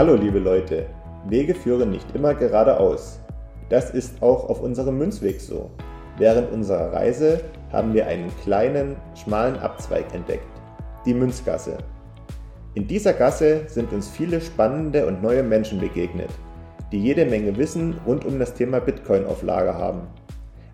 Hallo 0.00 0.14
liebe 0.14 0.38
Leute, 0.38 0.86
Wege 1.28 1.54
führen 1.54 1.90
nicht 1.90 2.06
immer 2.14 2.32
geradeaus. 2.32 3.20
Das 3.68 3.90
ist 3.90 4.22
auch 4.22 4.48
auf 4.48 4.62
unserem 4.62 4.96
Münzweg 4.96 5.38
so. 5.42 5.70
Während 6.16 6.50
unserer 6.50 6.90
Reise 6.90 7.42
haben 7.70 7.92
wir 7.92 8.06
einen 8.06 8.30
kleinen, 8.42 8.96
schmalen 9.14 9.58
Abzweig 9.58 10.06
entdeckt, 10.14 10.48
die 11.04 11.12
Münzgasse. 11.12 11.76
In 12.72 12.86
dieser 12.86 13.12
Gasse 13.12 13.64
sind 13.66 13.92
uns 13.92 14.08
viele 14.08 14.40
spannende 14.40 15.04
und 15.04 15.22
neue 15.22 15.42
Menschen 15.42 15.78
begegnet, 15.78 16.30
die 16.92 17.02
jede 17.02 17.26
Menge 17.26 17.54
Wissen 17.58 17.94
rund 18.06 18.24
um 18.24 18.38
das 18.38 18.54
Thema 18.54 18.80
Bitcoin 18.80 19.26
auf 19.26 19.42
Lager 19.42 19.74
haben. 19.74 20.00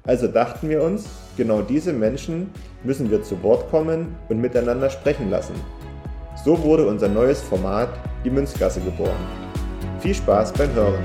Also 0.04 0.29
dachten 0.29 0.68
wir 0.68 0.84
uns, 0.84 1.09
genau 1.37 1.62
diese 1.62 1.93
Menschen 1.93 2.52
müssen 2.84 3.10
wir 3.10 3.24
zu 3.24 3.43
Wort 3.43 3.68
kommen 3.73 4.15
und 4.29 4.40
miteinander 4.40 4.88
sprechen 4.88 5.30
lassen. 5.30 5.54
So 6.46 6.62
wurde 6.62 6.86
unser 6.86 7.09
neues 7.09 7.42
Format, 7.42 7.88
die 8.24 8.30
Münzgasse, 8.30 8.80
geboren. 8.80 9.18
Viel 9.98 10.14
Spaß 10.14 10.52
beim 10.52 10.73
Hören! 10.74 11.02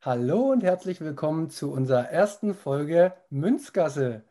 Hallo 0.00 0.50
und 0.50 0.62
herzlich 0.62 1.02
willkommen 1.02 1.50
zu 1.50 1.72
unserer 1.72 2.08
ersten 2.08 2.54
Folge 2.54 3.12
Münzgasse. 3.28 4.24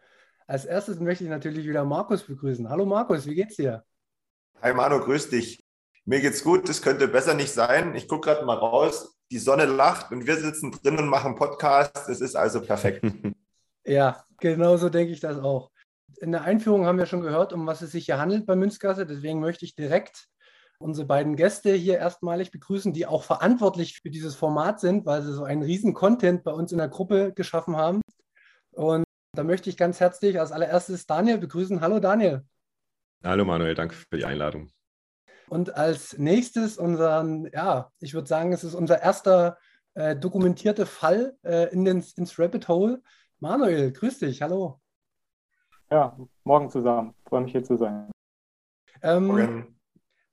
Als 0.48 0.66
erstes 0.66 1.00
möchte 1.00 1.26
ich 1.26 1.30
natürlich 1.30 1.68
wieder 1.68 1.86
Markus 1.86 2.24
begrüßen. 2.24 2.68
Hallo 2.72 2.88
Markus, 2.88 3.28
wie 3.28 3.36
geht's 3.36 3.58
dir? 3.58 3.84
Hi 4.64 4.74
Manu, 4.74 5.00
grüß 5.00 5.30
dich. 5.30 5.64
Mir 6.06 6.22
geht's 6.22 6.44
gut, 6.44 6.68
das 6.68 6.82
könnte 6.82 7.08
besser 7.08 7.36
nicht 7.36 7.54
sein. 7.54 7.94
Ich 7.94 8.08
gucke 8.08 8.32
gerade 8.32 8.48
mal 8.48 8.58
raus, 8.58 9.16
die 9.30 9.38
Sonne 9.38 9.66
lacht 9.66 10.12
und 10.12 10.26
wir 10.26 10.38
sitzen 10.38 10.72
drin 10.72 10.98
und 10.98 11.08
machen 11.08 11.36
Podcast. 11.36 12.10
Es 12.10 12.20
ist 12.20 12.36
also 12.36 12.62
perfekt. 12.62 13.06
ja, 13.86 14.24
genau 14.40 14.78
so 14.78 14.90
denke 14.90 15.14
ich 15.14 15.20
das 15.20 15.40
auch. 15.40 15.72
In 16.22 16.32
der 16.32 16.44
Einführung 16.44 16.86
haben 16.86 16.98
wir 16.98 17.06
schon 17.06 17.22
gehört, 17.22 17.54
um 17.54 17.66
was 17.68 17.82
es 17.82 17.92
sich 17.92 18.06
hier 18.06 18.20
handelt 18.20 18.46
bei 18.46 18.56
Münzgasse. 18.56 19.06
Deswegen 19.06 19.40
möchte 19.40 19.66
ich 19.66 19.76
direkt 19.76 20.28
unsere 20.80 21.08
beiden 21.08 21.36
Gäste 21.36 21.74
hier 21.74 21.98
erstmalig 21.98 22.52
begrüßen, 22.52 22.94
die 22.94 23.06
auch 23.06 23.24
verantwortlich 23.24 24.00
für 24.02 24.10
dieses 24.10 24.36
Format 24.36 24.80
sind, 24.80 25.06
weil 25.06 25.22
sie 25.22 25.34
so 25.34 25.44
einen 25.44 25.64
riesen 25.64 25.94
Content 25.94 26.44
bei 26.44 26.52
uns 26.52 26.72
in 26.72 26.78
der 26.78 26.90
Gruppe 26.90 27.34
geschaffen 27.34 27.78
haben. 27.78 28.02
Und 28.72 29.04
da 29.36 29.44
möchte 29.44 29.70
ich 29.70 29.78
ganz 29.78 30.00
herzlich 30.00 30.40
als 30.40 30.52
allererstes 30.52 31.06
Daniel 31.06 31.38
begrüßen. 31.38 31.82
Hallo 31.82 32.00
Daniel. 32.00 32.44
Hallo 33.24 33.46
Manuel, 33.46 33.76
danke 33.76 33.96
für 33.96 34.18
die 34.18 34.26
Einladung. 34.26 34.70
Und 35.48 35.76
als 35.76 36.18
nächstes 36.18 36.78
unseren, 36.78 37.50
ja, 37.54 37.92
ich 38.00 38.14
würde 38.14 38.28
sagen, 38.28 38.54
es 38.54 38.64
ist 38.64 38.76
unser 38.76 39.02
erster 39.02 39.58
äh, 39.94 40.16
dokumentierter 40.16 40.86
Fall 40.86 41.38
äh, 41.44 41.72
in 41.72 41.86
den, 41.86 42.04
ins 42.16 42.40
Rabbit 42.40 42.68
Hole. 42.68 43.02
Manuel, 43.44 43.92
grüß 43.92 44.20
dich, 44.20 44.42
hallo. 44.42 44.80
Ja, 45.92 46.18
morgen 46.46 46.70
zusammen. 46.70 47.14
Freue 47.28 47.42
mich 47.42 47.52
hier 47.52 47.66
zu 47.66 47.76
sein. 47.76 48.10
Ähm, 49.02 49.28
morgen. 49.28 49.80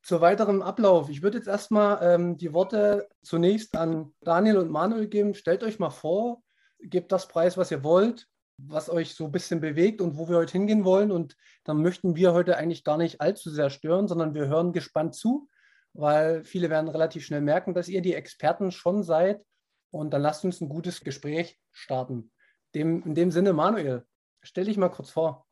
Zu 0.00 0.20
weiterem 0.20 0.62
Ablauf. 0.62 1.10
Ich 1.10 1.20
würde 1.20 1.38
jetzt 1.38 1.48
erstmal 1.48 1.98
ähm, 2.02 2.36
die 2.36 2.52
Worte 2.52 3.08
zunächst 3.22 3.76
an 3.76 4.14
Daniel 4.20 4.58
und 4.58 4.70
Manuel 4.70 5.08
geben. 5.08 5.34
Stellt 5.34 5.64
euch 5.64 5.80
mal 5.80 5.90
vor, 5.90 6.40
gebt 6.78 7.10
das 7.10 7.26
Preis, 7.26 7.58
was 7.58 7.72
ihr 7.72 7.82
wollt 7.82 8.28
was 8.62 8.90
euch 8.90 9.14
so 9.14 9.24
ein 9.24 9.32
bisschen 9.32 9.58
bewegt 9.62 10.02
und 10.02 10.18
wo 10.18 10.28
wir 10.28 10.36
heute 10.36 10.52
hingehen 10.52 10.84
wollen. 10.84 11.10
Und 11.10 11.34
dann 11.64 11.80
möchten 11.80 12.14
wir 12.14 12.34
heute 12.34 12.58
eigentlich 12.58 12.84
gar 12.84 12.98
nicht 12.98 13.18
allzu 13.18 13.48
sehr 13.48 13.70
stören, 13.70 14.06
sondern 14.06 14.34
wir 14.34 14.48
hören 14.48 14.74
gespannt 14.74 15.14
zu, 15.14 15.48
weil 15.94 16.44
viele 16.44 16.68
werden 16.68 16.90
relativ 16.90 17.24
schnell 17.24 17.40
merken, 17.40 17.72
dass 17.72 17.88
ihr 17.88 18.02
die 18.02 18.12
Experten 18.12 18.70
schon 18.70 19.02
seid. 19.02 19.42
Und 19.90 20.10
dann 20.12 20.20
lasst 20.20 20.44
uns 20.44 20.60
ein 20.60 20.68
gutes 20.68 21.00
Gespräch 21.00 21.58
starten. 21.72 22.30
Dem, 22.74 23.02
in 23.02 23.14
dem 23.14 23.30
Sinne, 23.30 23.52
Manuel, 23.52 24.06
stell 24.42 24.64
dich 24.64 24.76
mal 24.76 24.90
kurz 24.90 25.10
vor. 25.10 25.46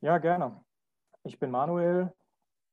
Ja, 0.00 0.18
gerne. 0.18 0.64
Ich 1.22 1.38
bin 1.38 1.50
Manuel, 1.50 2.12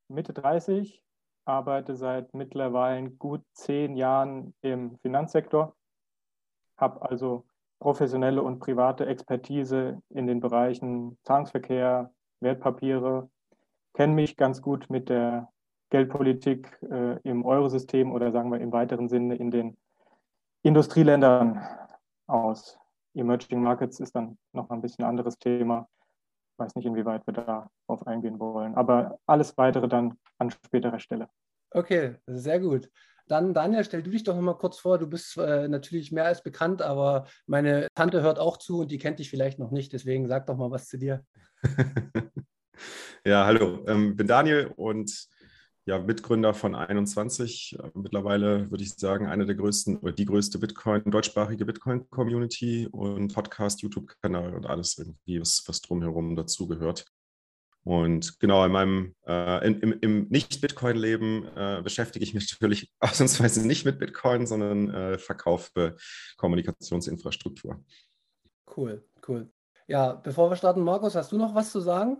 Mitte 0.07 0.33
30, 0.33 1.03
arbeite 1.45 1.95
seit 1.95 2.33
mittlerweile 2.33 3.11
gut 3.11 3.43
zehn 3.53 3.95
Jahren 3.95 4.53
im 4.61 4.97
Finanzsektor, 4.99 5.75
habe 6.77 7.01
also 7.01 7.45
professionelle 7.79 8.41
und 8.41 8.59
private 8.59 9.05
Expertise 9.05 10.01
in 10.09 10.25
den 10.25 10.39
Bereichen 10.39 11.17
Zahlungsverkehr, 11.23 12.13
Wertpapiere, 12.39 13.29
kenne 13.93 14.13
mich 14.13 14.37
ganz 14.37 14.61
gut 14.61 14.89
mit 14.89 15.09
der 15.09 15.51
Geldpolitik 15.89 16.79
äh, 16.89 17.19
im 17.21 17.45
Eurosystem 17.45 18.11
oder 18.11 18.31
sagen 18.31 18.51
wir 18.51 18.59
im 18.59 18.71
weiteren 18.71 19.09
Sinne 19.09 19.35
in 19.35 19.51
den 19.51 19.77
Industrieländern 20.63 21.61
aus. 22.27 22.79
Emerging 23.17 23.61
Markets 23.61 23.99
ist 23.99 24.15
dann 24.15 24.37
noch 24.53 24.69
ein 24.69 24.81
bisschen 24.81 25.05
anderes 25.05 25.37
Thema. 25.37 25.87
Ich 26.53 26.59
weiß 26.59 26.75
nicht, 26.75 26.85
inwieweit 26.85 27.25
wir 27.27 27.33
darauf 27.33 28.07
eingehen 28.07 28.39
wollen, 28.39 28.75
aber 28.75 29.19
alles 29.25 29.57
weitere 29.57 29.87
dann 29.87 30.17
an 30.37 30.51
späterer 30.51 30.99
Stelle. 30.99 31.29
Okay, 31.71 32.15
sehr 32.25 32.59
gut. 32.59 32.89
Dann, 33.27 33.53
Daniel, 33.53 33.83
stell 33.83 34.03
du 34.03 34.09
dich 34.09 34.23
doch 34.23 34.35
nochmal 34.35 34.57
kurz 34.57 34.79
vor. 34.79 34.97
Du 34.97 35.07
bist 35.07 35.37
äh, 35.37 35.67
natürlich 35.67 36.11
mehr 36.11 36.25
als 36.25 36.41
bekannt, 36.41 36.81
aber 36.81 37.27
meine 37.45 37.87
Tante 37.93 38.21
hört 38.21 38.39
auch 38.39 38.57
zu 38.57 38.79
und 38.79 38.91
die 38.91 38.97
kennt 38.97 39.19
dich 39.19 39.29
vielleicht 39.29 39.59
noch 39.59 39.71
nicht. 39.71 39.91
Deswegen 39.91 40.27
sag 40.27 40.47
doch 40.47 40.55
mal 40.55 40.71
was 40.71 40.87
zu 40.87 40.97
dir. 40.97 41.25
ja, 43.25 43.45
hallo. 43.45 43.83
Ähm, 43.87 44.15
bin 44.15 44.27
Daniel 44.27 44.71
und 44.77 45.27
ja, 45.87 45.99
Mitgründer 45.99 46.53
von 46.53 46.75
21. 46.75 47.77
Mittlerweile 47.93 48.69
würde 48.69 48.83
ich 48.83 48.93
sagen, 48.95 49.25
eine 49.25 49.45
der 49.45 49.55
größten 49.55 49.97
oder 49.99 50.11
die 50.11 50.25
größte 50.25 50.59
Bitcoin, 50.59 51.01
deutschsprachige 51.05 51.65
Bitcoin-Community 51.65 52.89
und 52.91 53.33
Podcast, 53.33 53.81
YouTube-Kanal 53.81 54.53
und 54.53 54.65
alles 54.65 54.97
irgendwie, 54.97 55.39
was, 55.39 55.63
was 55.65 55.81
drumherum 55.81 56.35
dazugehört. 56.35 57.05
Und 57.85 58.37
genau, 58.41 58.65
in 58.65 58.71
meinem 58.73 59.15
äh, 59.25 59.65
in, 59.65 59.79
im, 59.79 59.99
im 60.01 60.27
Nicht-Bitcoin-Leben 60.27 61.47
äh, 61.55 61.81
beschäftige 61.81 62.25
ich 62.25 62.33
mich 62.33 62.51
natürlich 62.51 62.91
ausnahmsweise 62.99 63.65
nicht 63.65 63.85
mit 63.85 63.97
Bitcoin, 63.97 64.45
sondern 64.45 64.93
äh, 64.93 65.17
verkaufe 65.17 65.95
Kommunikationsinfrastruktur. 66.35 67.81
Cool, 68.75 69.05
cool. 69.29 69.49
Ja, 69.87 70.15
bevor 70.15 70.51
wir 70.51 70.57
starten, 70.57 70.81
Markus, 70.81 71.15
hast 71.15 71.31
du 71.31 71.37
noch 71.37 71.55
was 71.55 71.71
zu 71.71 71.79
sagen? 71.79 72.17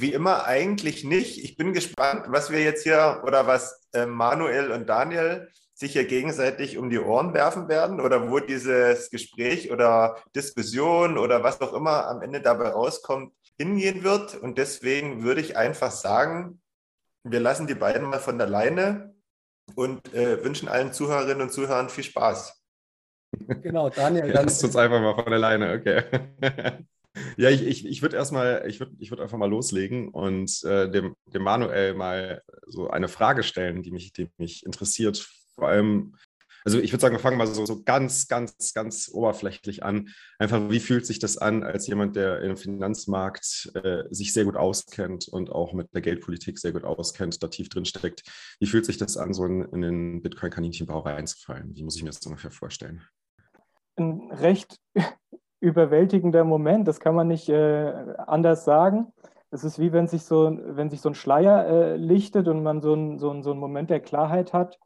Wie 0.00 0.12
immer 0.12 0.44
eigentlich 0.44 1.02
nicht. 1.02 1.42
Ich 1.42 1.56
bin 1.56 1.72
gespannt, 1.72 2.26
was 2.28 2.50
wir 2.50 2.62
jetzt 2.62 2.84
hier 2.84 3.22
oder 3.26 3.46
was 3.46 3.88
äh, 3.92 4.06
Manuel 4.06 4.70
und 4.70 4.88
Daniel 4.88 5.48
sich 5.74 5.92
hier 5.92 6.06
gegenseitig 6.06 6.78
um 6.78 6.88
die 6.88 7.00
Ohren 7.00 7.34
werfen 7.34 7.68
werden 7.68 8.00
oder 8.00 8.30
wo 8.30 8.38
dieses 8.38 9.10
Gespräch 9.10 9.72
oder 9.72 10.16
Diskussion 10.36 11.18
oder 11.18 11.42
was 11.42 11.60
auch 11.60 11.72
immer 11.72 12.06
am 12.06 12.22
Ende 12.22 12.40
dabei 12.40 12.68
rauskommt, 12.68 13.32
hingehen 13.56 14.04
wird. 14.04 14.36
Und 14.36 14.58
deswegen 14.58 15.24
würde 15.24 15.40
ich 15.40 15.56
einfach 15.56 15.90
sagen, 15.90 16.60
wir 17.24 17.40
lassen 17.40 17.66
die 17.66 17.74
beiden 17.74 18.08
mal 18.08 18.20
von 18.20 18.38
der 18.38 18.48
Leine 18.48 19.14
und 19.74 20.14
äh, 20.14 20.44
wünschen 20.44 20.68
allen 20.68 20.92
Zuhörerinnen 20.92 21.42
und 21.42 21.52
Zuhörern 21.52 21.88
viel 21.88 22.04
Spaß. 22.04 22.54
Genau, 23.62 23.90
Daniel. 23.90 24.30
Lasst 24.30 24.62
uns 24.64 24.76
einfach 24.76 25.00
mal 25.00 25.14
von 25.14 25.30
der 25.30 25.38
Leine, 25.38 25.74
okay. 25.74 26.84
Ja, 27.36 27.50
ich, 27.50 27.66
ich, 27.66 27.86
ich 27.86 28.02
würde 28.02 28.16
erstmal, 28.16 28.64
ich 28.68 28.80
würde 28.80 28.92
ich 28.98 29.10
würd 29.10 29.20
einfach 29.20 29.38
mal 29.38 29.50
loslegen 29.50 30.08
und 30.08 30.62
äh, 30.64 30.90
dem, 30.90 31.14
dem 31.26 31.42
Manuel 31.42 31.94
mal 31.94 32.42
so 32.66 32.88
eine 32.88 33.08
Frage 33.08 33.42
stellen, 33.42 33.82
die 33.82 33.90
mich, 33.90 34.12
die 34.12 34.28
mich 34.36 34.64
interessiert. 34.64 35.28
Vor 35.54 35.68
allem, 35.68 36.14
also 36.64 36.80
ich 36.80 36.92
würde 36.92 37.00
sagen, 37.00 37.14
wir 37.14 37.20
fangen 37.20 37.38
mal 37.38 37.46
so, 37.46 37.64
so 37.64 37.82
ganz, 37.82 38.28
ganz, 38.28 38.74
ganz 38.74 39.08
oberflächlich 39.12 39.82
an. 39.82 40.10
Einfach, 40.38 40.68
wie 40.70 40.80
fühlt 40.80 41.06
sich 41.06 41.18
das 41.18 41.38
an, 41.38 41.62
als 41.62 41.86
jemand, 41.86 42.16
der 42.16 42.42
im 42.42 42.56
Finanzmarkt 42.56 43.70
äh, 43.74 44.04
sich 44.10 44.32
sehr 44.32 44.44
gut 44.44 44.56
auskennt 44.56 45.28
und 45.28 45.50
auch 45.50 45.72
mit 45.72 45.94
der 45.94 46.02
Geldpolitik 46.02 46.58
sehr 46.58 46.72
gut 46.72 46.84
auskennt, 46.84 47.42
da 47.42 47.48
tief 47.48 47.68
drin 47.68 47.84
steckt? 47.84 48.22
Wie 48.60 48.66
fühlt 48.66 48.84
sich 48.84 48.98
das 48.98 49.16
an, 49.16 49.32
so 49.32 49.44
in, 49.44 49.62
in 49.72 49.80
den 49.80 50.22
Bitcoin-Kaninchenbau 50.22 51.00
reinzufallen? 51.00 51.74
Wie 51.74 51.84
muss 51.84 51.96
ich 51.96 52.02
mir 52.02 52.10
das 52.10 52.26
ungefähr 52.26 52.50
vorstellen? 52.50 53.02
Ein 53.96 54.30
recht 54.30 54.76
überwältigender 55.60 56.44
Moment, 56.44 56.86
das 56.88 57.00
kann 57.00 57.14
man 57.14 57.28
nicht 57.28 57.48
äh, 57.48 57.92
anders 58.26 58.64
sagen. 58.64 59.12
Es 59.50 59.64
ist 59.64 59.78
wie 59.78 59.92
wenn 59.92 60.08
sich 60.08 60.24
so, 60.24 60.58
wenn 60.62 60.90
sich 60.90 61.00
so 61.00 61.08
ein 61.08 61.14
Schleier 61.14 61.66
äh, 61.66 61.96
lichtet 61.96 62.48
und 62.48 62.62
man 62.62 62.80
so, 62.80 62.94
ein, 62.94 63.18
so, 63.18 63.30
ein, 63.30 63.42
so 63.42 63.50
einen 63.50 63.60
Moment 63.60 63.90
der 63.90 64.00
Klarheit 64.00 64.52
hat 64.52 64.78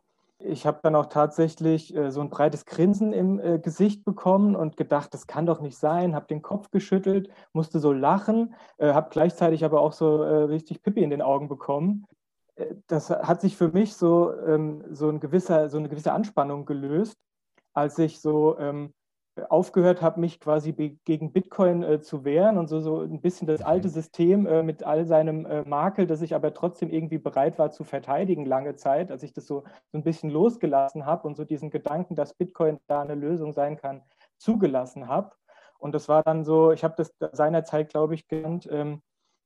ich 0.45 0.67
habe 0.67 0.81
dann 0.83 0.95
auch 0.95 1.07
tatsächlich 1.07 1.95
äh, 1.95 2.11
so 2.11 2.21
ein 2.21 2.31
breites 2.31 2.65
Grinsen 2.67 3.13
im 3.13 3.41
äh, 3.41 3.59
Gesicht 3.59 4.05
bekommen 4.05 4.57
und 4.57 4.77
gedacht, 4.77 5.15
das 5.15 5.27
kann 5.27 5.47
doch 5.47 5.61
nicht 5.61 5.77
sein, 5.77 6.15
habe 6.15 6.27
den 6.27 6.43
Kopf 6.43 6.71
geschüttelt, 6.71 7.31
musste 7.53 7.79
so 7.79 7.93
lachen, 7.93 8.55
äh, 8.79 8.93
habe 8.93 9.11
gleichzeitig 9.11 9.65
aber 9.65 9.81
auch 9.81 9.93
so 9.93 10.23
äh, 10.23 10.45
richtig 10.45 10.83
Pippi 10.83 11.03
in 11.03 11.11
den 11.11 11.23
Augen 11.23 11.49
bekommen. 11.49 12.07
Das 12.87 13.09
hat 13.09 13.41
sich 13.41 13.57
für 13.57 13.69
mich 13.69 13.95
so, 13.95 14.33
ähm, 14.47 14.85
so, 14.91 15.09
ein 15.09 15.21
gewisser, 15.21 15.69
so 15.69 15.79
eine 15.79 15.89
gewisse 15.89 16.13
Anspannung 16.13 16.67
gelöst, 16.67 17.17
als 17.73 17.99
ich 17.99 18.21
so 18.21 18.59
ähm, 18.59 18.93
aufgehört 19.49 20.03
habe, 20.03 20.21
mich 20.21 20.41
quasi 20.41 20.73
gegen 21.05 21.33
Bitcoin 21.33 21.83
äh, 21.83 22.01
zu 22.01 22.25
wehren 22.25 22.59
und 22.59 22.69
so, 22.69 22.81
so 22.81 23.01
ein 23.01 23.21
bisschen 23.23 23.47
das 23.47 23.63
alte 23.63 23.89
mhm. 23.89 23.93
System 23.93 24.47
äh, 24.47 24.63
mit 24.63 24.85
all 24.85 25.07
seinem 25.07 25.47
äh, 25.47 25.63
Makel, 25.63 26.07
das 26.07 26.21
ich 26.21 26.35
aber 26.35 26.53
trotzdem 26.53 26.91
irgendwie 26.91 27.19
bereit 27.19 27.59
war 27.59 27.71
zu 27.71 27.85
verteidigen 27.85 28.45
lange 28.45 28.77
Zeit, 28.77 29.11
als 29.11 29.23
ich 29.23 29.33
das 29.33 29.47
so, 29.47 29.65
so 29.91 29.99
ein 29.99 30.05
bisschen 30.05 30.29
losgelassen 30.31 31.07
habe 31.07 31.27
und 31.27 31.37
so 31.37 31.45
diesen 31.45 31.71
Gedanken, 31.71 32.15
dass 32.15 32.35
Bitcoin 32.35 32.79
da 32.89 33.01
eine 33.01 33.15
Lösung 33.15 33.53
sein 33.53 33.77
kann, 33.77 34.03
zugelassen 34.37 35.09
habe. 35.09 35.33
Und 35.79 35.95
das 35.95 36.09
war 36.09 36.23
dann 36.23 36.45
so, 36.45 36.71
ich 36.73 36.85
habe 36.85 36.95
das 36.97 37.15
seinerzeit, 37.33 37.89
glaube 37.89 38.15
ich, 38.15 38.29
genannt, 38.29 38.69
ähm, 38.71 39.01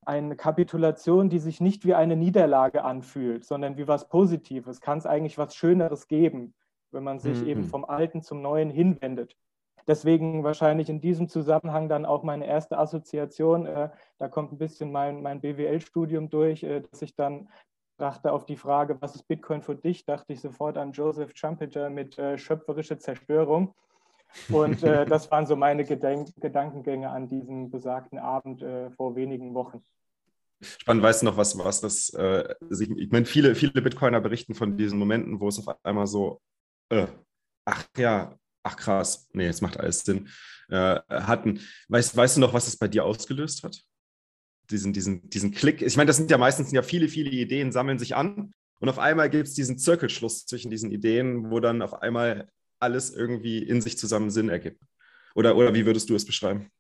eine 0.05 0.37
Kapitulation, 0.37 1.29
die 1.29 1.39
sich 1.39 1.61
nicht 1.61 1.85
wie 1.85 1.95
eine 1.95 2.17
Niederlage 2.17 2.85
anfühlt, 2.85 3.45
sondern 3.45 3.77
wie 3.77 3.89
was 3.89 4.09
Positives. 4.09 4.81
Kann 4.81 4.99
es 4.99 5.07
eigentlich 5.07 5.39
was 5.39 5.55
Schöneres 5.55 6.07
geben, 6.09 6.55
wenn 6.93 7.03
man 7.05 7.19
sich 7.19 7.41
mhm. 7.41 7.49
eben 7.49 7.65
vom 7.65 7.85
Alten 7.85 8.23
zum 8.23 8.43
Neuen 8.43 8.71
hinwendet. 8.71 9.37
Deswegen 9.87 10.43
wahrscheinlich 10.43 10.89
in 10.89 11.01
diesem 11.01 11.29
Zusammenhang 11.29 11.89
dann 11.89 12.07
auch 12.07 12.25
meine 12.25 12.47
erste 12.47 12.77
Assoziation. 12.77 13.67
Äh, 13.67 13.91
da 14.19 14.29
kommt 14.29 14.53
ein 14.53 14.59
bisschen 14.59 14.91
mein, 14.91 15.23
mein 15.23 15.41
BWL-Studium 15.41 16.29
durch, 16.29 16.65
äh, 16.65 16.81
dass 16.81 17.03
ich 17.03 17.15
dann 17.15 17.49
dachte 17.99 18.33
auf 18.33 18.45
die 18.45 18.57
Frage, 18.57 19.01
was 19.01 19.15
ist 19.15 19.29
Bitcoin 19.29 19.63
für 19.63 19.77
dich, 19.77 20.05
dachte 20.05 20.33
ich 20.33 20.41
sofort 20.41 20.77
an 20.77 20.93
Joseph 20.93 21.33
Trumpeter 21.35 21.89
mit 21.89 22.19
äh, 22.19 22.37
schöpferische 22.37 22.99
Zerstörung. 22.99 23.75
Und 24.49 24.83
äh, 24.83 25.07
das 25.07 25.31
waren 25.31 25.47
so 25.47 25.55
meine 25.55 25.85
Gedenk 25.85 26.29
Gedankengänge 26.41 27.09
an 27.09 27.29
diesem 27.29 27.71
besagten 27.71 28.19
Abend 28.19 28.63
äh, 28.63 28.91
vor 28.91 29.15
wenigen 29.15 29.55
Wochen. 29.55 29.83
Spannend, 30.61 31.05
weißt 31.05 31.23
du 31.23 31.27
noch, 31.27 31.37
was, 31.37 31.57
was 31.59 31.81
das, 31.81 32.13
äh, 32.15 32.55
also 32.61 32.83
ich, 32.83 33.11
meine, 33.13 33.27
viele, 33.27 33.55
viele 33.55 33.81
Bitcoiner 33.81 34.21
berichten 34.21 34.55
von 34.55 34.77
diesen 34.77 34.99
Momenten, 34.99 35.39
wo 35.39 35.49
es 35.49 35.65
auf 35.65 35.77
einmal 35.85 36.07
so, 36.07 36.41
ach 37.65 37.85
ja, 37.97 38.39
ach 38.67 38.77
krass, 38.77 39.29
nee, 39.33 39.45
jetzt 39.45 39.63
macht 39.63 39.79
alles 39.79 40.01
Sinn, 40.01 40.29
äh, 40.69 41.01
hatten. 41.09 41.61
Weißt, 41.89 42.17
weißt 42.17 42.37
du 42.37 42.41
noch, 42.41 42.53
was 42.53 42.67
es 42.67 42.77
bei 42.77 42.89
dir 42.89 43.05
ausgelöst 43.05 43.63
hat? 43.63 43.81
Diesen, 44.71 44.93
diesen, 44.93 45.31
diesen 45.31 45.53
Klick. 45.53 45.81
Ich 45.81 45.97
meine, 45.97 46.09
das 46.09 46.17
sind 46.17 46.31
ja 46.31 46.39
meistens 46.39 46.73
ja 46.73 46.83
viele, 46.83 47.09
viele 47.09 47.31
Ideen, 47.31 47.71
sammeln 47.71 47.99
sich 47.99 48.17
an 48.17 48.53
und 48.81 48.89
auf 48.89 48.99
einmal 48.99 49.31
gibt 49.31 49.47
es 49.47 49.55
diesen 49.55 49.79
Zirkelschluss 49.79 50.47
zwischen 50.47 50.71
diesen 50.71 50.91
Ideen, 50.91 51.51
wo 51.51 51.61
dann 51.61 51.83
auf 51.83 52.03
einmal 52.03 52.51
alles 52.81 53.11
irgendwie 53.11 53.59
in 53.63 53.81
sich 53.81 53.97
zusammen 53.97 54.31
Sinn 54.31 54.49
ergibt. 54.49 54.83
Oder, 55.35 55.57
oder 55.57 55.73
wie 55.75 55.87
würdest 55.87 56.11
du 56.11 56.15
es 56.15 56.25
beschreiben? 56.25 56.71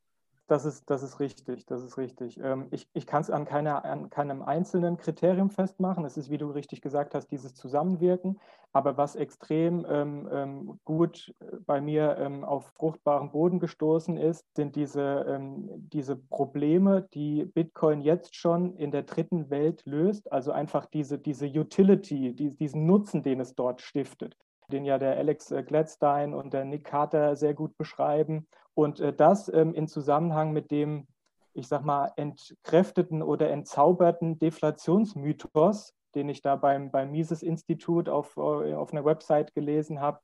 Das 0.48 0.64
ist, 0.64 0.88
das 0.88 1.02
ist 1.02 1.18
richtig, 1.18 1.66
das 1.66 1.82
ist 1.82 1.98
richtig. 1.98 2.38
Ähm, 2.40 2.68
ich, 2.70 2.88
ich 2.92 3.04
kann 3.06 3.20
es 3.20 3.30
an, 3.30 3.48
an 3.48 4.10
keinem 4.10 4.42
einzelnen 4.42 4.96
Kriterium 4.96 5.50
festmachen. 5.50 6.04
Es 6.04 6.16
ist, 6.16 6.30
wie 6.30 6.38
du 6.38 6.50
richtig 6.50 6.82
gesagt 6.82 7.16
hast, 7.16 7.28
dieses 7.32 7.54
Zusammenwirken. 7.54 8.38
Aber 8.72 8.96
was 8.96 9.16
extrem 9.16 9.84
ähm, 9.88 10.28
ähm 10.30 10.80
gut 10.84 11.34
bei 11.66 11.80
mir 11.80 12.16
ähm, 12.18 12.44
auf 12.44 12.66
fruchtbaren 12.76 13.32
Boden 13.32 13.58
gestoßen 13.58 14.16
ist, 14.16 14.44
sind 14.54 14.76
diese, 14.76 15.26
ähm, 15.28 15.68
diese 15.92 16.14
Probleme, 16.14 17.08
die 17.12 17.44
Bitcoin 17.44 18.00
jetzt 18.00 18.36
schon 18.36 18.76
in 18.76 18.92
der 18.92 19.02
dritten 19.02 19.50
Welt 19.50 19.82
löst. 19.84 20.30
Also 20.30 20.52
einfach 20.52 20.86
diese, 20.86 21.18
diese 21.18 21.46
Utility, 21.46 22.34
die, 22.34 22.50
diesen 22.54 22.86
Nutzen, 22.86 23.24
den 23.24 23.40
es 23.40 23.56
dort 23.56 23.80
stiftet 23.80 24.36
den 24.68 24.84
ja 24.84 24.98
der 24.98 25.16
Alex 25.16 25.50
äh, 25.50 25.62
Gladstein 25.62 26.34
und 26.34 26.52
der 26.52 26.64
Nick 26.64 26.84
Carter 26.84 27.36
sehr 27.36 27.54
gut 27.54 27.76
beschreiben. 27.76 28.46
Und 28.74 29.00
äh, 29.00 29.12
das 29.12 29.52
ähm, 29.52 29.74
in 29.74 29.88
Zusammenhang 29.88 30.52
mit 30.52 30.70
dem, 30.70 31.06
ich 31.54 31.68
sag 31.68 31.84
mal, 31.84 32.12
entkräfteten 32.16 33.22
oder 33.22 33.50
entzauberten 33.50 34.38
Deflationsmythos, 34.38 35.94
den 36.14 36.28
ich 36.28 36.42
da 36.42 36.56
beim, 36.56 36.90
beim 36.90 37.10
Mises-Institut 37.10 38.08
auf, 38.08 38.36
äh, 38.36 38.74
auf 38.74 38.92
einer 38.92 39.04
Website 39.04 39.54
gelesen 39.54 40.00
habe, 40.00 40.20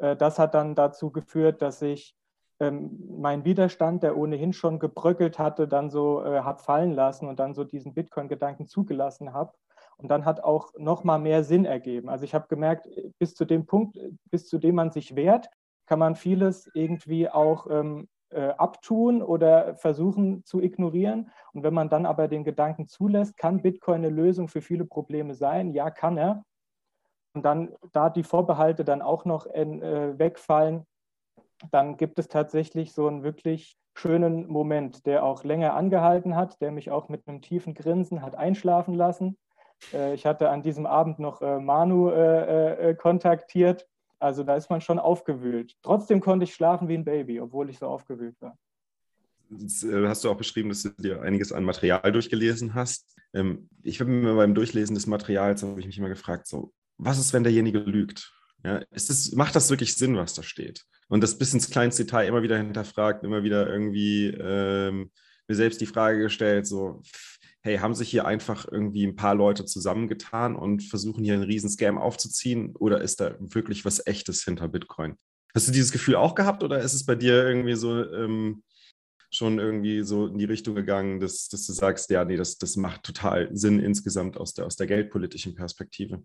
das 0.00 0.38
hat 0.38 0.54
dann 0.54 0.76
dazu 0.76 1.10
geführt, 1.10 1.60
dass 1.60 1.82
ich 1.82 2.14
ähm, 2.60 2.98
meinen 3.20 3.44
Widerstand, 3.44 4.04
der 4.04 4.16
ohnehin 4.16 4.52
schon 4.52 4.78
gebröckelt 4.78 5.40
hatte, 5.40 5.66
dann 5.66 5.90
so 5.90 6.24
äh, 6.24 6.40
habe 6.42 6.62
fallen 6.62 6.92
lassen 6.92 7.26
und 7.26 7.40
dann 7.40 7.52
so 7.52 7.64
diesen 7.64 7.94
Bitcoin-Gedanken 7.94 8.68
zugelassen 8.68 9.32
habe 9.32 9.52
und 9.98 10.08
dann 10.08 10.24
hat 10.24 10.42
auch 10.42 10.72
noch 10.78 11.04
mal 11.04 11.18
mehr 11.18 11.44
Sinn 11.44 11.64
ergeben. 11.64 12.08
Also 12.08 12.24
ich 12.24 12.34
habe 12.34 12.46
gemerkt, 12.48 12.88
bis 13.18 13.34
zu 13.34 13.44
dem 13.44 13.66
Punkt, 13.66 13.98
bis 14.30 14.48
zu 14.48 14.58
dem 14.58 14.76
man 14.76 14.90
sich 14.90 15.16
wehrt, 15.16 15.50
kann 15.86 15.98
man 15.98 16.14
vieles 16.14 16.70
irgendwie 16.74 17.28
auch 17.28 17.66
ähm, 17.70 18.08
äh, 18.30 18.50
abtun 18.50 19.22
oder 19.22 19.74
versuchen 19.76 20.44
zu 20.44 20.60
ignorieren. 20.60 21.30
Und 21.52 21.62
wenn 21.64 21.74
man 21.74 21.88
dann 21.88 22.06
aber 22.06 22.28
den 22.28 22.44
Gedanken 22.44 22.86
zulässt, 22.86 23.36
kann 23.36 23.62
Bitcoin 23.62 24.04
eine 24.04 24.10
Lösung 24.10 24.48
für 24.48 24.60
viele 24.60 24.84
Probleme 24.84 25.34
sein? 25.34 25.72
Ja, 25.72 25.90
kann 25.90 26.16
er. 26.16 26.44
Und 27.34 27.44
dann, 27.44 27.74
da 27.92 28.10
die 28.10 28.22
Vorbehalte 28.22 28.84
dann 28.84 29.02
auch 29.02 29.24
noch 29.24 29.46
in, 29.46 29.82
äh, 29.82 30.18
wegfallen, 30.18 30.86
dann 31.70 31.96
gibt 31.96 32.18
es 32.18 32.28
tatsächlich 32.28 32.92
so 32.92 33.08
einen 33.08 33.22
wirklich 33.22 33.76
schönen 33.94 34.46
Moment, 34.46 35.06
der 35.06 35.24
auch 35.24 35.42
länger 35.42 35.74
angehalten 35.74 36.36
hat, 36.36 36.60
der 36.60 36.70
mich 36.70 36.90
auch 36.90 37.08
mit 37.08 37.26
einem 37.26 37.42
tiefen 37.42 37.74
Grinsen 37.74 38.22
hat 38.22 38.36
einschlafen 38.36 38.94
lassen. 38.94 39.36
Äh, 39.92 40.14
ich 40.14 40.26
hatte 40.26 40.50
an 40.50 40.62
diesem 40.62 40.86
Abend 40.86 41.18
noch 41.18 41.42
äh, 41.42 41.58
Manu 41.58 42.10
äh, 42.10 42.94
kontaktiert. 42.98 43.86
Also 44.18 44.42
da 44.42 44.56
ist 44.56 44.68
man 44.68 44.80
schon 44.80 44.98
aufgewühlt. 44.98 45.76
Trotzdem 45.82 46.20
konnte 46.20 46.44
ich 46.44 46.54
schlafen 46.54 46.88
wie 46.88 46.94
ein 46.94 47.04
Baby, 47.04 47.40
obwohl 47.40 47.70
ich 47.70 47.78
so 47.78 47.86
aufgewühlt 47.86 48.36
war. 48.40 48.58
Jetzt 49.50 49.84
hast 49.84 50.24
du 50.24 50.30
auch 50.30 50.36
beschrieben, 50.36 50.68
dass 50.68 50.82
du 50.82 50.90
dir 50.90 51.22
einiges 51.22 51.52
an 51.52 51.64
Material 51.64 52.12
durchgelesen 52.12 52.74
hast. 52.74 53.16
Ähm, 53.32 53.68
ich 53.82 54.00
habe 54.00 54.10
mir 54.10 54.34
beim 54.34 54.54
Durchlesen 54.54 54.94
des 54.94 55.06
Materials, 55.06 55.62
habe 55.62 55.80
ich 55.80 55.86
mich 55.86 55.98
immer 55.98 56.08
gefragt, 56.08 56.46
so, 56.46 56.72
was 56.98 57.18
ist, 57.18 57.32
wenn 57.32 57.44
derjenige 57.44 57.78
lügt? 57.78 58.32
Ja, 58.64 58.80
das, 58.90 59.32
macht 59.32 59.54
das 59.54 59.70
wirklich 59.70 59.94
Sinn, 59.94 60.16
was 60.16 60.34
da 60.34 60.42
steht? 60.42 60.84
Und 61.08 61.22
das 61.22 61.38
bis 61.38 61.54
ins 61.54 61.70
kleinste 61.70 62.04
Detail 62.04 62.26
immer 62.26 62.42
wieder 62.42 62.58
hinterfragt, 62.58 63.22
immer 63.24 63.42
wieder 63.42 63.68
irgendwie 63.68 64.26
ähm, 64.26 65.10
mir 65.46 65.54
selbst 65.54 65.80
die 65.80 65.86
Frage 65.86 66.18
gestellt, 66.18 66.66
so, 66.66 67.02
hey, 67.62 67.78
haben 67.78 67.94
sich 67.94 68.08
hier 68.08 68.26
einfach 68.26 68.66
irgendwie 68.70 69.06
ein 69.06 69.16
paar 69.16 69.34
Leute 69.34 69.64
zusammengetan 69.64 70.56
und 70.56 70.82
versuchen 70.82 71.24
hier 71.24 71.34
einen 71.34 71.42
riesen 71.42 71.70
Scam 71.70 71.98
aufzuziehen 71.98 72.76
oder 72.76 73.00
ist 73.00 73.20
da 73.20 73.34
wirklich 73.38 73.84
was 73.84 74.06
Echtes 74.06 74.44
hinter 74.44 74.68
Bitcoin? 74.68 75.16
Hast 75.54 75.68
du 75.68 75.72
dieses 75.72 75.92
Gefühl 75.92 76.16
auch 76.16 76.34
gehabt 76.34 76.62
oder 76.62 76.78
ist 76.78 76.94
es 76.94 77.04
bei 77.04 77.14
dir 77.14 77.44
irgendwie 77.44 77.74
so 77.74 78.04
ähm, 78.12 78.62
schon 79.30 79.58
irgendwie 79.58 80.02
so 80.02 80.26
in 80.26 80.38
die 80.38 80.44
Richtung 80.44 80.74
gegangen, 80.74 81.20
dass, 81.20 81.48
dass 81.48 81.66
du 81.66 81.72
sagst, 81.72 82.10
ja, 82.10 82.24
nee, 82.24 82.36
das, 82.36 82.58
das 82.58 82.76
macht 82.76 83.02
total 83.02 83.54
Sinn 83.54 83.80
insgesamt 83.80 84.38
aus 84.38 84.54
der, 84.54 84.66
aus 84.66 84.76
der 84.76 84.86
geldpolitischen 84.86 85.54
Perspektive? 85.54 86.24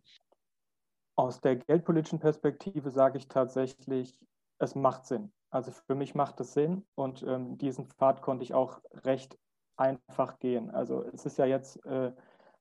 Aus 1.15 1.41
der 1.41 1.57
geldpolitischen 1.57 2.19
Perspektive 2.19 2.91
sage 2.91 3.18
ich 3.18 3.27
tatsächlich, 3.27 4.19
es 4.59 4.75
macht 4.75 5.06
Sinn. 5.06 5.31
Also 5.50 5.71
für 5.71 5.95
mich 5.95 6.15
macht 6.15 6.39
es 6.39 6.53
Sinn 6.53 6.86
und 6.95 7.24
ähm, 7.24 7.57
diesen 7.57 7.88
Pfad 7.88 8.21
konnte 8.21 8.44
ich 8.44 8.53
auch 8.53 8.81
recht 9.03 9.38
einfach 9.78 10.40
gehen. 10.40 10.70
Also 10.72 11.04
es 11.14 11.25
ist 11.25 11.38
ja 11.38 11.46
jetzt 11.46 11.86
äh, 11.86 12.12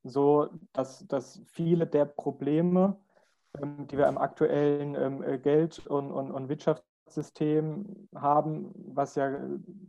so, 0.04 0.48
dass, 0.72 1.06
dass 1.06 1.40
viele 1.46 1.86
der 1.86 2.04
Probleme, 2.04 2.96
ähm, 3.60 3.86
die 3.86 3.98
wir 3.98 4.08
im 4.08 4.18
aktuellen 4.18 4.94
ähm, 4.94 5.22
äh, 5.22 5.38
Geld- 5.38 5.86
und, 5.86 6.10
und, 6.10 6.30
und, 6.30 6.48
Wirtschaftssystem 6.48 8.08
haben, 8.14 8.72
was 8.94 9.14
ja 9.14 9.38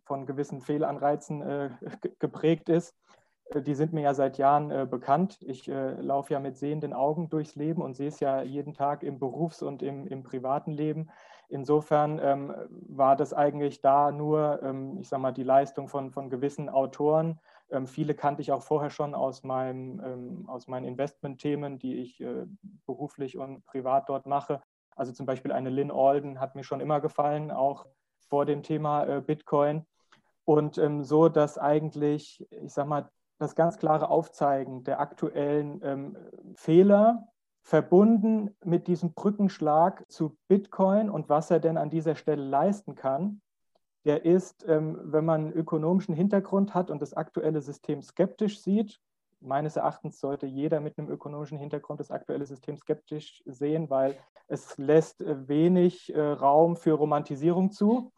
von 0.06 0.26
gewissen 0.26 0.62
Fehlanreizen 0.62 1.42
äh, 1.42 1.70
geprägt 2.20 2.70
ist, 2.70 2.92
äh, 2.92 3.03
die 3.56 3.76
sind 3.76 3.94
mir 3.94 4.02
ja 4.02 4.14
seit 4.14 4.38
Jahren 4.38 4.72
äh, 4.72 4.88
bekannt. 4.90 5.38
Ich 5.42 5.68
äh, 5.68 6.02
laufe 6.02 6.34
ja 6.34 6.40
mit 6.40 6.58
sehenden 6.58 6.94
Augen 6.94 7.30
durchs 7.30 7.56
Leben 7.56 7.82
und 7.82 7.96
sehe 7.96 8.08
es 8.08 8.20
ja 8.20 8.42
jeden 8.42 8.74
Tag 8.74 9.04
im 9.04 9.20
Berufs- 9.20 9.62
und 9.62 9.84
im, 9.84 10.08
im 10.08 10.24
privaten 10.24 10.72
Leben. 10.72 11.10
Insofern 11.50 12.20
ähm, 12.20 12.54
war 12.70 13.16
das 13.16 13.34
eigentlich 13.34 13.82
da 13.82 14.12
nur, 14.12 14.62
ähm, 14.64 14.98
ich 15.00 15.08
sage 15.08 15.22
mal, 15.22 15.34
die 15.34 15.44
Leistung 15.44 15.88
von, 15.88 16.12
von 16.12 16.30
gewissen 16.30 16.70
Autoren. 16.70 17.40
Ähm, 17.70 17.86
viele 17.86 18.16
kannte 18.16 18.42
ich 18.42 18.52
auch 18.52 18.64
vorher 18.64 18.90
schon 18.90 19.14
aus, 19.14 19.44
meinem, 19.44 20.02
ähm, 20.04 20.50
aus 20.50 20.68
meinen 20.68 20.86
Investmentthemen, 20.86 21.78
die 21.78 21.98
ich 21.98 22.22
äh, 22.22 22.46
beruflich 22.86 23.38
und 23.38 23.66
privat 23.66 24.10
dort 24.10 24.26
mache. 24.26 24.62
Also 24.96 25.12
zum 25.12 25.26
Beispiel 25.26 25.52
eine 25.52 25.70
Lynn 25.70 25.92
Alden 25.92 26.40
hat 26.40 26.56
mir 26.56 26.64
schon 26.64 26.80
immer 26.80 27.02
gefallen, 27.02 27.52
auch 27.52 27.86
vor 28.30 28.46
dem 28.46 28.64
Thema 28.64 29.06
äh, 29.06 29.22
Bitcoin. 29.22 29.86
Und 30.46 30.78
ähm, 30.78 31.04
so, 31.04 31.30
dass 31.30 31.58
eigentlich, 31.58 32.46
ich 32.50 32.74
sage 32.74 32.90
mal, 32.90 33.10
das 33.44 33.56
ganz 33.56 33.78
klare 33.78 34.10
Aufzeigen 34.10 34.84
der 34.84 35.00
aktuellen 35.00 35.82
ähm, 35.84 36.18
Fehler 36.56 37.28
verbunden 37.62 38.56
mit 38.64 38.88
diesem 38.88 39.14
Brückenschlag 39.14 40.04
zu 40.10 40.38
Bitcoin 40.48 41.10
und 41.10 41.30
was 41.30 41.52
er 41.52 41.60
denn 41.60 41.78
an 41.78 41.90
dieser 41.90 42.16
Stelle 42.16 42.44
leisten 42.44 42.96
kann, 42.96 43.42
der 44.06 44.26
ist, 44.26 44.68
ähm, 44.68 45.00
wenn 45.04 45.26
man 45.26 45.42
einen 45.46 45.54
ökonomischen 45.54 46.14
Hintergrund 46.14 46.74
hat 46.74 46.90
und 46.90 47.02
das 47.02 47.14
aktuelle 47.14 47.62
System 47.62 48.02
skeptisch 48.02 48.62
sieht, 48.62 49.00
meines 49.40 49.76
Erachtens 49.76 50.20
sollte 50.20 50.46
jeder 50.46 50.80
mit 50.80 50.98
einem 50.98 51.10
ökonomischen 51.10 51.58
Hintergrund 51.58 52.00
das 52.00 52.12
aktuelle 52.12 52.46
System 52.46 52.78
skeptisch 52.78 53.44
sehen, 53.46 53.90
weil 53.90 54.18
es 54.48 54.78
lässt 54.78 55.22
äh, 55.22 55.48
wenig 55.48 56.14
äh, 56.14 56.20
Raum 56.20 56.76
für 56.76 56.94
Romantisierung 56.94 57.72
zu 57.72 58.12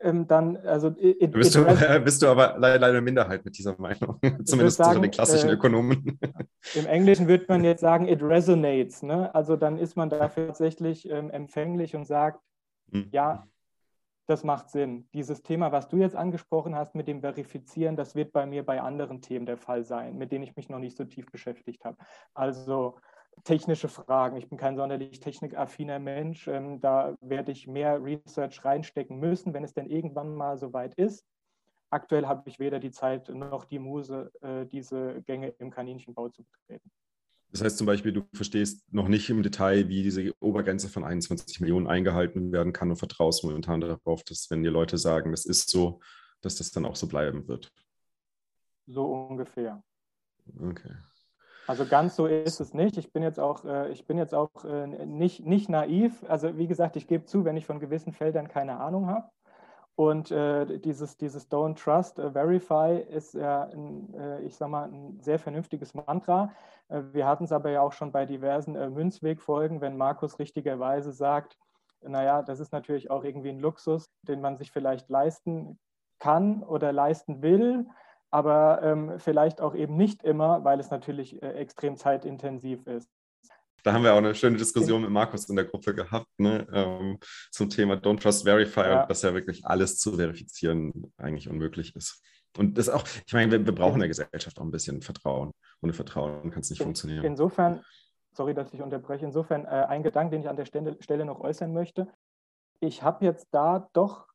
ähm, 0.00 0.26
dann, 0.26 0.56
also 0.58 0.94
it, 0.98 1.32
bist, 1.32 1.54
du, 1.54 1.64
äh, 1.64 2.00
bist 2.04 2.22
du 2.22 2.28
aber 2.28 2.56
leider 2.58 2.86
eine 2.86 3.00
Minderheit 3.00 3.44
mit 3.44 3.56
dieser 3.56 3.76
Meinung, 3.78 4.18
zumindest 4.44 4.78
sagen, 4.78 4.96
unter 4.96 5.02
den 5.02 5.10
klassischen 5.10 5.50
äh, 5.50 5.52
Ökonomen. 5.52 6.18
Im 6.74 6.86
Englischen 6.86 7.28
würde 7.28 7.46
man 7.48 7.64
jetzt 7.64 7.80
sagen, 7.80 8.08
it 8.08 8.22
resonates. 8.22 9.02
Ne? 9.02 9.34
Also 9.34 9.56
dann 9.56 9.78
ist 9.78 9.96
man 9.96 10.10
dafür 10.10 10.48
tatsächlich 10.48 11.08
ähm, 11.08 11.30
empfänglich 11.30 11.94
und 11.94 12.04
sagt, 12.04 12.40
hm. 12.90 13.08
ja, 13.12 13.46
das 14.26 14.44
macht 14.44 14.70
Sinn. 14.70 15.08
Dieses 15.14 15.42
Thema, 15.42 15.72
was 15.72 15.88
du 15.88 15.96
jetzt 15.96 16.16
angesprochen 16.16 16.74
hast 16.74 16.94
mit 16.94 17.08
dem 17.08 17.20
Verifizieren, 17.20 17.96
das 17.96 18.14
wird 18.14 18.32
bei 18.32 18.44
mir 18.44 18.64
bei 18.64 18.80
anderen 18.80 19.22
Themen 19.22 19.46
der 19.46 19.56
Fall 19.56 19.84
sein, 19.84 20.18
mit 20.18 20.32
denen 20.32 20.44
ich 20.44 20.54
mich 20.56 20.68
noch 20.68 20.78
nicht 20.78 20.96
so 20.96 21.04
tief 21.04 21.30
beschäftigt 21.30 21.84
habe. 21.84 21.96
Also 22.34 22.98
technische 23.44 23.88
Fragen. 23.88 24.36
Ich 24.36 24.48
bin 24.48 24.58
kein 24.58 24.76
sonderlich 24.76 25.20
technikaffiner 25.20 25.98
Mensch. 25.98 26.48
Ähm, 26.48 26.80
da 26.80 27.16
werde 27.20 27.52
ich 27.52 27.66
mehr 27.66 28.02
Research 28.02 28.64
reinstecken 28.64 29.18
müssen, 29.18 29.54
wenn 29.54 29.64
es 29.64 29.74
denn 29.74 29.86
irgendwann 29.86 30.34
mal 30.34 30.58
soweit 30.58 30.94
ist. 30.94 31.24
aktuell 31.90 32.26
habe 32.26 32.48
ich 32.48 32.58
weder 32.58 32.80
die 32.80 32.90
Zeit 32.90 33.28
noch 33.30 33.64
die 33.64 33.78
Muse, 33.78 34.30
äh, 34.42 34.66
diese 34.66 35.22
Gänge 35.22 35.48
im 35.58 35.70
Kaninchenbau 35.70 36.28
zu 36.28 36.44
betreten. 36.44 36.90
Das 37.50 37.62
heißt 37.62 37.78
zum 37.78 37.86
Beispiel, 37.86 38.12
du 38.12 38.24
verstehst 38.34 38.84
noch 38.92 39.08
nicht 39.08 39.30
im 39.30 39.42
Detail, 39.42 39.88
wie 39.88 40.02
diese 40.02 40.34
Obergrenze 40.40 40.88
von 40.88 41.02
21 41.02 41.60
Millionen 41.60 41.86
eingehalten 41.86 42.52
werden 42.52 42.74
kann 42.74 42.90
und 42.90 42.96
vertraust 42.96 43.42
momentan 43.42 43.80
darauf, 43.80 44.22
dass 44.22 44.50
wenn 44.50 44.62
dir 44.62 44.70
Leute 44.70 44.98
sagen, 44.98 45.30
das 45.30 45.46
ist 45.46 45.70
so, 45.70 46.00
dass 46.42 46.56
das 46.56 46.70
dann 46.72 46.84
auch 46.84 46.96
so 46.96 47.08
bleiben 47.08 47.48
wird. 47.48 47.72
So 48.86 49.04
ungefähr. 49.04 49.82
Okay. 50.60 50.94
Also 51.68 51.84
ganz 51.84 52.16
so 52.16 52.24
ist 52.24 52.60
es 52.60 52.72
nicht. 52.72 52.96
Ich 52.96 53.12
bin 53.12 53.22
jetzt 53.22 53.38
auch, 53.38 53.62
äh, 53.66 53.90
ich 53.90 54.06
bin 54.06 54.16
jetzt 54.16 54.34
auch 54.34 54.64
äh, 54.64 54.86
nicht, 54.86 55.44
nicht 55.44 55.68
naiv. 55.68 56.24
Also 56.26 56.56
wie 56.56 56.66
gesagt, 56.66 56.96
ich 56.96 57.06
gebe 57.06 57.26
zu, 57.26 57.44
wenn 57.44 57.58
ich 57.58 57.66
von 57.66 57.78
gewissen 57.78 58.14
Feldern 58.14 58.48
keine 58.48 58.80
Ahnung 58.80 59.06
habe. 59.06 59.28
Und 59.94 60.30
äh, 60.30 60.78
dieses, 60.78 61.18
dieses 61.18 61.50
Don't 61.50 61.74
Trust, 61.74 62.20
uh, 62.20 62.30
Verify 62.30 62.98
ist 63.10 63.34
ja, 63.34 63.64
ein, 63.64 64.14
äh, 64.14 64.40
ich 64.42 64.56
sag 64.56 64.70
mal, 64.70 64.88
ein 64.88 65.20
sehr 65.20 65.38
vernünftiges 65.38 65.92
Mantra. 65.92 66.52
Wir 66.88 67.26
hatten 67.26 67.44
es 67.44 67.52
aber 67.52 67.70
ja 67.70 67.82
auch 67.82 67.92
schon 67.92 68.12
bei 68.12 68.24
diversen 68.24 68.72
Münzwegfolgen, 68.94 69.82
wenn 69.82 69.98
Markus 69.98 70.38
richtigerweise 70.38 71.12
sagt, 71.12 71.58
naja, 72.00 72.40
das 72.40 72.60
ist 72.60 72.72
natürlich 72.72 73.10
auch 73.10 73.24
irgendwie 73.24 73.50
ein 73.50 73.60
Luxus, 73.60 74.06
den 74.22 74.40
man 74.40 74.56
sich 74.56 74.72
vielleicht 74.72 75.10
leisten 75.10 75.78
kann 76.18 76.62
oder 76.62 76.92
leisten 76.92 77.42
will, 77.42 77.86
aber 78.30 78.80
ähm, 78.82 79.18
vielleicht 79.18 79.60
auch 79.60 79.74
eben 79.74 79.96
nicht 79.96 80.22
immer, 80.22 80.64
weil 80.64 80.80
es 80.80 80.90
natürlich 80.90 81.42
äh, 81.42 81.52
extrem 81.52 81.96
zeitintensiv 81.96 82.86
ist. 82.86 83.08
Da 83.84 83.92
haben 83.92 84.02
wir 84.02 84.12
auch 84.12 84.18
eine 84.18 84.34
schöne 84.34 84.56
Diskussion 84.56 85.02
mit 85.02 85.10
Markus 85.10 85.48
in 85.48 85.56
der 85.56 85.64
Gruppe 85.64 85.94
gehabt 85.94 86.28
ne, 86.36 86.66
ähm, 86.72 87.18
zum 87.50 87.70
Thema 87.70 87.94
Don't 87.94 88.20
Trust 88.20 88.44
Verify 88.44 88.80
ja. 88.80 89.02
und 89.02 89.10
dass 89.10 89.22
ja 89.22 89.32
wirklich 89.32 89.64
alles 89.64 89.98
zu 89.98 90.16
verifizieren 90.16 91.12
eigentlich 91.16 91.48
unmöglich 91.48 91.94
ist. 91.94 92.22
Und 92.56 92.76
das 92.76 92.88
auch, 92.88 93.04
ich 93.26 93.32
meine, 93.32 93.52
wir, 93.52 93.64
wir 93.64 93.74
brauchen 93.74 93.94
in 93.94 94.00
der 94.00 94.08
Gesellschaft 94.08 94.58
auch 94.58 94.64
ein 94.64 94.70
bisschen 94.70 95.00
Vertrauen. 95.00 95.52
Ohne 95.80 95.92
Vertrauen 95.92 96.50
kann 96.50 96.60
es 96.60 96.70
nicht 96.70 96.80
in, 96.80 96.86
funktionieren. 96.86 97.24
Insofern, 97.24 97.84
sorry, 98.32 98.52
dass 98.52 98.72
ich 98.74 98.82
unterbreche, 98.82 99.24
insofern 99.24 99.64
äh, 99.64 99.86
ein 99.88 100.02
Gedanke, 100.02 100.32
den 100.32 100.42
ich 100.42 100.48
an 100.48 100.56
der 100.56 100.64
Stelle, 100.64 100.96
Stelle 101.00 101.24
noch 101.24 101.40
äußern 101.40 101.72
möchte. 101.72 102.08
Ich 102.80 103.02
habe 103.02 103.24
jetzt 103.24 103.48
da 103.52 103.88
doch 103.92 104.26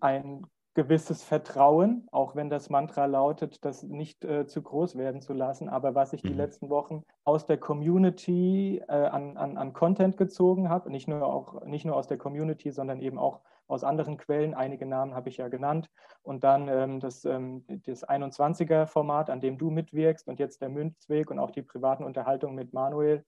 ein 0.00 0.46
gewisses 0.76 1.24
Vertrauen, 1.24 2.06
auch 2.12 2.36
wenn 2.36 2.50
das 2.50 2.68
Mantra 2.68 3.06
lautet, 3.06 3.64
das 3.64 3.82
nicht 3.82 4.26
äh, 4.26 4.46
zu 4.46 4.60
groß 4.60 4.96
werden 4.96 5.22
zu 5.22 5.32
lassen. 5.32 5.70
Aber 5.70 5.94
was 5.94 6.12
ich 6.12 6.22
mhm. 6.22 6.28
die 6.28 6.34
letzten 6.34 6.68
Wochen 6.68 7.02
aus 7.24 7.46
der 7.46 7.56
Community 7.56 8.82
äh, 8.86 8.92
an, 8.92 9.38
an, 9.38 9.56
an 9.56 9.72
Content 9.72 10.18
gezogen 10.18 10.68
habe, 10.68 10.90
nicht 10.90 11.08
nur, 11.08 11.26
auch, 11.26 11.64
nicht 11.64 11.86
nur 11.86 11.96
aus 11.96 12.08
der 12.08 12.18
Community, 12.18 12.70
sondern 12.72 13.00
eben 13.00 13.18
auch 13.18 13.40
aus 13.68 13.84
anderen 13.84 14.18
Quellen, 14.18 14.52
einige 14.52 14.84
Namen 14.84 15.14
habe 15.14 15.30
ich 15.30 15.38
ja 15.38 15.48
genannt, 15.48 15.90
und 16.22 16.44
dann 16.44 16.68
ähm, 16.68 17.00
das, 17.00 17.24
ähm, 17.24 17.64
das 17.86 18.06
21er-Format, 18.06 19.30
an 19.30 19.40
dem 19.40 19.56
du 19.56 19.70
mitwirkst, 19.70 20.28
und 20.28 20.38
jetzt 20.38 20.60
der 20.60 20.68
Münzweg 20.68 21.30
und 21.30 21.38
auch 21.38 21.50
die 21.50 21.62
privaten 21.62 22.04
Unterhaltungen 22.04 22.54
mit 22.54 22.74
Manuel, 22.74 23.24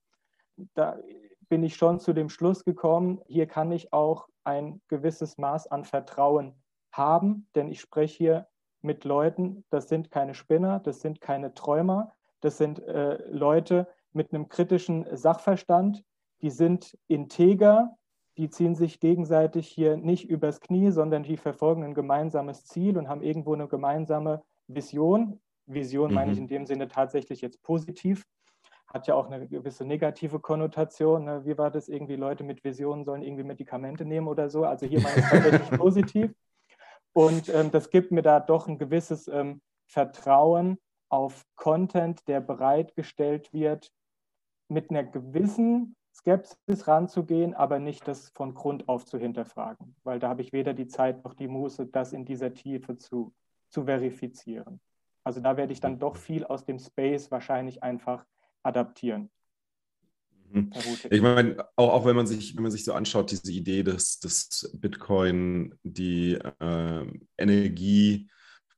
da 0.75 0.99
bin 1.49 1.63
ich 1.63 1.75
schon 1.75 1.99
zu 1.99 2.13
dem 2.13 2.29
Schluss 2.29 2.63
gekommen, 2.63 3.21
hier 3.25 3.47
kann 3.47 3.71
ich 3.71 3.91
auch 3.91 4.27
ein 4.43 4.81
gewisses 4.87 5.39
Maß 5.39 5.65
an 5.65 5.83
Vertrauen 5.83 6.53
haben, 6.91 7.47
denn 7.55 7.67
ich 7.67 7.81
spreche 7.81 8.17
hier 8.17 8.47
mit 8.81 9.03
Leuten, 9.03 9.65
das 9.69 9.89
sind 9.89 10.11
keine 10.11 10.33
Spinner, 10.33 10.79
das 10.79 11.01
sind 11.01 11.21
keine 11.21 11.53
Träumer, 11.53 12.13
das 12.41 12.57
sind 12.57 12.79
äh, 12.79 13.21
Leute 13.29 13.87
mit 14.13 14.33
einem 14.33 14.49
kritischen 14.49 15.05
Sachverstand, 15.15 16.03
die 16.41 16.49
sind 16.49 16.97
integer, 17.07 17.97
die 18.37 18.49
ziehen 18.49 18.75
sich 18.75 18.99
gegenseitig 18.99 19.67
hier 19.67 19.97
nicht 19.97 20.29
übers 20.29 20.61
Knie, 20.61 20.91
sondern 20.91 21.23
die 21.23 21.37
verfolgen 21.37 21.83
ein 21.83 21.93
gemeinsames 21.93 22.65
Ziel 22.65 22.97
und 22.97 23.09
haben 23.09 23.21
irgendwo 23.21 23.53
eine 23.53 23.67
gemeinsame 23.67 24.41
Vision. 24.67 25.41
Vision 25.65 26.09
mhm. 26.09 26.15
meine 26.15 26.31
ich 26.31 26.37
mhm. 26.37 26.43
in 26.43 26.47
dem 26.47 26.65
Sinne 26.65 26.87
tatsächlich 26.87 27.41
jetzt 27.41 27.61
positiv, 27.63 28.25
hat 28.87 29.07
ja 29.07 29.15
auch 29.15 29.29
eine 29.29 29.47
gewisse 29.47 29.85
negative 29.85 30.39
Konnotation. 30.39 31.25
Ne? 31.25 31.45
Wie 31.45 31.57
war 31.57 31.69
das 31.69 31.89
irgendwie, 31.89 32.15
Leute 32.15 32.43
mit 32.43 32.63
Visionen 32.63 33.03
sollen 33.03 33.21
irgendwie 33.21 33.43
Medikamente 33.43 34.05
nehmen 34.05 34.27
oder 34.27 34.49
so? 34.49 34.63
Also 34.63 34.85
hier 34.85 35.01
meine 35.01 35.19
ich 35.19 35.25
tatsächlich 35.25 35.69
positiv. 35.77 36.33
Und 37.19 37.49
ähm, 37.49 37.69
das 37.69 37.89
gibt 37.89 38.11
mir 38.11 38.21
da 38.21 38.39
doch 38.39 38.69
ein 38.69 38.77
gewisses 38.77 39.27
ähm, 39.27 39.59
Vertrauen 39.87 40.77
auf 41.09 41.45
Content, 41.57 42.25
der 42.29 42.39
bereitgestellt 42.39 43.51
wird, 43.51 43.91
mit 44.69 44.89
einer 44.89 45.03
gewissen 45.03 45.97
Skepsis 46.15 46.87
ranzugehen, 46.87 47.53
aber 47.53 47.79
nicht 47.79 48.07
das 48.07 48.29
von 48.29 48.53
Grund 48.53 48.87
auf 48.87 49.03
zu 49.03 49.17
hinterfragen, 49.17 49.97
weil 50.05 50.19
da 50.19 50.29
habe 50.29 50.41
ich 50.41 50.53
weder 50.53 50.73
die 50.73 50.87
Zeit 50.87 51.25
noch 51.25 51.33
die 51.33 51.49
Muße, 51.49 51.87
das 51.87 52.13
in 52.13 52.23
dieser 52.23 52.53
Tiefe 52.53 52.97
zu, 52.97 53.33
zu 53.67 53.83
verifizieren. 53.83 54.79
Also 55.25 55.41
da 55.41 55.57
werde 55.57 55.73
ich 55.73 55.81
dann 55.81 55.99
doch 55.99 56.15
viel 56.15 56.45
aus 56.45 56.63
dem 56.63 56.79
Space 56.79 57.31
wahrscheinlich 57.31 57.83
einfach 57.83 58.25
adaptieren. 58.63 59.29
Mhm. 60.51 60.71
Ich 61.09 61.21
meine, 61.21 61.57
auch, 61.75 61.93
auch 61.93 62.05
wenn 62.05 62.15
man 62.15 62.27
sich, 62.27 62.55
wenn 62.55 62.63
man 62.63 62.71
sich 62.71 62.83
so 62.83 62.93
anschaut, 62.93 63.31
diese 63.31 63.51
Idee, 63.51 63.83
dass, 63.83 64.19
dass 64.19 64.69
Bitcoin 64.73 65.75
die 65.83 66.33
äh, 66.59 67.05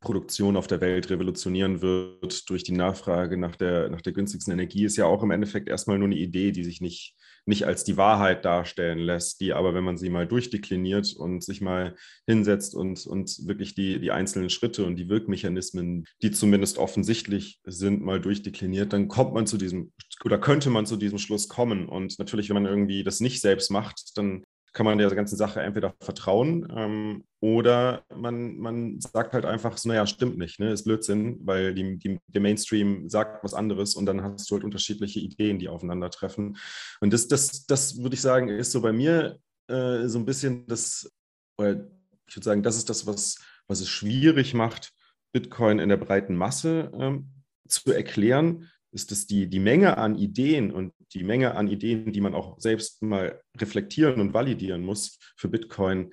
Energieproduktion 0.02 0.58
auf 0.58 0.68
der 0.68 0.82
Welt 0.82 1.10
revolutionieren 1.10 1.82
wird 1.82 2.50
durch 2.50 2.64
die 2.64 2.72
Nachfrage 2.72 3.38
nach 3.38 3.56
der, 3.56 3.90
nach 3.90 4.02
der 4.02 4.14
günstigsten 4.14 4.54
Energie, 4.54 4.86
ist 4.86 4.98
ja 4.98 5.06
auch 5.06 5.22
im 5.22 5.32
Endeffekt 5.32 5.70
erstmal 5.70 6.00
nur 6.00 6.08
eine 6.08 6.18
Idee, 6.18 6.52
die 6.52 6.64
sich 6.64 6.82
nicht 6.82 7.16
nicht 7.46 7.66
als 7.66 7.84
die 7.84 7.98
Wahrheit 7.98 8.46
darstellen 8.46 9.00
lässt, 9.00 9.42
die 9.42 9.54
aber, 9.54 9.74
wenn 9.74 9.84
man 9.84 9.98
sie 9.98 10.10
mal 10.10 10.28
durchdekliniert 10.28 11.14
und 11.16 11.44
sich 11.44 11.60
mal 11.60 11.96
hinsetzt 12.28 12.76
und, 12.76 13.06
und 13.08 13.48
wirklich 13.48 13.74
die, 13.74 14.00
die 14.00 14.12
einzelnen 14.12 14.50
Schritte 14.50 14.86
und 14.86 14.96
die 14.96 15.10
Wirkmechanismen, 15.10 16.06
die 16.22 16.32
zumindest 16.32 16.78
offensichtlich 16.78 17.60
sind, 17.66 18.02
mal 18.04 18.22
durchdekliniert, 18.22 18.94
dann 18.94 19.08
kommt 19.08 19.34
man 19.34 19.48
zu 19.48 19.58
diesem 19.58 19.92
oder 20.24 20.38
könnte 20.38 20.70
man 20.70 20.86
zu 20.86 20.98
diesem 20.98 21.18
Schluss 21.18 21.48
kommen. 21.48 21.90
Und 21.90 22.20
natürlich, 22.20 22.50
wenn 22.50 22.62
man 22.62 22.68
irgendwie 22.68 23.04
das 23.04 23.20
nicht 23.20 23.42
selbst 23.42 23.72
macht, 23.72 24.18
dann 24.18 24.44
kann 24.74 24.86
man 24.86 24.98
der 24.98 25.10
ganzen 25.10 25.36
Sache 25.36 25.62
entweder 25.62 25.94
vertrauen 26.00 26.68
ähm, 26.76 27.24
oder 27.42 28.04
man, 28.16 28.58
man 28.58 29.02
sagt 29.02 29.34
halt 29.34 29.46
einfach, 29.46 29.78
so, 29.78 29.90
naja, 29.90 30.06
stimmt 30.08 30.38
nicht, 30.38 30.60
ne? 30.60 30.72
ist 30.72 30.86
Blödsinn, 30.86 31.40
weil 31.44 31.74
die, 31.74 31.98
die, 31.98 32.20
der 32.28 32.42
Mainstream 32.42 33.10
sagt 33.10 33.44
was 33.44 33.54
anderes 33.54 33.96
und 33.96 34.06
dann 34.06 34.22
hast 34.22 34.50
du 34.50 34.56
halt 34.56 34.64
unterschiedliche 34.64 35.20
Ideen, 35.20 35.60
die 35.60 35.68
aufeinandertreffen. 35.68 36.58
Und 37.02 37.14
das, 37.14 37.28
das, 37.28 37.66
das 37.66 37.98
würde 37.98 38.14
ich 38.14 38.22
sagen, 38.22 38.48
ist 38.48 38.72
so 38.72 38.82
bei 38.82 38.94
mir 38.94 39.40
äh, 39.68 40.08
so 40.08 40.20
ein 40.20 40.26
bisschen 40.26 40.66
das, 40.68 41.12
oder 41.58 41.88
ich 42.28 42.36
würde 42.36 42.46
sagen, 42.46 42.64
das 42.64 42.78
ist 42.78 42.90
das, 42.90 43.06
was, 43.06 43.40
was 43.68 43.82
es 43.82 43.90
schwierig 43.90 44.54
macht, 44.54 44.94
Bitcoin 45.34 45.80
in 45.80 45.90
der 45.90 45.98
breiten 45.98 46.36
Masse 46.36 46.92
ähm, 46.98 47.30
zu 47.68 47.92
erklären, 47.92 48.70
ist, 48.92 49.12
dass 49.12 49.28
die, 49.28 49.48
die 49.48 49.60
Menge 49.60 49.98
an 49.98 50.16
Ideen 50.18 50.72
und 50.72 50.94
die 51.14 51.24
Menge 51.24 51.56
an 51.56 51.68
Ideen, 51.68 52.12
die 52.12 52.22
man 52.22 52.34
auch 52.34 52.60
selbst 52.60 53.02
mal 53.02 53.42
reflektieren 53.58 54.22
und 54.22 54.34
validieren 54.34 54.82
muss 54.82 55.18
für 55.36 55.48
Bitcoin, 55.48 56.12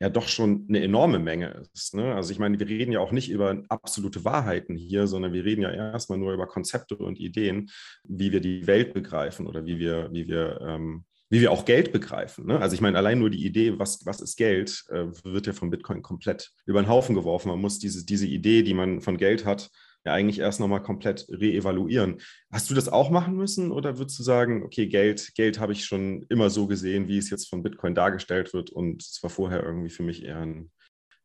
ja 0.00 0.08
doch 0.08 0.28
schon 0.28 0.66
eine 0.68 0.82
enorme 0.82 1.18
Menge 1.18 1.62
ist. 1.74 1.94
Ne? 1.94 2.14
Also 2.14 2.32
ich 2.32 2.38
meine, 2.38 2.58
wir 2.58 2.68
reden 2.68 2.92
ja 2.92 3.00
auch 3.00 3.12
nicht 3.12 3.30
über 3.30 3.62
absolute 3.68 4.24
Wahrheiten 4.24 4.76
hier, 4.76 5.06
sondern 5.06 5.32
wir 5.32 5.44
reden 5.44 5.62
ja 5.62 5.70
erstmal 5.70 6.18
nur 6.18 6.32
über 6.32 6.46
Konzepte 6.46 6.96
und 6.96 7.20
Ideen, 7.20 7.70
wie 8.04 8.32
wir 8.32 8.40
die 8.40 8.66
Welt 8.66 8.94
begreifen 8.94 9.46
oder 9.46 9.66
wie 9.66 9.78
wir, 9.78 10.08
wie 10.12 10.26
wir 10.26 10.60
ähm, 10.62 11.04
wie 11.32 11.40
wir 11.40 11.52
auch 11.52 11.64
Geld 11.64 11.92
begreifen. 11.92 12.46
Ne? 12.46 12.58
Also 12.58 12.74
ich 12.74 12.80
meine, 12.80 12.98
allein 12.98 13.20
nur 13.20 13.30
die 13.30 13.46
Idee, 13.46 13.78
was, 13.78 14.04
was 14.04 14.20
ist 14.20 14.36
Geld, 14.36 14.84
äh, 14.88 15.06
wird 15.22 15.46
ja 15.46 15.52
von 15.52 15.70
Bitcoin 15.70 16.02
komplett 16.02 16.50
über 16.66 16.82
den 16.82 16.88
Haufen 16.88 17.14
geworfen. 17.14 17.50
Man 17.50 17.60
muss 17.60 17.78
diese, 17.78 18.04
diese 18.04 18.26
Idee, 18.26 18.64
die 18.64 18.74
man 18.74 19.00
von 19.00 19.16
Geld 19.16 19.44
hat, 19.44 19.70
ja 20.04 20.12
eigentlich 20.12 20.38
erst 20.38 20.60
nochmal 20.60 20.82
komplett 20.82 21.26
reevaluieren. 21.28 22.20
Hast 22.50 22.70
du 22.70 22.74
das 22.74 22.88
auch 22.88 23.10
machen 23.10 23.36
müssen 23.36 23.70
oder 23.70 23.98
würdest 23.98 24.18
du 24.18 24.22
sagen, 24.22 24.62
okay, 24.62 24.86
Geld, 24.86 25.34
Geld 25.34 25.60
habe 25.60 25.72
ich 25.72 25.84
schon 25.84 26.24
immer 26.28 26.50
so 26.50 26.66
gesehen, 26.66 27.08
wie 27.08 27.18
es 27.18 27.30
jetzt 27.30 27.48
von 27.48 27.62
Bitcoin 27.62 27.94
dargestellt 27.94 28.54
wird 28.54 28.70
und 28.70 29.02
es 29.02 29.22
war 29.22 29.30
vorher 29.30 29.62
irgendwie 29.62 29.90
für 29.90 30.02
mich 30.02 30.24
eher 30.24 30.38
ein, 30.38 30.70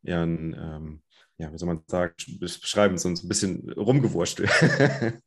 eher 0.02 0.22
ein 0.22 0.54
ähm, 0.58 1.02
ja, 1.38 1.52
wie 1.52 1.58
soll 1.58 1.68
man 1.68 1.82
sagen, 1.86 2.14
beschreiben, 2.38 2.98
so 2.98 3.08
ein 3.08 3.28
bisschen 3.28 3.70
rumgewurschtelt. 3.72 4.50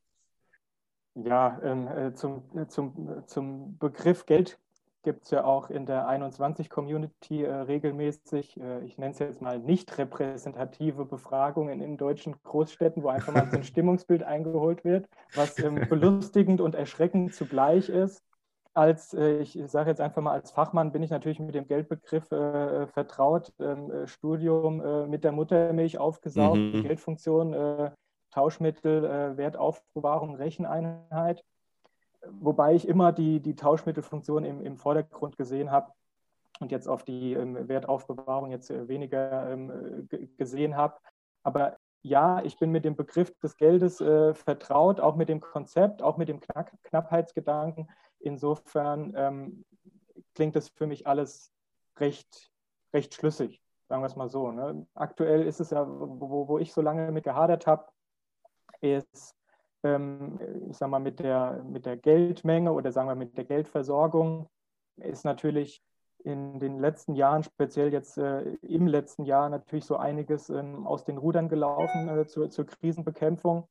ja, 1.15 1.59
ähm, 1.63 1.87
äh, 1.87 2.13
zum, 2.13 2.43
äh, 2.57 2.67
zum, 2.67 3.23
zum 3.27 3.77
Begriff 3.77 4.25
Geld 4.25 4.59
gibt 5.03 5.25
es 5.25 5.31
ja 5.31 5.43
auch 5.43 5.69
in 5.69 5.85
der 5.85 6.07
21-Community 6.09 7.43
äh, 7.43 7.53
regelmäßig, 7.53 8.59
äh, 8.59 8.83
ich 8.83 8.97
nenne 8.97 9.11
es 9.11 9.19
jetzt 9.19 9.41
mal 9.41 9.59
nicht 9.59 9.97
repräsentative 9.97 11.05
Befragungen 11.05 11.81
in 11.81 11.97
deutschen 11.97 12.35
Großstädten, 12.43 13.03
wo 13.03 13.07
einfach 13.07 13.33
mal 13.33 13.49
so 13.49 13.57
ein 13.57 13.63
Stimmungsbild 13.63 14.23
eingeholt 14.23 14.83
wird, 14.83 15.07
was 15.33 15.57
ähm, 15.59 15.75
belustigend 15.89 16.61
und 16.61 16.75
erschreckend 16.75 17.33
zugleich 17.33 17.89
ist. 17.89 18.21
Als, 18.73 19.13
äh, 19.13 19.39
ich 19.39 19.57
sage 19.67 19.89
jetzt 19.89 20.01
einfach 20.01 20.21
mal, 20.21 20.33
als 20.33 20.51
Fachmann 20.51 20.91
bin 20.91 21.01
ich 21.01 21.11
natürlich 21.11 21.39
mit 21.39 21.55
dem 21.55 21.67
Geldbegriff 21.67 22.31
äh, 22.31 22.87
vertraut. 22.87 23.53
Ähm, 23.59 23.91
äh, 23.91 24.07
Studium 24.07 24.81
äh, 24.81 25.07
mit 25.07 25.23
der 25.23 25.31
Muttermilch 25.31 25.97
aufgesaugt, 25.97 26.57
mhm. 26.57 26.83
Geldfunktion, 26.83 27.91
Tauschmittel, 28.31 29.37
Wertaufbewahrung, 29.37 30.35
Recheneinheit 30.35 31.43
wobei 32.27 32.75
ich 32.75 32.87
immer 32.87 33.11
die, 33.11 33.39
die 33.39 33.55
Tauschmittelfunktion 33.55 34.45
im, 34.45 34.61
im 34.61 34.77
Vordergrund 34.77 35.37
gesehen 35.37 35.71
habe 35.71 35.91
und 36.59 36.71
jetzt 36.71 36.87
auf 36.87 37.03
die 37.03 37.33
ähm, 37.33 37.67
Wertaufbewahrung 37.67 38.51
jetzt 38.51 38.69
äh, 38.69 38.87
weniger 38.87 39.49
ähm, 39.49 40.07
gesehen 40.37 40.75
habe. 40.75 40.97
Aber 41.43 41.77
ja, 42.01 42.41
ich 42.43 42.57
bin 42.57 42.71
mit 42.71 42.85
dem 42.85 42.95
Begriff 42.95 43.37
des 43.39 43.57
Geldes 43.57 43.99
äh, 44.01 44.33
vertraut, 44.33 44.99
auch 44.99 45.15
mit 45.15 45.29
dem 45.29 45.41
Konzept, 45.41 46.01
auch 46.01 46.17
mit 46.17 46.29
dem 46.29 46.39
Knack 46.39 46.71
Knappheitsgedanken. 46.83 47.89
Insofern 48.19 49.13
ähm, 49.15 49.65
klingt 50.35 50.55
das 50.55 50.69
für 50.69 50.87
mich 50.87 51.07
alles 51.07 51.51
recht, 51.97 52.51
recht 52.93 53.13
schlüssig, 53.13 53.61
sagen 53.87 54.01
wir 54.01 54.07
es 54.07 54.15
mal 54.15 54.29
so. 54.29 54.51
Ne? 54.51 54.85
Aktuell 54.93 55.45
ist 55.45 55.59
es 55.59 55.71
ja, 55.71 55.85
wo, 55.87 56.47
wo 56.47 56.59
ich 56.59 56.73
so 56.73 56.81
lange 56.81 57.11
mit 57.11 57.23
gehadert 57.23 57.67
habe, 57.67 57.85
ist, 58.81 59.35
ich 59.81 60.77
sage 60.77 60.91
mal, 60.91 60.99
mit 60.99 61.19
der, 61.19 61.63
mit 61.63 61.85
der 61.85 61.97
Geldmenge 61.97 62.73
oder 62.73 62.91
sagen 62.91 63.07
wir 63.07 63.15
mit 63.15 63.37
der 63.37 63.45
Geldversorgung 63.45 64.49
ist 64.97 65.25
natürlich 65.25 65.81
in 66.23 66.59
den 66.59 66.79
letzten 66.79 67.15
Jahren, 67.15 67.43
speziell 67.43 67.93
jetzt 67.93 68.17
äh, 68.17 68.41
im 68.61 68.87
letzten 68.87 69.25
Jahr, 69.25 69.49
natürlich 69.49 69.85
so 69.85 69.95
einiges 69.95 70.49
ähm, 70.49 70.85
aus 70.85 71.05
den 71.05 71.17
Rudern 71.17 71.47
gelaufen 71.47 72.09
äh, 72.09 72.27
zur, 72.27 72.49
zur, 72.49 72.65
Krisenbekämpfung 72.65 73.67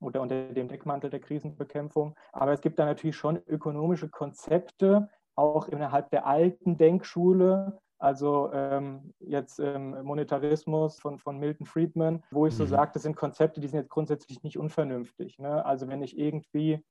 oder 0.00 0.20
unter 0.20 0.52
dem 0.52 0.68
Deckmantel 0.68 1.10
der 1.10 1.20
Krisenbekämpfung. 1.20 2.16
Aber 2.32 2.52
es 2.52 2.60
gibt 2.60 2.78
da 2.78 2.84
natürlich 2.84 3.16
schon 3.16 3.40
ökonomische 3.46 4.08
Konzepte, 4.08 5.08
auch 5.36 5.68
innerhalb 5.68 6.10
der 6.10 6.26
alten 6.26 6.76
Denkschule, 6.76 7.78
also 7.98 8.50
ähm, 8.52 9.12
jetzt 9.20 9.58
ähm, 9.58 10.02
Monetarismus 10.02 11.00
von, 11.00 11.18
von 11.18 11.38
Milton 11.38 11.66
Friedman, 11.66 12.22
wo 12.30 12.46
ich 12.46 12.54
so 12.54 12.64
mhm. 12.64 12.68
sage, 12.68 12.90
das 12.94 13.02
sind 13.02 13.16
Konzepte, 13.16 13.60
die 13.60 13.68
sind 13.68 13.80
jetzt 13.80 13.90
grundsätzlich 13.90 14.42
nicht 14.42 14.58
unvernünftig. 14.58 15.38
Ne? 15.38 15.64
Also 15.64 15.88
wenn 15.88 16.02
ich 16.02 16.18
irgendwie 16.18 16.84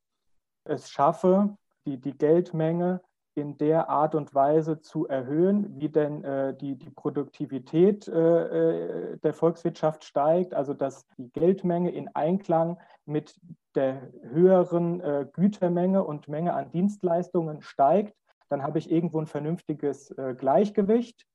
es 0.66 0.90
schaffe, 0.90 1.56
die, 1.86 1.98
die 1.98 2.18
Geldmenge 2.18 3.02
in 3.36 3.58
der 3.58 3.90
Art 3.90 4.16
und 4.16 4.34
Weise 4.34 4.82
zu 4.82 5.08
erhöhen, 5.08 5.80
wie 5.80 5.90
denn 5.90 6.24
äh, 6.24 6.56
die, 6.58 6.76
die 6.76 6.90
Produktivität 6.90 8.08
äh, 8.08 9.12
äh, 9.14 9.18
der 9.18 9.34
Volkswirtschaft 9.34 10.04
steigt, 10.04 10.54
also 10.54 10.74
dass 10.74 11.08
die 11.18 11.30
Geldmenge 11.32 11.92
in 11.92 12.10
Einklang 12.16 12.80
mit 13.06 13.40
der 13.76 14.12
höheren 14.24 15.02
äh, 15.02 15.28
Gütermenge 15.32 16.04
und 16.04 16.28
Menge 16.28 16.54
an 16.56 16.72
Dienstleistungen 16.72 17.62
steigt, 17.62 18.16
dann 18.50 18.63
habe 18.63 18.80
ich 18.80 18.92
irgendwo 18.92 19.20
ein 19.20 19.27
vernünftiges 19.27 20.12
äh, 20.12 20.36
Gleichgewicht. 20.38 21.25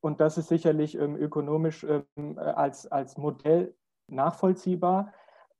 Und 0.00 0.20
das 0.20 0.38
ist 0.38 0.48
sicherlich 0.48 0.96
ähm, 0.96 1.16
ökonomisch 1.16 1.84
ähm, 1.84 2.38
als, 2.38 2.86
als 2.86 3.16
Modell 3.16 3.74
nachvollziehbar 4.08 5.12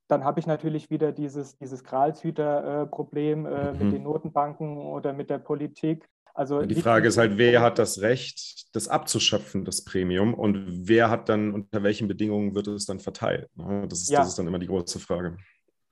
dann 0.09 0.25
habe 0.25 0.41
ich 0.41 0.47
natürlich 0.47 0.91
wieder 0.91 1.13
dieses, 1.13 1.57
dieses 1.59 1.83
Gralshüter-Problem 1.85 3.47
äh, 3.47 3.73
mhm. 3.73 3.79
mit 3.79 3.93
den 3.93 4.03
Notenbanken 4.03 4.79
oder 4.79 5.13
mit 5.13 5.31
der 5.31 5.39
Politik. 5.39 6.09
Also 6.35 6.63
die 6.63 6.75
Frage 6.75 7.09
ist 7.09 7.17
halt, 7.17 7.39
wer 7.39 7.63
hat 7.63 7.79
das 7.79 8.03
Recht, 8.03 8.75
das 8.75 8.89
abzuschöpfen, 8.89 9.65
das 9.65 9.85
Premium, 9.85 10.35
und 10.35 10.67
wer 10.87 11.09
hat 11.09 11.31
dann, 11.31 11.55
unter 11.55 11.83
welchen 11.83 12.09
Bedingungen 12.09 12.55
wird 12.55 12.69
es 12.69 12.85
dann 12.85 13.01
verteilt? 13.01 13.49
Ne? 13.57 13.87
Das 13.89 14.03
ist, 14.03 14.11
ja. 14.11 14.19
das 14.19 14.29
ist 14.29 14.39
dann 14.39 14.47
immer 14.47 14.59
die 14.59 14.67
große 14.67 14.99
Frage. 14.99 15.39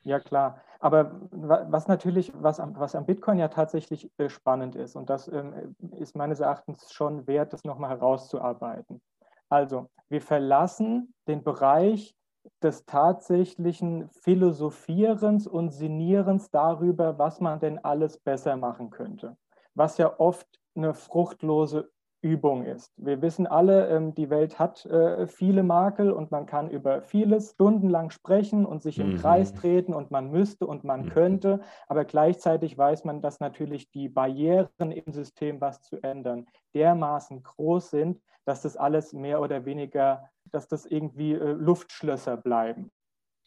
Ja, 0.05 0.21
klar. 0.21 0.61
Aber 0.81 1.13
was 1.31 1.89
natürlich, 1.89 2.31
was 2.37 2.61
am, 2.61 2.79
was 2.79 2.95
am 2.95 3.07
Bitcoin 3.07 3.39
ja 3.39 3.49
tatsächlich 3.49 4.11
äh, 4.19 4.29
spannend 4.29 4.77
ist, 4.77 4.97
und 4.97 5.09
das 5.09 5.29
ähm, 5.29 5.75
ist 5.99 6.15
meines 6.15 6.41
Erachtens 6.41 6.93
schon 6.93 7.27
wert, 7.27 7.55
das 7.55 7.65
nochmal 7.65 7.91
herauszuarbeiten. 7.91 9.01
Also, 9.49 9.89
wir 10.11 10.21
verlassen 10.21 11.15
den 11.27 11.43
Bereich 11.43 12.15
des 12.63 12.85
tatsächlichen 12.85 14.11
Philosophierens 14.11 15.47
und 15.47 15.71
Sinnierens 15.71 16.51
darüber, 16.51 17.19
was 17.19 17.41
man 17.41 17.59
denn 17.61 17.83
alles 17.83 18.19
besser 18.19 18.57
machen 18.57 18.91
könnte, 18.91 19.39
was 19.75 19.97
ja 19.97 20.19
oft 20.19 20.47
eine 20.77 20.93
fruchtlose 20.93 21.91
Übung 22.25 22.65
ist. 22.65 22.93
Wir 22.97 23.23
wissen 23.23 23.47
alle, 23.47 23.89
ähm, 23.89 24.15
die 24.15 24.31
Welt 24.31 24.59
hat 24.59 24.87
äh, 24.87 25.27
viele 25.27 25.63
Makel 25.63 26.11
und 26.11 26.31
man 26.31 26.47
kann 26.47 26.71
über 26.71 27.03
vieles 27.03 27.53
stundenlang 27.53 28.11
sprechen 28.11 28.65
und 28.65 28.83
sich 28.83 28.99
im 28.99 29.13
mhm. 29.13 29.17
Kreis 29.19 29.53
treten 29.53 29.95
und 29.95 30.11
man 30.11 30.31
müsste 30.31 30.67
und 30.67 30.83
man 30.83 31.05
mhm. 31.05 31.09
könnte, 31.11 31.61
aber 31.87 32.05
gleichzeitig 32.05 32.77
weiß 32.77 33.05
man, 33.05 33.21
dass 33.21 33.41
natürlich 33.41 33.91
die 33.91 34.09
Barrieren 34.09 34.91
im 34.91 35.13
System, 35.13 35.61
was 35.61 35.83
zu 35.83 36.03
ändern, 36.03 36.47
dermaßen 36.75 37.43
groß 37.43 37.91
sind, 37.91 38.21
dass 38.45 38.63
das 38.63 38.77
alles 38.77 39.13
mehr 39.13 39.41
oder 39.41 39.65
weniger 39.65 40.29
dass 40.55 40.69
das 40.69 40.87
irgendwie 40.87 41.33
äh, 41.33 41.53
Luftschlösser 41.53 42.37
bleiben. 42.37 42.91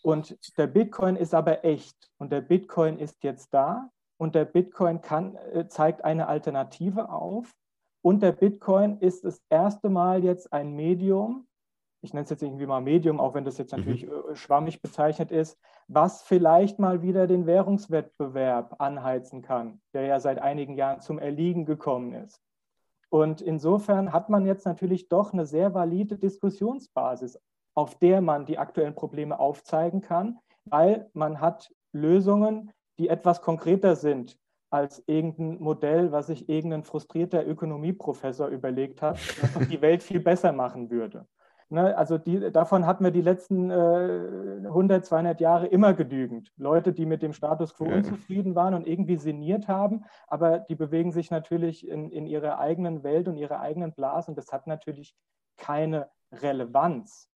Und 0.04 0.38
der 0.58 0.68
Bitcoin 0.68 1.16
ist 1.16 1.34
aber 1.34 1.66
echt 1.66 1.96
und 2.18 2.32
der 2.32 2.42
Bitcoin 2.42 3.00
ist 3.00 3.24
jetzt 3.24 3.54
da 3.54 3.90
und 4.18 4.36
der 4.36 4.46
Bitcoin 4.46 5.02
kann, 5.02 5.36
äh, 5.36 5.68
zeigt 5.68 6.04
eine 6.04 6.28
Alternative 6.28 7.10
auf 7.10 7.52
und 8.08 8.24
der 8.24 8.32
Bitcoin 8.32 9.00
ist 9.00 9.26
das 9.26 9.44
erste 9.50 9.90
Mal 9.90 10.24
jetzt 10.24 10.54
ein 10.54 10.78
Medium, 10.78 11.46
ich 12.02 12.14
nenne 12.14 12.24
es 12.24 12.30
jetzt 12.30 12.42
irgendwie 12.42 12.66
mal 12.66 12.80
Medium, 12.80 13.20
auch 13.20 13.34
wenn 13.34 13.44
das 13.44 13.58
jetzt 13.58 13.74
natürlich 13.74 14.08
mhm. 14.08 14.34
Schwammig 14.34 14.82
bezeichnet 14.82 15.30
ist, 15.30 15.60
was 15.90 16.22
vielleicht 16.22 16.80
mal 16.80 17.02
wieder 17.02 17.28
den 17.28 17.46
Währungswettbewerb 17.46 18.80
anheizen 18.80 19.42
kann, 19.42 19.82
der 19.94 20.04
ja 20.04 20.22
seit 20.22 20.40
einigen 20.40 20.76
Jahren 20.76 21.02
zum 21.02 21.20
Erliegen 21.20 21.66
gekommen 21.66 22.14
ist. 22.14 22.42
Und 23.10 23.42
insofern 23.42 24.14
hat 24.14 24.30
man 24.30 24.46
jetzt 24.46 24.66
natürlich 24.66 25.10
doch 25.10 25.34
eine 25.34 25.46
sehr 25.46 25.74
valide 25.74 26.18
Diskussionsbasis, 26.18 27.38
auf 27.76 27.96
der 27.96 28.22
man 28.22 28.46
die 28.46 28.58
aktuellen 28.58 28.96
Probleme 28.96 29.38
aufzeigen 29.38 30.00
kann, 30.00 30.40
weil 30.64 31.10
man 31.12 31.42
hat 31.42 31.76
Lösungen, 31.92 32.72
die 33.00 33.10
etwas 33.10 33.42
konkreter 33.42 33.98
sind 33.98 34.40
als 34.70 35.04
irgendein 35.08 35.60
Modell, 35.62 36.12
was 36.12 36.28
sich 36.28 36.50
irgendein 36.50 36.84
frustrierter 36.84 37.48
Ökonomieprofessor 37.48 38.48
überlegt 38.48 39.02
hat, 39.02 39.18
was 39.56 39.68
die 39.68 39.82
Welt 39.82 40.04
viel 40.04 40.20
besser 40.20 40.52
machen 40.52 40.90
würde. 40.90 41.26
Ne, 41.70 41.98
also 41.98 42.18
die, 42.18 42.50
davon 42.50 42.86
hatten 42.86 43.04
wir 43.04 43.12
die 43.12 43.22
letzten 43.22 43.70
äh, 43.70 44.68
100, 44.68 45.06
200 45.06 45.42
Jahre 45.42 45.68
immer 45.68 45.94
genügend. 45.94 46.54
Leute, 46.56 46.94
die 46.94 47.06
mit 47.06 47.22
dem 47.22 47.34
Status 47.34 47.74
quo 47.74 47.84
unzufrieden 47.84 48.56
waren 48.56 48.74
und 48.74 48.88
irgendwie 48.88 49.18
sinniert 49.18 49.68
haben, 49.68 50.06
aber 50.28 50.60
die 50.60 50.76
bewegen 50.76 51.12
sich 51.12 51.30
natürlich 51.30 51.86
in, 51.86 52.10
in 52.10 52.26
ihrer 52.26 52.60
eigenen 52.60 53.04
Welt 53.04 53.28
und 53.28 53.36
ihrer 53.36 53.60
eigenen 53.60 53.92
Blase 53.92 54.32
und 54.32 54.38
das 54.38 54.54
hat 54.54 54.66
natürlich 54.66 55.14
keine 55.58 56.10
Relevanz. 56.32 57.30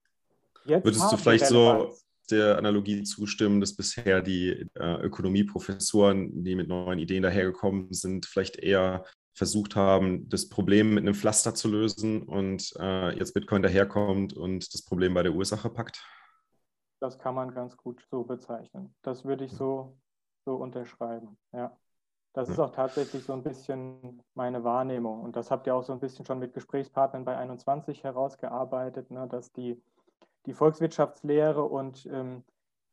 Jetzt 0.63 0.85
Würdest 0.85 1.11
du 1.11 1.17
vielleicht 1.17 1.47
so 1.47 1.91
der 2.29 2.57
Analogie 2.57 3.03
zustimmen, 3.03 3.59
dass 3.59 3.75
bisher 3.75 4.21
die 4.21 4.67
äh, 4.75 5.01
Ökonomieprofessoren, 5.01 6.43
die 6.43 6.55
mit 6.55 6.67
neuen 6.67 6.99
Ideen 6.99 7.23
dahergekommen 7.23 7.91
sind, 7.93 8.25
vielleicht 8.25 8.57
eher 8.57 9.05
versucht 9.33 9.75
haben, 9.75 10.27
das 10.29 10.49
Problem 10.49 10.93
mit 10.93 11.03
einem 11.03 11.15
Pflaster 11.15 11.55
zu 11.55 11.69
lösen 11.69 12.23
und 12.23 12.73
äh, 12.79 13.17
jetzt 13.17 13.33
Bitcoin 13.33 13.61
daherkommt 13.61 14.33
und 14.33 14.73
das 14.73 14.83
Problem 14.83 15.13
bei 15.13 15.23
der 15.23 15.33
Ursache 15.33 15.69
packt? 15.69 16.05
Das 16.99 17.17
kann 17.17 17.35
man 17.35 17.53
ganz 17.53 17.75
gut 17.77 18.05
so 18.11 18.23
bezeichnen. 18.23 18.93
Das 19.01 19.25
würde 19.25 19.45
ich 19.45 19.53
so, 19.53 19.97
so 20.45 20.55
unterschreiben, 20.55 21.37
ja. 21.53 21.75
Das 22.33 22.47
ist 22.47 22.59
auch 22.59 22.71
tatsächlich 22.71 23.25
so 23.25 23.33
ein 23.33 23.43
bisschen 23.43 24.23
meine 24.35 24.63
Wahrnehmung. 24.63 25.21
Und 25.21 25.35
das 25.35 25.51
habt 25.51 25.67
ihr 25.67 25.75
auch 25.75 25.83
so 25.83 25.91
ein 25.91 25.99
bisschen 25.99 26.25
schon 26.25 26.39
mit 26.39 26.53
Gesprächspartnern 26.53 27.25
bei 27.25 27.35
21 27.35 28.05
herausgearbeitet, 28.05 29.11
ne, 29.11 29.27
dass 29.27 29.51
die, 29.51 29.81
die 30.45 30.53
Volkswirtschaftslehre 30.53 31.63
und 31.63 32.05
ähm, 32.05 32.43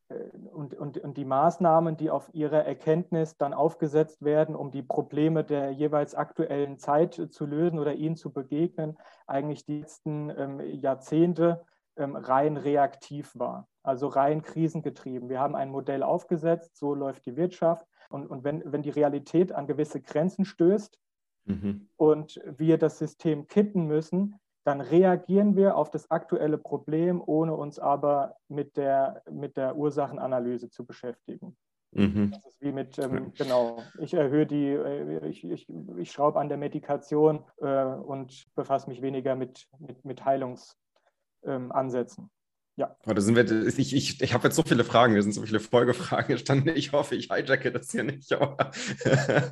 äh, 0.09 0.15
und, 0.53 0.75
und, 0.75 0.99
und 0.99 1.17
die 1.17 1.25
Maßnahmen, 1.25 1.97
die 1.97 2.11
auf 2.11 2.31
ihre 2.33 2.65
Erkenntnis 2.65 3.37
dann 3.37 3.53
aufgesetzt 3.53 4.25
werden, 4.25 4.57
um 4.57 4.71
die 4.71 4.83
Probleme 4.83 5.45
der 5.45 5.71
jeweils 5.71 6.15
aktuellen 6.15 6.79
Zeit 6.79 7.15
zu 7.31 7.47
lösen 7.47 7.79
oder 7.79 7.95
ihnen 7.95 8.17
zu 8.17 8.33
begegnen, 8.33 8.97
eigentlich 9.27 9.65
die 9.65 9.81
letzten 9.81 10.31
ähm, 10.31 10.61
Jahrzehnte 10.61 11.65
ähm, 11.97 12.17
rein 12.17 12.57
reaktiv 12.57 13.33
war, 13.35 13.69
also 13.83 14.09
rein 14.09 14.43
krisengetrieben. 14.43 15.29
Wir 15.29 15.41
haben 15.41 15.55
ein 15.55 15.71
Modell 15.71 16.03
aufgesetzt, 16.03 16.77
so 16.77 16.95
läuft 16.95 17.27
die 17.27 17.37
Wirtschaft. 17.37 17.87
Und, 18.11 18.27
und 18.27 18.43
wenn, 18.43 18.63
wenn 18.73 18.83
die 18.83 18.91
Realität 18.91 19.53
an 19.53 19.67
gewisse 19.67 20.01
Grenzen 20.01 20.47
stößt 20.47 20.99
mhm. 21.45 21.89
und 21.97 22.41
wir 22.47 22.79
das 22.79 22.99
System 22.99 23.47
kitten 23.47 23.87
müssen, 23.87 24.41
dann 24.69 24.83
reagieren 24.83 25.57
wir 25.57 25.77
auf 25.77 25.91
das 25.91 26.11
aktuelle 26.11 26.59
Problem, 26.59 27.23
ohne 27.25 27.55
uns 27.55 27.79
aber 27.79 28.37
mit 28.49 28.77
der, 28.77 29.23
mit 29.31 29.57
der 29.57 29.77
Ursachenanalyse 29.77 30.69
zu 30.69 30.85
beschäftigen. 30.85 31.57
Mhm. 31.93 32.33
Das 32.33 32.45
ist 32.45 32.61
wie 32.61 32.73
mit, 32.73 32.99
ähm, 32.99 33.33
genau, 33.35 33.83
ich 33.99 34.13
erhöhe 34.13 34.45
die, 34.45 34.67
äh, 34.67 35.27
ich, 35.27 35.43
ich, 35.43 35.67
ich 35.97 36.13
schraube 36.13 36.39
an 36.39 36.51
der 36.51 36.59
Medikation 36.59 37.47
äh, 37.63 37.83
und 37.83 38.45
befasse 38.57 38.91
mich 38.91 39.01
weniger 39.01 39.37
mit, 39.37 39.67
mit, 39.79 40.05
mit 40.05 40.23
Heilungsansätzen. 40.27 42.25
Ähm, 42.25 42.31
ja. 42.77 42.95
Oh, 43.07 43.15
da 43.15 43.23
sind 43.23 43.37
wir, 43.37 43.51
ich 43.67 43.95
ich, 43.95 44.21
ich 44.21 44.35
habe 44.35 44.49
jetzt 44.49 44.57
so 44.57 44.65
viele 44.65 44.85
Fragen, 44.85 45.15
wir 45.15 45.23
sind 45.23 45.33
so 45.33 45.41
viele 45.41 45.61
Folgefragen 45.61 46.29
gestanden. 46.29 46.77
Ich 46.77 46.93
hoffe, 46.93 47.15
ich 47.15 47.29
hijacke 47.33 47.73
das 47.73 47.91
hier 47.91 48.05
nicht. 48.05 48.31
Aber 48.35 48.71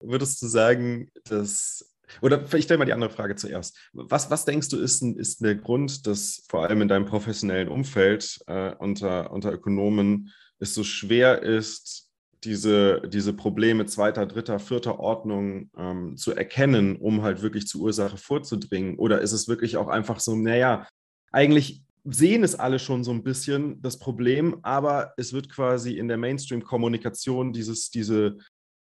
würdest 0.00 0.40
du 0.40 0.46
sagen, 0.46 1.10
dass 1.24 1.97
oder 2.22 2.42
ich 2.54 2.64
stelle 2.64 2.78
mal 2.78 2.84
die 2.84 2.92
andere 2.92 3.10
Frage 3.10 3.36
zuerst. 3.36 3.76
Was, 3.92 4.30
was 4.30 4.44
denkst 4.44 4.68
du, 4.68 4.78
ist, 4.78 5.02
ist 5.02 5.44
der 5.44 5.54
Grund, 5.54 6.06
dass 6.06 6.44
vor 6.48 6.64
allem 6.64 6.82
in 6.82 6.88
deinem 6.88 7.06
professionellen 7.06 7.68
Umfeld 7.68 8.38
äh, 8.46 8.74
unter, 8.76 9.30
unter 9.32 9.52
Ökonomen 9.52 10.32
es 10.58 10.74
so 10.74 10.84
schwer 10.84 11.42
ist, 11.42 12.08
diese, 12.44 13.02
diese 13.08 13.32
Probleme 13.32 13.86
zweiter, 13.86 14.26
dritter, 14.26 14.58
vierter 14.58 15.00
Ordnung 15.00 15.70
ähm, 15.76 16.16
zu 16.16 16.34
erkennen, 16.34 16.96
um 16.96 17.22
halt 17.22 17.42
wirklich 17.42 17.66
zur 17.66 17.82
Ursache 17.82 18.16
vorzudringen? 18.16 18.96
Oder 18.96 19.20
ist 19.20 19.32
es 19.32 19.48
wirklich 19.48 19.76
auch 19.76 19.88
einfach 19.88 20.20
so, 20.20 20.36
naja, 20.36 20.86
eigentlich 21.32 21.82
sehen 22.04 22.44
es 22.44 22.54
alle 22.54 22.78
schon 22.78 23.04
so 23.04 23.10
ein 23.10 23.22
bisschen, 23.22 23.82
das 23.82 23.98
Problem, 23.98 24.58
aber 24.62 25.12
es 25.16 25.32
wird 25.32 25.50
quasi 25.50 25.98
in 25.98 26.08
der 26.08 26.16
Mainstream-Kommunikation 26.16 27.52
dieses, 27.52 27.90
diese, 27.90 28.38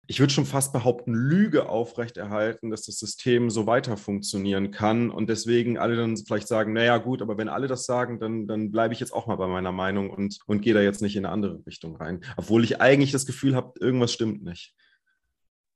ich 0.08 0.18
würde 0.18 0.32
schon 0.32 0.46
fast 0.46 0.72
behaupten, 0.72 1.14
Lüge 1.14 1.68
aufrechterhalten, 1.68 2.70
dass 2.70 2.82
das 2.82 2.98
System 2.98 3.50
so 3.50 3.66
weiter 3.66 3.96
funktionieren 3.96 4.70
kann 4.70 5.10
und 5.10 5.28
deswegen 5.28 5.78
alle 5.78 5.96
dann 5.96 6.16
vielleicht 6.16 6.48
sagen, 6.48 6.72
naja 6.72 6.98
gut, 6.98 7.22
aber 7.22 7.38
wenn 7.38 7.48
alle 7.48 7.68
das 7.68 7.86
sagen, 7.86 8.18
dann, 8.18 8.46
dann 8.46 8.72
bleibe 8.72 8.94
ich 8.94 9.00
jetzt 9.00 9.12
auch 9.12 9.26
mal 9.26 9.36
bei 9.36 9.46
meiner 9.46 9.72
Meinung 9.72 10.10
und, 10.10 10.38
und 10.46 10.60
gehe 10.60 10.74
da 10.74 10.80
jetzt 10.80 11.02
nicht 11.02 11.16
in 11.16 11.24
eine 11.24 11.32
andere 11.32 11.64
Richtung 11.66 11.96
rein, 11.96 12.20
obwohl 12.36 12.64
ich 12.64 12.80
eigentlich 12.80 13.12
das 13.12 13.26
Gefühl 13.26 13.54
habe, 13.54 13.78
irgendwas 13.80 14.12
stimmt 14.12 14.42
nicht. 14.42 14.74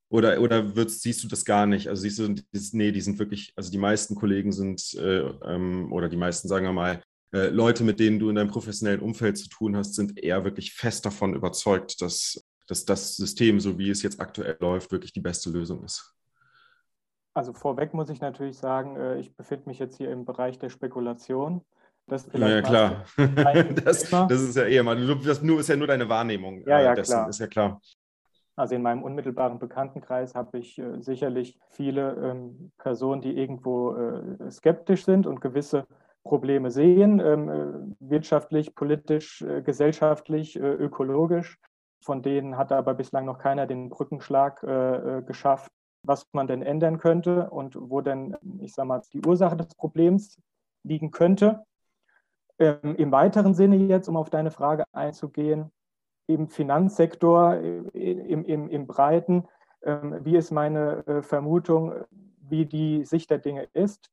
Oder, 0.09 0.41
oder 0.41 0.77
würdest, 0.77 1.03
siehst 1.03 1.25
du 1.25 1.29
das 1.29 1.45
gar 1.45 1.67
nicht? 1.67 1.89
Also 1.89 2.03
siehst 2.03 2.19
du, 2.19 2.35
nee, 2.73 2.93
die 2.93 3.01
sind 3.01 3.19
wirklich, 3.19 3.53
also 3.57 3.71
die 3.71 3.79
meisten 3.79 4.15
Kollegen 4.15 4.53
sind, 4.53 4.95
äh, 4.95 5.19
ähm, 5.45 5.93
oder 5.93 6.09
die 6.09 6.17
meisten, 6.17 6.47
sagen 6.47 6.65
wir 6.65 6.73
mal, 6.73 7.03
äh, 7.33 7.49
Leute, 7.49 7.83
mit 7.83 7.99
denen 7.99 8.19
du 8.19 8.29
in 8.29 8.37
deinem 8.37 8.51
professionellen 8.51 9.01
Umfeld 9.01 9.37
zu 9.37 9.49
tun 9.49 9.77
hast, 9.77 9.95
sind 9.95 10.23
eher 10.23 10.45
wirklich 10.45 10.75
fest 10.75 11.05
davon 11.07 11.35
überzeugt, 11.35 12.01
dass, 12.01 12.41
dass 12.67 12.85
das 12.85 13.17
System, 13.17 13.61
so 13.61 13.79
wie 13.79 13.91
es 13.91 14.03
jetzt 14.03 14.21
aktuell 14.21 14.57
läuft, 14.61 14.93
wirklich 14.93 15.13
die 15.13 15.21
beste 15.21 15.51
Lösung 15.51 15.85
ist. 15.85 16.15
Also 17.35 17.53
vorweg 17.53 17.93
muss 17.93 18.09
ich 18.09 18.21
natürlich 18.21 18.57
sagen, 18.57 18.97
äh, 18.97 19.19
ich 19.19 19.37
befinde 19.37 19.69
mich 19.69 19.79
jetzt 19.79 19.97
hier 19.97 20.11
im 20.11 20.25
Bereich 20.25 20.59
der 20.59 20.71
Spekulation. 20.71 21.63
Das 22.07 22.29
ja, 22.33 22.63
klar. 22.63 23.05
das, 23.85 24.09
das, 24.09 24.41
ist 24.41 24.57
ja 24.57 24.65
eher 24.65 24.85
mal, 24.85 24.97
das 25.25 25.43
nur, 25.43 25.61
ist 25.61 25.69
ja 25.69 25.77
nur 25.77 25.89
deine 25.89 26.09
Wahrnehmung. 26.09 26.63
Ja, 26.67 26.81
ja, 26.81 26.95
dessen, 26.95 27.13
klar. 27.13 27.29
Ist 27.29 27.41
ja 27.41 27.47
klar. 27.47 27.81
Also 28.55 28.75
in 28.75 28.83
meinem 28.83 29.03
unmittelbaren 29.03 29.59
Bekanntenkreis 29.59 30.35
habe 30.35 30.59
ich 30.59 30.79
äh, 30.79 31.03
sicherlich 31.03 31.59
viele 31.69 32.15
ähm, 32.15 32.73
Personen, 32.79 33.21
die 33.21 33.37
irgendwo 33.37 33.95
äh, 33.95 34.51
skeptisch 34.51 35.05
sind 35.05 35.27
und 35.27 35.43
gewisse 35.43 35.87
Probleme 36.25 36.71
sehen, 36.71 37.21
ähm, 37.21 37.49
äh, 37.49 38.11
wirtschaftlich, 38.11 38.75
politisch, 38.75 39.43
äh, 39.43 39.61
gesellschaftlich, 39.61 40.57
äh, 40.57 40.73
ökologisch. 40.73 41.59
Von 42.01 42.23
denen 42.23 42.57
hat 42.57 42.73
aber 42.73 42.95
bislang 42.95 43.25
noch 43.25 43.39
keiner 43.39 43.67
den 43.67 43.89
Brückenschlag 43.89 44.63
äh, 44.63 45.23
geschafft, 45.27 45.73
was 46.03 46.27
man 46.33 46.47
denn 46.47 46.63
ändern 46.63 46.99
könnte 46.99 47.51
und 47.51 47.77
wo 47.79 48.01
denn, 48.01 48.37
ich 48.61 48.75
sage 48.75 48.89
mal, 48.89 49.03
die 49.13 49.25
Ursache 49.27 49.57
des 49.57 49.75
Problems 49.75 50.41
liegen 50.85 51.11
könnte. 51.11 51.65
Ähm, 52.59 52.95
Im 52.97 53.13
weiteren 53.13 53.55
Sinne 53.55 53.77
jetzt, 53.77 54.09
um 54.09 54.17
auf 54.17 54.31
deine 54.31 54.51
Frage 54.51 54.85
einzugehen, 54.93 55.73
im 56.27 56.49
Finanzsektor, 56.49 57.55
äh, 57.55 57.79
im, 57.93 58.45
im, 58.45 58.69
im 58.69 58.87
Breiten. 58.87 59.49
Ähm, 59.83 60.25
wie 60.25 60.37
ist 60.37 60.51
meine 60.51 61.07
äh, 61.07 61.23
Vermutung, 61.23 61.93
wie 62.41 62.67
die 62.67 63.05
Sicht 63.05 63.31
der 63.31 63.39
Dinge 63.39 63.69
ist? 63.73 64.11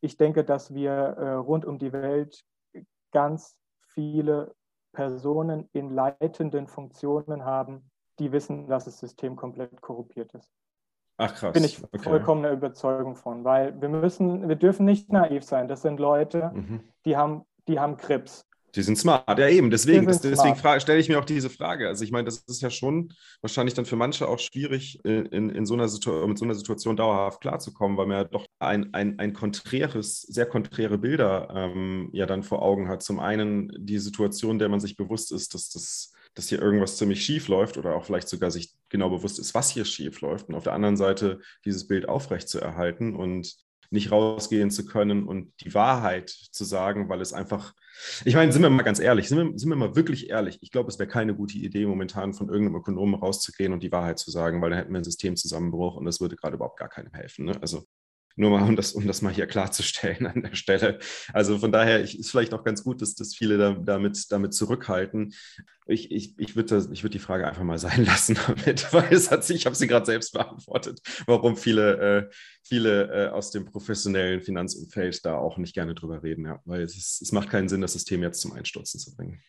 Ich 0.00 0.16
denke, 0.16 0.44
dass 0.44 0.74
wir 0.74 0.92
äh, 0.92 1.32
rund 1.34 1.64
um 1.64 1.78
die 1.78 1.92
Welt 1.92 2.44
ganz 3.12 3.56
viele 3.88 4.54
Personen 4.92 5.68
in 5.72 5.90
leitenden 5.90 6.66
Funktionen 6.66 7.44
haben, 7.44 7.90
die 8.18 8.32
wissen, 8.32 8.66
dass 8.66 8.84
das 8.84 8.98
System 8.98 9.36
komplett 9.36 9.80
korruptiert 9.80 10.34
ist. 10.34 10.50
Ach 11.16 11.34
krass. 11.34 11.52
Bin 11.52 11.64
ich 11.64 11.82
okay. 11.82 11.98
vollkommen 11.98 12.50
Überzeugung 12.50 13.14
von, 13.14 13.44
weil 13.44 13.78
wir 13.80 13.88
müssen, 13.88 14.48
wir 14.48 14.56
dürfen 14.56 14.86
nicht 14.86 15.12
naiv 15.12 15.44
sein. 15.44 15.68
Das 15.68 15.82
sind 15.82 16.00
Leute, 16.00 16.50
mhm. 16.54 16.80
die 17.04 17.16
haben, 17.16 17.44
die 17.68 17.78
haben 17.78 17.96
Krebs. 17.96 18.48
Die 18.74 18.82
sind 18.82 18.96
smart, 18.96 19.38
ja 19.38 19.48
eben. 19.48 19.70
Deswegen, 19.70 20.06
deswegen 20.06 20.80
stelle 20.80 21.00
ich 21.00 21.08
mir 21.08 21.18
auch 21.18 21.24
diese 21.24 21.50
Frage. 21.50 21.88
Also 21.88 22.04
ich 22.04 22.12
meine, 22.12 22.24
das 22.24 22.38
ist 22.46 22.62
ja 22.62 22.70
schon 22.70 23.12
wahrscheinlich 23.40 23.74
dann 23.74 23.84
für 23.84 23.96
manche 23.96 24.28
auch 24.28 24.38
schwierig, 24.38 25.00
in, 25.04 25.50
in 25.50 25.66
so 25.66 25.74
einer 25.74 25.84
mit 26.26 26.38
so 26.38 26.44
einer 26.44 26.54
Situation 26.54 26.96
dauerhaft 26.96 27.40
klarzukommen, 27.40 27.96
weil 27.96 28.06
man 28.06 28.16
ja 28.18 28.24
doch 28.24 28.46
ein, 28.58 28.94
ein, 28.94 29.18
ein 29.18 29.32
konträres, 29.32 30.22
sehr 30.22 30.46
konträre 30.46 30.98
Bilder 30.98 31.48
ähm, 31.54 32.10
ja 32.12 32.26
dann 32.26 32.42
vor 32.42 32.62
Augen 32.62 32.88
hat. 32.88 33.02
Zum 33.02 33.18
einen 33.18 33.72
die 33.76 33.98
Situation, 33.98 34.58
der 34.58 34.68
man 34.68 34.80
sich 34.80 34.96
bewusst 34.96 35.32
ist, 35.32 35.54
dass 35.54 35.70
das 35.70 36.12
dass 36.34 36.48
hier 36.48 36.62
irgendwas 36.62 36.96
ziemlich 36.96 37.24
schief 37.24 37.48
läuft 37.48 37.76
oder 37.76 37.96
auch 37.96 38.04
vielleicht 38.04 38.28
sogar 38.28 38.50
sich 38.50 38.72
genau 38.88 39.10
bewusst 39.10 39.38
ist, 39.38 39.54
was 39.54 39.70
hier 39.70 39.84
schief 39.84 40.20
läuft. 40.20 40.48
Und 40.48 40.54
auf 40.54 40.64
der 40.64 40.74
anderen 40.74 40.96
Seite 40.96 41.40
dieses 41.64 41.86
Bild 41.86 42.08
aufrecht 42.08 42.48
zu 42.48 42.60
erhalten 42.60 43.16
und 43.16 43.56
nicht 43.90 44.12
rausgehen 44.12 44.70
zu 44.70 44.86
können 44.86 45.24
und 45.26 45.52
die 45.60 45.74
Wahrheit 45.74 46.30
zu 46.30 46.64
sagen, 46.64 47.08
weil 47.08 47.20
es 47.20 47.32
einfach, 47.32 47.74
ich 48.24 48.34
meine, 48.34 48.52
sind 48.52 48.62
wir 48.62 48.70
mal 48.70 48.82
ganz 48.82 49.00
ehrlich, 49.00 49.28
sind 49.28 49.38
wir, 49.38 49.58
sind 49.58 49.68
wir 49.68 49.76
mal 49.76 49.96
wirklich 49.96 50.30
ehrlich, 50.30 50.58
ich 50.62 50.70
glaube, 50.70 50.88
es 50.88 50.98
wäre 50.98 51.08
keine 51.08 51.34
gute 51.34 51.58
Idee, 51.58 51.86
momentan 51.86 52.32
von 52.32 52.48
irgendeinem 52.48 52.76
Ökonomen 52.76 53.16
rauszugehen 53.16 53.72
und 53.72 53.82
die 53.82 53.92
Wahrheit 53.92 54.18
zu 54.18 54.30
sagen, 54.30 54.62
weil 54.62 54.70
dann 54.70 54.78
hätten 54.78 54.92
wir 54.92 54.98
einen 54.98 55.04
Systemzusammenbruch 55.04 55.96
und 55.96 56.04
das 56.04 56.20
würde 56.20 56.36
gerade 56.36 56.54
überhaupt 56.54 56.78
gar 56.78 56.88
keinem 56.88 57.12
helfen. 57.12 57.46
Ne? 57.46 57.58
Also 57.60 57.84
nur 58.40 58.50
mal, 58.50 58.66
um 58.66 58.74
das, 58.74 58.92
um 58.92 59.06
das 59.06 59.20
mal 59.22 59.32
hier 59.32 59.46
klarzustellen 59.46 60.26
an 60.34 60.42
der 60.42 60.54
Stelle. 60.54 60.98
Also 61.32 61.58
von 61.58 61.70
daher 61.70 62.02
ich, 62.02 62.18
ist 62.18 62.30
vielleicht 62.30 62.54
auch 62.54 62.64
ganz 62.64 62.82
gut, 62.82 63.02
dass, 63.02 63.14
dass 63.14 63.34
viele 63.34 63.58
da, 63.58 63.72
damit, 63.72 64.32
damit 64.32 64.54
zurückhalten. 64.54 65.34
Ich, 65.86 66.10
ich, 66.10 66.38
ich 66.38 66.56
würde 66.56 66.88
würd 66.88 67.14
die 67.14 67.18
Frage 67.18 67.46
einfach 67.46 67.62
mal 67.62 67.78
sein 67.78 68.04
lassen 68.06 68.38
damit, 68.46 68.92
weil 68.92 69.12
es 69.12 69.30
hat 69.30 69.44
sich, 69.44 69.56
ich 69.56 69.66
habe 69.66 69.76
sie 69.76 69.86
gerade 69.86 70.06
selbst 70.06 70.32
beantwortet, 70.32 71.00
warum 71.26 71.56
viele, 71.56 71.98
äh, 71.98 72.30
viele 72.62 73.26
äh, 73.26 73.28
aus 73.28 73.50
dem 73.50 73.66
professionellen 73.66 74.40
Finanzumfeld 74.40 75.24
da 75.24 75.36
auch 75.36 75.58
nicht 75.58 75.74
gerne 75.74 75.94
drüber 75.94 76.22
reden. 76.22 76.46
Ja. 76.46 76.60
Weil 76.64 76.82
es, 76.82 76.96
ist, 76.96 77.22
es 77.22 77.32
macht 77.32 77.50
keinen 77.50 77.68
Sinn, 77.68 77.82
das 77.82 77.92
System 77.92 78.22
jetzt 78.22 78.40
zum 78.40 78.52
Einstürzen 78.52 78.98
zu 78.98 79.14
bringen. 79.14 79.40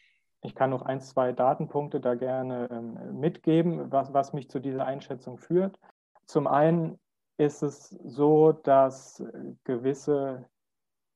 Ich 0.44 0.56
kann 0.56 0.72
noch 0.72 0.82
ein, 0.82 1.00
zwei 1.02 1.32
Datenpunkte 1.32 2.02
da 2.02 2.16
gerne 2.16 2.68
ähm, 2.72 3.20
mitgeben, 3.20 3.92
was, 3.92 4.12
was 4.12 4.34
mich 4.34 4.50
zu 4.50 4.60
dieser 4.60 4.86
Einschätzung 4.86 5.38
führt. 5.38 5.80
Zum 6.26 6.48
einen 6.48 6.98
ist 7.42 7.64
es 7.64 7.90
so, 7.90 8.52
dass 8.52 9.24
gewisse, 9.64 10.46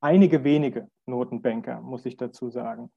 einige 0.01 0.43
wenige 0.43 0.89
Notenbanker, 1.05 1.81
muss 1.81 2.05
ich 2.05 2.17
dazu 2.17 2.49
sagen, 2.49 2.91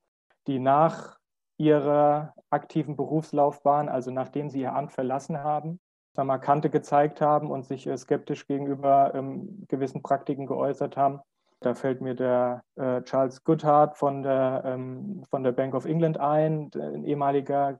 die 0.46 0.58
nach 0.58 1.18
ihrer 1.58 2.34
aktiven 2.50 2.96
Berufslaufbahn, 2.96 3.88
also 3.88 4.10
nachdem 4.10 4.48
sie 4.48 4.62
ihr 4.62 4.74
Amt 4.74 4.92
verlassen 4.92 5.38
haben, 5.42 5.78
mal 6.16 6.38
Kante 6.38 6.68
gezeigt 6.68 7.20
haben 7.20 7.48
und 7.48 7.64
sich 7.64 7.86
äh, 7.86 7.96
skeptisch 7.96 8.48
gegenüber 8.48 9.12
ähm, 9.14 9.64
gewissen 9.68 10.02
Praktiken 10.02 10.46
geäußert 10.46 10.96
haben. 10.96 11.20
Da 11.60 11.74
fällt 11.74 12.00
mir 12.00 12.16
der 12.16 12.64
äh, 12.74 13.02
Charles 13.02 13.44
Goodhart 13.44 13.96
von 13.96 14.24
der, 14.24 14.62
ähm, 14.64 15.22
von 15.30 15.44
der 15.44 15.52
Bank 15.52 15.74
of 15.74 15.84
England 15.84 16.18
ein, 16.18 16.70
ein 16.74 17.04
ehemaliger 17.04 17.78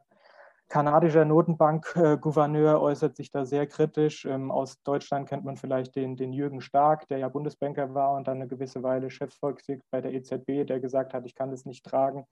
kanadischer 0.69 1.25
Notenbankgouverneur 1.25 2.81
äußert 2.81 3.17
sich 3.17 3.31
da 3.31 3.45
sehr 3.45 3.67
kritisch. 3.67 4.25
Ähm, 4.25 4.51
aus 4.51 4.83
Deutschland 4.83 5.29
kennt 5.29 5.45
man 5.45 5.57
vielleicht 5.57 5.97
den, 5.97 6.17
den 6.17 6.33
Jürgen 6.33 6.61
Stark, 6.61 7.09
der 7.09 7.19
ja 7.19 7.29
Bundesbanker 7.29 7.95
war 7.95 8.13
und 8.13 8.29
dann 8.29 8.39
eine 8.39 8.49
gewisse 8.49 8.83
Weile 8.83 9.11
Chefsvolkswirt 9.11 9.83
bei 9.91 10.01
der 10.01 10.13
EZB, 10.13 10.65
der 10.67 10.81
gesagt 10.81 11.15
hat, 11.15 11.27
ich 11.27 11.35
kann 11.35 11.51
das 11.51 11.65
nicht 11.65 11.85
tragen. 11.85 12.25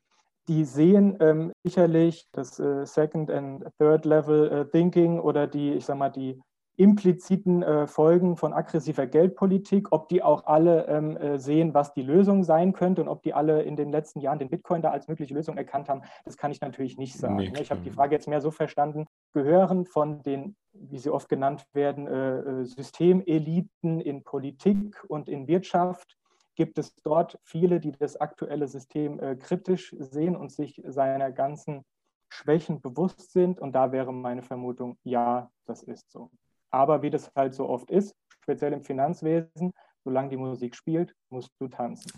Die 0.49 0.65
sehen 0.65 1.17
ähm, 1.21 1.53
sicherlich 1.65 2.29
das 2.33 2.61
äh, 2.61 2.87
Second 2.87 3.31
and 3.31 3.65
Third 3.79 4.05
Level 4.05 4.53
äh, 4.53 4.71
Thinking 4.71 5.19
oder 5.19 5.47
die, 5.47 5.73
ich 5.73 5.85
sag 5.85 5.97
mal, 5.97 6.11
die 6.11 6.41
impliziten 6.77 7.63
äh, 7.63 7.87
Folgen 7.87 8.37
von 8.37 8.53
aggressiver 8.53 9.07
Geldpolitik, 9.07 9.93
ob 9.93 10.09
die 10.09 10.23
auch 10.23 10.47
alle 10.47 10.87
ähm, 10.87 11.17
äh, 11.17 11.39
sehen, 11.39 11.73
was 11.73 11.95
die 11.95 12.03
Lösung 12.03 12.45
sein 12.45 12.75
könnte 12.75 13.01
und 13.01 13.09
ob 13.09 13.23
die 13.23 13.33
alle 13.33 13.63
in 13.63 13.77
den 13.77 13.91
letzten 13.91 14.21
Jahren 14.21 14.39
den 14.39 14.51
Bitcoin 14.51 14.83
da 14.83 14.91
als 14.91 15.09
mögliche 15.09 15.33
Lösung 15.33 15.57
erkannt 15.57 15.89
haben, 15.89 16.03
das 16.25 16.37
kann 16.37 16.51
ich 16.51 16.61
natürlich 16.61 16.99
nicht 16.99 17.17
sagen. 17.17 17.37
Nee, 17.37 17.53
ich 17.61 17.71
habe 17.71 17.81
die 17.81 17.91
Frage 17.91 18.15
jetzt 18.15 18.29
mehr 18.29 18.43
so 18.43 18.51
verstanden, 18.51 19.07
gehören 19.33 19.87
von 19.87 20.23
den, 20.23 20.55
wie 20.73 20.99
sie 20.99 21.11
oft 21.11 21.31
genannt 21.31 21.67
werden, 21.73 22.07
äh, 22.07 22.39
äh, 22.41 22.65
Systemeliten 22.65 24.01
in 24.01 24.23
Politik 24.23 25.03
und 25.09 25.29
in 25.29 25.49
Wirtschaft, 25.49 26.19
gibt 26.57 26.79
es 26.79 26.95
dort 26.97 27.39
viele, 27.43 27.81
die 27.81 27.93
das 27.93 28.17
aktuelle 28.17 28.67
System 28.67 29.21
äh, 29.21 29.37
kritisch 29.37 29.95
sehen 29.99 30.37
und 30.37 30.51
sich 30.51 30.83
seiner 30.87 31.31
ganzen 31.31 31.85
Schwächen 32.29 32.81
bewusst 32.81 33.33
sind. 33.33 33.61
Und 33.61 33.73
da 33.73 33.93
wäre 33.93 34.13
meine 34.13 34.43
Vermutung, 34.43 34.99
ja, 35.05 35.51
das 35.67 35.83
ist 35.83 36.11
so. 36.11 36.31
Aber 36.71 37.03
wie 37.03 37.11
das 37.11 37.31
halt 37.35 37.55
so 37.55 37.69
oft 37.69 37.91
ist, 37.91 38.15
speziell 38.43 38.73
im 38.73 38.83
Finanzwesen, 38.83 39.73
solange 40.05 40.29
die 40.29 40.37
Musik 40.37 40.77
spielt, 40.77 41.15
musst 41.31 41.51
du 41.59 41.69
tanzen. 41.69 42.13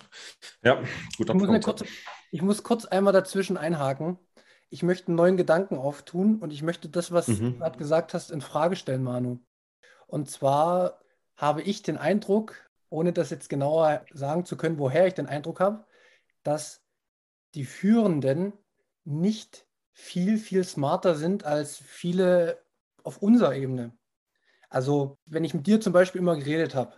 Ja, 0.63 0.83
guter 1.17 1.35
ich 1.35 1.41
muss, 1.41 1.65
kurz, 1.65 1.85
ich 2.31 2.43
muss 2.43 2.63
kurz 2.63 2.85
einmal 2.85 3.13
dazwischen 3.13 3.57
einhaken. 3.57 4.19
Ich 4.71 4.83
möchte 4.83 5.09
einen 5.09 5.17
neuen 5.17 5.37
Gedanken 5.39 5.79
auftun 5.79 6.39
und 6.39 6.53
ich 6.53 6.63
möchte 6.63 6.89
das, 6.91 7.13
was 7.13 7.29
mhm. 7.29 7.39
du 7.39 7.59
gerade 7.59 7.79
gesagt 7.79 8.13
hast, 8.13 8.31
in 8.31 8.43
Frage 8.43 8.77
stellen, 8.77 9.03
Manu. 9.03 9.39
Und 10.07 10.31
zwar 10.31 11.01
habe 11.37 11.63
ich 11.63 11.83
den 11.83 11.97
Eindruck, 11.97 12.57
ohne 12.91 13.13
das 13.13 13.31
jetzt 13.31 13.49
genauer 13.49 14.05
sagen 14.13 14.45
zu 14.45 14.57
können, 14.57 14.79
woher 14.79 15.07
ich 15.07 15.15
den 15.15 15.27
Eindruck 15.27 15.61
habe, 15.61 15.87
dass 16.43 16.83
die 17.55 17.65
Führenden 17.65 18.53
nicht 19.05 19.67
viel, 19.93 20.39
viel 20.39 20.65
smarter 20.65 21.15
sind 21.15 21.45
als 21.45 21.77
viele 21.79 22.63
auf 23.03 23.19
unserer 23.19 23.55
Ebene. 23.55 23.98
Also, 24.69 25.19
wenn 25.27 25.45
ich 25.45 25.55
mit 25.55 25.67
dir 25.67 25.81
zum 25.81 25.93
Beispiel 25.93 26.21
immer 26.21 26.37
geredet 26.37 26.75
habe, 26.75 26.95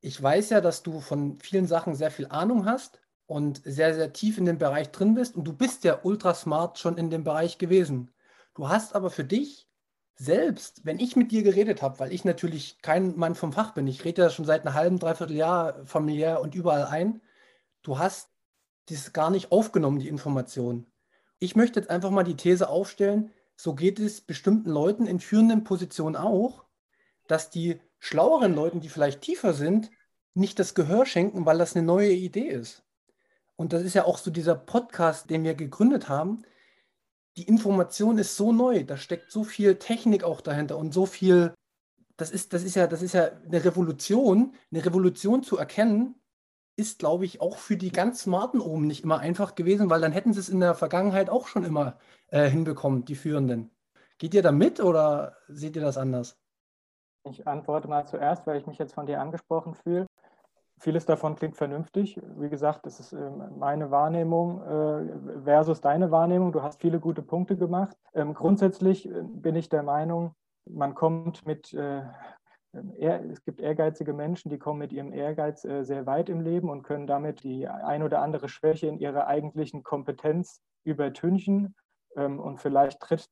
ich 0.00 0.20
weiß 0.20 0.50
ja, 0.50 0.60
dass 0.60 0.82
du 0.82 1.00
von 1.00 1.38
vielen 1.40 1.66
Sachen 1.66 1.94
sehr 1.94 2.10
viel 2.10 2.26
Ahnung 2.28 2.66
hast 2.66 3.00
und 3.26 3.62
sehr, 3.64 3.94
sehr 3.94 4.12
tief 4.12 4.38
in 4.38 4.46
dem 4.46 4.58
Bereich 4.58 4.90
drin 4.90 5.14
bist 5.14 5.36
und 5.36 5.44
du 5.44 5.52
bist 5.52 5.84
ja 5.84 6.00
ultra 6.02 6.34
smart 6.34 6.78
schon 6.78 6.98
in 6.98 7.10
dem 7.10 7.24
Bereich 7.24 7.58
gewesen. 7.58 8.10
Du 8.54 8.68
hast 8.68 8.94
aber 8.94 9.10
für 9.10 9.24
dich 9.24 9.68
selbst, 10.16 10.84
wenn 10.84 10.98
ich 10.98 11.16
mit 11.16 11.32
dir 11.32 11.42
geredet 11.42 11.82
habe, 11.82 11.98
weil 12.00 12.12
ich 12.12 12.24
natürlich 12.24 12.80
kein 12.82 13.16
Mann 13.16 13.34
vom 13.34 13.52
Fach 13.52 13.72
bin, 13.74 13.86
ich 13.86 14.04
rede 14.04 14.22
ja 14.22 14.30
schon 14.30 14.44
seit 14.44 14.66
einem 14.66 14.74
halben, 14.74 14.98
dreiviertel 14.98 15.36
Jahr 15.36 15.86
familiär 15.86 16.40
und 16.40 16.54
überall 16.54 16.84
ein, 16.84 17.22
du 17.82 17.98
hast 17.98 18.32
ist 18.90 19.14
gar 19.14 19.30
nicht 19.30 19.52
aufgenommen, 19.52 19.98
die 19.98 20.08
Information. 20.08 20.86
Ich 21.38 21.56
möchte 21.56 21.80
jetzt 21.80 21.90
einfach 21.90 22.10
mal 22.10 22.24
die 22.24 22.36
These 22.36 22.68
aufstellen, 22.68 23.32
so 23.56 23.74
geht 23.74 23.98
es 23.98 24.20
bestimmten 24.20 24.70
Leuten 24.70 25.06
in 25.06 25.20
führenden 25.20 25.64
Positionen 25.64 26.16
auch, 26.16 26.64
dass 27.32 27.48
die 27.48 27.80
schlaueren 27.98 28.54
Leuten, 28.54 28.80
die 28.80 28.90
vielleicht 28.90 29.22
tiefer 29.22 29.54
sind, 29.54 29.90
nicht 30.34 30.58
das 30.58 30.74
Gehör 30.74 31.06
schenken, 31.06 31.46
weil 31.46 31.56
das 31.56 31.74
eine 31.74 31.86
neue 31.86 32.12
Idee 32.12 32.48
ist. 32.48 32.84
Und 33.56 33.72
das 33.72 33.82
ist 33.84 33.94
ja 33.94 34.04
auch 34.04 34.18
so 34.18 34.30
dieser 34.30 34.54
Podcast, 34.54 35.30
den 35.30 35.42
wir 35.42 35.54
gegründet 35.54 36.10
haben. 36.10 36.42
Die 37.38 37.44
Information 37.44 38.18
ist 38.18 38.36
so 38.36 38.52
neu, 38.52 38.84
da 38.84 38.98
steckt 38.98 39.30
so 39.30 39.44
viel 39.44 39.76
Technik 39.76 40.24
auch 40.24 40.42
dahinter 40.42 40.76
und 40.76 40.92
so 40.92 41.06
viel, 41.06 41.54
das 42.18 42.30
ist, 42.30 42.52
das 42.52 42.64
ist 42.64 42.76
ja, 42.76 42.86
das 42.86 43.00
ist 43.00 43.14
ja 43.14 43.30
eine 43.46 43.64
Revolution. 43.64 44.54
Eine 44.70 44.84
Revolution 44.84 45.42
zu 45.42 45.56
erkennen, 45.56 46.20
ist, 46.76 46.98
glaube 46.98 47.24
ich, 47.24 47.40
auch 47.40 47.56
für 47.56 47.78
die 47.78 47.92
ganz 47.92 48.24
Smarten 48.24 48.60
oben 48.60 48.86
nicht 48.86 49.04
immer 49.04 49.20
einfach 49.20 49.54
gewesen, 49.54 49.88
weil 49.88 50.02
dann 50.02 50.12
hätten 50.12 50.34
sie 50.34 50.40
es 50.40 50.50
in 50.50 50.60
der 50.60 50.74
Vergangenheit 50.74 51.30
auch 51.30 51.48
schon 51.48 51.64
immer 51.64 51.98
äh, 52.28 52.50
hinbekommen, 52.50 53.06
die 53.06 53.14
Führenden. 53.14 53.70
Geht 54.18 54.34
ihr 54.34 54.42
da 54.42 54.52
mit 54.52 54.80
oder 54.80 55.38
seht 55.48 55.76
ihr 55.76 55.82
das 55.82 55.96
anders? 55.96 56.41
Ich 57.24 57.46
antworte 57.46 57.88
mal 57.88 58.06
zuerst, 58.06 58.46
weil 58.46 58.58
ich 58.58 58.66
mich 58.66 58.78
jetzt 58.78 58.94
von 58.94 59.06
dir 59.06 59.20
angesprochen 59.20 59.74
fühle. 59.74 60.06
Vieles 60.78 61.06
davon 61.06 61.36
klingt 61.36 61.56
vernünftig. 61.56 62.20
Wie 62.36 62.48
gesagt, 62.48 62.86
das 62.86 62.98
ist 62.98 63.12
ähm, 63.12 63.56
meine 63.58 63.92
Wahrnehmung 63.92 64.62
äh, 64.62 65.40
versus 65.44 65.80
deine 65.80 66.10
Wahrnehmung. 66.10 66.50
Du 66.50 66.62
hast 66.62 66.80
viele 66.80 66.98
gute 66.98 67.22
Punkte 67.22 67.56
gemacht. 67.56 67.96
Ähm, 68.14 68.34
grundsätzlich 68.34 69.08
äh, 69.08 69.22
bin 69.22 69.54
ich 69.54 69.68
der 69.68 69.84
Meinung, 69.84 70.34
man 70.68 70.94
kommt 70.94 71.46
mit, 71.46 71.72
äh, 71.72 72.02
es 72.72 73.44
gibt 73.44 73.60
ehrgeizige 73.60 74.12
Menschen, 74.12 74.50
die 74.50 74.58
kommen 74.58 74.80
mit 74.80 74.92
ihrem 74.92 75.12
Ehrgeiz 75.12 75.60
sehr 75.60 76.06
weit 76.06 76.30
im 76.30 76.40
Leben 76.40 76.70
und 76.70 76.82
können 76.84 77.06
damit 77.06 77.42
die 77.42 77.68
ein 77.68 78.02
oder 78.02 78.22
andere 78.22 78.48
Schwäche 78.48 78.86
in 78.86 78.98
ihrer 78.98 79.26
eigentlichen 79.26 79.82
Kompetenz 79.82 80.62
übertünchen. 80.82 81.74
Ähm, 82.16 82.40
und 82.40 82.60
vielleicht 82.60 83.00
trifft, 83.00 83.30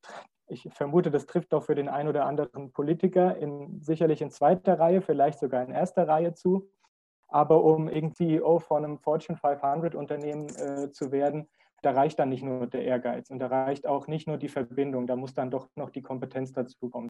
ich 0.50 0.68
vermute, 0.72 1.10
das 1.10 1.26
trifft 1.26 1.54
auch 1.54 1.62
für 1.62 1.74
den 1.74 1.88
einen 1.88 2.08
oder 2.08 2.26
anderen 2.26 2.72
Politiker 2.72 3.36
in, 3.36 3.80
sicherlich 3.80 4.20
in 4.22 4.30
zweiter 4.30 4.78
Reihe, 4.78 5.00
vielleicht 5.00 5.38
sogar 5.38 5.62
in 5.64 5.70
erster 5.70 6.08
Reihe 6.08 6.34
zu. 6.34 6.68
Aber 7.28 7.62
um 7.62 7.88
irgendwie 7.88 8.38
CEO 8.38 8.58
von 8.58 8.84
einem 8.84 8.98
Fortune 8.98 9.38
500 9.38 9.94
Unternehmen 9.94 10.48
äh, 10.48 10.90
zu 10.90 11.12
werden, 11.12 11.48
da 11.82 11.92
reicht 11.92 12.18
dann 12.18 12.28
nicht 12.28 12.42
nur 12.42 12.66
der 12.66 12.84
Ehrgeiz 12.84 13.30
und 13.30 13.38
da 13.38 13.46
reicht 13.46 13.86
auch 13.86 14.06
nicht 14.06 14.26
nur 14.26 14.36
die 14.36 14.48
Verbindung, 14.48 15.06
da 15.06 15.16
muss 15.16 15.32
dann 15.32 15.50
doch 15.50 15.68
noch 15.76 15.90
die 15.90 16.02
Kompetenz 16.02 16.52
dazu 16.52 16.90
kommen. 16.90 17.08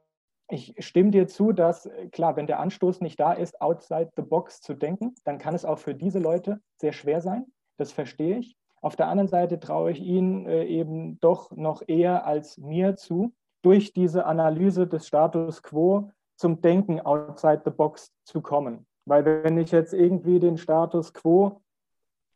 Ich 0.48 0.74
stimme 0.78 1.10
dir 1.10 1.26
zu, 1.26 1.52
dass 1.52 1.88
klar, 2.12 2.36
wenn 2.36 2.46
der 2.46 2.60
Anstoß 2.60 3.00
nicht 3.00 3.18
da 3.18 3.32
ist, 3.32 3.60
outside 3.60 4.10
the 4.16 4.22
box 4.22 4.60
zu 4.60 4.74
denken, 4.74 5.14
dann 5.24 5.38
kann 5.38 5.54
es 5.54 5.64
auch 5.64 5.78
für 5.78 5.94
diese 5.94 6.18
Leute 6.18 6.60
sehr 6.76 6.92
schwer 6.92 7.20
sein. 7.20 7.46
Das 7.78 7.92
verstehe 7.92 8.38
ich. 8.38 8.56
Auf 8.80 8.96
der 8.96 9.08
anderen 9.08 9.28
Seite 9.28 9.60
traue 9.60 9.90
ich 9.90 10.00
ihnen 10.00 10.46
äh, 10.46 10.64
eben 10.64 11.20
doch 11.20 11.50
noch 11.52 11.82
eher 11.86 12.26
als 12.26 12.58
mir 12.58 12.96
zu, 12.96 13.32
durch 13.62 13.92
diese 13.92 14.24
Analyse 14.24 14.86
des 14.86 15.06
Status 15.06 15.62
quo 15.62 16.10
zum 16.36 16.62
Denken 16.62 17.00
outside 17.00 17.62
the 17.64 17.70
box 17.70 18.12
zu 18.24 18.40
kommen. 18.40 18.86
Weil 19.04 19.24
wenn 19.44 19.58
ich 19.58 19.70
jetzt 19.70 19.92
irgendwie 19.92 20.40
den 20.40 20.56
Status 20.56 21.12
quo 21.12 21.60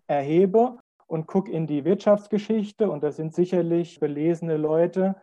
erhebe 0.07 0.79
und 1.07 1.27
gucke 1.27 1.51
in 1.51 1.67
die 1.67 1.85
Wirtschaftsgeschichte, 1.85 2.91
und 2.91 3.03
das 3.03 3.17
sind 3.17 3.35
sicherlich 3.35 4.01
belesene 4.01 4.59
Leute, 4.59 5.17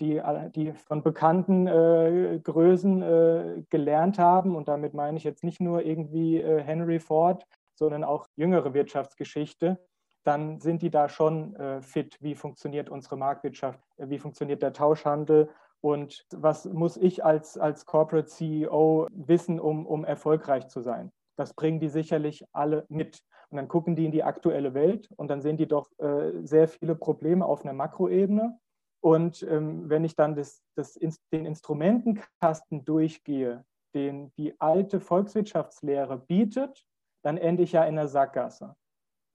die, 0.00 0.22
die 0.54 0.72
von 0.72 1.02
bekannten 1.02 1.66
äh, 1.66 2.38
Größen 2.42 3.02
äh, 3.02 3.62
gelernt 3.68 4.18
haben, 4.18 4.54
und 4.54 4.68
damit 4.68 4.94
meine 4.94 5.16
ich 5.16 5.24
jetzt 5.24 5.42
nicht 5.42 5.60
nur 5.60 5.84
irgendwie 5.84 6.40
äh, 6.40 6.62
Henry 6.62 7.00
Ford, 7.00 7.44
sondern 7.74 8.04
auch 8.04 8.26
jüngere 8.36 8.74
Wirtschaftsgeschichte, 8.74 9.78
dann 10.24 10.60
sind 10.60 10.82
die 10.82 10.90
da 10.90 11.08
schon 11.08 11.54
äh, 11.56 11.80
fit. 11.80 12.16
Wie 12.20 12.34
funktioniert 12.34 12.90
unsere 12.90 13.16
Marktwirtschaft? 13.16 13.80
Wie 13.96 14.18
funktioniert 14.18 14.62
der 14.62 14.72
Tauschhandel? 14.72 15.48
Und 15.80 16.26
was 16.32 16.64
muss 16.64 16.96
ich 16.96 17.24
als, 17.24 17.56
als 17.56 17.86
Corporate 17.86 18.26
CEO 18.26 19.06
wissen, 19.12 19.60
um, 19.60 19.86
um 19.86 20.04
erfolgreich 20.04 20.68
zu 20.68 20.80
sein? 20.80 21.12
Das 21.36 21.54
bringen 21.54 21.78
die 21.78 21.88
sicherlich 21.88 22.44
alle 22.52 22.84
mit. 22.88 23.22
Und 23.50 23.56
dann 23.56 23.68
gucken 23.68 23.96
die 23.96 24.04
in 24.04 24.12
die 24.12 24.24
aktuelle 24.24 24.74
Welt 24.74 25.08
und 25.16 25.28
dann 25.28 25.40
sehen 25.40 25.56
die 25.56 25.68
doch 25.68 25.88
äh, 25.98 26.32
sehr 26.42 26.68
viele 26.68 26.94
Probleme 26.94 27.46
auf 27.46 27.64
einer 27.64 27.72
Makroebene. 27.72 28.58
Und 29.00 29.42
ähm, 29.44 29.88
wenn 29.88 30.04
ich 30.04 30.16
dann 30.16 30.34
das, 30.34 30.62
das, 30.74 30.98
den 31.32 31.46
Instrumentenkasten 31.46 32.84
durchgehe, 32.84 33.64
den 33.94 34.32
die 34.36 34.60
alte 34.60 35.00
Volkswirtschaftslehre 35.00 36.18
bietet, 36.18 36.84
dann 37.22 37.38
ende 37.38 37.62
ich 37.62 37.72
ja 37.72 37.84
in 37.84 37.96
der 37.96 38.08
Sackgasse. 38.08 38.74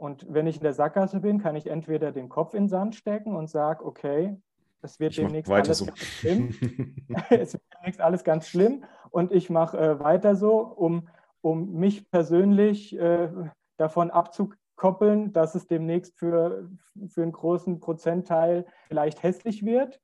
Und 0.03 0.25
wenn 0.27 0.47
ich 0.47 0.57
in 0.57 0.63
der 0.63 0.73
Sackgasse 0.73 1.21
bin, 1.21 1.39
kann 1.39 1.55
ich 1.55 1.67
entweder 1.67 2.11
den 2.11 2.27
Kopf 2.27 2.53
in 2.53 2.63
den 2.63 2.69
Sand 2.69 2.93
stecken 2.93 3.37
und 3.37 3.49
sage, 3.49 3.85
okay, 3.85 4.35
es 4.81 4.99
wird 4.99 5.15
demnächst 5.15 5.49
alles 5.49 5.77
so. 5.77 5.85
ganz 5.85 5.99
schlimm. 5.99 6.49
es 7.29 7.53
wird 7.53 7.63
demnächst 7.73 8.01
alles 8.01 8.25
ganz 8.25 8.49
schlimm 8.49 8.83
und 9.11 9.31
ich 9.31 9.49
mache 9.49 9.77
äh, 9.77 9.99
weiter 10.01 10.35
so, 10.35 10.57
um, 10.57 11.07
um 11.39 11.71
mich 11.75 12.11
persönlich 12.11 12.99
äh, 12.99 13.29
davon 13.77 14.11
abzukoppeln, 14.11 15.31
dass 15.31 15.55
es 15.55 15.67
demnächst 15.67 16.19
für, 16.19 16.69
für 17.07 17.21
einen 17.21 17.31
großen 17.31 17.79
Prozentteil 17.79 18.65
vielleicht 18.89 19.23
hässlich 19.23 19.63
wird. 19.63 20.01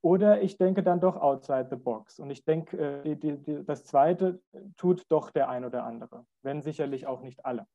Oder 0.00 0.40
ich 0.40 0.56
denke 0.56 0.82
dann 0.82 1.00
doch 1.00 1.16
outside 1.16 1.66
the 1.68 1.76
box. 1.76 2.18
Und 2.18 2.30
ich 2.30 2.46
denke, 2.46 3.04
äh, 3.04 3.62
das 3.66 3.84
Zweite 3.84 4.40
tut 4.78 5.04
doch 5.10 5.30
der 5.30 5.50
ein 5.50 5.66
oder 5.66 5.84
andere, 5.84 6.24
wenn 6.40 6.62
sicherlich 6.62 7.06
auch 7.06 7.20
nicht 7.20 7.44
alle. 7.44 7.66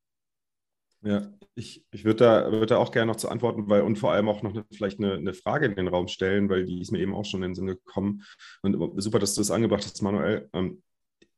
Ja, 1.04 1.30
ich, 1.56 1.86
ich 1.92 2.06
würde 2.06 2.20
da, 2.24 2.52
würd 2.52 2.72
da 2.72 2.78
auch 2.78 2.92
gerne 2.92 3.12
noch 3.12 3.18
zu 3.18 3.30
antworten, 3.30 3.68
weil 3.68 3.82
und 3.82 3.98
vor 3.98 4.13
allem 4.13 4.30
auch 4.30 4.42
noch 4.42 4.54
eine, 4.54 4.66
vielleicht 4.72 5.00
eine, 5.00 5.13
eine, 5.13 5.34
Frage 5.34 5.66
in 5.66 5.76
den 5.76 5.89
Raum 5.89 6.08
stellen, 6.08 6.50
weil 6.50 6.66
die 6.66 6.82
ist 6.82 6.92
mir 6.92 7.00
eben 7.00 7.13
auch 7.13 7.26
schon 7.26 7.44
in 7.44 7.50
den 7.50 7.56
Sinn 7.56 7.68
gekommen. 7.68 8.24
Und 8.62 9.02
super, 9.02 9.20
dass 9.20 9.36
du 9.36 9.42
das 9.42 9.52
angebracht 9.52 9.84
hast, 9.84 10.02
Manuel. 10.02 10.50
Ähm, 10.54 10.82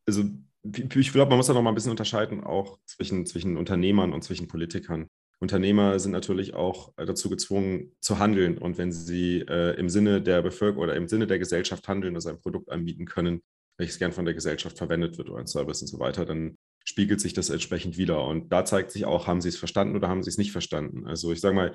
also 0.07 0.23
ich 0.63 1.11
glaube, 1.11 1.29
man 1.29 1.37
muss 1.37 1.47
da 1.47 1.53
noch 1.53 1.61
mal 1.61 1.71
ein 1.71 1.75
bisschen 1.75 1.91
unterscheiden, 1.91 2.43
auch 2.43 2.79
zwischen, 2.85 3.25
zwischen 3.25 3.57
Unternehmern 3.57 4.13
und 4.13 4.23
zwischen 4.23 4.47
Politikern. 4.47 5.07
Unternehmer 5.39 5.99
sind 5.99 6.11
natürlich 6.11 6.53
auch 6.53 6.93
dazu 6.95 7.29
gezwungen 7.29 7.91
zu 7.99 8.19
handeln. 8.19 8.57
Und 8.57 8.77
wenn 8.77 8.91
sie 8.91 9.41
äh, 9.41 9.77
im 9.77 9.89
Sinne 9.89 10.21
der 10.21 10.41
Bevölkerung 10.41 10.83
oder 10.83 10.95
im 10.95 11.07
Sinne 11.07 11.27
der 11.27 11.39
Gesellschaft 11.39 11.87
handeln, 11.87 12.15
also 12.15 12.29
ein 12.29 12.39
Produkt 12.39 12.69
anbieten 12.71 13.05
können, 13.05 13.41
welches 13.77 13.99
gern 13.99 14.11
von 14.11 14.25
der 14.25 14.33
Gesellschaft 14.33 14.77
verwendet 14.77 15.17
wird 15.17 15.29
oder 15.29 15.39
ein 15.39 15.47
Service 15.47 15.81
und 15.81 15.87
so 15.87 15.99
weiter, 15.99 16.25
dann 16.25 16.57
spiegelt 16.85 17.19
sich 17.19 17.33
das 17.33 17.49
entsprechend 17.49 17.97
wieder. 17.97 18.25
Und 18.25 18.51
da 18.53 18.63
zeigt 18.63 18.91
sich 18.91 19.05
auch, 19.05 19.27
haben 19.27 19.41
sie 19.41 19.49
es 19.49 19.57
verstanden 19.57 19.95
oder 19.95 20.07
haben 20.07 20.23
sie 20.23 20.29
es 20.29 20.37
nicht 20.37 20.51
verstanden. 20.51 21.05
Also 21.05 21.31
ich 21.31 21.41
sage 21.41 21.55
mal, 21.55 21.73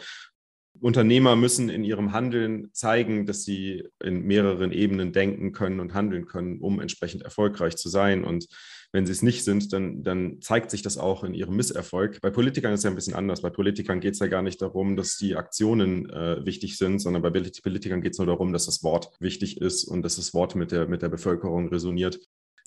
Unternehmer 0.78 1.36
müssen 1.36 1.68
in 1.68 1.84
ihrem 1.84 2.12
Handeln 2.12 2.70
zeigen, 2.72 3.26
dass 3.26 3.44
sie 3.44 3.84
in 4.02 4.22
mehreren 4.22 4.72
Ebenen 4.72 5.12
denken 5.12 5.52
können 5.52 5.80
und 5.80 5.94
handeln 5.94 6.26
können, 6.26 6.60
um 6.60 6.80
entsprechend 6.80 7.22
erfolgreich 7.22 7.76
zu 7.76 7.88
sein. 7.88 8.24
Und 8.24 8.46
wenn 8.92 9.04
sie 9.04 9.12
es 9.12 9.22
nicht 9.22 9.44
sind, 9.44 9.72
dann, 9.72 10.02
dann 10.04 10.40
zeigt 10.40 10.70
sich 10.70 10.82
das 10.82 10.96
auch 10.96 11.24
in 11.24 11.34
ihrem 11.34 11.56
Misserfolg. 11.56 12.20
Bei 12.22 12.30
Politikern 12.30 12.72
ist 12.72 12.80
es 12.80 12.84
ja 12.84 12.90
ein 12.90 12.96
bisschen 12.96 13.14
anders. 13.14 13.42
Bei 13.42 13.50
Politikern 13.50 14.00
geht 14.00 14.14
es 14.14 14.20
ja 14.20 14.28
gar 14.28 14.42
nicht 14.42 14.62
darum, 14.62 14.96
dass 14.96 15.16
die 15.16 15.36
Aktionen 15.36 16.08
äh, 16.08 16.44
wichtig 16.44 16.78
sind, 16.78 17.00
sondern 17.00 17.22
bei 17.22 17.30
Politikern 17.30 18.00
geht 18.00 18.12
es 18.12 18.18
nur 18.18 18.26
darum, 18.26 18.52
dass 18.52 18.66
das 18.66 18.82
Wort 18.82 19.10
wichtig 19.18 19.60
ist 19.60 19.84
und 19.84 20.02
dass 20.02 20.16
das 20.16 20.34
Wort 20.34 20.54
mit 20.54 20.72
der, 20.72 20.86
mit 20.86 21.02
der 21.02 21.08
Bevölkerung 21.08 21.68
resoniert 21.68 22.20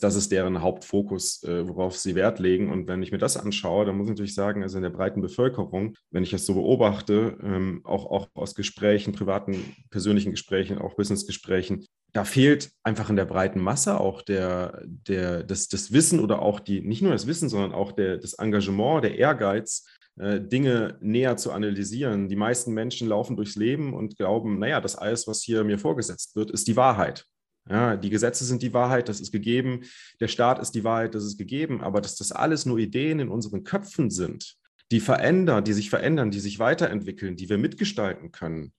das 0.04 0.16
ist 0.16 0.32
deren 0.32 0.62
Hauptfokus, 0.62 1.44
äh, 1.44 1.68
worauf 1.68 1.98
sie 1.98 2.16
Wert 2.16 2.40
legen. 2.40 2.72
Und 2.72 2.88
wenn 2.88 3.02
ich 3.02 3.12
mir 3.12 3.18
das 3.18 3.38
anschaue, 3.38 3.86
dann 3.86 3.98
muss 3.98 4.08
ich 4.08 4.12
natürlich 4.12 4.36
sagen, 4.36 4.64
also 4.64 4.78
in 4.78 4.84
der 4.84 4.90
breiten 4.90 5.22
Bevölkerung, 5.22 5.96
wenn 6.12 6.24
ich 6.24 6.34
es 6.34 6.46
so 6.46 6.56
beobachte, 6.56 7.38
ähm, 7.42 7.82
auch, 7.84 8.06
auch 8.12 8.28
aus 8.34 8.56
Gesprächen, 8.56 9.14
privaten, 9.14 9.76
persönlichen 9.90 10.32
Gesprächen, 10.32 10.78
auch 10.78 10.96
Businessgesprächen, 10.96 11.86
da 12.12 12.26
fehlt 12.26 12.72
einfach 12.84 13.10
in 13.10 13.16
der 13.16 13.26
breiten 13.26 13.60
Masse 13.60 14.00
auch 14.00 14.22
der, 14.22 14.82
der, 14.86 15.44
das, 15.44 15.68
das 15.68 15.92
Wissen 15.92 16.20
oder 16.20 16.42
auch 16.42 16.60
die, 16.60 16.82
nicht 16.82 17.02
nur 17.02 17.12
das 17.12 17.26
Wissen, 17.26 17.50
sondern 17.50 17.72
auch 17.72 17.92
der, 17.92 18.18
das 18.18 18.34
Engagement, 18.34 19.04
der 19.04 19.18
Ehrgeiz, 19.18 19.86
äh, 20.20 20.40
Dinge 20.40 20.98
näher 21.02 21.38
zu 21.38 21.52
analysieren. 21.52 22.30
Die 22.30 22.36
meisten 22.36 22.72
Menschen 22.74 23.08
laufen 23.08 23.36
durchs 23.36 23.56
Leben 23.56 23.94
und 23.94 24.16
glauben, 24.18 24.60
naja, 24.60 24.80
das 24.80 24.96
alles, 24.96 25.28
was 25.28 25.42
hier 25.42 25.64
mir 25.64 25.80
vorgesetzt 25.80 26.36
wird, 26.36 26.52
ist 26.52 26.68
die 26.68 26.76
Wahrheit. 26.76 27.26
Ja, 27.70 27.96
die 27.96 28.10
Gesetze 28.10 28.44
sind 28.44 28.62
die 28.62 28.74
Wahrheit, 28.74 29.08
das 29.08 29.22
ist 29.22 29.32
gegeben. 29.32 29.82
Der 30.20 30.28
Staat 30.28 30.60
ist 30.60 30.72
die 30.72 30.84
Wahrheit, 30.84 31.16
das 31.16 31.24
ist 31.24 31.38
gegeben. 31.38 31.82
Aber 31.82 32.02
dass 32.02 32.16
das 32.16 32.32
alles 32.32 32.66
nur 32.66 32.78
Ideen 32.78 33.20
in 33.20 33.30
unseren 33.30 33.64
Köpfen 33.64 34.10
sind, 34.10 34.58
die 34.92 35.00
verändern, 35.00 35.64
die 35.64 35.74
sich 35.74 35.90
verändern, 35.90 36.30
die 36.30 36.40
sich 36.40 36.60
weiterentwickeln, 36.60 37.36
die 37.36 37.50
wir 37.50 37.58
mitgestalten 37.58 38.32
können, 38.32 38.74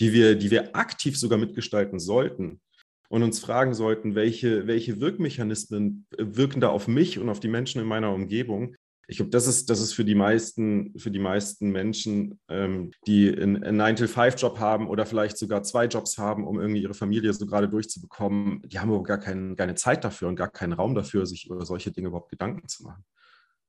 die 0.00 0.12
wir, 0.12 0.34
die 0.34 0.50
wir 0.50 0.74
aktiv 0.74 1.16
sogar 1.16 1.38
mitgestalten 1.38 2.00
sollten 2.00 2.60
und 3.08 3.22
uns 3.22 3.38
fragen 3.38 3.74
sollten, 3.74 4.16
welche, 4.16 4.66
welche 4.66 5.00
Wirkmechanismen 5.00 6.06
wirken 6.18 6.60
da 6.60 6.68
auf 6.68 6.88
mich 6.88 7.18
und 7.20 7.28
auf 7.28 7.38
die 7.38 7.48
Menschen 7.48 7.80
in 7.80 7.86
meiner 7.86 8.12
Umgebung, 8.12 8.74
ich 9.06 9.16
glaube, 9.18 9.30
das 9.30 9.46
ist, 9.46 9.68
das 9.70 9.80
ist 9.80 9.92
für 9.92 10.04
die 10.04 10.14
meisten, 10.14 10.98
für 10.98 11.10
die 11.10 11.18
meisten 11.18 11.70
Menschen, 11.70 12.40
ähm, 12.48 12.90
die 13.06 13.28
einen, 13.30 13.62
einen 13.62 13.80
9-to-5-Job 13.80 14.58
haben 14.58 14.88
oder 14.88 15.04
vielleicht 15.06 15.36
sogar 15.36 15.62
zwei 15.62 15.86
Jobs 15.86 16.18
haben, 16.18 16.46
um 16.46 16.60
irgendwie 16.60 16.82
ihre 16.82 16.94
Familie 16.94 17.32
so 17.32 17.46
gerade 17.46 17.68
durchzubekommen, 17.68 18.62
die 18.62 18.78
haben 18.78 18.90
aber 18.90 19.02
gar 19.02 19.18
kein, 19.18 19.56
keine 19.56 19.74
Zeit 19.74 20.04
dafür 20.04 20.28
und 20.28 20.36
gar 20.36 20.48
keinen 20.48 20.72
Raum 20.72 20.94
dafür, 20.94 21.26
sich 21.26 21.46
über 21.46 21.64
solche 21.66 21.92
Dinge 21.92 22.08
überhaupt 22.08 22.30
Gedanken 22.30 22.66
zu 22.68 22.84
machen. 22.84 23.04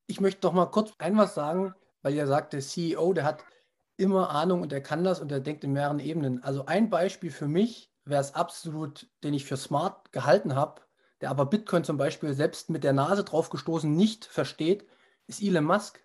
Ich 0.07 0.21
möchte 0.21 0.41
doch 0.41 0.53
mal 0.53 0.67
kurz 0.67 0.93
ein 0.99 1.17
was 1.17 1.35
sagen, 1.35 1.73
weil 2.01 2.13
ihr 2.13 2.27
sagt, 2.27 2.53
der 2.53 2.61
CEO, 2.61 3.13
der 3.13 3.23
hat 3.23 3.43
immer 3.97 4.29
Ahnung 4.29 4.61
und 4.61 4.71
er 4.71 4.81
kann 4.81 5.03
das 5.03 5.19
und 5.19 5.31
er 5.31 5.39
denkt 5.39 5.63
in 5.63 5.73
mehreren 5.73 5.99
Ebenen. 5.99 6.43
Also 6.43 6.65
ein 6.65 6.89
Beispiel 6.89 7.31
für 7.31 7.47
mich 7.47 7.91
wäre 8.03 8.21
es 8.21 8.35
absolut, 8.35 9.07
den 9.23 9.33
ich 9.33 9.45
für 9.45 9.57
smart 9.57 10.11
gehalten 10.11 10.55
habe, 10.55 10.81
der 11.21 11.29
aber 11.29 11.45
Bitcoin 11.45 11.83
zum 11.83 11.97
Beispiel 11.97 12.33
selbst 12.33 12.69
mit 12.69 12.83
der 12.83 12.93
Nase 12.93 13.23
drauf 13.23 13.49
gestoßen 13.49 13.91
nicht 13.91 14.25
versteht, 14.25 14.85
ist 15.27 15.41
Elon 15.41 15.63
Musk. 15.63 16.03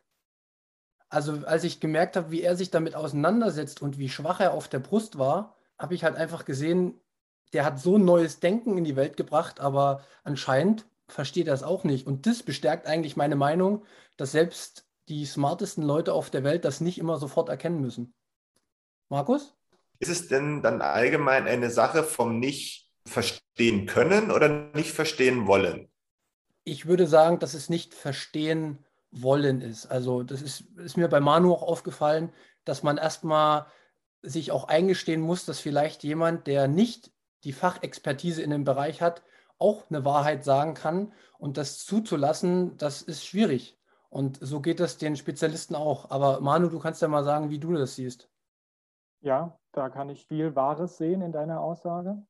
Also 1.09 1.45
als 1.47 1.65
ich 1.65 1.81
gemerkt 1.81 2.17
habe, 2.17 2.31
wie 2.31 2.43
er 2.43 2.57
sich 2.57 2.71
damit 2.71 2.95
auseinandersetzt 2.95 3.83
und 3.83 3.99
wie 3.99 4.09
schwach 4.09 4.41
er 4.41 4.53
auf 4.53 4.69
der 4.69 4.79
Brust 4.79 5.19
war, 5.19 5.57
habe 5.79 5.95
ich 5.95 6.05
halt 6.05 6.17
einfach 6.17 6.45
gesehen, 6.45 7.01
der 7.53 7.65
hat 7.65 7.81
so 7.81 7.97
ein 7.97 8.05
neues 8.05 8.39
Denken 8.39 8.79
in 8.79 8.85
die 8.85 8.97
Welt 8.97 9.17
gebracht, 9.17 9.59
aber 9.61 10.05
anscheinend 10.23 10.87
versteht 11.09 11.49
er 11.49 11.55
es 11.55 11.65
auch 11.65 11.83
nicht. 11.83 12.07
Und 12.07 12.27
das 12.27 12.45
bestärkt 12.45 12.87
eigentlich 12.87 13.17
meine 13.17 13.35
Meinung, 13.35 13.85
dass 14.17 14.33
selbst 14.33 14.87
die 15.09 15.27
smartesten 15.27 15.83
Leute 15.83 16.13
auf 16.13 16.31
der 16.31 16.45
Welt 16.45 16.65
das 16.65 16.81
nicht 16.81 16.99
immer 16.99 17.19
sofort 17.19 17.49
erkennen 17.49 17.81
müssen. 17.81 18.15
Markus? 19.09 19.57
Ist 19.99 20.11
es 20.11 20.29
denn 20.29 20.63
dann 20.63 20.81
allgemein 20.81 21.47
eine 21.47 21.71
Sache 21.71 22.05
vom 22.05 22.39
nicht 22.39 22.93
verstehen 23.05 23.87
können 23.87 24.31
oder 24.31 24.71
nicht 24.75 24.93
verstehen 24.93 25.47
wollen? 25.49 25.91
Ich 26.63 26.87
würde 26.87 27.09
sagen, 27.09 27.41
dass 27.41 27.55
es 27.55 27.69
nicht 27.69 27.95
verstehen 27.95 28.79
wollen 29.11 29.61
ist. 29.61 29.87
Also 29.87 30.23
das 30.23 30.43
ist, 30.43 30.61
ist 30.79 30.97
mir 30.97 31.09
bei 31.09 31.21
Manu 31.21 31.53
auch 31.53 31.63
aufgefallen, 31.63 32.33
dass 32.65 32.83
man 32.83 32.97
erstmal 32.97 33.67
sich 34.23 34.53
auch 34.53 34.65
eingestehen 34.65 35.21
muss, 35.21 35.45
dass 35.45 35.61
vielleicht 35.61 36.05
jemand, 36.05 36.47
der 36.47 36.69
nicht 36.69 37.13
die 37.45 37.53
Fachexpertise 37.53 38.43
in 38.43 38.51
dem 38.51 38.65
Bereich 38.65 39.01
hat, 39.01 39.23
auch 39.59 39.89
eine 39.91 40.05
Wahrheit 40.05 40.45
sagen 40.45 40.75
kann. 40.75 41.13
Und 41.39 41.57
das 41.57 41.85
zuzulassen, 41.85 42.77
das 42.77 43.03
ist 43.03 43.25
schwierig. 43.25 43.79
Und 44.09 44.39
so 44.41 44.61
geht 44.61 44.81
es 44.81 44.99
den 44.99 45.17
Spezialisten 45.17 45.75
auch. 45.75 46.11
Aber 46.11 46.41
Manu, 46.41 46.69
du 46.69 46.79
kannst 46.79 47.01
ja 47.01 47.09
mal 47.09 47.25
sagen, 47.25 47.51
wie 47.51 47.59
du 47.59 47.73
das 47.75 47.95
siehst. 47.95 48.29
Ja, 49.21 49.59
da 49.73 49.89
kann 49.89 50.09
ich 50.09 50.27
viel 50.27 50.55
Wahres 50.57 50.97
sehen 50.97 51.23
in 51.23 51.33
deiner 51.33 51.61
Aussage. 51.61 52.23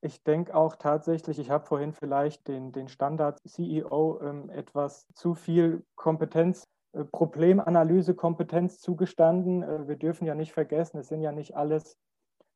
Ich 0.00 0.22
denke 0.22 0.54
auch 0.54 0.76
tatsächlich, 0.76 1.38
ich 1.38 1.50
habe 1.50 1.66
vorhin 1.66 1.92
vielleicht 1.92 2.48
den, 2.48 2.72
den 2.72 2.88
Standard-CEO 2.88 4.20
ähm, 4.22 4.50
etwas 4.50 5.06
zu 5.14 5.34
viel 5.34 5.84
Kompetenz, 5.94 6.68
äh, 6.92 7.04
Problemanalyse-Kompetenz 7.04 8.80
zugestanden. 8.80 9.62
Äh, 9.62 9.88
wir 9.88 9.96
dürfen 9.96 10.26
ja 10.26 10.34
nicht 10.34 10.52
vergessen, 10.52 10.98
es 10.98 11.08
sind 11.08 11.22
ja 11.22 11.32
nicht 11.32 11.56
alles 11.56 11.96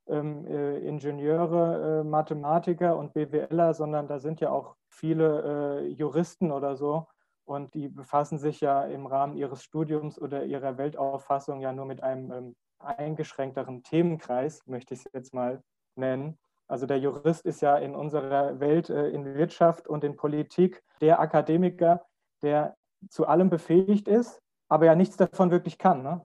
ähm, 0.07 0.45
äh, 0.45 0.79
Ingenieure, 0.79 2.01
äh, 2.01 2.03
Mathematiker 2.03 2.95
und 2.97 3.13
BWLer, 3.13 3.73
sondern 3.73 4.07
da 4.07 4.19
sind 4.19 4.39
ja 4.39 4.51
auch 4.51 4.75
viele 4.89 5.81
äh, 5.81 5.87
Juristen 5.87 6.51
oder 6.51 6.75
so, 6.75 7.07
und 7.51 7.73
die 7.73 7.89
befassen 7.89 8.37
sich 8.37 8.61
ja 8.61 8.85
im 8.85 9.05
Rahmen 9.05 9.35
ihres 9.35 9.63
Studiums 9.63 10.19
oder 10.19 10.45
ihrer 10.45 10.77
Weltauffassung 10.77 11.59
ja 11.59 11.73
nur 11.73 11.85
mit 11.85 12.01
einem 12.01 12.31
ähm, 12.31 12.55
eingeschränkteren 12.79 13.83
Themenkreis, 13.83 14.65
möchte 14.67 14.93
ich 14.93 15.01
es 15.05 15.11
jetzt 15.13 15.33
mal 15.33 15.61
nennen. 15.95 16.39
Also 16.71 16.85
der 16.85 16.99
Jurist 16.99 17.45
ist 17.45 17.61
ja 17.61 17.75
in 17.75 17.95
unserer 17.95 18.61
Welt, 18.61 18.89
äh, 18.89 19.09
in 19.09 19.25
Wirtschaft 19.25 19.89
und 19.89 20.05
in 20.05 20.15
Politik 20.15 20.81
der 21.01 21.19
Akademiker, 21.19 22.05
der 22.41 22.77
zu 23.09 23.27
allem 23.27 23.49
befähigt 23.49 24.07
ist, 24.07 24.39
aber 24.69 24.85
ja 24.85 24.95
nichts 24.95 25.17
davon 25.17 25.51
wirklich 25.51 25.77
kann. 25.77 26.01
Ne? 26.01 26.21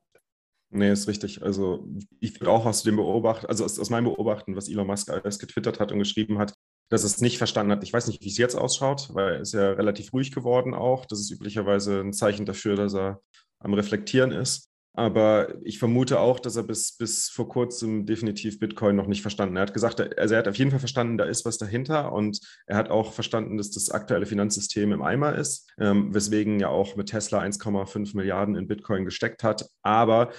Nee, 0.71 0.93
ist 0.93 1.09
richtig. 1.09 1.43
Also 1.43 1.89
ich 2.21 2.41
würde 2.41 2.53
auch 2.53 2.65
aus 2.65 2.85
dem 2.85 2.95
Beobachten, 2.95 3.47
also 3.47 3.65
aus, 3.65 3.81
aus 3.81 3.91
meinem 3.91 4.05
Beobachten, 4.05 4.55
was 4.55 4.69
Elon 4.69 4.87
Musk 4.87 5.11
alles 5.11 5.41
getwittert 5.41 5.81
hat 5.81 5.91
und 5.91 5.99
geschrieben 5.99 6.39
hat, 6.39 6.55
dass 6.91 7.03
es 7.03 7.21
nicht 7.21 7.39
verstanden 7.39 7.73
hat. 7.73 7.83
Ich 7.83 7.93
weiß 7.93 8.07
nicht, 8.07 8.23
wie 8.23 8.29
es 8.29 8.39
jetzt 8.39 8.55
ausschaut, 8.55 9.13
weil 9.15 9.35
er 9.35 9.41
ist 9.41 9.53
ja 9.53 9.73
relativ 9.73 10.13
ruhig 10.13 10.31
geworden 10.31 10.75
auch. 10.75 11.07
Das 11.07 11.19
ist 11.19 11.33
üblicherweise 11.33 12.01
ein 12.01 12.13
Zeichen 12.13 12.47
dafür, 12.47 12.77
dass 12.77 12.95
er 12.95 13.21
am 13.59 13.75
Reflektieren 13.75 14.31
ist. 14.31 14.71
Aber 14.97 15.49
ich 15.63 15.79
vermute 15.79 16.19
auch, 16.21 16.41
dass 16.41 16.57
er 16.57 16.63
bis, 16.63 16.97
bis 16.97 17.29
vor 17.29 17.49
kurzem 17.49 18.07
definitiv 18.07 18.59
Bitcoin 18.59 18.97
noch 18.97 19.07
nicht 19.07 19.21
verstanden 19.21 19.57
hat. 19.57 19.61
Er 19.61 19.67
hat 19.67 19.75
gesagt, 19.75 20.19
also 20.19 20.35
er 20.35 20.39
hat 20.39 20.49
auf 20.49 20.57
jeden 20.57 20.71
Fall 20.71 20.81
verstanden, 20.81 21.19
da 21.19 21.25
ist 21.25 21.45
was 21.45 21.59
dahinter 21.59 22.13
und 22.13 22.41
er 22.67 22.79
hat 22.79 22.89
auch 22.89 23.13
verstanden, 23.13 23.59
dass 23.59 23.71
das 23.71 23.91
aktuelle 23.91 24.25
Finanzsystem 24.25 24.93
im 24.93 25.03
Eimer 25.03 25.35
ist, 25.35 25.71
ähm, 25.79 26.15
weswegen 26.15 26.61
ja 26.61 26.69
auch 26.69 26.97
mit 26.97 27.11
Tesla 27.11 27.41
1,5 27.41 28.17
Milliarden 28.17 28.57
in 28.57 28.69
Bitcoin 28.69 29.05
gesteckt 29.05 29.45
hat. 29.45 29.69
Aber 29.83 30.31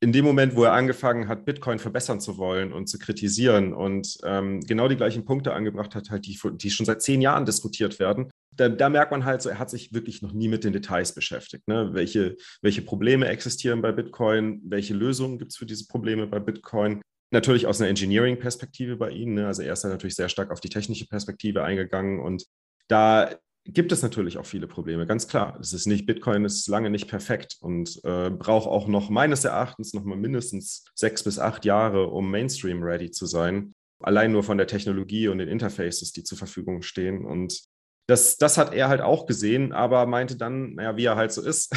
in 0.00 0.12
dem 0.12 0.24
Moment, 0.24 0.54
wo 0.54 0.64
er 0.64 0.72
angefangen 0.72 1.28
hat, 1.28 1.44
Bitcoin 1.44 1.78
verbessern 1.78 2.20
zu 2.20 2.38
wollen 2.38 2.72
und 2.72 2.88
zu 2.88 2.98
kritisieren 2.98 3.72
und 3.72 4.18
ähm, 4.24 4.60
genau 4.60 4.86
die 4.86 4.96
gleichen 4.96 5.24
Punkte 5.24 5.52
angebracht 5.52 5.94
hat, 5.94 6.10
halt, 6.10 6.26
die, 6.26 6.38
die 6.54 6.70
schon 6.70 6.86
seit 6.86 7.02
zehn 7.02 7.20
Jahren 7.20 7.44
diskutiert 7.44 7.98
werden, 7.98 8.30
da, 8.52 8.68
da, 8.68 8.88
merkt 8.88 9.10
man 9.10 9.24
halt 9.24 9.42
so, 9.42 9.48
er 9.48 9.58
hat 9.58 9.70
sich 9.70 9.92
wirklich 9.92 10.22
noch 10.22 10.32
nie 10.32 10.48
mit 10.48 10.64
den 10.64 10.72
Details 10.72 11.14
beschäftigt. 11.14 11.66
Ne? 11.68 11.90
Welche, 11.92 12.36
welche 12.60 12.82
Probleme 12.82 13.28
existieren 13.28 13.82
bei 13.82 13.92
Bitcoin? 13.92 14.60
Welche 14.64 14.94
Lösungen 14.94 15.38
gibt 15.38 15.52
es 15.52 15.56
für 15.56 15.66
diese 15.66 15.86
Probleme 15.86 16.26
bei 16.26 16.40
Bitcoin? 16.40 17.00
Natürlich 17.30 17.66
aus 17.66 17.80
einer 17.80 17.90
Engineering-Perspektive 17.90 18.96
bei 18.96 19.10
Ihnen. 19.10 19.34
Ne? 19.34 19.46
Also 19.46 19.62
er 19.62 19.72
ist 19.72 19.84
da 19.84 19.88
natürlich 19.88 20.16
sehr 20.16 20.28
stark 20.28 20.50
auf 20.50 20.60
die 20.60 20.70
technische 20.70 21.06
Perspektive 21.06 21.62
eingegangen 21.62 22.20
und 22.20 22.46
da 22.88 23.30
gibt 23.68 23.92
es 23.92 24.02
natürlich 24.02 24.38
auch 24.38 24.46
viele 24.46 24.66
Probleme, 24.66 25.06
ganz 25.06 25.28
klar. 25.28 25.58
Es 25.60 25.72
ist 25.72 25.86
nicht, 25.86 26.06
Bitcoin 26.06 26.44
ist 26.44 26.66
lange 26.68 26.90
nicht 26.90 27.06
perfekt 27.06 27.58
und 27.60 28.00
äh, 28.02 28.30
braucht 28.30 28.66
auch 28.66 28.88
noch 28.88 29.10
meines 29.10 29.44
Erachtens 29.44 29.92
noch 29.92 30.04
mal 30.04 30.16
mindestens 30.16 30.84
sechs 30.94 31.22
bis 31.22 31.38
acht 31.38 31.64
Jahre, 31.64 32.06
um 32.08 32.30
Mainstream-ready 32.30 33.10
zu 33.10 33.26
sein. 33.26 33.74
Allein 34.00 34.32
nur 34.32 34.42
von 34.42 34.58
der 34.58 34.66
Technologie 34.66 35.28
und 35.28 35.38
den 35.38 35.48
Interfaces, 35.48 36.12
die 36.12 36.24
zur 36.24 36.38
Verfügung 36.38 36.82
stehen. 36.82 37.24
Und 37.26 37.64
das, 38.08 38.38
das 38.38 38.56
hat 38.56 38.72
er 38.72 38.88
halt 38.88 39.02
auch 39.02 39.26
gesehen, 39.26 39.72
aber 39.72 40.06
meinte 40.06 40.36
dann, 40.36 40.74
naja, 40.74 40.96
wie 40.96 41.04
er 41.04 41.16
halt 41.16 41.30
so 41.30 41.42
ist, 41.42 41.76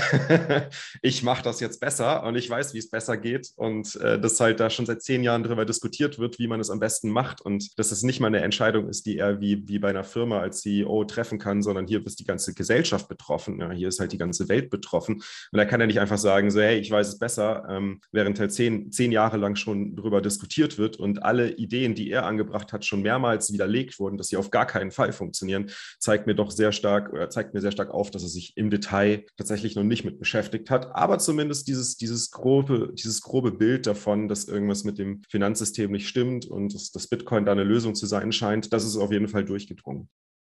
ich 1.02 1.24
mache 1.24 1.44
das 1.44 1.60
jetzt 1.60 1.82
besser 1.82 2.24
und 2.24 2.38
ich 2.38 2.50
weiß, 2.50 2.74
wie 2.74 2.78
es 2.78 2.90
besser 2.90 3.18
geht 3.18 3.52
und 3.58 3.98
äh, 3.98 4.20
dass 4.20 4.40
halt 4.40 4.62
da 4.62 4.70
schon 4.70 4.86
seit 4.86 5.02
zehn 5.02 5.24
Jahren 5.24 5.44
darüber 5.44 5.66
diskutiert 5.66 6.20
wird, 6.20 6.40
wie 6.40 6.48
man 6.48 6.62
es 6.62 6.70
am 6.70 6.80
besten 6.80 7.10
macht 7.10 7.42
und 7.42 7.78
dass 7.78 7.92
es 7.92 8.04
nicht 8.04 8.22
mal 8.22 8.28
eine 8.28 8.40
Entscheidung 8.40 8.88
ist, 8.88 9.06
die 9.08 9.18
er 9.18 9.42
wie, 9.42 9.68
wie 9.68 9.78
bei 9.78 9.90
einer 9.90 10.06
Firma 10.06 10.40
als 10.40 10.62
CEO 10.62 11.04
treffen 11.04 11.38
kann, 11.38 11.62
sondern 11.62 11.86
hier 11.86 12.06
ist 12.06 12.22
die 12.22 12.26
ganze 12.26 12.54
Gesellschaft 12.54 13.10
betroffen, 13.10 13.60
ja, 13.60 13.70
hier 13.72 13.90
ist 13.90 14.00
halt 14.00 14.14
die 14.14 14.18
ganze 14.18 14.48
Welt 14.48 14.70
betroffen. 14.70 15.16
Und 15.16 15.58
da 15.58 15.66
kann 15.66 15.82
er 15.82 15.88
nicht 15.88 16.00
einfach 16.00 16.18
sagen, 16.18 16.50
so, 16.50 16.62
hey, 16.62 16.80
ich 16.80 16.90
weiß 16.90 17.10
es 17.10 17.20
besser, 17.20 17.66
ähm, 17.70 18.00
während 18.14 18.40
halt 18.40 18.54
zehn, 18.54 18.90
zehn 18.90 19.12
Jahre 19.12 19.36
lang 19.36 19.58
schon 19.58 19.98
darüber 19.98 20.22
diskutiert 20.22 20.78
wird 20.78 20.96
und 20.96 21.24
alle 21.24 21.52
Ideen, 21.52 21.94
die 21.94 22.10
er 22.10 22.26
angebracht 22.26 22.72
hat, 22.72 22.86
schon 22.86 23.02
mehrmals 23.02 23.52
widerlegt 23.52 24.00
wurden, 24.00 24.18
dass 24.18 24.30
sie 24.30 24.38
auf 24.38 24.50
gar 24.50 24.66
keinen 24.66 24.92
Fall 24.92 25.12
funktionieren, 25.12 25.70
zeigt 26.00 26.21
zeigt 26.22 26.28
mir 26.28 26.36
doch 26.36 26.52
sehr 26.52 26.72
stark 26.72 27.12
oder 27.12 27.30
zeigt 27.32 27.56
mir 27.56 27.62
sehr 27.62 27.72
stark 27.72 27.90
auf, 27.90 28.12
dass 28.12 28.22
er 28.22 28.30
sich 28.30 28.56
im 28.56 28.70
Detail 28.70 29.26
tatsächlich 29.38 29.76
noch 29.76 29.84
nicht 29.84 30.06
mit 30.06 30.20
beschäftigt 30.20 30.70
hat, 30.70 30.96
aber 30.96 31.18
zumindest 31.18 31.68
dieses, 31.68 31.98
dieses, 31.98 32.30
grobe, 32.30 32.94
dieses 32.94 33.22
grobe 33.22 33.52
Bild 33.52 33.88
davon, 33.88 34.28
dass 34.28 34.48
irgendwas 34.48 34.84
mit 34.84 35.00
dem 35.00 35.24
Finanzsystem 35.30 35.92
nicht 35.92 36.08
stimmt 36.08 36.46
und 36.46 36.76
dass, 36.76 36.92
dass 36.92 37.08
Bitcoin 37.08 37.46
da 37.46 37.54
eine 37.54 37.64
Lösung 37.64 37.96
zu 37.96 38.06
sein 38.06 38.32
scheint, 38.32 38.72
das 38.72 38.86
ist 38.86 38.98
auf 38.98 39.12
jeden 39.12 39.30
Fall 39.30 39.44
durchgedrungen. 39.44 40.10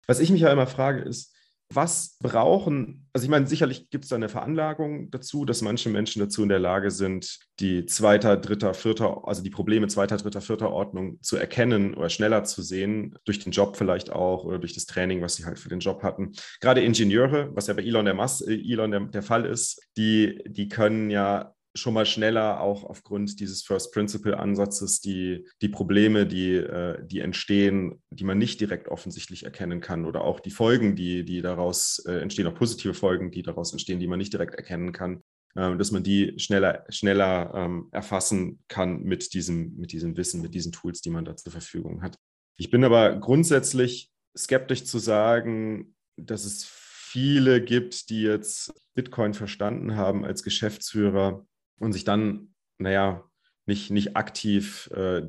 Was 0.09 0.19
ich 0.19 0.31
mich 0.31 0.41
ja 0.41 0.53
immer 0.53 0.67
frage, 0.67 1.03
ist, 1.03 1.33
was 1.75 2.17
brauchen, 2.21 3.09
also 3.13 3.25
ich 3.25 3.31
meine, 3.31 3.47
sicherlich 3.47 3.91
gibt 3.91 4.05
es 4.05 4.11
da 4.11 4.17
eine 4.17 4.29
Veranlagung 4.29 5.11
dazu, 5.11 5.45
dass 5.45 5.61
manche 5.61 5.91
Menschen 5.91 6.21
dazu 6.21 6.43
in 6.43 6.49
der 6.49 6.59
Lage 6.59 6.91
sind, 6.91 7.41
die 7.61 7.85
zweiter, 7.87 8.37
dritter, 8.37 8.75
vierter, 8.75 9.29
also 9.29 9.43
die 9.43 9.51
Probleme 9.51 9.87
zweiter, 9.89 10.17
dritter, 10.17 10.41
vierter 10.41 10.71
Ordnung 10.71 11.21
zu 11.23 11.37
erkennen 11.37 11.95
oder 11.95 12.09
schneller 12.09 12.45
zu 12.45 12.63
sehen, 12.63 13.19
durch 13.25 13.39
den 13.39 13.53
Job 13.53 13.77
vielleicht 13.77 14.11
auch 14.11 14.45
oder 14.45 14.59
durch 14.59 14.75
das 14.75 14.87
Training, 14.87 15.21
was 15.21 15.35
sie 15.35 15.45
halt 15.45 15.59
für 15.59 15.69
den 15.69 15.81
Job 15.81 16.03
hatten. 16.03 16.33
Gerade 16.61 16.83
Ingenieure, 16.83 17.55
was 17.55 17.67
ja 17.67 17.75
bei 17.75 17.83
Elon 17.83 18.07
der, 18.07 18.15
Mas 18.15 18.41
äh, 18.41 18.55
Elon 18.55 18.91
der, 18.91 19.01
der 19.01 19.23
Fall 19.23 19.45
ist, 19.45 19.81
die, 19.97 20.43
die 20.47 20.69
können 20.69 21.11
ja 21.11 21.55
schon 21.75 21.95
mal 21.95 22.07
schneller 22.07 22.61
auch 22.61 22.85
aufgrund 22.85 23.41
dieses 23.41 23.63
First 23.63 23.93
Principle 23.93 24.39
Ansatzes 24.39 25.01
die, 25.01 25.47
die 25.63 25.69
Probleme, 25.69 26.27
die, 26.27 26.55
äh, 26.57 26.99
die 27.05 27.21
entstehen, 27.21 28.03
die 28.11 28.25
man 28.25 28.39
nicht 28.39 28.61
direkt 28.61 28.89
offensichtlich 28.89 29.45
erkennen 29.45 29.81
kann 29.81 30.05
oder 30.05 30.23
auch 30.23 30.41
die 30.41 30.51
Folgen, 30.51 30.97
die, 30.97 31.25
die 31.25 31.41
daraus 31.41 32.05
äh, 32.07 32.19
entstehen, 32.19 32.47
auch 32.47 32.55
positive 32.55 32.95
Folgen, 32.95 33.31
die 33.31 33.43
daraus 33.43 33.73
entstehen, 33.73 34.01
die 34.01 34.07
man 34.07 34.19
nicht 34.19 34.33
direkt 34.33 34.55
erkennen 34.55 34.93
kann, 34.93 35.23
äh, 35.55 35.77
dass 35.77 35.91
man 35.93 36.03
die 36.03 36.39
schneller, 36.39 36.85
schneller 36.91 37.53
ähm, 37.55 37.89
erfassen 37.91 38.61
kann 38.69 39.03
mit 39.03 39.33
diesem, 39.33 39.77
mit 39.77 39.93
diesem 39.93 40.17
Wissen, 40.17 40.43
mit 40.43 40.55
diesen 40.55 40.73
Tools, 40.73 41.01
die 41.01 41.11
man 41.11 41.25
da 41.25 41.37
zur 41.37 41.53
Verfügung 41.53 42.03
hat. 42.03 42.17
Ich 42.59 42.71
bin 42.71 42.85
aber 42.85 43.17
grundsätzlich 43.17 44.11
skeptisch 44.37 44.85
zu 44.85 44.99
sagen, 44.99 45.95
dass 46.17 46.45
es 46.45 46.65
viele 46.65 47.63
gibt, 47.63 48.11
die 48.11 48.23
jetzt 48.23 48.73
Bitcoin 48.95 49.35
verstanden 49.35 49.97
haben 49.97 50.25
als 50.25 50.43
Geschäftsführer 50.43 51.47
und 51.79 51.93
sich 51.93 52.05
dann, 52.05 52.55
naja, 52.79 53.25
nicht, 53.67 53.91
nicht 53.91 54.17
aktiv 54.17 54.91
äh, 54.93 55.23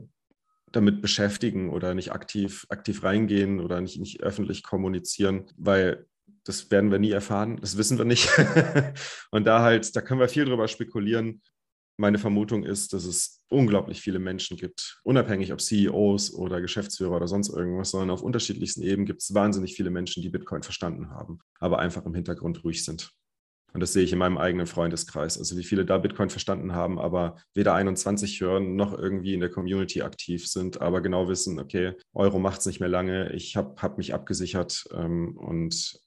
damit 0.72 1.02
beschäftigen 1.02 1.70
oder 1.70 1.94
nicht 1.94 2.12
aktiv, 2.12 2.66
aktiv 2.70 3.04
reingehen 3.04 3.60
oder 3.60 3.80
nicht, 3.80 4.00
nicht 4.00 4.22
öffentlich 4.22 4.64
kommunizieren, 4.64 5.46
weil 5.56 6.08
das 6.44 6.72
werden 6.72 6.92
wir 6.92 7.00
nie 7.00 7.12
erfahren, 7.12 7.58
das 7.62 7.78
wissen 7.78 7.98
wir 7.98 8.06
nicht. 8.06 8.30
und 9.32 9.46
da 9.46 9.62
halt, 9.62 9.96
da 9.96 10.02
können 10.02 10.20
wir 10.20 10.28
viel 10.28 10.46
drüber 10.46 10.68
spekulieren. 10.68 11.42
Meine 11.98 12.18
Vermutung 12.18 12.64
ist, 12.64 12.92
dass 12.94 13.06
es 13.06 13.46
unglaublich 13.50 14.02
viele 14.02 14.18
Menschen 14.18 14.58
gibt, 14.58 15.00
unabhängig 15.04 15.54
ob 15.54 15.62
CEOs 15.62 16.34
oder 16.34 16.60
Geschäftsführer 16.60 17.16
oder 17.16 17.28
sonst 17.28 17.50
irgendwas, 17.50 17.92
sondern 17.92 18.10
auf 18.10 18.24
unterschiedlichsten 18.24 18.82
Ebenen 18.82 19.06
gibt 19.06 19.22
es 19.22 19.34
wahnsinnig 19.34 19.76
viele 19.76 19.92
Menschen, 19.92 20.24
die 20.24 20.30
Bitcoin 20.30 20.64
verstanden 20.64 21.12
haben, 21.12 21.40
aber 21.60 21.80
einfach 21.80 22.04
im 22.06 22.16
Hintergrund 22.16 22.64
ruhig 22.64 22.84
sind. 22.84 23.12
Und 23.74 23.80
das 23.80 23.94
sehe 23.94 24.04
ich 24.04 24.14
in 24.14 24.20
meinem 24.20 24.38
eigenen 24.38 24.68
Freundeskreis. 24.68 25.38
Also 25.38 25.58
wie 25.58 25.64
viele 25.64 25.84
da 25.84 25.98
Bitcoin 25.98 26.30
verstanden 26.30 26.74
haben, 26.76 27.00
aber 27.00 27.38
weder 27.56 27.74
21 27.74 28.40
hören 28.40 28.76
noch 28.76 28.98
irgendwie 28.98 29.34
in 29.34 29.40
der 29.40 29.50
Community 29.50 30.04
aktiv 30.04 30.48
sind, 30.48 30.80
aber 30.80 31.02
genau 31.02 31.28
wissen, 31.28 31.60
okay, 31.60 31.94
Euro 32.14 32.38
macht 32.40 32.60
es 32.60 32.68
nicht 32.68 32.80
mehr 32.80 32.90
lange, 32.90 33.34
ich 33.34 33.56
habe 33.56 33.82
hab 33.82 33.98
mich 33.98 34.14
abgesichert 34.14 34.86
ähm, 34.94 35.36
und 35.38 36.00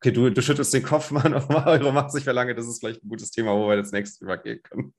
okay, 0.00 0.10
du, 0.10 0.30
du 0.30 0.42
schüttelst 0.42 0.74
den 0.74 0.82
Kopf, 0.82 1.10
Mann, 1.12 1.32
Euro 1.34 1.92
macht 1.92 2.08
es 2.08 2.14
nicht 2.14 2.26
mehr 2.26 2.34
lange, 2.34 2.54
das 2.54 2.66
ist 2.66 2.80
vielleicht 2.80 3.04
ein 3.04 3.08
gutes 3.08 3.30
Thema, 3.30 3.54
wo 3.54 3.68
wir 3.68 3.76
jetzt 3.76 3.92
nächstes 3.92 4.20
übergehen 4.20 4.60
können. 4.62 4.92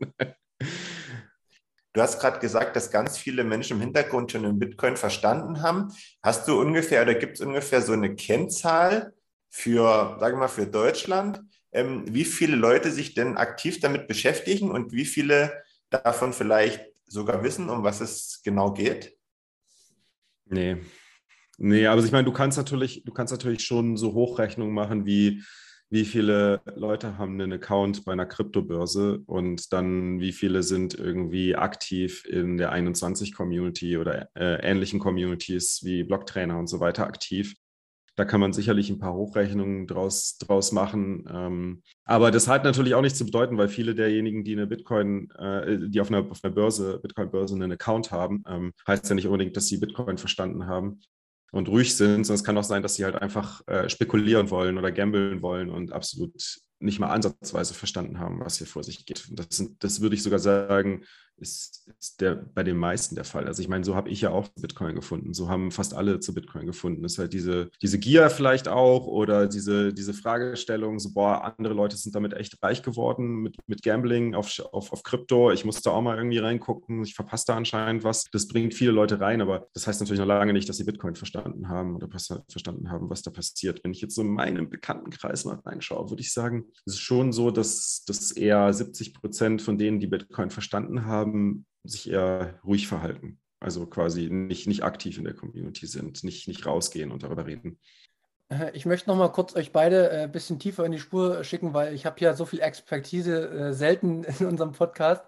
Du 1.93 2.03
hast 2.03 2.19
gerade 2.19 2.39
gesagt, 2.39 2.75
dass 2.75 2.91
ganz 2.91 3.17
viele 3.17 3.43
Menschen 3.43 3.77
im 3.77 3.81
Hintergrund 3.81 4.31
schon 4.31 4.43
den 4.43 4.59
Bitcoin 4.59 4.95
verstanden 4.95 5.63
haben. 5.63 5.91
Hast 6.21 6.47
du 6.47 6.61
ungefähr 6.61 7.01
oder 7.01 7.15
gibt 7.15 7.39
es 7.39 7.41
ungefähr 7.41 7.81
so 7.81 7.93
eine 7.93 8.13
Kennzahl 8.15 9.15
für, 9.49 10.15
sage 10.19 10.35
ich 10.35 10.39
mal, 10.39 10.47
für 10.47 10.67
Deutschland, 10.67 11.41
ähm, 11.71 12.03
wie 12.07 12.25
viele 12.25 12.55
Leute 12.55 12.91
sich 12.91 13.13
denn 13.13 13.37
aktiv 13.37 13.79
damit 13.79 14.07
beschäftigen 14.07 14.71
und 14.71 14.91
wie 14.91 15.05
viele 15.05 15.63
davon 15.89 16.33
vielleicht 16.33 16.85
sogar 17.05 17.43
wissen, 17.43 17.69
um 17.69 17.83
was 17.83 18.01
es 18.01 18.41
genau 18.43 18.73
geht? 18.73 19.17
Nee. 20.45 20.77
Nee, 21.57 21.87
aber 21.87 22.03
ich 22.03 22.11
meine, 22.11 22.25
du 22.25 22.33
kannst 22.33 22.57
natürlich, 22.57 23.03
du 23.03 23.11
kannst 23.11 23.31
natürlich 23.31 23.63
schon 23.63 23.97
so 23.97 24.13
Hochrechnungen 24.13 24.73
machen 24.73 25.05
wie 25.05 25.43
wie 25.89 26.03
viele 26.03 26.61
Leute 26.75 27.17
haben 27.17 27.39
einen 27.39 27.53
Account 27.53 28.03
bei 28.03 28.11
einer 28.11 28.25
Kryptobörse 28.25 29.19
und 29.25 29.71
dann 29.71 30.19
wie 30.19 30.33
viele 30.33 30.63
sind 30.63 30.95
irgendwie 30.95 31.55
aktiv 31.55 32.25
in 32.25 32.57
der 32.57 32.73
21-Community 32.73 33.97
oder 33.97 34.29
äh, 34.35 34.69
ähnlichen 34.69 34.99
Communities 34.99 35.81
wie 35.83 36.03
Blocktrainer 36.03 36.59
und 36.59 36.67
so 36.67 36.81
weiter 36.81 37.07
aktiv. 37.07 37.55
Da 38.17 38.25
kann 38.25 38.41
man 38.41 38.51
sicherlich 38.51 38.89
ein 38.89 38.97
paar 38.97 39.13
Hochrechnungen 39.13 39.85
draus, 39.85 40.39
draus 40.39 40.71
machen. 40.71 41.23
Ähm, 41.31 41.83
aber 42.03 42.31
das 42.31 42.47
hat 42.47 42.63
natürlich 42.63 42.95
auch 42.95 43.01
nichts 43.01 43.19
zu 43.19 43.25
bedeuten, 43.25 43.59
weil 43.59 43.67
viele 43.67 43.93
derjenigen, 43.93 44.43
die 44.43 44.53
eine 44.53 44.65
Bitcoin, 44.65 45.29
äh, 45.37 45.87
die 45.87 46.01
auf 46.01 46.09
einer, 46.09 46.29
auf 46.29 46.43
einer 46.43 46.53
Börse, 46.53 46.99
Bitcoin-Börse 46.99 47.53
einen 47.53 47.71
Account 47.71 48.11
haben, 48.11 48.43
ähm, 48.47 48.73
heißt 48.87 49.07
ja 49.07 49.13
nicht 49.13 49.27
unbedingt, 49.27 49.55
dass 49.55 49.67
sie 49.67 49.77
Bitcoin 49.77 50.17
verstanden 50.17 50.65
haben 50.65 50.99
und 51.51 51.69
ruhig 51.69 51.95
sind, 51.95 52.25
sondern 52.25 52.39
es 52.39 52.43
kann 52.43 52.57
auch 52.57 52.63
sein, 52.63 52.81
dass 52.81 52.95
sie 52.95 53.05
halt 53.05 53.21
einfach 53.21 53.61
äh, 53.67 53.87
spekulieren 53.87 54.49
wollen 54.49 54.79
oder 54.79 54.91
gambeln 54.91 55.43
wollen 55.43 55.69
und 55.69 55.93
absolut 55.93 56.33
nicht 56.79 56.99
mal 56.99 57.09
ansatzweise 57.09 57.75
verstanden 57.75 58.19
haben, 58.19 58.39
was 58.39 58.57
hier 58.57 58.67
vor 58.67 58.83
sich 58.83 59.05
geht. 59.05 59.27
Das, 59.31 59.47
sind, 59.51 59.83
das 59.83 60.01
würde 60.01 60.15
ich 60.15 60.23
sogar 60.23 60.39
sagen, 60.39 61.03
ist, 61.39 61.89
ist 61.99 62.21
der, 62.21 62.35
bei 62.35 62.63
den 62.63 62.77
meisten 62.77 63.15
der 63.15 63.23
Fall. 63.23 63.47
Also 63.47 63.61
ich 63.61 63.67
meine, 63.67 63.83
so 63.83 63.95
habe 63.95 64.09
ich 64.09 64.21
ja 64.21 64.31
auch 64.31 64.47
Bitcoin 64.49 64.95
gefunden. 64.95 65.33
So 65.33 65.49
haben 65.49 65.71
fast 65.71 65.93
alle 65.93 66.19
zu 66.19 66.33
Bitcoin 66.33 66.65
gefunden. 66.65 67.03
Das 67.03 67.13
ist 67.13 67.19
halt 67.19 67.33
diese, 67.33 67.69
diese 67.81 67.99
Gier 67.99 68.29
vielleicht 68.29 68.67
auch 68.67 69.05
oder 69.07 69.47
diese, 69.47 69.93
diese 69.93 70.13
Fragestellung, 70.13 70.99
so, 70.99 71.13
boah, 71.13 71.43
andere 71.43 71.73
Leute 71.73 71.97
sind 71.97 72.15
damit 72.15 72.33
echt 72.33 72.61
reich 72.63 72.81
geworden 72.83 73.41
mit, 73.41 73.57
mit 73.67 73.83
Gambling 73.83 74.35
auf, 74.35 74.59
auf, 74.71 74.91
auf 74.91 75.03
Krypto. 75.03 75.51
Ich 75.51 75.65
muss 75.65 75.81
da 75.81 75.91
auch 75.91 76.01
mal 76.01 76.17
irgendwie 76.17 76.39
reingucken. 76.39 77.03
Ich 77.03 77.15
verpasse 77.15 77.45
da 77.47 77.55
anscheinend 77.55 78.03
was. 78.03 78.25
Das 78.31 78.47
bringt 78.47 78.73
viele 78.73 78.91
Leute 78.91 79.19
rein, 79.19 79.41
aber 79.41 79.67
das 79.73 79.87
heißt 79.87 79.99
natürlich 80.01 80.19
noch 80.19 80.27
lange 80.27 80.53
nicht, 80.53 80.67
dass 80.67 80.77
sie 80.77 80.83
Bitcoin 80.83 81.15
verstanden 81.15 81.69
haben 81.69 81.95
oder 81.95 82.07
verstanden 82.09 82.89
haben, 82.89 83.09
was 83.09 83.21
da 83.21 83.31
passiert. 83.31 83.83
Wenn 83.83 83.91
ich 83.91 84.01
jetzt 84.01 84.15
so 84.15 84.21
in 84.21 84.29
meinem 84.29 84.69
Bekanntenkreis 84.69 85.45
mal 85.45 85.59
reinschaue, 85.65 86.09
würde 86.09 86.21
ich 86.21 86.33
sagen, 86.33 86.65
es 86.85 86.93
ist 86.93 86.99
schon 86.99 87.31
so, 87.31 87.51
dass, 87.51 88.03
dass 88.05 88.31
eher 88.31 88.71
70 88.73 89.13
Prozent 89.13 89.61
von 89.61 89.77
denen, 89.77 89.99
die 89.99 90.07
Bitcoin 90.07 90.49
verstanden 90.49 91.05
haben, 91.05 91.26
haben, 91.27 91.65
sich 91.83 92.09
eher 92.09 92.59
ruhig 92.65 92.87
verhalten. 92.87 93.39
Also 93.59 93.87
quasi 93.87 94.29
nicht, 94.29 94.67
nicht 94.67 94.83
aktiv 94.83 95.17
in 95.17 95.23
der 95.23 95.33
Community 95.33 95.87
sind, 95.87 96.23
nicht, 96.23 96.47
nicht 96.47 96.65
rausgehen 96.65 97.11
und 97.11 97.23
darüber 97.23 97.45
reden. 97.45 97.79
Äh, 98.49 98.71
ich 98.73 98.85
möchte 98.85 99.09
noch 99.09 99.17
mal 99.17 99.31
kurz 99.31 99.55
euch 99.55 99.71
beide 99.71 100.11
ein 100.11 100.29
äh, 100.29 100.31
bisschen 100.31 100.59
tiefer 100.59 100.85
in 100.85 100.91
die 100.91 100.99
Spur 100.99 101.43
schicken, 101.43 101.73
weil 101.73 101.93
ich 101.93 102.05
habe 102.05 102.19
ja 102.19 102.33
so 102.33 102.45
viel 102.45 102.59
Expertise 102.59 103.49
äh, 103.49 103.73
selten 103.73 104.23
in 104.39 104.45
unserem 104.45 104.73
Podcast. 104.73 105.23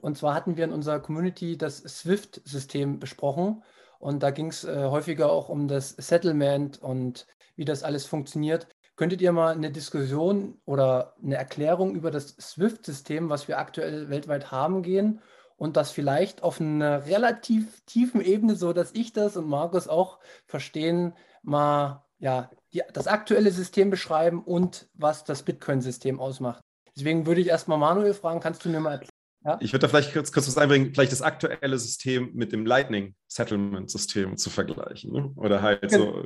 Und 0.00 0.16
zwar 0.16 0.34
hatten 0.34 0.56
wir 0.56 0.64
in 0.64 0.72
unserer 0.72 1.00
Community 1.00 1.58
das 1.58 1.78
SWIFT-System 1.78 2.98
besprochen. 2.98 3.62
Und 3.98 4.22
da 4.22 4.30
ging 4.30 4.46
es 4.46 4.66
häufiger 4.66 5.30
auch 5.30 5.50
um 5.50 5.68
das 5.68 5.90
Settlement 5.90 6.80
und 6.80 7.26
wie 7.54 7.66
das 7.66 7.82
alles 7.82 8.06
funktioniert. 8.06 8.66
Könntet 8.96 9.20
ihr 9.20 9.32
mal 9.32 9.54
eine 9.54 9.70
Diskussion 9.70 10.58
oder 10.64 11.16
eine 11.22 11.36
Erklärung 11.36 11.94
über 11.94 12.10
das 12.10 12.28
SWIFT-System, 12.28 13.28
was 13.28 13.46
wir 13.46 13.58
aktuell 13.58 14.08
weltweit 14.08 14.50
haben, 14.50 14.82
gehen 14.82 15.20
und 15.60 15.76
das 15.76 15.90
vielleicht 15.90 16.42
auf 16.42 16.58
einer 16.58 17.04
relativ 17.04 17.82
tiefen 17.84 18.22
Ebene, 18.22 18.56
so 18.56 18.72
dass 18.72 18.92
ich 18.94 19.12
das 19.12 19.36
und 19.36 19.46
Markus 19.46 19.88
auch 19.88 20.18
verstehen, 20.46 21.12
mal 21.42 22.02
ja, 22.18 22.50
die, 22.72 22.82
das 22.94 23.06
aktuelle 23.06 23.50
System 23.50 23.90
beschreiben 23.90 24.42
und 24.42 24.88
was 24.94 25.24
das 25.24 25.42
Bitcoin-System 25.42 26.18
ausmacht. 26.18 26.62
Deswegen 26.96 27.26
würde 27.26 27.42
ich 27.42 27.48
erstmal 27.48 27.76
Manuel 27.76 28.14
fragen, 28.14 28.40
kannst 28.40 28.64
du 28.64 28.70
mir 28.70 28.80
mal 28.80 29.02
ja? 29.44 29.58
Ich 29.60 29.72
würde 29.72 29.86
da 29.86 29.88
vielleicht 29.88 30.12
kurz, 30.12 30.32
kurz 30.32 30.46
was 30.46 30.58
einbringen, 30.58 30.92
vielleicht 30.92 31.12
das 31.12 31.22
aktuelle 31.22 31.78
System 31.78 32.30
mit 32.34 32.52
dem 32.52 32.66
Lightning 32.66 33.14
Settlement 33.26 33.90
System 33.90 34.36
zu 34.36 34.50
vergleichen. 34.50 35.12
Ne? 35.12 35.32
Oder 35.36 35.62
halt 35.62 35.90
so, 35.90 36.24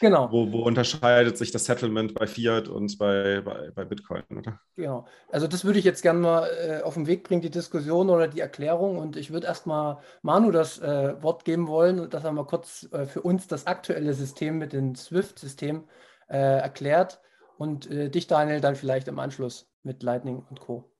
genau. 0.00 0.32
Wo, 0.32 0.50
wo, 0.50 0.62
unterscheidet 0.62 1.36
sich 1.36 1.50
das 1.50 1.66
Settlement 1.66 2.14
bei 2.14 2.26
Fiat 2.26 2.68
und 2.68 2.96
bei, 2.96 3.42
bei, 3.42 3.70
bei 3.74 3.84
Bitcoin? 3.84 4.22
Oder? 4.30 4.60
Genau. 4.76 5.06
Also 5.30 5.46
das 5.46 5.66
würde 5.66 5.78
ich 5.78 5.84
jetzt 5.84 6.00
gerne 6.00 6.20
mal 6.20 6.46
äh, 6.46 6.82
auf 6.82 6.94
den 6.94 7.06
Weg 7.06 7.24
bringen, 7.24 7.42
die 7.42 7.50
Diskussion 7.50 8.08
oder 8.08 8.28
die 8.28 8.40
Erklärung. 8.40 8.96
Und 8.96 9.16
ich 9.16 9.30
würde 9.30 9.46
erstmal 9.46 9.98
Manu 10.22 10.50
das 10.50 10.78
äh, 10.78 11.22
Wort 11.22 11.44
geben 11.44 11.68
wollen, 11.68 12.08
dass 12.08 12.24
er 12.24 12.32
mal 12.32 12.46
kurz 12.46 12.88
äh, 12.92 13.04
für 13.04 13.20
uns 13.20 13.46
das 13.46 13.66
aktuelle 13.66 14.14
System 14.14 14.56
mit 14.56 14.72
dem 14.72 14.94
SWIFT-System 14.94 15.84
äh, 16.28 16.38
erklärt. 16.38 17.20
Und 17.58 17.90
äh, 17.90 18.08
dich, 18.08 18.26
Daniel, 18.26 18.62
dann 18.62 18.74
vielleicht 18.74 19.06
im 19.08 19.18
Anschluss 19.18 19.68
mit 19.82 20.02
Lightning 20.02 20.42
und 20.48 20.60
Co. 20.60 20.93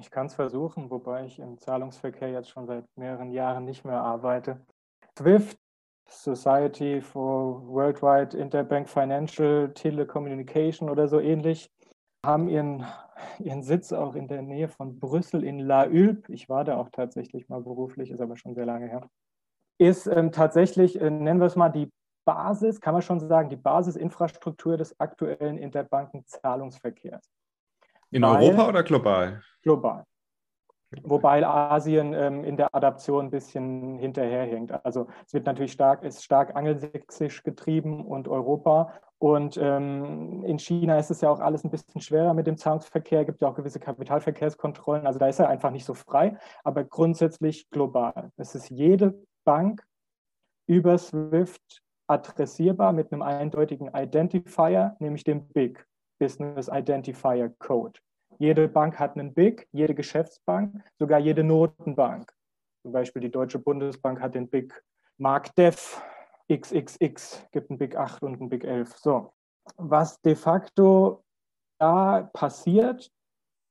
Ich 0.00 0.10
kann 0.10 0.26
es 0.26 0.34
versuchen, 0.34 0.90
wobei 0.90 1.24
ich 1.24 1.38
im 1.38 1.58
Zahlungsverkehr 1.58 2.30
jetzt 2.30 2.50
schon 2.50 2.66
seit 2.66 2.84
mehreren 2.96 3.30
Jahren 3.30 3.64
nicht 3.64 3.84
mehr 3.84 4.00
arbeite. 4.00 4.60
SWIFT, 5.16 5.56
Society 6.08 7.00
for 7.00 7.66
Worldwide 7.68 8.36
Interbank 8.36 8.88
Financial 8.88 9.72
Telecommunication 9.72 10.90
oder 10.90 11.06
so 11.06 11.20
ähnlich, 11.20 11.70
haben 12.26 12.48
ihren, 12.48 12.84
ihren 13.38 13.62
Sitz 13.62 13.92
auch 13.92 14.16
in 14.16 14.26
der 14.26 14.42
Nähe 14.42 14.68
von 14.68 14.98
Brüssel 14.98 15.44
in 15.44 15.60
La 15.60 15.84
Hulpe. 15.84 16.32
Ich 16.32 16.48
war 16.48 16.64
da 16.64 16.76
auch 16.76 16.90
tatsächlich 16.90 17.48
mal 17.48 17.60
beruflich, 17.60 18.10
ist 18.10 18.20
aber 18.20 18.36
schon 18.36 18.54
sehr 18.54 18.66
lange 18.66 18.88
her. 18.88 19.08
Ist 19.78 20.06
ähm, 20.06 20.32
tatsächlich, 20.32 21.00
äh, 21.00 21.10
nennen 21.10 21.40
wir 21.40 21.46
es 21.46 21.56
mal, 21.56 21.68
die 21.68 21.90
Basis, 22.24 22.80
kann 22.80 22.94
man 22.94 23.02
schon 23.02 23.20
sagen, 23.20 23.50
die 23.50 23.56
Basisinfrastruktur 23.56 24.76
des 24.76 24.98
aktuellen 24.98 25.58
Interbankenzahlungsverkehrs. 25.58 27.30
In 28.14 28.22
Weil, 28.22 28.44
Europa 28.44 28.68
oder 28.68 28.82
global? 28.84 29.42
Global. 29.62 30.04
Wobei 31.02 31.44
Asien 31.44 32.14
ähm, 32.14 32.44
in 32.44 32.56
der 32.56 32.72
Adaption 32.72 33.26
ein 33.26 33.30
bisschen 33.30 33.98
hinterherhängt. 33.98 34.72
Also 34.84 35.08
es 35.26 35.34
wird 35.34 35.46
natürlich 35.46 35.72
stark, 35.72 36.04
ist 36.04 36.22
stark 36.22 36.54
angelsächsisch 36.54 37.42
getrieben 37.42 38.06
und 38.06 38.28
Europa. 38.28 38.92
Und 39.18 39.56
ähm, 39.60 40.44
in 40.44 40.60
China 40.60 40.96
ist 40.96 41.10
es 41.10 41.22
ja 41.22 41.30
auch 41.30 41.40
alles 41.40 41.64
ein 41.64 41.70
bisschen 41.70 42.00
schwerer 42.00 42.34
mit 42.34 42.46
dem 42.46 42.56
Zahlungsverkehr, 42.56 43.24
gibt 43.24 43.42
ja 43.42 43.48
auch 43.48 43.56
gewisse 43.56 43.80
Kapitalverkehrskontrollen. 43.80 45.08
Also 45.08 45.18
da 45.18 45.26
ist 45.26 45.40
er 45.40 45.48
einfach 45.48 45.72
nicht 45.72 45.84
so 45.84 45.94
frei, 45.94 46.38
aber 46.62 46.84
grundsätzlich 46.84 47.68
global. 47.70 48.30
Es 48.36 48.54
ist 48.54 48.70
jede 48.70 49.20
Bank 49.44 49.84
über 50.68 50.98
SWIFT 50.98 51.82
adressierbar 52.06 52.92
mit 52.92 53.12
einem 53.12 53.22
eindeutigen 53.22 53.90
Identifier, 53.92 54.94
nämlich 55.00 55.24
dem 55.24 55.48
BIC. 55.48 55.84
Business 56.18 56.68
Identifier 56.68 57.50
Code. 57.58 58.00
Jede 58.38 58.68
Bank 58.68 58.98
hat 58.98 59.16
einen 59.16 59.32
BIC, 59.32 59.68
jede 59.72 59.94
Geschäftsbank, 59.94 60.82
sogar 60.98 61.18
jede 61.18 61.44
Notenbank. 61.44 62.32
Zum 62.82 62.92
Beispiel 62.92 63.22
die 63.22 63.30
Deutsche 63.30 63.58
Bundesbank 63.58 64.20
hat 64.20 64.34
den 64.34 64.48
BIC 64.48 64.82
MarkDev 65.18 66.02
XXX, 66.52 67.46
gibt 67.52 67.70
einen 67.70 67.78
BIC 67.78 67.96
8 67.96 68.22
und 68.22 68.40
einen 68.40 68.48
BIC 68.48 68.64
11. 68.64 68.96
So, 68.98 69.32
was 69.76 70.20
de 70.22 70.34
facto 70.34 71.24
da 71.78 72.28
passiert, 72.32 73.10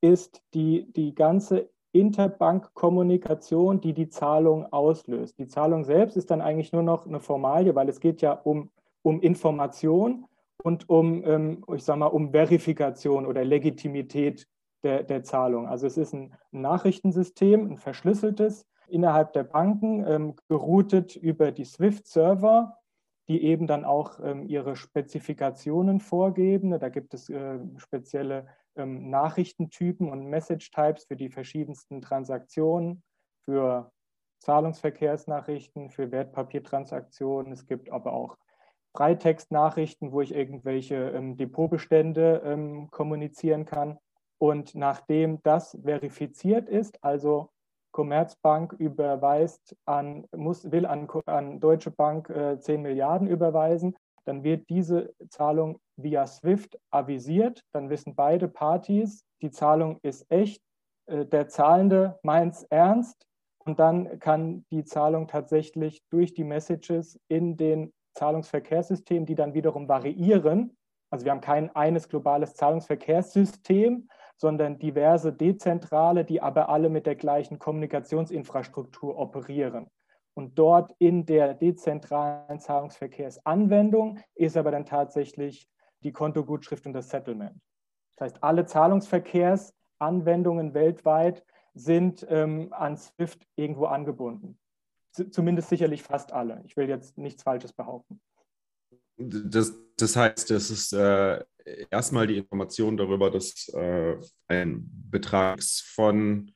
ist 0.01 0.41
die, 0.53 0.91
die 0.93 1.13
ganze 1.15 1.69
Interbankkommunikation, 1.93 3.79
die 3.79 3.93
die 3.93 4.09
Zahlung 4.09 4.65
auslöst. 4.73 5.37
Die 5.37 5.47
Zahlung 5.47 5.83
selbst 5.83 6.17
ist 6.17 6.31
dann 6.31 6.41
eigentlich 6.41 6.73
nur 6.73 6.83
noch 6.83 7.05
eine 7.05 7.19
Formalie, 7.19 7.75
weil 7.75 7.87
es 7.87 7.99
geht 7.99 8.21
ja 8.21 8.33
um, 8.33 8.71
um 9.03 9.21
Information 9.21 10.25
und 10.63 10.89
um, 10.89 11.23
ähm, 11.25 11.63
ich 11.75 11.83
sag 11.83 11.97
mal, 11.97 12.07
um 12.07 12.31
Verifikation 12.31 13.25
oder 13.25 13.43
Legitimität 13.43 14.47
der, 14.83 15.03
der 15.03 15.23
Zahlung. 15.23 15.67
Also 15.67 15.87
es 15.87 15.97
ist 15.97 16.13
ein 16.13 16.35
Nachrichtensystem, 16.51 17.71
ein 17.71 17.77
verschlüsseltes, 17.77 18.65
innerhalb 18.87 19.33
der 19.33 19.43
Banken, 19.43 20.05
ähm, 20.07 20.35
geroutet 20.49 21.15
über 21.15 21.51
die 21.51 21.65
SWIFT-Server, 21.65 22.77
die 23.27 23.43
eben 23.43 23.67
dann 23.67 23.85
auch 23.85 24.19
ähm, 24.21 24.47
ihre 24.47 24.75
Spezifikationen 24.75 25.99
vorgeben. 25.99 26.77
Da 26.79 26.89
gibt 26.89 27.13
es 27.13 27.29
äh, 27.29 27.59
spezielle 27.77 28.47
ähm, 28.75 29.09
Nachrichtentypen 29.09 30.09
und 30.09 30.25
Message-Types 30.27 31.05
für 31.05 31.15
die 31.15 31.29
verschiedensten 31.29 32.01
Transaktionen, 32.01 33.03
für 33.45 33.91
Zahlungsverkehrsnachrichten, 34.39 35.89
für 35.89 36.11
Wertpapiertransaktionen. 36.11 37.53
Es 37.53 37.65
gibt 37.65 37.89
aber 37.89 38.11
auch 38.13 38.37
Freitextnachrichten, 38.95 40.11
wo 40.11 40.21
ich 40.21 40.33
irgendwelche 40.33 40.95
ähm, 41.09 41.35
Depotbestände 41.35 42.41
ähm, 42.45 42.89
kommunizieren 42.91 43.65
kann. 43.65 43.97
Und 44.37 44.75
nachdem 44.75 45.41
das 45.43 45.77
verifiziert 45.83 46.69
ist, 46.69 47.03
also 47.03 47.49
Commerzbank 47.91 48.73
überweist 48.73 49.75
an, 49.85 50.25
muss, 50.35 50.71
will 50.71 50.85
an, 50.85 51.07
an 51.25 51.59
Deutsche 51.59 51.91
Bank 51.91 52.29
äh, 52.29 52.59
10 52.59 52.81
Milliarden 52.81 53.27
überweisen, 53.27 53.95
dann 54.25 54.43
wird 54.43 54.69
diese 54.69 55.13
Zahlung 55.29 55.79
via 55.95 56.25
SWIFT 56.27 56.79
avisiert. 56.91 57.61
Dann 57.71 57.89
wissen 57.89 58.15
beide 58.15 58.47
Partys, 58.47 59.23
die 59.41 59.51
Zahlung 59.51 59.99
ist 60.01 60.25
echt, 60.29 60.61
äh, 61.07 61.25
der 61.25 61.47
Zahlende 61.47 62.19
meint 62.23 62.55
es 62.55 62.63
ernst 62.63 63.25
und 63.59 63.79
dann 63.79 64.19
kann 64.19 64.65
die 64.71 64.83
Zahlung 64.83 65.27
tatsächlich 65.27 66.01
durch 66.09 66.33
die 66.33 66.43
Messages 66.43 67.19
in 67.27 67.57
den 67.57 67.93
Zahlungsverkehrssystem, 68.13 69.25
die 69.25 69.35
dann 69.35 69.53
wiederum 69.53 69.87
variieren. 69.87 70.77
Also 71.09 71.25
wir 71.25 71.31
haben 71.31 71.41
kein 71.41 71.75
eines 71.75 72.09
globales 72.09 72.55
Zahlungsverkehrssystem, 72.55 74.09
sondern 74.37 74.79
diverse 74.79 75.31
dezentrale, 75.31 76.25
die 76.25 76.41
aber 76.41 76.69
alle 76.69 76.89
mit 76.89 77.05
der 77.05 77.15
gleichen 77.15 77.59
Kommunikationsinfrastruktur 77.59 79.17
operieren. 79.17 79.87
Und 80.33 80.57
dort 80.57 80.95
in 80.97 81.25
der 81.25 81.53
dezentralen 81.53 82.59
Zahlungsverkehrsanwendung 82.59 84.19
ist 84.35 84.57
aber 84.57 84.71
dann 84.71 84.85
tatsächlich 84.85 85.69
die 86.03 86.11
Kontogutschrift 86.11 86.85
und 86.85 86.91
das 86.93 87.09
Settlement. 87.09 87.59
Das 88.15 88.25
heißt, 88.25 88.43
alle 88.43 88.65
Zahlungsverkehrsanwendungen 88.65 90.73
weltweit 90.73 91.45
sind 91.73 92.25
ähm, 92.29 92.67
an 92.71 92.97
SWIFT 92.97 93.47
irgendwo 93.55 93.85
angebunden. 93.85 94.59
Zumindest 95.13 95.69
sicherlich 95.69 96.03
fast 96.03 96.31
alle. 96.31 96.61
Ich 96.65 96.75
will 96.75 96.89
jetzt 96.89 97.17
nichts 97.17 97.43
Falsches 97.43 97.73
behaupten. 97.73 98.19
Das, 99.17 99.73
das 99.95 100.15
heißt, 100.15 100.49
es 100.51 100.71
ist 100.71 100.93
äh, 100.93 101.43
erstmal 101.91 102.25
die 102.25 102.37
Information 102.37 102.97
darüber, 102.97 103.29
dass 103.29 103.69
äh, 103.69 104.17
ein 104.47 104.89
Betrag 105.09 105.61
von, 105.61 106.51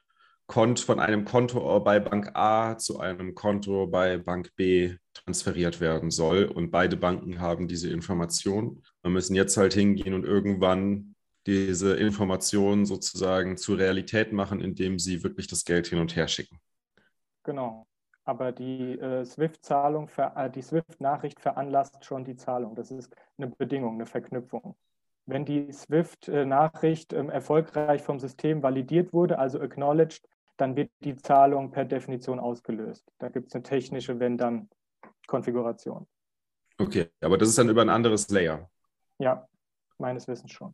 Kont 0.47 0.79
von 0.79 0.99
einem 0.99 1.25
Konto 1.25 1.79
bei 1.81 1.99
Bank 1.99 2.31
A 2.33 2.77
zu 2.77 2.99
einem 2.99 3.35
Konto 3.35 3.85
bei 3.85 4.17
Bank 4.17 4.55
B 4.55 4.95
transferiert 5.13 5.81
werden 5.81 6.09
soll. 6.09 6.45
Und 6.45 6.71
beide 6.71 6.95
Banken 6.95 7.41
haben 7.41 7.67
diese 7.67 7.89
Information. 7.91 8.81
Wir 9.01 9.11
müssen 9.11 9.35
jetzt 9.35 9.57
halt 9.57 9.73
hingehen 9.73 10.13
und 10.13 10.25
irgendwann 10.25 11.15
diese 11.45 11.95
Information 11.95 12.85
sozusagen 12.85 13.57
zur 13.57 13.77
Realität 13.77 14.31
machen, 14.31 14.61
indem 14.61 14.99
sie 14.99 15.21
wirklich 15.23 15.47
das 15.47 15.65
Geld 15.65 15.87
hin 15.87 15.99
und 15.99 16.15
her 16.15 16.27
schicken. 16.27 16.59
Genau. 17.43 17.85
Aber 18.27 18.51
die 18.51 18.99
äh, 18.99 19.23
SWIFT-Zahlung, 19.23 20.09
äh, 20.17 20.49
die 20.49 20.61
SWIFT-Nachricht 20.61 21.39
veranlasst 21.39 22.03
schon 22.03 22.25
die 22.25 22.35
Zahlung. 22.35 22.75
Das 22.75 22.91
ist 22.91 23.15
eine 23.37 23.47
Bedingung, 23.47 23.93
eine 23.93 24.05
Verknüpfung. 24.05 24.75
Wenn 25.25 25.45
die 25.45 25.71
SWIFT-Nachricht 25.71 27.13
ähm, 27.13 27.29
erfolgreich 27.29 28.01
vom 28.01 28.19
System 28.19 28.61
validiert 28.61 29.13
wurde, 29.13 29.39
also 29.39 29.61
acknowledged, 29.61 30.27
dann 30.57 30.75
wird 30.75 30.91
die 30.99 31.15
Zahlung 31.15 31.71
per 31.71 31.85
Definition 31.85 32.41
ausgelöst. 32.41 33.09
Da 33.17 33.29
gibt 33.29 33.47
es 33.47 33.55
eine 33.55 33.63
technische 33.63 34.19
Wenn-Dann-Konfiguration. 34.19 36.05
Okay, 36.79 37.07
aber 37.21 37.37
das 37.37 37.47
ist 37.47 37.57
dann 37.57 37.69
über 37.69 37.81
ein 37.81 37.89
anderes 37.89 38.27
Layer. 38.29 38.69
Ja, 39.19 39.47
meines 39.99 40.27
Wissens 40.27 40.51
schon. 40.51 40.73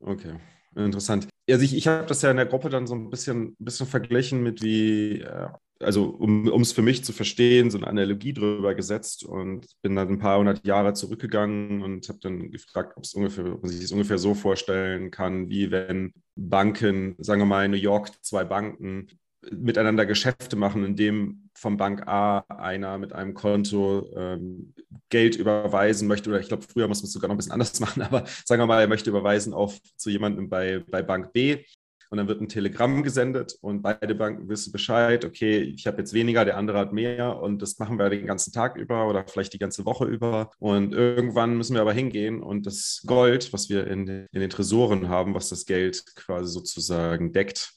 Okay, 0.00 0.34
interessant. 0.74 1.28
Also 1.48 1.62
ich, 1.62 1.76
ich 1.76 1.86
habe 1.86 2.06
das 2.06 2.22
ja 2.22 2.32
in 2.32 2.38
der 2.38 2.46
Gruppe 2.46 2.70
dann 2.70 2.88
so 2.88 2.96
ein 2.96 3.08
bisschen, 3.08 3.54
bisschen 3.60 3.86
verglichen 3.86 4.42
mit 4.42 4.62
wie, 4.62 5.20
äh, 5.20 5.48
also 5.80 6.04
um 6.04 6.60
es 6.60 6.72
für 6.72 6.82
mich 6.82 7.04
zu 7.04 7.12
verstehen, 7.12 7.70
so 7.70 7.78
eine 7.78 7.86
Analogie 7.86 8.32
drüber 8.32 8.74
gesetzt 8.74 9.24
und 9.24 9.66
bin 9.82 9.96
dann 9.96 10.08
ein 10.08 10.18
paar 10.18 10.38
hundert 10.38 10.66
Jahre 10.66 10.94
zurückgegangen 10.94 11.82
und 11.82 12.08
habe 12.08 12.18
dann 12.22 12.50
gefragt, 12.50 12.94
ob, 12.96 13.04
es 13.04 13.14
ungefähr, 13.14 13.52
ob 13.52 13.62
man 13.62 13.70
sich 13.70 13.80
das 13.80 13.92
ungefähr 13.92 14.18
so 14.18 14.34
vorstellen 14.34 15.10
kann, 15.10 15.48
wie 15.50 15.70
wenn 15.70 16.12
Banken, 16.34 17.14
sagen 17.18 17.40
wir 17.40 17.46
mal 17.46 17.64
in 17.64 17.72
New 17.72 17.76
York, 17.76 18.10
zwei 18.24 18.44
Banken 18.44 19.08
miteinander 19.50 20.06
Geschäfte 20.06 20.56
machen, 20.56 20.84
indem 20.84 21.50
vom 21.54 21.76
Bank 21.76 22.06
A 22.08 22.44
einer 22.48 22.98
mit 22.98 23.12
einem 23.12 23.34
Konto 23.34 24.10
ähm, 24.16 24.74
Geld 25.08 25.36
überweisen 25.36 26.08
möchte, 26.08 26.30
oder 26.30 26.40
ich 26.40 26.48
glaube, 26.48 26.64
früher 26.68 26.88
muss 26.88 27.00
man 27.00 27.06
es 27.06 27.12
sogar 27.12 27.28
noch 27.28 27.34
ein 27.34 27.38
bisschen 27.38 27.52
anders 27.52 27.78
machen, 27.80 28.02
aber 28.02 28.24
sagen 28.44 28.60
wir 28.60 28.66
mal, 28.66 28.80
er 28.80 28.88
möchte 28.88 29.10
überweisen 29.10 29.52
auf 29.52 29.78
zu 29.96 30.10
jemandem 30.10 30.48
bei, 30.48 30.82
bei 30.90 31.02
Bank 31.02 31.32
B 31.32 31.64
und 32.10 32.18
dann 32.18 32.28
wird 32.28 32.40
ein 32.40 32.48
Telegramm 32.48 33.02
gesendet 33.02 33.56
und 33.60 33.82
beide 33.82 34.14
Banken 34.14 34.48
wissen 34.48 34.72
Bescheid, 34.72 35.24
okay, 35.24 35.58
ich 35.58 35.86
habe 35.86 35.98
jetzt 35.98 36.12
weniger, 36.12 36.44
der 36.44 36.56
andere 36.56 36.78
hat 36.78 36.92
mehr 36.92 37.40
und 37.40 37.62
das 37.62 37.78
machen 37.78 37.98
wir 37.98 38.10
den 38.10 38.26
ganzen 38.26 38.52
Tag 38.52 38.76
über 38.76 39.08
oder 39.08 39.24
vielleicht 39.26 39.52
die 39.52 39.58
ganze 39.58 39.84
Woche 39.84 40.04
über. 40.04 40.50
Und 40.58 40.92
irgendwann 40.94 41.56
müssen 41.56 41.74
wir 41.74 41.80
aber 41.80 41.92
hingehen 41.92 42.42
und 42.42 42.66
das 42.66 43.02
Gold, 43.06 43.52
was 43.52 43.68
wir 43.68 43.86
in, 43.86 44.26
in 44.32 44.40
den 44.40 44.50
Tresoren 44.50 45.08
haben, 45.08 45.34
was 45.34 45.48
das 45.48 45.66
Geld 45.66 46.04
quasi 46.16 46.52
sozusagen 46.52 47.32
deckt, 47.32 47.72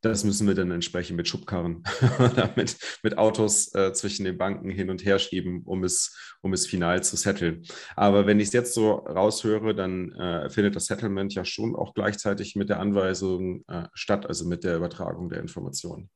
das 0.00 0.24
müssen 0.24 0.46
wir 0.46 0.54
dann 0.54 0.70
entsprechend 0.70 1.16
mit 1.16 1.28
Schubkarren 1.28 1.82
oder 2.18 2.50
mit, 2.56 2.76
mit 3.02 3.18
Autos 3.18 3.74
äh, 3.74 3.92
zwischen 3.92 4.24
den 4.24 4.38
Banken 4.38 4.70
hin 4.70 4.90
und 4.90 5.04
her 5.04 5.18
schieben, 5.18 5.62
um 5.64 5.84
es, 5.84 6.36
um 6.42 6.52
es 6.52 6.66
final 6.66 7.02
zu 7.02 7.16
setteln. 7.16 7.62
Aber 7.96 8.26
wenn 8.26 8.40
ich 8.40 8.48
es 8.48 8.52
jetzt 8.52 8.74
so 8.74 8.92
raushöre, 8.92 9.74
dann 9.74 10.12
äh, 10.12 10.50
findet 10.50 10.76
das 10.76 10.86
Settlement 10.86 11.34
ja 11.34 11.44
schon 11.44 11.74
auch 11.74 11.94
gleichzeitig 11.94 12.54
mit 12.54 12.68
der 12.68 12.80
Anweisung 12.80 13.64
äh, 13.68 13.88
statt, 13.94 14.26
also 14.26 14.46
mit 14.46 14.64
der 14.64 14.76
Übertragung 14.76 15.28
der 15.28 15.40
Informationen. 15.40 16.10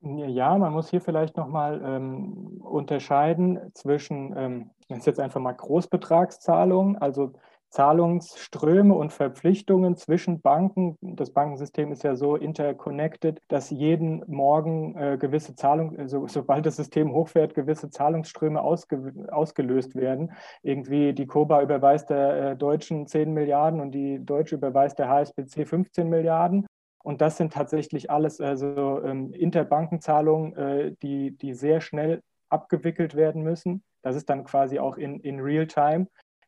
Ja, 0.00 0.56
man 0.56 0.72
muss 0.72 0.90
hier 0.90 1.00
vielleicht 1.00 1.36
nochmal 1.36 1.82
ähm, 1.84 2.60
unterscheiden 2.60 3.72
zwischen, 3.74 4.34
ähm, 4.36 4.70
ich 4.88 5.04
jetzt 5.04 5.18
einfach 5.18 5.40
mal 5.40 5.52
Großbetragszahlungen, 5.52 6.96
also 6.96 7.32
Zahlungsströme 7.76 8.94
und 8.94 9.12
Verpflichtungen 9.12 9.96
zwischen 9.96 10.40
Banken. 10.40 10.96
Das 11.02 11.30
Bankensystem 11.30 11.92
ist 11.92 12.04
ja 12.04 12.16
so 12.16 12.34
interconnected, 12.34 13.42
dass 13.48 13.68
jeden 13.68 14.24
Morgen 14.28 14.96
äh, 14.96 15.18
gewisse 15.18 15.54
Zahlungen, 15.56 15.98
äh, 15.98 16.08
so, 16.08 16.26
sobald 16.26 16.64
das 16.64 16.76
System 16.76 17.12
hochfährt, 17.12 17.52
gewisse 17.54 17.90
Zahlungsströme 17.90 18.62
ausge, 18.62 19.12
ausgelöst 19.30 19.94
werden. 19.94 20.32
Irgendwie 20.62 21.12
die 21.12 21.26
Koba 21.26 21.60
überweist 21.60 22.08
der 22.08 22.52
äh, 22.52 22.56
Deutschen 22.56 23.06
10 23.06 23.34
Milliarden 23.34 23.80
und 23.80 23.90
die 23.90 24.24
Deutsche 24.24 24.54
überweist 24.54 24.98
der 24.98 25.10
HSBC 25.10 25.66
15 25.66 26.08
Milliarden. 26.08 26.66
Und 27.04 27.20
das 27.20 27.36
sind 27.36 27.52
tatsächlich 27.52 28.10
alles 28.10 28.40
also 28.40 29.02
ähm, 29.04 29.34
Interbankenzahlungen, 29.34 30.56
äh, 30.56 30.92
die, 31.02 31.36
die 31.36 31.52
sehr 31.52 31.82
schnell 31.82 32.22
abgewickelt 32.48 33.14
werden 33.14 33.42
müssen. 33.42 33.82
Das 34.00 34.16
ist 34.16 34.30
dann 34.30 34.44
quasi 34.44 34.78
auch 34.78 34.96
in, 34.96 35.20
in 35.20 35.40
Real 35.40 35.66
Time 35.66 36.06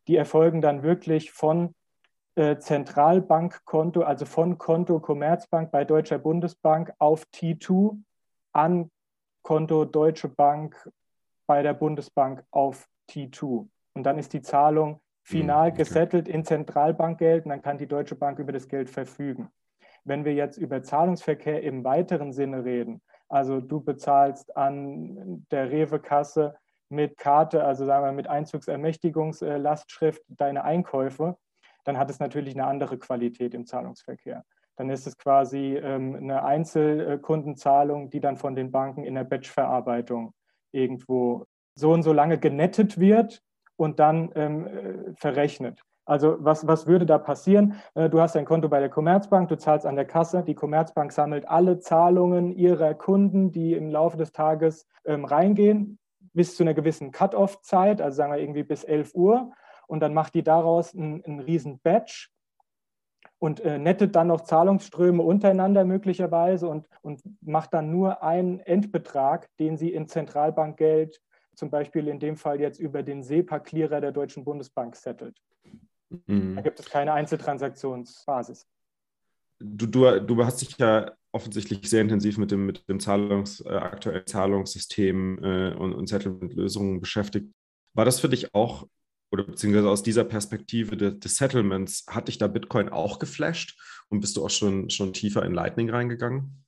die 0.08 0.16
erfolgen 0.16 0.60
dann 0.60 0.82
wirklich 0.82 1.30
von 1.30 1.74
äh, 2.34 2.58
Zentralbankkonto, 2.58 4.00
also 4.02 4.24
von 4.24 4.58
Konto 4.58 5.00
Commerzbank 5.00 5.70
bei 5.70 5.84
Deutscher 5.84 6.18
Bundesbank 6.18 6.92
auf 6.98 7.24
T2 7.34 7.96
an 8.52 8.90
Konto 9.42 9.84
Deutsche 9.84 10.28
Bank 10.28 10.90
bei 11.46 11.62
der 11.62 11.74
Bundesbank 11.74 12.42
auf 12.50 12.88
T2. 13.10 13.68
Und 13.94 14.02
dann 14.04 14.18
ist 14.18 14.32
die 14.32 14.42
Zahlung 14.42 15.00
final 15.22 15.66
hm, 15.66 15.72
okay. 15.72 15.82
gesettelt 15.82 16.28
in 16.28 16.44
Zentralbankgeld 16.44 17.44
und 17.44 17.50
dann 17.50 17.62
kann 17.62 17.78
die 17.78 17.86
Deutsche 17.86 18.14
Bank 18.14 18.38
über 18.38 18.52
das 18.52 18.68
Geld 18.68 18.88
verfügen. 18.88 19.50
Wenn 20.04 20.24
wir 20.24 20.32
jetzt 20.32 20.56
über 20.56 20.82
Zahlungsverkehr 20.82 21.62
im 21.62 21.84
weiteren 21.84 22.32
Sinne 22.32 22.64
reden, 22.64 23.02
also 23.28 23.60
du 23.60 23.80
bezahlst 23.80 24.56
an 24.56 25.46
der 25.50 25.70
Rewe-Kasse 25.70 26.56
mit 26.88 27.16
Karte, 27.16 27.64
also 27.64 27.84
sagen 27.84 28.04
wir 28.04 28.12
mit 28.12 28.28
Einzugsermächtigungslastschrift 28.28 30.22
deine 30.28 30.64
Einkäufe, 30.64 31.36
dann 31.84 31.98
hat 31.98 32.10
es 32.10 32.20
natürlich 32.20 32.54
eine 32.54 32.66
andere 32.66 32.98
Qualität 32.98 33.54
im 33.54 33.66
Zahlungsverkehr. 33.66 34.44
Dann 34.76 34.90
ist 34.90 35.06
es 35.06 35.18
quasi 35.18 35.76
ähm, 35.76 36.14
eine 36.14 36.44
Einzelkundenzahlung, 36.44 38.10
die 38.10 38.20
dann 38.20 38.36
von 38.36 38.54
den 38.54 38.70
Banken 38.70 39.04
in 39.04 39.14
der 39.14 39.24
Batchverarbeitung 39.24 40.32
irgendwo 40.72 41.46
so 41.74 41.92
und 41.92 42.02
so 42.02 42.12
lange 42.12 42.38
genettet 42.38 42.98
wird 42.98 43.42
und 43.76 43.98
dann 43.98 44.30
ähm, 44.34 44.66
äh, 44.66 45.14
verrechnet. 45.14 45.82
Also 46.04 46.36
was, 46.40 46.66
was 46.66 46.86
würde 46.86 47.04
da 47.04 47.18
passieren? 47.18 47.74
Äh, 47.94 48.08
du 48.08 48.20
hast 48.20 48.36
ein 48.36 48.44
Konto 48.44 48.68
bei 48.68 48.80
der 48.80 48.88
Commerzbank, 48.88 49.48
du 49.48 49.58
zahlst 49.58 49.84
an 49.84 49.94
der 49.94 50.06
Kasse, 50.06 50.42
die 50.42 50.54
Commerzbank 50.54 51.12
sammelt 51.12 51.46
alle 51.48 51.80
Zahlungen 51.80 52.50
ihrer 52.50 52.94
Kunden, 52.94 53.52
die 53.52 53.74
im 53.74 53.90
Laufe 53.90 54.16
des 54.16 54.32
Tages 54.32 54.86
ähm, 55.04 55.24
reingehen, 55.24 55.98
bis 56.32 56.56
zu 56.56 56.62
einer 56.62 56.74
gewissen 56.74 57.10
Cut-off-Zeit, 57.10 58.00
also 58.00 58.16
sagen 58.16 58.32
wir 58.32 58.40
irgendwie 58.40 58.62
bis 58.62 58.84
11 58.84 59.14
Uhr. 59.14 59.52
Und 59.86 60.00
dann 60.00 60.14
macht 60.14 60.34
die 60.34 60.42
daraus 60.42 60.94
einen, 60.94 61.24
einen 61.24 61.40
riesen 61.40 61.80
Batch 61.80 62.30
und 63.38 63.60
äh, 63.60 63.78
nettet 63.78 64.16
dann 64.16 64.26
noch 64.26 64.42
Zahlungsströme 64.42 65.22
untereinander 65.22 65.84
möglicherweise 65.84 66.68
und, 66.68 66.88
und 67.02 67.22
macht 67.40 67.72
dann 67.72 67.90
nur 67.90 68.22
einen 68.22 68.60
Endbetrag, 68.60 69.48
den 69.58 69.76
sie 69.76 69.92
in 69.92 70.08
Zentralbankgeld, 70.08 71.20
zum 71.54 71.70
Beispiel 71.70 72.08
in 72.08 72.18
dem 72.18 72.36
Fall 72.36 72.60
jetzt 72.60 72.78
über 72.78 73.02
den 73.02 73.22
SEPA-Clearer 73.22 74.00
der 74.00 74.12
Deutschen 74.12 74.44
Bundesbank 74.44 74.96
settelt. 74.96 75.40
Mhm. 76.26 76.56
Da 76.56 76.62
gibt 76.62 76.80
es 76.80 76.88
keine 76.88 77.12
Einzeltransaktionsbasis. 77.12 78.66
Du, 79.60 79.86
du, 79.86 80.20
du 80.20 80.44
hast 80.44 80.60
dich 80.60 80.78
ja 80.78 81.12
offensichtlich 81.32 81.88
sehr 81.88 82.02
intensiv 82.02 82.38
mit 82.38 82.50
dem, 82.50 82.66
mit 82.66 82.88
dem 82.88 83.00
Zahlungs, 83.00 83.60
äh, 83.60 83.68
aktuellen 83.68 84.26
Zahlungssystem 84.26 85.42
äh, 85.42 85.74
und, 85.74 85.94
und 85.94 86.06
Settlement-Lösungen 86.06 87.00
beschäftigt. 87.00 87.52
War 87.94 88.04
das 88.04 88.20
für 88.20 88.28
dich 88.28 88.54
auch, 88.54 88.88
oder 89.30 89.44
beziehungsweise 89.44 89.90
aus 89.90 90.02
dieser 90.02 90.24
Perspektive 90.24 90.96
des, 90.96 91.18
des 91.18 91.36
Settlements, 91.36 92.06
hat 92.08 92.28
dich 92.28 92.38
da 92.38 92.46
Bitcoin 92.46 92.88
auch 92.88 93.18
geflasht 93.18 93.78
und 94.08 94.20
bist 94.20 94.36
du 94.36 94.44
auch 94.44 94.50
schon, 94.50 94.88
schon 94.90 95.12
tiefer 95.12 95.44
in 95.44 95.52
Lightning 95.52 95.90
reingegangen? 95.90 96.64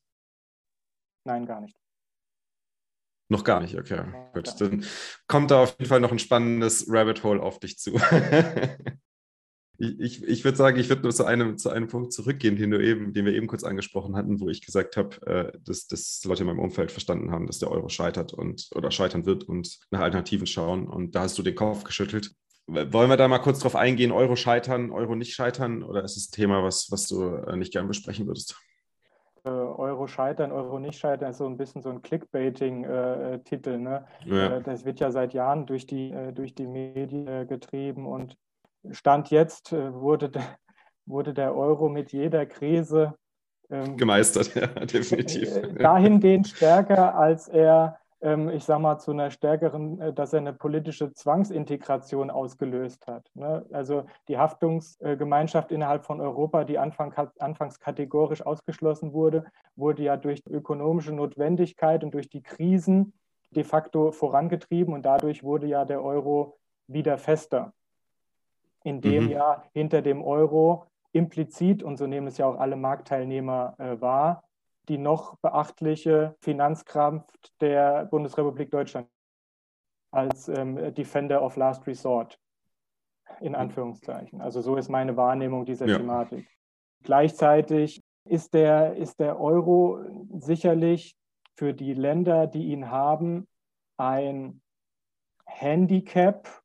Nein, 1.25 1.47
gar 1.47 1.61
nicht. 1.61 1.77
Noch 3.31 3.45
gar 3.45 3.61
nicht, 3.61 3.79
okay. 3.79 4.05
Gut, 4.35 4.61
dann 4.61 4.85
kommt 5.29 5.53
da 5.53 5.63
auf 5.63 5.77
jeden 5.79 5.89
Fall 5.89 6.01
noch 6.01 6.11
ein 6.11 6.19
spannendes 6.19 6.87
Rabbit 6.89 7.23
Hole 7.23 7.41
auf 7.41 7.61
dich 7.61 7.79
zu. 7.79 7.93
ich, 9.81 10.23
ich, 10.23 10.45
würde 10.45 10.59
sagen, 10.59 10.79
ich 10.79 10.91
würde 10.91 11.03
nur 11.03 11.13
zu 11.13 11.25
einem, 11.25 11.57
zu 11.57 11.71
einem 11.71 11.89
Punkt 11.89 12.13
zurückgehen, 12.13 12.57
den, 12.57 12.71
du 12.71 12.85
eben, 12.85 13.15
den 13.15 13.25
wir 13.25 13.33
eben 13.33 13.47
kurz 13.47 13.65
angesprochen 13.65 14.15
hatten, 14.15 14.39
wo 14.39 14.51
ich 14.51 14.65
gesagt 14.65 14.99
habe, 14.99 15.27
äh, 15.27 15.59
dass, 15.65 15.87
dass 15.87 16.23
Leute 16.25 16.43
in 16.43 16.49
meinem 16.49 16.59
Umfeld 16.59 16.93
verstanden 16.93 17.31
haben, 17.31 17.47
dass 17.47 17.61
der 17.61 17.71
Euro 17.71 17.89
scheitert 17.89 18.35
und 18.35 18.69
oder 18.75 18.91
scheitern 18.91 19.25
wird 19.25 19.45
und 19.45 19.79
nach 19.91 20.01
Alternativen 20.01 20.47
schauen. 20.47 20.87
Und 20.87 21.15
da 21.15 21.23
hast 21.23 21.39
du 21.39 21.43
den 21.43 21.55
Kopf 21.55 21.85
geschüttelt. 21.85 22.31
Wollen 22.67 23.09
wir 23.09 23.17
da 23.17 23.27
mal 23.27 23.39
kurz 23.39 23.61
drauf 23.61 23.75
eingehen, 23.75 24.13
Euro 24.13 24.37
scheitern, 24.37 24.91
Euro 24.91 25.15
nicht 25.15 25.33
scheitern? 25.33 25.83
Oder 25.83 26.05
ist 26.05 26.19
es 26.19 26.29
ein 26.29 26.33
Thema, 26.33 26.63
was, 26.63 26.89
was 26.91 27.07
du 27.07 27.25
äh, 27.25 27.57
nicht 27.57 27.73
gern 27.73 27.89
besprechen 27.89 28.27
würdest? 28.27 28.61
Äh, 29.45 29.49
Euro 29.49 30.07
scheitern, 30.07 30.53
Euro 30.53 30.79
nicht 30.79 30.99
scheitern, 30.99 31.31
ist 31.31 31.39
so 31.39 31.47
ein 31.47 31.57
bisschen 31.57 31.81
so 31.81 31.89
ein 31.89 32.03
Clickbaiting-Titel. 32.03 33.71
Äh, 33.71 33.79
ne? 33.79 34.05
Ja. 34.27 34.61
Das 34.61 34.85
wird 34.85 35.01
ja 35.01 35.11
seit 35.11 35.33
Jahren 35.33 35.65
durch 35.65 35.87
die, 35.87 36.15
durch 36.35 36.55
die 36.55 36.67
Medien 36.67 37.49
getrieben 37.49 38.07
und 38.07 38.37
Stand 38.91 39.31
jetzt 39.31 39.73
wurde, 39.73 40.31
der, 40.31 40.57
wurde 41.07 41.35
der 41.35 41.55
Euro 41.55 41.89
mit 41.89 42.13
jeder 42.13 42.47
Krise 42.47 43.15
ähm, 43.71 43.97
gemeistert, 43.97 44.55
ja, 44.55 44.67
definitiv. 44.67 45.49
Dahingehend 45.79 46.49
stärker, 46.49 47.15
als 47.15 47.49
er 47.49 48.01
ähm, 48.23 48.51
ich 48.51 48.65
sage 48.65 48.83
mal, 48.83 48.99
zu 48.99 49.13
einer 49.13 49.31
stärkeren, 49.31 50.01
äh, 50.01 50.13
dass 50.13 50.33
er 50.33 50.41
eine 50.41 50.53
politische 50.53 51.13
Zwangsintegration 51.13 52.31
ausgelöst 52.31 53.07
hat. 53.07 53.31
Ne? 53.35 53.65
Also 53.73 54.05
die 54.29 54.39
Haftungsgemeinschaft 54.39 55.73
innerhalb 55.73 56.05
von 56.05 56.21
Europa, 56.21 56.65
die 56.65 56.79
anfangs 56.79 57.81
kategorisch 57.81 58.43
ausgeschlossen 58.45 59.13
wurde, 59.13 59.45
wurde 59.75 60.03
ja 60.03 60.17
durch 60.17 60.43
ökonomische 60.47 61.13
Notwendigkeit 61.13 62.05
und 62.05 62.13
durch 62.13 62.29
die 62.29 62.43
Krisen 62.43 63.15
de 63.51 63.65
facto 63.65 64.13
vorangetrieben 64.13 64.95
und 64.95 65.03
dadurch 65.03 65.43
wurde 65.43 65.67
ja 65.67 65.85
der 65.85 66.05
Euro 66.05 66.59
wieder 66.87 67.19
fester, 67.19 67.73
indem 68.85 69.25
mhm. 69.25 69.31
ja 69.31 69.65
hinter 69.73 70.03
dem 70.03 70.23
Euro 70.23 70.87
implizit, 71.13 71.83
und 71.83 71.97
so 71.97 72.07
nehmen 72.07 72.27
es 72.27 72.39
ja 72.39 72.47
auch 72.47 72.59
alle 72.59 72.77
Marktteilnehmer 72.77 73.75
äh, 73.79 74.01
wahr, 74.01 74.45
die 74.89 74.99
noch 74.99 75.37
beachtliche 75.39 76.37
Finanzkraft 76.41 77.53
der 77.61 78.07
Bundesrepublik 78.07 78.71
Deutschland 78.71 79.09
als 80.13 80.49
ähm, 80.49 80.95
Defender 80.95 81.43
of 81.43 81.57
Last 81.57 81.87
Resort, 81.87 82.39
in 83.41 83.55
Anführungszeichen. 83.55 84.41
Also 84.41 84.61
so 84.61 84.77
ist 84.77 84.89
meine 84.89 85.17
Wahrnehmung 85.17 85.65
dieser 85.65 85.87
ja. 85.87 85.97
Thematik. 85.97 86.49
Gleichzeitig 87.03 88.03
ist 88.25 88.55
der, 88.55 88.97
ist 88.97 89.21
der 89.21 89.41
Euro 89.41 90.01
sicherlich 90.39 91.17
für 91.57 91.73
die 91.73 91.95
Länder, 91.95 92.47
die 92.47 92.73
ihn 92.73 92.91
haben, 92.91 93.47
ein 93.97 94.61
Handicap 95.47 96.60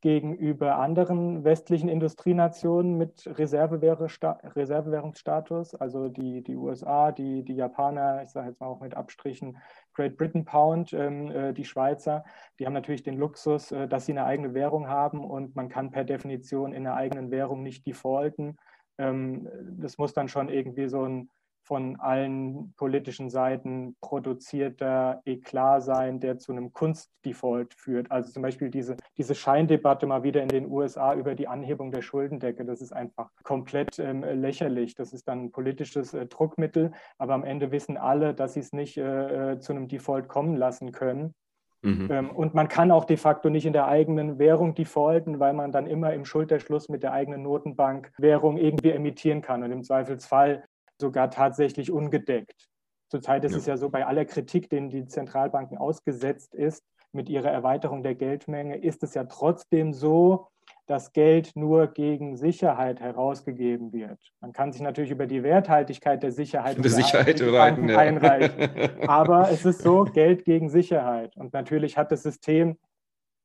gegenüber 0.00 0.78
anderen 0.78 1.42
westlichen 1.42 1.88
Industrienationen 1.88 2.96
mit 2.96 3.26
Reservewährungsstatus, 3.26 5.74
also 5.74 6.08
die, 6.08 6.42
die 6.42 6.54
USA, 6.54 7.10
die, 7.10 7.42
die 7.42 7.56
Japaner, 7.56 8.22
ich 8.22 8.30
sage 8.30 8.46
jetzt 8.48 8.60
mal 8.60 8.68
auch 8.68 8.80
mit 8.80 8.96
Abstrichen 8.96 9.58
Great 9.94 10.16
Britain 10.16 10.44
Pound, 10.44 10.92
ähm, 10.92 11.30
äh, 11.30 11.52
die 11.52 11.64
Schweizer, 11.64 12.24
die 12.58 12.66
haben 12.66 12.74
natürlich 12.74 13.02
den 13.02 13.18
Luxus, 13.18 13.72
äh, 13.72 13.88
dass 13.88 14.06
sie 14.06 14.12
eine 14.12 14.24
eigene 14.24 14.54
Währung 14.54 14.88
haben 14.88 15.24
und 15.24 15.56
man 15.56 15.68
kann 15.68 15.90
per 15.90 16.04
Definition 16.04 16.72
in 16.72 16.84
der 16.84 16.94
eigenen 16.94 17.32
Währung 17.32 17.64
nicht 17.64 17.84
defaulten. 17.84 18.56
Ähm, 18.98 19.48
das 19.78 19.98
muss 19.98 20.12
dann 20.12 20.28
schon 20.28 20.48
irgendwie 20.48 20.88
so 20.88 21.04
ein 21.04 21.28
von 21.68 22.00
allen 22.00 22.72
politischen 22.78 23.28
Seiten 23.28 23.94
produzierter 24.00 25.20
Eklat 25.26 25.82
sein, 25.84 26.18
der 26.18 26.38
zu 26.38 26.50
einem 26.50 26.72
Kunstdefault 26.72 27.74
führt. 27.74 28.10
Also 28.10 28.32
zum 28.32 28.42
Beispiel 28.42 28.70
diese, 28.70 28.96
diese 29.18 29.34
Scheindebatte 29.34 30.06
mal 30.06 30.22
wieder 30.22 30.42
in 30.42 30.48
den 30.48 30.70
USA 30.70 31.14
über 31.14 31.34
die 31.34 31.46
Anhebung 31.46 31.90
der 31.90 32.00
Schuldendecke, 32.00 32.64
das 32.64 32.80
ist 32.80 32.92
einfach 32.92 33.30
komplett 33.42 33.98
ähm, 33.98 34.24
lächerlich. 34.24 34.94
Das 34.94 35.12
ist 35.12 35.28
dann 35.28 35.44
ein 35.44 35.52
politisches 35.52 36.14
äh, 36.14 36.24
Druckmittel, 36.24 36.92
aber 37.18 37.34
am 37.34 37.44
Ende 37.44 37.70
wissen 37.70 37.98
alle, 37.98 38.32
dass 38.32 38.54
sie 38.54 38.60
es 38.60 38.72
nicht 38.72 38.96
äh, 38.96 39.52
äh 39.52 39.60
zu 39.60 39.72
einem 39.72 39.88
Default 39.88 40.26
kommen 40.26 40.56
lassen 40.56 40.92
können. 40.92 41.34
Mhm. 41.82 42.08
Ähm, 42.10 42.30
und 42.30 42.54
man 42.54 42.68
kann 42.68 42.90
auch 42.90 43.04
de 43.04 43.18
facto 43.18 43.50
nicht 43.50 43.66
in 43.66 43.74
der 43.74 43.88
eigenen 43.88 44.38
Währung 44.38 44.74
defaulten, 44.74 45.38
weil 45.38 45.52
man 45.52 45.70
dann 45.70 45.86
immer 45.86 46.14
im 46.14 46.24
Schulterschluss 46.24 46.88
mit 46.88 47.02
der 47.02 47.12
eigenen 47.12 47.42
Notenbank 47.42 48.10
Währung 48.16 48.56
irgendwie 48.56 48.90
emittieren 48.90 49.42
kann. 49.42 49.62
Und 49.62 49.70
im 49.70 49.84
Zweifelsfall 49.84 50.64
sogar 51.00 51.30
tatsächlich 51.30 51.90
ungedeckt. 51.90 52.68
Zurzeit 53.10 53.44
ist 53.44 53.52
ja. 53.52 53.58
es 53.58 53.66
ja 53.66 53.76
so, 53.76 53.88
bei 53.88 54.06
aller 54.06 54.24
Kritik, 54.24 54.68
denen 54.68 54.90
die 54.90 55.06
Zentralbanken 55.06 55.78
ausgesetzt 55.78 56.54
ist, 56.54 56.84
mit 57.12 57.28
ihrer 57.28 57.50
Erweiterung 57.50 58.02
der 58.02 58.14
Geldmenge, 58.14 58.76
ist 58.76 59.02
es 59.02 59.14
ja 59.14 59.24
trotzdem 59.24 59.94
so, 59.94 60.48
dass 60.86 61.12
Geld 61.12 61.52
nur 61.54 61.88
gegen 61.88 62.36
Sicherheit 62.36 63.00
herausgegeben 63.00 63.92
wird. 63.92 64.18
Man 64.40 64.52
kann 64.52 64.72
sich 64.72 64.80
natürlich 64.80 65.10
über 65.10 65.26
die 65.26 65.42
Werthaltigkeit 65.42 66.22
der 66.22 66.32
Sicherheit, 66.32 66.82
der 66.82 66.90
Sicherheit 66.90 67.38
Banken 67.38 67.90
ja. 67.90 67.98
einreichen. 67.98 68.70
Aber 69.08 69.50
es 69.50 69.64
ist 69.64 69.82
so, 69.82 70.04
Geld 70.04 70.44
gegen 70.44 70.70
Sicherheit. 70.70 71.36
Und 71.36 71.52
natürlich 71.52 71.98
hat 71.98 72.10
das 72.10 72.22
System, 72.22 72.78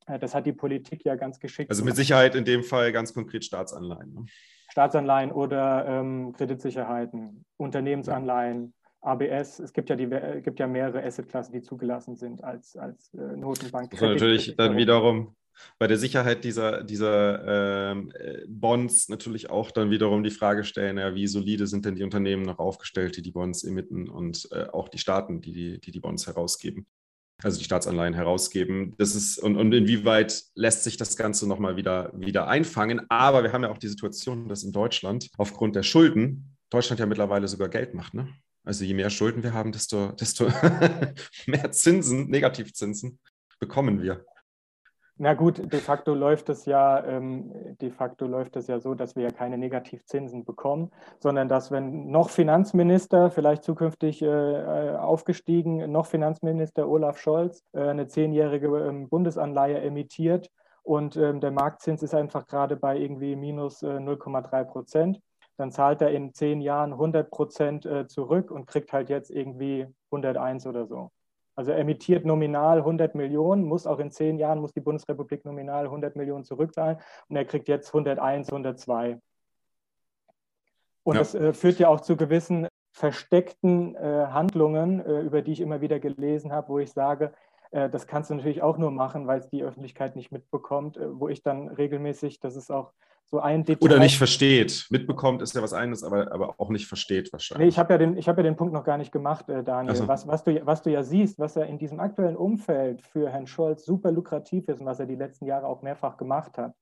äh, 0.07 0.19
das 0.19 0.33
hat 0.33 0.45
die 0.45 0.53
Politik 0.53 1.03
ja 1.03 1.15
ganz 1.15 1.39
geschickt. 1.39 1.69
Also 1.69 1.83
mit 1.83 1.95
Sicherheit 1.97 2.35
in 2.35 2.45
dem 2.45 2.63
Fall 2.63 2.91
ganz 2.93 3.13
konkret 3.13 3.43
Staatsanleihen. 3.43 4.13
Ne? 4.13 4.25
Staatsanleihen 4.73 5.31
oder 5.31 5.85
ähm, 5.85 6.33
Kreditsicherheiten, 6.33 7.45
Unternehmensanleihen, 7.57 8.73
ABS. 9.01 9.59
Es 9.59 9.71
gibt 9.71 9.91
ja, 9.91 9.95
die, 9.95 10.07
gibt 10.41 10.59
ja 10.59 10.65
mehrere 10.65 11.03
Assetklassen, 11.03 11.53
die 11.53 11.61
zugelassen 11.61 12.15
sind 12.15 12.43
als, 12.43 12.75
als 12.75 13.13
äh, 13.13 13.37
Notenbank. 13.37 13.91
Das 13.91 14.01
natürlich 14.01 14.55
dann 14.55 14.75
wiederum 14.75 15.35
bei 15.77 15.85
der 15.85 15.97
Sicherheit 15.97 16.43
dieser, 16.43 16.83
dieser 16.83 17.91
ähm, 17.91 18.11
äh, 18.15 18.39
Bonds 18.47 19.09
natürlich 19.09 19.51
auch 19.51 19.69
dann 19.69 19.91
wiederum 19.91 20.23
die 20.23 20.31
Frage 20.31 20.63
stellen, 20.63 20.97
ja, 20.97 21.13
wie 21.13 21.27
solide 21.27 21.67
sind 21.67 21.85
denn 21.85 21.93
die 21.93 22.03
Unternehmen 22.03 22.41
noch 22.41 22.57
aufgestellt, 22.57 23.15
die 23.15 23.21
die 23.21 23.31
Bonds 23.31 23.63
emitten 23.63 24.09
und 24.09 24.49
äh, 24.51 24.65
auch 24.73 24.89
die 24.89 24.97
Staaten, 24.97 25.39
die 25.39 25.53
die, 25.53 25.79
die 25.81 25.91
die 25.91 25.99
Bonds 25.99 26.25
herausgeben 26.25 26.87
also 27.43 27.57
die 27.57 27.65
Staatsanleihen 27.65 28.13
herausgeben. 28.13 28.93
Das 28.97 29.15
ist, 29.15 29.37
und, 29.37 29.57
und 29.57 29.73
inwieweit 29.73 30.43
lässt 30.55 30.83
sich 30.83 30.97
das 30.97 31.17
Ganze 31.17 31.47
nochmal 31.47 31.75
wieder, 31.75 32.11
wieder 32.15 32.47
einfangen. 32.47 33.01
Aber 33.09 33.43
wir 33.43 33.53
haben 33.53 33.63
ja 33.63 33.69
auch 33.71 33.77
die 33.77 33.87
Situation, 33.87 34.47
dass 34.47 34.63
in 34.63 34.71
Deutschland 34.71 35.29
aufgrund 35.37 35.75
der 35.75 35.83
Schulden 35.83 36.55
Deutschland 36.69 36.99
ja 36.99 37.05
mittlerweile 37.05 37.47
sogar 37.47 37.69
Geld 37.69 37.93
macht. 37.93 38.13
Ne? 38.13 38.27
Also 38.63 38.85
je 38.85 38.93
mehr 38.93 39.09
Schulden 39.09 39.43
wir 39.43 39.53
haben, 39.53 39.71
desto, 39.71 40.11
desto 40.13 40.47
mehr 41.45 41.71
Zinsen, 41.71 42.29
Negativzinsen 42.29 43.19
bekommen 43.59 44.01
wir. 44.01 44.25
Na 45.17 45.35
gut, 45.35 45.71
de 45.71 45.79
facto 45.79 46.15
läuft 46.15 46.49
es 46.49 46.65
ja, 46.65 47.03
ähm, 47.05 47.51
de 47.79 47.91
facto 47.91 48.25
läuft 48.25 48.55
es 48.55 48.65
ja 48.65 48.79
so, 48.79 48.95
dass 48.95 49.15
wir 49.15 49.23
ja 49.23 49.29
keine 49.29 49.59
Negativzinsen 49.59 50.43
bekommen, 50.43 50.91
sondern 51.19 51.47
dass 51.47 51.69
wenn 51.69 52.09
noch 52.09 52.31
Finanzminister, 52.31 53.29
vielleicht 53.29 53.63
zukünftig 53.63 54.23
äh, 54.23 54.25
äh 54.25 54.95
aufgestiegen, 54.95 55.91
noch 55.91 56.07
Finanzminister 56.07 56.89
Olaf 56.89 57.19
Scholz 57.19 57.63
äh, 57.73 57.81
eine 57.81 58.07
zehnjährige 58.07 58.67
ähm, 58.87 59.07
Bundesanleihe 59.07 59.79
emittiert 59.81 60.49
und 60.81 61.15
ähm, 61.15 61.39
der 61.39 61.51
Marktzins 61.51 62.01
ist 62.01 62.15
einfach 62.15 62.47
gerade 62.47 62.75
bei 62.75 62.97
irgendwie 62.97 63.35
minus 63.35 63.83
äh, 63.83 63.97
0,3 63.99 64.63
Prozent, 64.63 65.21
dann 65.57 65.71
zahlt 65.71 66.01
er 66.01 66.09
in 66.11 66.33
zehn 66.33 66.59
Jahren 66.59 66.91
100 66.93 67.29
Prozent 67.29 67.85
äh, 67.85 68.07
zurück 68.07 68.49
und 68.49 68.65
kriegt 68.65 68.91
halt 68.91 69.09
jetzt 69.09 69.29
irgendwie 69.29 69.87
101 70.11 70.65
oder 70.65 70.87
so. 70.87 71.11
Also 71.55 71.71
emittiert 71.71 72.25
nominal 72.25 72.79
100 72.79 73.15
Millionen, 73.15 73.63
muss 73.63 73.85
auch 73.85 73.99
in 73.99 74.09
zehn 74.11 74.39
Jahren, 74.39 74.59
muss 74.59 74.73
die 74.73 74.81
Bundesrepublik 74.81 75.45
nominal 75.45 75.85
100 75.85 76.15
Millionen 76.15 76.43
zurückzahlen 76.43 76.97
und 77.29 77.35
er 77.35 77.45
kriegt 77.45 77.67
jetzt 77.67 77.89
101, 77.89 78.49
102. 78.49 79.19
Und 81.03 81.15
ja. 81.15 81.19
das 81.19 81.35
äh, 81.35 81.53
führt 81.53 81.79
ja 81.79 81.89
auch 81.89 82.01
zu 82.01 82.15
gewissen 82.17 82.67
versteckten 82.91 83.95
äh, 83.95 84.27
Handlungen, 84.27 84.99
äh, 84.99 85.21
über 85.21 85.41
die 85.41 85.51
ich 85.51 85.61
immer 85.61 85.81
wieder 85.81 85.99
gelesen 85.99 86.51
habe, 86.51 86.69
wo 86.69 86.79
ich 86.79 86.91
sage, 86.91 87.33
äh, 87.71 87.89
das 87.89 88.07
kannst 88.07 88.29
du 88.29 88.35
natürlich 88.35 88.61
auch 88.61 88.77
nur 88.77 88.91
machen, 88.91 89.27
weil 89.27 89.39
es 89.39 89.49
die 89.49 89.63
Öffentlichkeit 89.63 90.15
nicht 90.15 90.31
mitbekommt, 90.31 90.97
äh, 90.97 91.19
wo 91.19 91.27
ich 91.27 91.43
dann 91.43 91.67
regelmäßig, 91.67 92.39
das 92.39 92.55
ist 92.55 92.71
auch 92.71 92.93
so 93.25 93.39
ein 93.39 93.63
Detail. 93.63 93.85
Oder 93.85 93.99
nicht 93.99 94.17
versteht. 94.17 94.85
Mitbekommt 94.89 95.41
ist 95.41 95.55
ja 95.55 95.61
was 95.61 95.73
eines, 95.73 96.03
aber, 96.03 96.31
aber 96.31 96.55
auch 96.59 96.69
nicht 96.69 96.87
versteht 96.87 97.31
wahrscheinlich. 97.33 97.65
Nee, 97.65 97.69
ich 97.69 97.79
habe 97.79 97.93
ja, 97.93 97.97
den, 97.97 98.17
hab 98.17 98.37
ja 98.37 98.43
den 98.43 98.55
Punkt 98.55 98.73
noch 98.73 98.83
gar 98.83 98.97
nicht 98.97 99.11
gemacht, 99.11 99.49
äh, 99.49 99.63
Daniel. 99.63 99.95
So. 99.95 100.07
Was, 100.07 100.27
was, 100.27 100.43
du, 100.43 100.65
was 100.65 100.81
du 100.81 100.91
ja 100.91 101.03
siehst, 101.03 101.39
was 101.39 101.55
er 101.55 101.65
in 101.65 101.77
diesem 101.77 101.99
aktuellen 101.99 102.35
Umfeld 102.35 103.01
für 103.01 103.29
Herrn 103.29 103.47
Scholz 103.47 103.85
super 103.85 104.11
lukrativ 104.11 104.67
ist 104.67 104.79
und 104.79 104.85
was 104.85 104.99
er 104.99 105.05
die 105.05 105.15
letzten 105.15 105.45
Jahre 105.45 105.67
auch 105.67 105.81
mehrfach 105.81 106.17
gemacht 106.17 106.57
hat, 106.57 106.73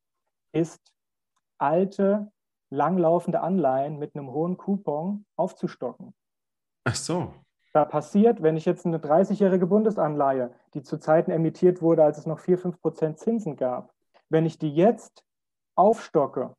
ist 0.52 0.82
alte, 1.58 2.32
langlaufende 2.70 3.42
Anleihen 3.42 3.98
mit 3.98 4.16
einem 4.16 4.32
hohen 4.32 4.58
Coupon 4.58 5.26
aufzustocken. 5.36 6.14
Ach 6.84 6.96
so. 6.96 7.34
da 7.74 7.86
passiert, 7.86 8.42
wenn 8.42 8.58
ich 8.58 8.66
jetzt 8.66 8.86
eine 8.86 8.98
30-jährige 8.98 9.68
Bundesanleihe, 9.68 10.52
die 10.74 10.82
zu 10.82 10.98
Zeiten 10.98 11.32
emittiert 11.32 11.82
wurde, 11.82 12.04
als 12.04 12.18
es 12.18 12.26
noch 12.26 12.40
4, 12.40 12.58
5 12.58 12.82
Prozent 12.82 13.20
Zinsen 13.20 13.56
gab, 13.56 13.94
wenn 14.30 14.46
ich 14.46 14.58
die 14.58 14.74
jetzt 14.74 15.24
aufstocke, 15.82 16.56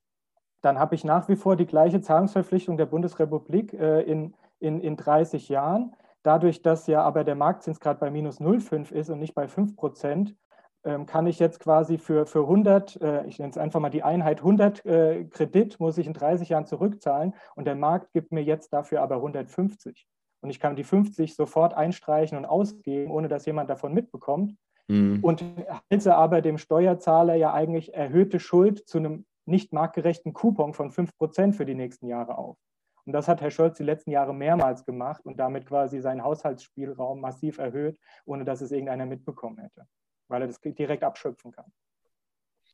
dann 0.62 0.79
habe 0.79 0.95
ich 0.95 1.05
nach 1.05 1.29
wie 1.29 1.37
vor 1.37 1.57
die 1.57 1.66
gleiche 1.66 2.01
Zahlungsverpflichtung 2.01 2.77
der 2.77 2.87
Bundesrepublik 2.87 3.73
äh, 3.73 4.03
in, 4.03 4.35
in, 4.61 4.81
in 4.81 4.97
30 4.97 5.49
Jahren. 5.49 5.95
Dadurch, 6.23 6.62
dass 6.62 6.87
ja 6.87 7.03
aber 7.03 7.25
der 7.25 7.35
Marktzins 7.35 7.81
gerade 7.81 7.99
bei 7.99 8.11
minus 8.11 8.41
0,5 8.41 8.93
ist 8.93 9.11
und 9.11 9.18
nicht 9.18 9.35
bei 9.35 9.49
5 9.49 9.75
Prozent, 9.77 10.37
ähm, 10.85 11.07
kann 11.07 11.27
ich 11.27 11.39
jetzt 11.39 11.61
quasi 11.61 11.99
für, 11.99 12.27
für 12.27 12.41
100, 12.41 13.01
äh, 13.01 13.27
ich 13.27 13.39
nenne 13.39 13.51
es 13.51 13.59
einfach 13.59 13.81
mal 13.81 13.91
die 13.91 14.03
Einheit 14.03 14.39
100 14.39 14.85
äh, 14.85 15.25
Kredit, 15.25 15.79
muss 15.81 15.99
ich 15.99 16.07
in 16.07 16.12
30 16.12 16.49
Jahren 16.49 16.66
zurückzahlen 16.66 17.35
und 17.55 17.66
der 17.66 17.77
Markt 17.77 18.12
gibt 18.12 18.33
mir 18.33 18.43
jetzt 18.43 18.73
dafür 18.73 19.03
aber 19.03 19.16
150. 19.16 20.07
Und 20.41 20.51
ich 20.51 20.59
kann 20.59 20.75
die 20.75 20.85
50 20.85 21.37
sofort 21.37 21.75
einstreichen 21.75 22.37
und 22.37 22.47
ausgeben, 22.47 23.12
ohne 23.12 23.29
dass 23.29 23.47
jemand 23.47 23.70
davon 23.70 23.95
mitbekommt. 23.95 24.57
Mhm. 24.93 25.20
Und 25.22 25.43
halte 25.90 26.14
aber 26.14 26.43
dem 26.43 26.59
Steuerzahler 26.59 27.34
ja 27.34 27.55
eigentlich 27.55 27.95
erhöhte 27.95 28.38
Schuld 28.38 28.86
zu 28.86 28.99
einem 28.99 29.24
nicht 29.47 29.72
marktgerechten 29.72 30.34
Coupon 30.34 30.74
von 30.74 30.90
5% 30.90 31.55
für 31.55 31.64
die 31.64 31.74
nächsten 31.74 32.09
Jahre 32.09 32.36
auf. 32.36 32.59
Und 33.07 33.14
das 33.14 33.26
hat 33.26 33.40
Herr 33.40 33.51
Scholz 33.51 33.78
die 33.78 33.84
letzten 33.84 34.11
Jahre 34.11 34.34
mehrmals 34.34 34.84
gemacht 34.84 35.24
und 35.24 35.40
damit 35.40 35.66
quasi 35.66 36.01
seinen 36.01 36.22
Haushaltsspielraum 36.22 37.20
massiv 37.20 37.59
erhöht, 37.59 37.99
ohne 38.26 38.45
dass 38.45 38.61
es 38.61 38.70
irgendeiner 38.70 39.07
mitbekommen 39.07 39.59
hätte, 39.59 39.86
weil 40.28 40.43
er 40.43 40.49
das 40.49 40.61
direkt 40.61 41.03
abschöpfen 41.03 41.53
kann. 41.53 41.72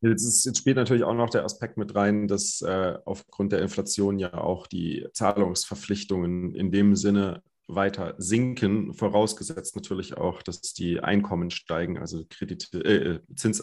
Jetzt, 0.00 0.24
ist, 0.24 0.44
jetzt, 0.44 0.58
spielt 0.58 0.76
natürlich 0.76 1.04
auch 1.04 1.14
noch 1.14 1.30
der 1.30 1.44
Aspekt 1.44 1.76
mit 1.76 1.94
rein, 1.94 2.28
dass 2.28 2.60
äh, 2.62 2.98
aufgrund 3.04 3.52
der 3.52 3.62
Inflation 3.62 4.18
ja 4.18 4.34
auch 4.34 4.66
die 4.66 5.06
Zahlungsverpflichtungen 5.12 6.54
in 6.54 6.70
dem 6.72 6.94
Sinne 6.94 7.42
weiter 7.68 8.14
sinken, 8.18 8.94
vorausgesetzt 8.94 9.76
natürlich 9.76 10.16
auch, 10.16 10.42
dass 10.42 10.60
die 10.60 11.00
Einkommen 11.00 11.50
steigen, 11.50 11.98
also 11.98 12.24
Kredite, 12.28 12.78
äh, 12.84 13.20
Zins, 13.36 13.62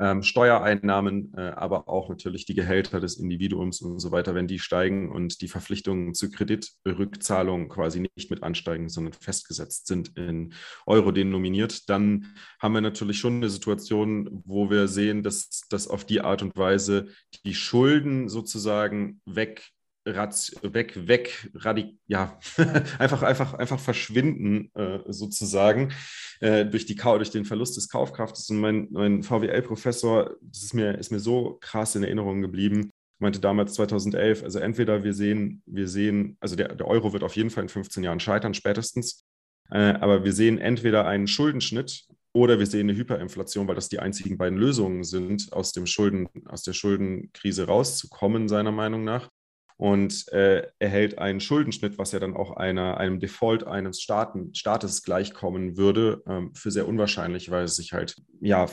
ähm, 0.00 0.22
Steuereinnahmen, 0.24 1.32
äh, 1.36 1.40
aber 1.40 1.88
auch 1.88 2.08
natürlich 2.08 2.46
die 2.46 2.54
Gehälter 2.54 3.00
des 3.00 3.16
Individuums 3.16 3.80
und 3.80 4.00
so 4.00 4.10
weiter, 4.10 4.34
wenn 4.34 4.48
die 4.48 4.58
steigen 4.58 5.10
und 5.10 5.40
die 5.40 5.46
Verpflichtungen 5.46 6.14
zu 6.14 6.30
Kreditrückzahlungen 6.30 7.68
quasi 7.68 8.00
nicht 8.00 8.30
mit 8.30 8.42
ansteigen, 8.42 8.88
sondern 8.88 9.12
festgesetzt 9.12 9.86
sind 9.86 10.16
in 10.18 10.52
Euro 10.86 11.12
denominiert, 11.12 11.88
dann 11.88 12.34
haben 12.58 12.74
wir 12.74 12.80
natürlich 12.80 13.18
schon 13.18 13.36
eine 13.36 13.50
Situation, 13.50 14.42
wo 14.44 14.68
wir 14.68 14.88
sehen, 14.88 15.22
dass, 15.22 15.62
dass 15.70 15.86
auf 15.86 16.04
die 16.04 16.20
Art 16.20 16.42
und 16.42 16.56
Weise 16.56 17.06
die 17.44 17.54
Schulden 17.54 18.28
sozusagen 18.28 19.20
weg 19.26 19.73
weg, 20.04 21.08
weg, 21.08 21.50
radik 21.54 21.96
ja, 22.06 22.38
einfach, 22.98 23.22
einfach, 23.22 23.54
einfach 23.54 23.80
verschwinden, 23.80 24.70
äh, 24.74 25.00
sozusagen, 25.08 25.92
äh, 26.40 26.66
durch, 26.66 26.86
die, 26.86 26.94
durch 26.94 27.30
den 27.30 27.44
Verlust 27.44 27.76
des 27.76 27.88
Kaufkraftes. 27.88 28.50
Und 28.50 28.60
mein, 28.60 28.88
mein 28.90 29.22
VWL-Professor, 29.22 30.36
das 30.42 30.62
ist 30.62 30.74
mir, 30.74 30.98
ist 30.98 31.10
mir 31.10 31.20
so 31.20 31.58
krass 31.60 31.94
in 31.94 32.02
Erinnerung 32.02 32.42
geblieben, 32.42 32.90
meinte 33.18 33.40
damals 33.40 33.74
2011, 33.74 34.42
also 34.42 34.58
entweder 34.58 35.04
wir 35.04 35.14
sehen, 35.14 35.62
wir 35.66 35.88
sehen, 35.88 36.36
also 36.40 36.56
der, 36.56 36.74
der 36.74 36.86
Euro 36.86 37.12
wird 37.12 37.22
auf 37.22 37.36
jeden 37.36 37.50
Fall 37.50 37.62
in 37.62 37.68
15 37.68 38.02
Jahren 38.04 38.20
scheitern, 38.20 38.54
spätestens, 38.54 39.24
äh, 39.70 39.94
aber 39.94 40.24
wir 40.24 40.32
sehen 40.32 40.58
entweder 40.58 41.06
einen 41.06 41.26
Schuldenschnitt 41.26 42.04
oder 42.34 42.58
wir 42.58 42.66
sehen 42.66 42.90
eine 42.90 42.98
Hyperinflation, 42.98 43.68
weil 43.68 43.76
das 43.76 43.88
die 43.88 44.00
einzigen 44.00 44.36
beiden 44.36 44.58
Lösungen 44.58 45.04
sind, 45.04 45.52
aus, 45.52 45.72
dem 45.72 45.86
Schulden, 45.86 46.28
aus 46.46 46.62
der 46.62 46.72
Schuldenkrise 46.72 47.66
rauszukommen, 47.66 48.48
seiner 48.48 48.72
Meinung 48.72 49.04
nach 49.04 49.30
und 49.76 50.30
äh, 50.32 50.68
erhält 50.78 51.18
einen 51.18 51.40
Schuldenschnitt, 51.40 51.98
was 51.98 52.12
ja 52.12 52.20
dann 52.20 52.36
auch 52.36 52.56
einer, 52.56 52.98
einem 52.98 53.20
Default 53.20 53.66
eines 53.66 54.00
Staaten, 54.00 54.54
Staates 54.54 55.02
gleichkommen 55.02 55.76
würde, 55.76 56.22
ähm, 56.26 56.54
für 56.54 56.70
sehr 56.70 56.86
unwahrscheinlich, 56.86 57.50
weil 57.50 57.64
es 57.64 57.76
sich 57.76 57.92
halt 57.92 58.16
ja 58.40 58.68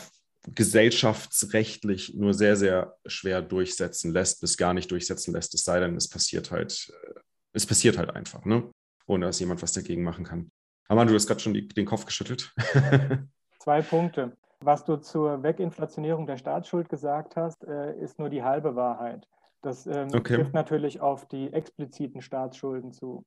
gesellschaftsrechtlich 0.48 2.14
nur 2.16 2.34
sehr, 2.34 2.56
sehr 2.56 2.96
schwer 3.06 3.42
durchsetzen 3.42 4.12
lässt, 4.12 4.42
bis 4.42 4.58
gar 4.58 4.74
nicht 4.74 4.90
durchsetzen 4.92 5.34
lässt, 5.34 5.54
es 5.54 5.64
sei 5.64 5.80
denn, 5.80 5.96
es 5.96 6.10
passiert 6.10 6.52
halt, 6.52 6.92
äh, 7.04 7.20
es 7.54 7.66
passiert 7.66 7.98
halt 7.98 8.16
einfach, 8.16 8.46
ne? 8.46 8.70
ohne 9.08 9.26
dass 9.26 9.40
jemand 9.40 9.62
was 9.62 9.74
dagegen 9.74 10.04
machen 10.04 10.26
kann. 10.26 10.52
Aber 10.88 11.06
du 11.06 11.14
hast 11.14 11.28
gerade 11.28 11.40
schon 11.40 11.54
die, 11.54 11.68
den 11.68 11.86
Kopf 11.86 12.06
geschüttelt. 12.06 12.54
Zwei 13.60 13.82
Punkte. 13.82 14.36
Was 14.64 14.86
du 14.86 14.98
zur 14.98 15.42
Weginflationierung 15.42 16.28
der 16.28 16.38
Staatsschuld 16.38 16.90
gesagt 16.90 17.36
hast, 17.36 17.64
äh, 17.64 17.98
ist 18.00 18.20
nur 18.20 18.30
die 18.30 18.44
halbe 18.44 18.76
Wahrheit. 18.76 19.28
Das 19.62 19.86
ähm, 19.88 20.10
okay. 20.14 20.36
trifft 20.36 20.54
natürlich 20.54 21.02
auf 21.02 21.26
die 21.26 21.54
expliziten 21.54 22.22
Staatsschulden 22.22 22.92
zu. 22.92 23.24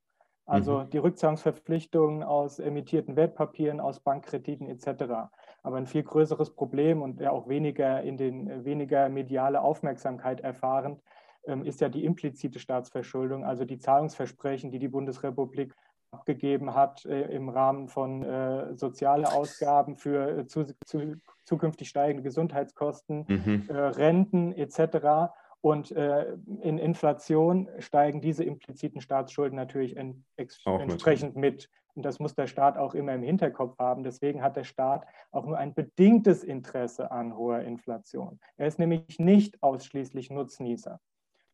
Also 0.46 0.80
mhm. 0.80 0.90
die 0.90 0.98
Rückzahlungsverpflichtungen 0.98 2.22
aus 2.22 2.58
emittierten 2.58 3.16
Wertpapieren, 3.16 3.80
aus 3.80 4.00
Bankkrediten 4.00 4.68
etc. 4.68 5.30
Aber 5.62 5.76
ein 5.76 5.86
viel 5.86 6.02
größeres 6.02 6.54
Problem 6.54 7.00
und 7.00 7.20
ja 7.20 7.30
auch 7.30 7.48
weniger 7.48 8.02
in 8.02 8.16
den 8.16 8.64
weniger 8.64 9.08
mediale 9.08 9.62
Aufmerksamkeit 9.62 10.40
erfahrend 10.40 11.00
ähm, 11.46 11.64
ist 11.64 11.80
ja 11.80 11.88
die 11.88 12.04
implizite 12.04 12.58
Staatsverschuldung, 12.58 13.44
also 13.44 13.64
die 13.64 13.78
Zahlungsversprechen, 13.78 14.70
die 14.70 14.78
die 14.78 14.88
Bundesrepublik 14.88 15.74
abgegeben 16.10 16.74
hat 16.74 17.04
äh, 17.06 17.22
im 17.34 17.48
Rahmen 17.48 17.88
von 17.88 18.22
äh, 18.22 18.74
soziale 18.76 19.32
Ausgaben 19.32 19.96
für 19.96 20.38
äh, 20.38 20.46
zu, 20.46 20.64
zu, 20.84 21.16
zukünftig 21.44 21.88
steigende 21.88 22.22
Gesundheitskosten, 22.22 23.24
mhm. 23.28 23.64
äh, 23.68 23.76
Renten 23.76 24.52
etc. 24.52 25.32
Und 25.64 25.92
äh, 25.92 26.34
in 26.60 26.76
Inflation 26.76 27.70
steigen 27.78 28.20
diese 28.20 28.44
impliziten 28.44 29.00
Staatsschulden 29.00 29.56
natürlich 29.56 29.96
en 29.96 30.26
entsprechend 30.36 31.36
mit. 31.36 31.70
Und 31.94 32.02
das 32.02 32.18
muss 32.18 32.34
der 32.34 32.48
Staat 32.48 32.76
auch 32.76 32.92
immer 32.92 33.14
im 33.14 33.22
Hinterkopf 33.22 33.78
haben. 33.78 34.04
Deswegen 34.04 34.42
hat 34.42 34.56
der 34.56 34.64
Staat 34.64 35.06
auch 35.30 35.46
nur 35.46 35.56
ein 35.56 35.72
bedingtes 35.72 36.44
Interesse 36.44 37.10
an 37.10 37.34
hoher 37.34 37.60
Inflation. 37.60 38.40
Er 38.58 38.66
ist 38.66 38.78
nämlich 38.78 39.18
nicht 39.18 39.62
ausschließlich 39.62 40.28
Nutznießer. 40.28 41.00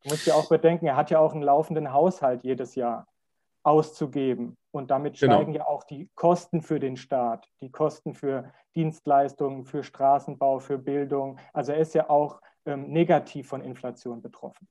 Du 0.03 0.09
musst 0.09 0.27
ja 0.27 0.33
auch 0.33 0.49
bedenken, 0.49 0.87
er 0.87 0.97
hat 0.97 1.09
ja 1.09 1.19
auch 1.19 1.31
einen 1.31 1.43
laufenden 1.43 1.93
Haushalt 1.93 2.43
jedes 2.43 2.75
Jahr 2.75 3.07
auszugeben. 3.63 4.57
Und 4.71 4.91
damit 4.91 5.17
genau. 5.17 5.35
steigen 5.35 5.53
ja 5.53 5.67
auch 5.67 5.85
die 5.85 6.09
Kosten 6.15 6.61
für 6.61 6.81
den 6.81 6.97
Staat, 6.97 7.47
die 7.61 7.71
Kosten 7.71 8.13
für 8.13 8.51
Dienstleistungen, 8.75 9.63
für 9.63 9.83
Straßenbau, 9.83 10.59
für 10.59 10.77
Bildung. 10.77 11.39
Also 11.53 11.71
er 11.71 11.77
ist 11.79 11.93
ja 11.93 12.09
auch 12.09 12.41
ähm, 12.65 12.91
negativ 12.91 13.47
von 13.47 13.61
Inflation 13.61 14.21
betroffen. 14.21 14.67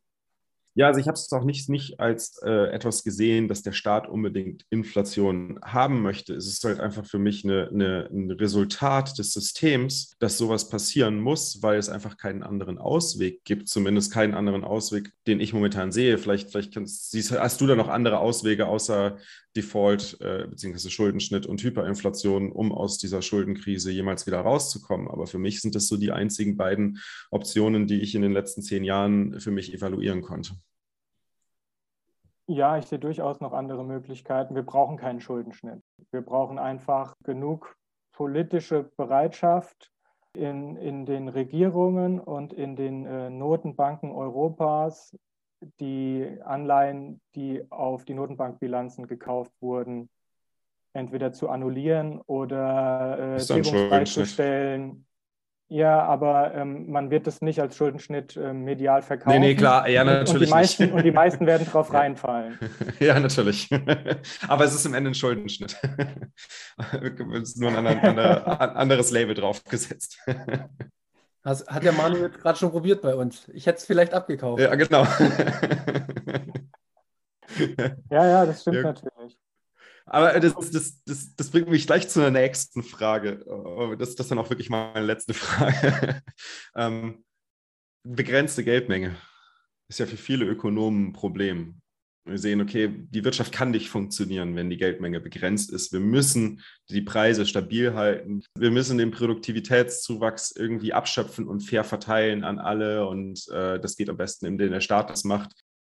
Ja, 0.75 0.87
also 0.87 1.01
ich 1.01 1.09
habe 1.09 1.17
es 1.17 1.33
auch 1.33 1.45
nicht, 1.45 1.69
nicht 1.69 1.99
als 1.99 2.41
äh, 2.45 2.71
etwas 2.71 3.03
gesehen, 3.03 3.49
dass 3.49 3.63
der 3.63 3.73
Staat 3.73 4.09
unbedingt 4.09 4.65
Inflation 4.71 5.59
haben 5.65 6.01
möchte. 6.01 6.35
Es 6.35 6.47
ist 6.47 6.63
halt 6.63 6.79
einfach 6.79 7.05
für 7.05 7.19
mich 7.19 7.45
eine, 7.45 7.69
eine, 7.69 8.09
ein 8.11 8.31
Resultat 8.31 9.19
des 9.19 9.33
Systems, 9.33 10.15
dass 10.21 10.39
sowas 10.39 10.69
passieren 10.69 11.19
muss, 11.21 11.61
weil 11.63 11.77
es 11.77 11.89
einfach 11.89 12.17
keinen 12.17 12.45
anderen 12.45 12.79
Ausweg 12.79 13.45
gibt, 13.45 13.69
zumindest 13.69 14.13
keinen 14.13 14.35
anderen 14.35 14.63
Ausweg, 14.63 15.13
den 15.27 15.41
ich 15.41 15.53
momentan 15.53 15.91
sehe. 15.91 16.19
Vielleicht, 16.19 16.51
vielleicht 16.51 16.73
kannst, 16.73 17.11
siehst, 17.11 17.33
hast 17.33 17.61
du 17.61 17.67
da 17.67 17.75
noch 17.75 17.89
andere 17.89 18.21
Auswege 18.21 18.69
außer 18.69 19.19
Default 19.57 20.21
äh, 20.21 20.47
bzw. 20.49 20.91
Schuldenschnitt 20.91 21.47
und 21.47 21.63
Hyperinflation, 21.63 22.53
um 22.53 22.73
aus 22.73 22.99
dieser 22.99 23.23
Schuldenkrise 23.23 23.91
jemals 23.91 24.27
wieder 24.27 24.41
rauszukommen. 24.41 25.09
Aber 25.09 25.27
für 25.27 25.39
mich 25.39 25.61
sind 25.61 25.75
das 25.75 25.89
so 25.89 25.97
die 25.97 26.13
einzigen 26.13 26.57
beiden 26.57 26.99
Optionen, 27.31 27.87
die 27.87 28.01
ich 28.01 28.15
in 28.15 28.23
den 28.23 28.33
letzten 28.33 28.63
zehn 28.63 28.85
Jahren 28.85 29.41
für 29.41 29.51
mich 29.51 29.75
evaluieren 29.75 30.23
konnte. 30.23 30.55
Ja, 32.47 32.77
ich 32.79 32.87
sehe 32.87 32.99
durchaus 32.99 33.41
noch 33.41 33.53
andere 33.53 33.85
Möglichkeiten. 33.85 34.57
Wir 34.57 34.65
brauchen 34.65 34.97
keinen 34.97 35.21
Schuldenschnitt. 35.21 35.83
Wir 36.11 36.21
brauchen 36.21 36.59
einfach 36.59 37.15
genug 37.23 37.77
politische 38.13 38.91
Bereitschaft 38.97 39.93
in, 40.35 40.77
in 40.77 41.07
den 41.07 41.29
Regierungen 41.29 42.21
und 42.21 42.53
in 42.53 42.77
den 42.77 43.07
äh, 43.07 43.31
Notenbanken 43.31 44.11
Europas, 44.11 45.17
die 45.81 46.39
Anleihen, 46.45 47.21
die 47.35 47.65
auf 47.71 48.05
die 48.05 48.15
Notenbankbilanzen 48.15 49.07
gekauft 49.07 49.53
wurden, 49.61 50.09
entweder 50.93 51.33
zu 51.33 51.49
annullieren 51.49 52.21
oder 52.27 53.37
äh, 53.37 53.89
beizustellen. 53.89 55.07
Ja, 55.73 56.03
aber 56.03 56.53
ähm, 56.53 56.91
man 56.91 57.13
wird 57.13 57.29
es 57.29 57.43
nicht 57.43 57.61
als 57.61 57.77
Schuldenschnitt 57.77 58.37
äh, 58.37 58.53
medial 58.53 59.03
verkaufen. 59.03 59.39
Nee, 59.39 59.51
nee, 59.51 59.55
klar, 59.55 59.89
ja, 59.89 60.03
natürlich. 60.03 60.33
Und 60.33 60.41
die 60.41 60.51
meisten, 60.51 60.93
und 60.93 61.05
die 61.05 61.13
meisten 61.13 61.47
werden 61.47 61.65
drauf 61.65 61.93
reinfallen. 61.95 62.59
Ja, 62.99 63.21
natürlich. 63.21 63.71
aber 64.49 64.65
es 64.65 64.75
ist 64.75 64.85
im 64.85 64.95
Ende 64.95 65.11
ein 65.11 65.15
Schuldenschnitt. 65.15 65.77
es 66.93 67.51
ist 67.51 67.61
nur 67.61 67.71
ein 67.71 67.87
anderes 67.87 69.13
Label 69.13 69.35
draufgesetzt. 69.35 70.19
Das 71.43 71.67
hat 71.67 71.85
der 71.85 71.93
Manu 71.93 72.19
jetzt 72.19 72.39
gerade 72.39 72.59
schon 72.59 72.71
probiert 72.71 73.01
bei 73.03 73.15
uns. 73.15 73.49
Ich 73.49 73.67
hätte 73.67 73.79
es 73.79 73.87
vielleicht 73.87 74.13
abgekauft. 74.13 74.61
Ja, 74.61 74.75
genau. 74.75 75.05
ja, 78.11 78.27
ja, 78.27 78.45
das 78.47 78.61
stimmt 78.61 78.77
ja. 78.77 78.83
natürlich. 78.83 79.39
Aber 80.05 80.39
das, 80.41 80.55
das, 80.55 81.03
das, 81.05 81.37
das, 81.37 81.51
bringt 81.51 81.69
mich 81.69 81.87
gleich 81.87 82.09
zu 82.09 82.21
einer 82.21 82.33
nächsten 82.33 82.83
Frage. 82.83 83.45
Das, 83.97 84.17
das 84.17 84.27
ist 84.27 84.31
dann 84.31 84.39
auch 84.39 84.51
wirklich 84.51 84.69
meine 84.69 85.07
letzte 85.07 85.35
Frage. 85.35 86.23
ähm, 86.75 87.25
begrenzte 88.03 88.65
Geldmenge 88.65 89.17
ist 89.89 90.01
ja 90.01 90.07
für 90.07 90.17
viele 90.17 90.47
Ökonomen 90.47 91.09
ein 91.09 91.13
Problem. 91.13 91.81
Wir 92.27 92.39
sehen, 92.39 92.61
okay, 92.61 93.07
die 93.11 93.25
Wirtschaft 93.25 93.51
kann 93.53 93.71
nicht 93.71 93.89
funktionieren, 93.89 94.55
wenn 94.55 94.69
die 94.69 94.77
Geldmenge 94.77 95.21
begrenzt 95.21 95.73
ist. 95.73 95.93
Wir 95.93 96.01
müssen 96.01 96.61
die 96.91 97.01
Preise 97.01 97.47
stabil 97.47 97.95
halten. 97.95 98.43
Wir 98.59 98.71
müssen 98.71 98.99
den 98.99 99.11
Produktivitätszuwachs 99.11 100.55
irgendwie 100.55 100.93
abschöpfen 100.93 101.49
und 101.49 101.61
fair 101.61 101.83
verteilen 101.83 102.45
an 102.45 102.59
alle. 102.59 103.07
Und 103.07 103.49
äh, 103.49 103.81
das 103.81 103.97
geht 103.97 104.11
am 104.11 104.19
besten, 104.19 104.47
indem 104.47 104.71
der 104.71 104.81
Staat 104.83 105.09
das 105.09 105.25
macht. 105.25 105.53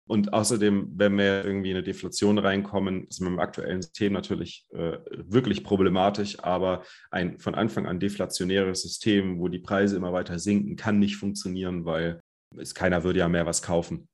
Und 0.07 0.34
außerdem, 0.34 0.91
wenn 0.95 1.17
wir 1.17 1.45
irgendwie 1.45 1.72
in 1.72 1.78
eine 1.78 1.84
Deflation 1.86 2.38
reinkommen, 2.38 3.07
ist 3.07 3.22
mit 3.22 3.30
dem 3.30 3.39
aktuellen 3.39 3.82
System 3.82 4.13
natürlich 4.13 4.65
äh, 4.74 4.97
wirklich 5.13 5.63
problematisch, 5.63 6.39
aber 6.39 6.84
ein 7.11 7.39
von 7.39 7.55
Anfang 7.55 7.88
an 7.88 7.99
deflationäres 7.99 8.82
System, 8.82 9.39
wo 9.39 9.47
die 9.47 9.59
Preise 9.59 9.95
immer 9.95 10.11
weiter 10.11 10.38
sinken, 10.38 10.76
kann 10.76 10.99
nicht 10.99 11.15
funktionieren, 11.15 11.86
weil 11.86 12.19
es 12.57 12.76
keiner 12.76 13.05
würde 13.05 13.19
ja 13.19 13.30
mehr 13.30 13.45
was 13.45 13.61
kaufen. 13.61 14.09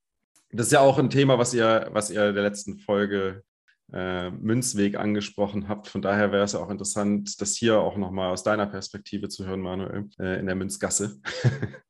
Das 0.51 0.67
ist 0.67 0.71
ja 0.71 0.79
auch 0.79 0.97
ein 0.97 1.09
Thema, 1.09 1.37
was 1.37 1.53
ihr, 1.53 1.89
was 1.91 2.09
ihr 2.09 2.29
in 2.29 2.35
der 2.35 2.43
letzten 2.43 2.77
Folge 2.77 3.43
äh, 3.91 4.29
Münzweg 4.31 4.97
angesprochen 4.97 5.67
habt. 5.67 5.87
Von 5.87 6.01
daher 6.01 6.31
wäre 6.31 6.43
es 6.43 6.55
auch 6.55 6.69
interessant, 6.69 7.41
das 7.41 7.55
hier 7.55 7.79
auch 7.79 7.97
nochmal 7.97 8.31
aus 8.31 8.43
deiner 8.43 8.65
Perspektive 8.65 9.29
zu 9.29 9.45
hören, 9.45 9.61
Manuel, 9.61 10.09
äh, 10.19 10.39
in 10.39 10.45
der 10.45 10.55
Münzgasse. 10.55 11.19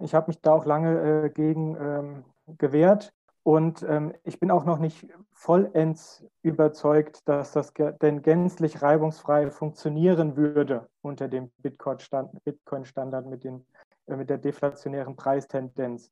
ich 0.00 0.14
habe 0.14 0.28
mich 0.28 0.40
da 0.40 0.52
auch 0.52 0.66
lange 0.66 1.24
äh, 1.24 1.30
gegen 1.30 1.76
ähm, 1.80 2.24
gewährt 2.58 3.12
und 3.44 3.82
ähm, 3.82 4.14
ich 4.24 4.38
bin 4.38 4.50
auch 4.50 4.64
noch 4.64 4.78
nicht 4.78 5.06
vollends 5.32 6.24
überzeugt, 6.42 7.28
dass 7.28 7.52
das 7.52 7.72
denn 8.00 8.22
gänzlich 8.22 8.82
reibungsfrei 8.82 9.50
funktionieren 9.50 10.36
würde 10.36 10.88
unter 11.00 11.28
dem 11.28 11.50
Bitcoin-Standard 11.58 12.44
Bitcoin 12.44 12.84
mit, 13.30 13.44
den, 13.44 13.66
äh, 14.06 14.16
mit 14.16 14.30
der 14.30 14.38
deflationären 14.38 15.16
Preistendenz 15.16 16.10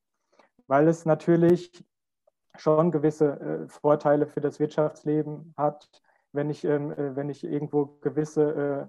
weil 0.70 0.86
es 0.86 1.04
natürlich 1.04 1.84
schon 2.56 2.92
gewisse 2.92 3.40
äh, 3.40 3.68
Vorteile 3.68 4.28
für 4.28 4.40
das 4.40 4.60
Wirtschaftsleben 4.60 5.52
hat, 5.56 5.90
wenn 6.30 6.48
ich, 6.48 6.64
ähm, 6.64 6.92
äh, 6.92 7.16
wenn 7.16 7.28
ich 7.28 7.42
irgendwo 7.42 7.98
gewisse 8.00 8.88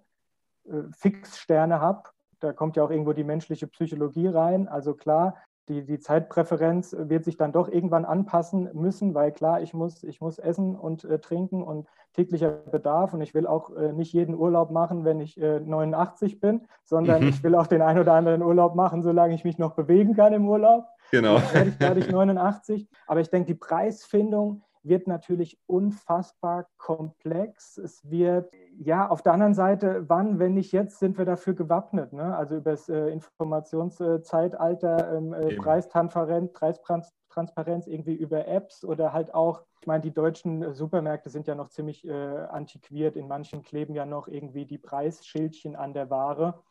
äh, 0.70 0.84
Fixsterne 0.92 1.82
habe. 1.82 2.04
Da 2.40 2.54
kommt 2.54 2.76
ja 2.76 2.84
auch 2.84 2.92
irgendwo 2.92 3.14
die 3.14 3.24
menschliche 3.24 3.66
Psychologie 3.66 4.28
rein. 4.28 4.68
Also 4.68 4.94
klar, 4.94 5.38
die, 5.70 5.84
die 5.84 5.98
Zeitpräferenz 5.98 6.96
wird 6.96 7.24
sich 7.24 7.38
dann 7.38 7.52
doch 7.52 7.68
irgendwann 7.68 8.06
anpassen 8.06 8.70
müssen, 8.74 9.16
weil 9.16 9.32
klar, 9.32 9.62
ich 9.62 9.74
muss, 9.74 10.04
ich 10.04 10.22
muss 10.22 10.38
essen 10.38 10.76
und 10.76 11.04
äh, 11.06 11.18
trinken 11.18 11.64
und 11.64 11.88
täglicher 12.14 12.52
Bedarf 12.52 13.16
und 13.16 13.22
ich 13.22 13.34
will 13.34 13.48
auch 13.48 13.76
äh, 13.76 13.92
nicht 13.92 14.14
jeden 14.14 14.36
Urlaub 14.36 14.70
machen, 14.70 15.04
wenn 15.04 15.20
ich 15.20 15.42
äh, 15.42 15.60
89 15.60 16.40
bin, 16.40 16.68
sondern 16.84 17.24
mhm. 17.24 17.30
ich 17.30 17.44
will 17.44 17.56
auch 17.56 17.66
den 17.66 17.82
ein 17.82 17.98
oder 17.98 18.14
anderen 18.14 18.44
Urlaub 18.44 18.76
machen, 18.76 19.02
solange 19.02 19.34
ich 19.34 19.44
mich 19.44 19.58
noch 19.58 19.74
bewegen 19.74 20.16
kann 20.16 20.34
im 20.34 20.48
Urlaub. 20.48 20.86
Genau. 21.12 21.36
Dann 21.36 21.54
werde 21.54 21.70
ich, 21.70 21.80
werde 21.80 22.00
ich 22.00 22.08
89. 22.12 22.90
Aber 23.08 23.20
ich 23.20 23.30
denke, 23.30 23.48
die 23.48 23.60
Preisfindung 23.60 24.64
wird 24.84 25.08
natürlich 25.08 25.60
unfassbar 25.68 26.68
komplex. 26.78 27.78
Es 27.78 28.10
wird, 28.10 28.52
ja, 28.80 29.08
auf 29.08 29.22
der 29.22 29.34
anderen 29.34 29.54
Seite, 29.54 30.06
wann, 30.08 30.40
wenn 30.40 30.56
nicht 30.56 30.72
jetzt, 30.72 31.00
sind 31.00 31.18
wir 31.18 31.26
dafür 31.26 31.54
gewappnet? 31.54 32.14
Ne? 32.14 32.36
Also 32.36 32.58
über 32.58 32.72
das 32.72 32.90
äh, 32.90 33.10
Informationszeitalter, 33.10 35.18
ähm, 35.18 35.34
äh, 35.34 35.56
Preistransparenz, 35.56 36.52
Preistransparenz 36.54 37.88
irgendwie 37.88 38.16
über 38.16 38.48
Apps 38.48 38.84
oder 38.84 39.14
halt 39.14 39.34
auch, 39.34 39.62
ich 39.82 39.88
meine, 39.88 40.02
die 40.02 40.14
deutschen 40.14 40.74
Supermärkte 40.74 41.30
sind 41.30 41.48
ja 41.48 41.56
noch 41.56 41.70
ziemlich 41.70 42.08
äh, 42.08 42.12
antiquiert. 42.12 43.16
In 43.16 43.28
manchen 43.28 43.64
kleben 43.64 43.96
ja 43.96 44.06
noch 44.06 44.28
irgendwie 44.28 44.66
die 44.66 44.78
Preisschildchen 44.78 45.76
an 45.76 45.94
der 45.94 46.10
Ware. 46.10 46.62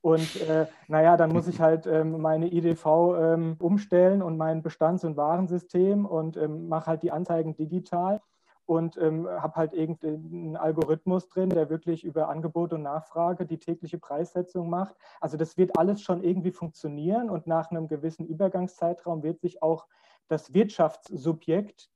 Und 0.00 0.40
äh, 0.48 0.66
naja, 0.86 1.16
dann 1.16 1.32
muss 1.32 1.48
ich 1.48 1.60
halt 1.60 1.86
ähm, 1.86 2.20
meine 2.20 2.52
IDV 2.52 3.16
ähm, 3.16 3.56
umstellen 3.58 4.22
und 4.22 4.36
mein 4.36 4.62
Bestands- 4.62 5.04
und 5.04 5.16
Warensystem 5.16 6.06
und 6.06 6.36
ähm, 6.36 6.68
mache 6.68 6.86
halt 6.86 7.02
die 7.02 7.10
Anzeigen 7.10 7.56
digital 7.56 8.20
und 8.68 8.96
ähm, 8.98 9.26
habe 9.26 9.56
halt 9.56 9.72
irgendeinen 9.72 10.56
Algorithmus 10.56 11.28
drin, 11.28 11.48
der 11.48 11.70
wirklich 11.70 12.04
über 12.04 12.28
Angebot 12.28 12.74
und 12.74 12.82
Nachfrage 12.82 13.46
die 13.46 13.58
tägliche 13.58 13.98
Preissetzung 13.98 14.68
macht. 14.68 14.94
Also 15.20 15.36
das 15.36 15.56
wird 15.56 15.76
alles 15.78 16.02
schon 16.02 16.22
irgendwie 16.22 16.52
funktionieren 16.52 17.30
und 17.30 17.46
nach 17.46 17.70
einem 17.70 17.88
gewissen 17.88 18.26
Übergangszeitraum 18.26 19.22
wird 19.22 19.40
sich 19.40 19.62
auch 19.62 19.86
das 20.28 20.52
Wirtschaftssubjekt 20.52 21.88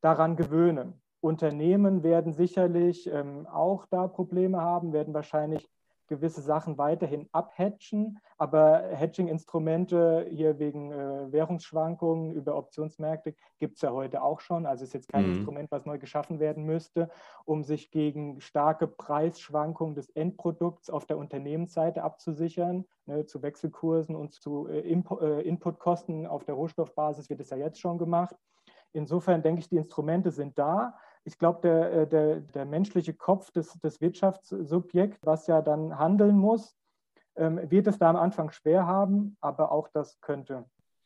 daran 0.00 0.36
gewöhnen. 0.36 1.00
Unternehmen 1.20 2.02
werden 2.02 2.32
sicherlich 2.32 3.06
ähm, 3.06 3.46
auch 3.46 3.86
da 3.86 4.08
Probleme 4.08 4.60
haben, 4.60 4.92
werden 4.92 5.14
wahrscheinlich 5.14 5.68
gewisse 6.06 6.42
Sachen 6.42 6.78
weiterhin 6.78 7.28
abhatchen, 7.32 8.18
aber 8.36 8.82
Hedging-Instrumente 8.90 10.26
hier 10.30 10.58
wegen 10.58 10.92
äh, 10.92 11.32
Währungsschwankungen 11.32 12.32
über 12.32 12.56
Optionsmärkte 12.56 13.34
gibt 13.58 13.76
es 13.76 13.82
ja 13.82 13.92
heute 13.92 14.22
auch 14.22 14.40
schon. 14.40 14.66
Also 14.66 14.84
ist 14.84 14.94
jetzt 14.94 15.08
kein 15.08 15.26
mhm. 15.26 15.34
Instrument, 15.36 15.70
was 15.70 15.86
neu 15.86 15.98
geschaffen 15.98 16.40
werden 16.40 16.64
müsste, 16.64 17.10
um 17.44 17.62
sich 17.62 17.90
gegen 17.90 18.40
starke 18.40 18.86
Preisschwankungen 18.86 19.94
des 19.94 20.10
Endprodukts 20.10 20.90
auf 20.90 21.06
der 21.06 21.18
Unternehmensseite 21.18 22.02
abzusichern. 22.02 22.84
Ne, 23.06 23.26
zu 23.26 23.42
Wechselkursen 23.42 24.16
und 24.16 24.32
zu 24.32 24.66
äh, 24.66 24.80
Impo 24.80 25.20
äh, 25.20 25.42
Inputkosten 25.42 26.26
auf 26.26 26.44
der 26.44 26.54
Rohstoffbasis 26.54 27.28
wird 27.28 27.40
es 27.40 27.50
ja 27.50 27.58
jetzt 27.58 27.78
schon 27.78 27.98
gemacht. 27.98 28.34
Insofern 28.94 29.42
denke 29.42 29.60
ich, 29.60 29.68
die 29.68 29.76
Instrumente 29.76 30.30
sind 30.30 30.58
da 30.58 30.94
ich 31.24 31.38
glaube, 31.38 31.60
der, 31.62 31.92
äh, 31.92 32.06
der, 32.06 32.40
der 32.40 32.64
menschliche 32.64 33.14
Kopf 33.14 33.50
des, 33.50 33.72
des 33.80 34.00
Wirtschaftssubjekts, 34.00 35.18
was 35.22 35.46
ja 35.46 35.62
dann 35.62 35.98
handeln 35.98 36.36
muss, 36.36 36.76
ähm, 37.36 37.60
wird 37.70 37.86
es 37.86 37.98
da 37.98 38.10
am 38.10 38.16
Anfang 38.16 38.50
schwer 38.50 38.86
haben, 38.86 39.36
aber 39.40 39.72
auch 39.72 39.88
das 39.88 40.20
könnte 40.20 40.64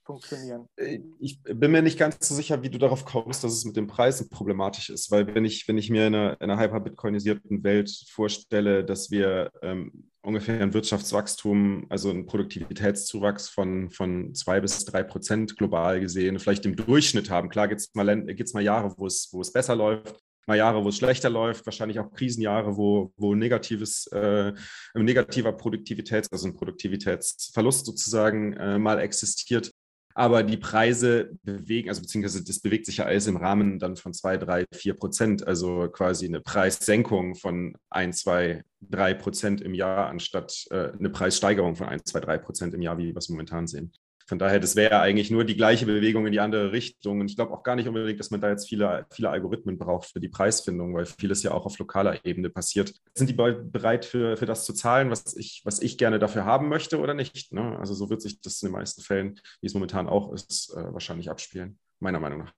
funktionieren. 0.09 0.69
Äh, 0.77 1.01
ich 1.21 1.43
bin 1.43 1.71
mir 1.71 1.83
nicht 1.83 1.99
ganz 1.99 2.27
so 2.27 2.35
sicher, 2.35 2.63
wie 2.63 2.71
du 2.71 2.79
darauf 2.79 3.05
kommst, 3.05 3.45
dass 3.45 3.53
es 3.53 3.65
mit 3.65 3.77
den 3.77 3.87
Preisen 3.87 4.29
problematisch 4.29 4.91
ist, 4.91 5.11
weil 5.11 5.35
wenn 5.35 5.45
ich, 5.45 5.69
wenn 5.69 5.79
ich 5.79 5.91
mir 5.91 6.07
in 6.07 6.15
einer, 6.15 6.41
in 6.41 6.51
einer 6.51 6.61
hyper-bitcoinisierten 6.61 7.63
Welt 7.63 7.91
vorstelle, 8.11 8.85
dass 8.85 9.11
wir 9.11 9.51
ähm, 9.63 10.11
ungefähr 10.29 10.61
ein 10.61 10.75
Wirtschaftswachstum, 10.75 11.87
also 11.89 12.11
ein 12.11 12.27
Produktivitätszuwachs 12.27 13.49
von, 13.49 13.91
von 13.91 14.35
zwei 14.35 14.61
bis 14.61 14.85
drei 14.85 15.03
Prozent 15.03 15.57
global 15.57 16.01
gesehen, 16.01 16.39
vielleicht 16.39 16.67
im 16.67 16.77
Durchschnitt 16.77 17.31
haben. 17.31 17.49
Klar 17.49 17.67
gibt 17.69 17.81
es 17.81 17.95
mal, 17.95 18.05
mal 18.05 18.63
Jahre, 18.63 18.95
wo 18.99 19.07
es, 19.07 19.31
wo 19.33 19.41
es 19.41 19.53
besser 19.53 19.75
läuft, 19.75 20.21
mal 20.47 20.57
Jahre, 20.57 20.85
wo 20.85 20.91
es 20.91 20.99
schlechter 20.99 21.31
läuft, 21.31 21.65
wahrscheinlich 21.67 21.99
auch 21.99 22.13
Krisenjahre, 22.13 22.77
wo, 22.77 23.13
wo 23.17 23.35
negatives, 23.35 24.07
äh, 24.09 24.53
negativer 24.95 25.53
Produktivitäts, 25.53 26.31
also 26.31 26.47
ein 26.47 26.55
Produktivitätsverlust 26.55 27.87
sozusagen 27.87 28.53
äh, 28.53 28.79
mal 28.79 28.99
existiert 28.99 29.73
aber 30.19 30.43
die 30.43 30.57
Preise 30.57 31.31
bewegen, 31.45 31.89
also 31.89 32.03
beziehungsweise 32.03 32.43
das 32.43 32.59
bewegt 32.59 32.87
sich 32.87 32.97
ja 32.97 33.05
alles 33.05 33.29
im 33.29 33.37
Rahmen 33.37 33.79
dann 33.79 33.95
von 33.95 34.13
2, 34.13 34.39
3, 34.39 34.65
4 34.75 34.95
Prozent, 34.95 35.47
also 35.47 35.89
quasi 35.91 36.27
eine 36.27 36.41
Preissenkung 36.41 37.37
von 37.37 37.77
1, 37.91 38.23
2, 38.23 38.65
3 38.81 39.15
Prozent 39.15 39.61
im 39.61 39.75
Jahr, 39.75 40.09
anstatt 40.09 40.67
äh, 40.71 40.91
eine 40.91 41.11
Preissteigerung 41.11 41.77
von 41.77 41.87
1, 41.87 42.03
2, 42.03 42.19
3 42.19 42.39
Prozent 42.39 42.75
im 42.75 42.83
Jahr, 42.83 42.99
wie 42.99 43.07
wir 43.07 43.17
es 43.17 43.29
momentan 43.29 43.69
sehen. 43.69 43.93
Von 44.29 44.39
daher, 44.39 44.61
das 44.61 44.77
wäre 44.77 45.01
eigentlich 45.01 45.31
nur 45.31 45.45
die 45.45 45.57
gleiche 45.57 45.87
Bewegung 45.87 46.27
in 46.27 46.33
die 46.33 46.41
andere 46.41 46.71
Richtung. 46.71 47.21
Und 47.21 47.31
ich 47.31 47.37
glaube 47.37 47.55
auch 47.55 47.63
gar 47.63 47.77
nicht 47.77 47.89
unbedingt, 47.89 48.21
dass 48.21 48.31
man 48.31 48.43
da 48.43 48.51
jetzt 48.51 48.69
viele, 48.69 49.07
viele 49.11 49.31
Algorithmen 49.31 49.79
braucht 49.79 50.13
für 50.13 50.21
die 50.21 50.29
Preisfindung, 50.29 50.95
weil 50.95 51.07
vieles 51.07 51.43
ja 51.43 51.53
auch 51.53 51.65
auf 51.65 51.79
lokaler 51.79 52.23
Ebene 52.27 52.51
passiert. 52.51 52.93
Sind 53.15 53.31
die 53.31 53.33
bereit 53.33 54.05
für, 54.05 54.37
für 54.37 54.45
das 54.45 54.67
zu 54.67 54.75
zahlen, 54.75 55.11
was 55.11 55.35
ich, 55.35 55.63
was 55.65 55.81
ich 55.81 55.97
gerne 55.97 56.19
dafür 56.19 56.45
haben 56.45 56.69
möchte 56.69 57.01
oder 57.01 57.15
nicht? 57.15 57.55
Ne? 57.55 57.79
Also 57.79 57.95
so 57.95 58.11
wird 58.11 58.21
sich 58.21 58.39
das 58.43 58.63
in 58.63 58.69
den 58.69 58.75
meisten 58.75 59.01
Fällen, 59.01 59.41
wie 59.63 59.67
es 59.67 59.73
momentan 59.73 60.07
auch 60.09 60.31
ist, 60.35 60.75
äh, 60.77 60.93
wahrscheinlich 60.93 61.31
abspielen, 61.31 61.79
meiner 61.99 62.21
Meinung 62.21 62.41
nach. 62.41 62.53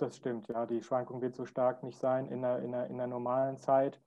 Das 0.00 0.16
stimmt, 0.16 0.48
ja. 0.48 0.66
Die 0.66 0.82
Schwankung 0.82 1.22
wird 1.22 1.36
so 1.36 1.46
stark 1.46 1.84
nicht 1.84 2.00
sein 2.00 2.26
in 2.26 2.42
der, 2.42 2.58
in 2.58 2.72
der, 2.72 2.88
in 2.88 2.96
der 2.96 3.06
normalen 3.06 3.58
Zeit. 3.58 4.00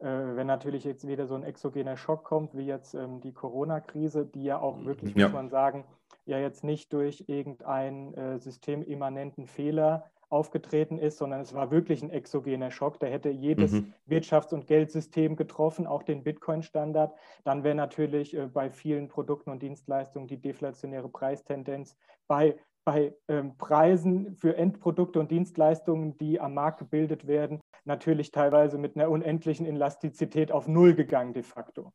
Äh, 0.00 0.06
wenn 0.06 0.48
natürlich 0.48 0.82
jetzt 0.82 1.06
wieder 1.06 1.28
so 1.28 1.36
ein 1.36 1.44
exogener 1.44 1.96
Schock 1.96 2.24
kommt, 2.24 2.56
wie 2.56 2.66
jetzt 2.66 2.94
ähm, 2.94 3.20
die 3.20 3.32
Corona-Krise, 3.32 4.26
die 4.26 4.42
ja 4.42 4.58
auch 4.58 4.84
wirklich, 4.84 5.14
ja. 5.14 5.26
muss 5.26 5.34
man 5.34 5.48
sagen, 5.48 5.84
ja 6.28 6.38
jetzt 6.38 6.62
nicht 6.62 6.92
durch 6.92 7.24
irgendeinen 7.26 8.14
äh, 8.14 8.38
systemimmanenten 8.38 9.46
Fehler 9.46 10.04
aufgetreten 10.30 10.98
ist, 10.98 11.18
sondern 11.18 11.40
es 11.40 11.54
war 11.54 11.70
wirklich 11.70 12.02
ein 12.02 12.10
exogener 12.10 12.70
Schock. 12.70 13.00
Der 13.00 13.10
hätte 13.10 13.30
jedes 13.30 13.72
mhm. 13.72 13.94
Wirtschafts- 14.06 14.52
und 14.52 14.66
Geldsystem 14.66 15.36
getroffen, 15.36 15.86
auch 15.86 16.02
den 16.02 16.22
Bitcoin-Standard. 16.22 17.14
Dann 17.44 17.64
wäre 17.64 17.74
natürlich 17.74 18.36
äh, 18.36 18.46
bei 18.46 18.70
vielen 18.70 19.08
Produkten 19.08 19.50
und 19.50 19.62
Dienstleistungen 19.62 20.28
die 20.28 20.40
deflationäre 20.40 21.08
Preistendenz 21.08 21.96
bei, 22.26 22.58
bei 22.84 23.14
ähm, 23.28 23.56
Preisen 23.56 24.34
für 24.34 24.56
Endprodukte 24.56 25.18
und 25.18 25.30
Dienstleistungen, 25.30 26.18
die 26.18 26.40
am 26.40 26.52
Markt 26.52 26.80
gebildet 26.80 27.26
werden, 27.26 27.60
natürlich 27.84 28.30
teilweise 28.30 28.76
mit 28.76 28.96
einer 28.96 29.10
unendlichen 29.10 29.64
Elastizität 29.64 30.52
auf 30.52 30.68
Null 30.68 30.94
gegangen 30.94 31.32
de 31.32 31.42
facto. 31.42 31.92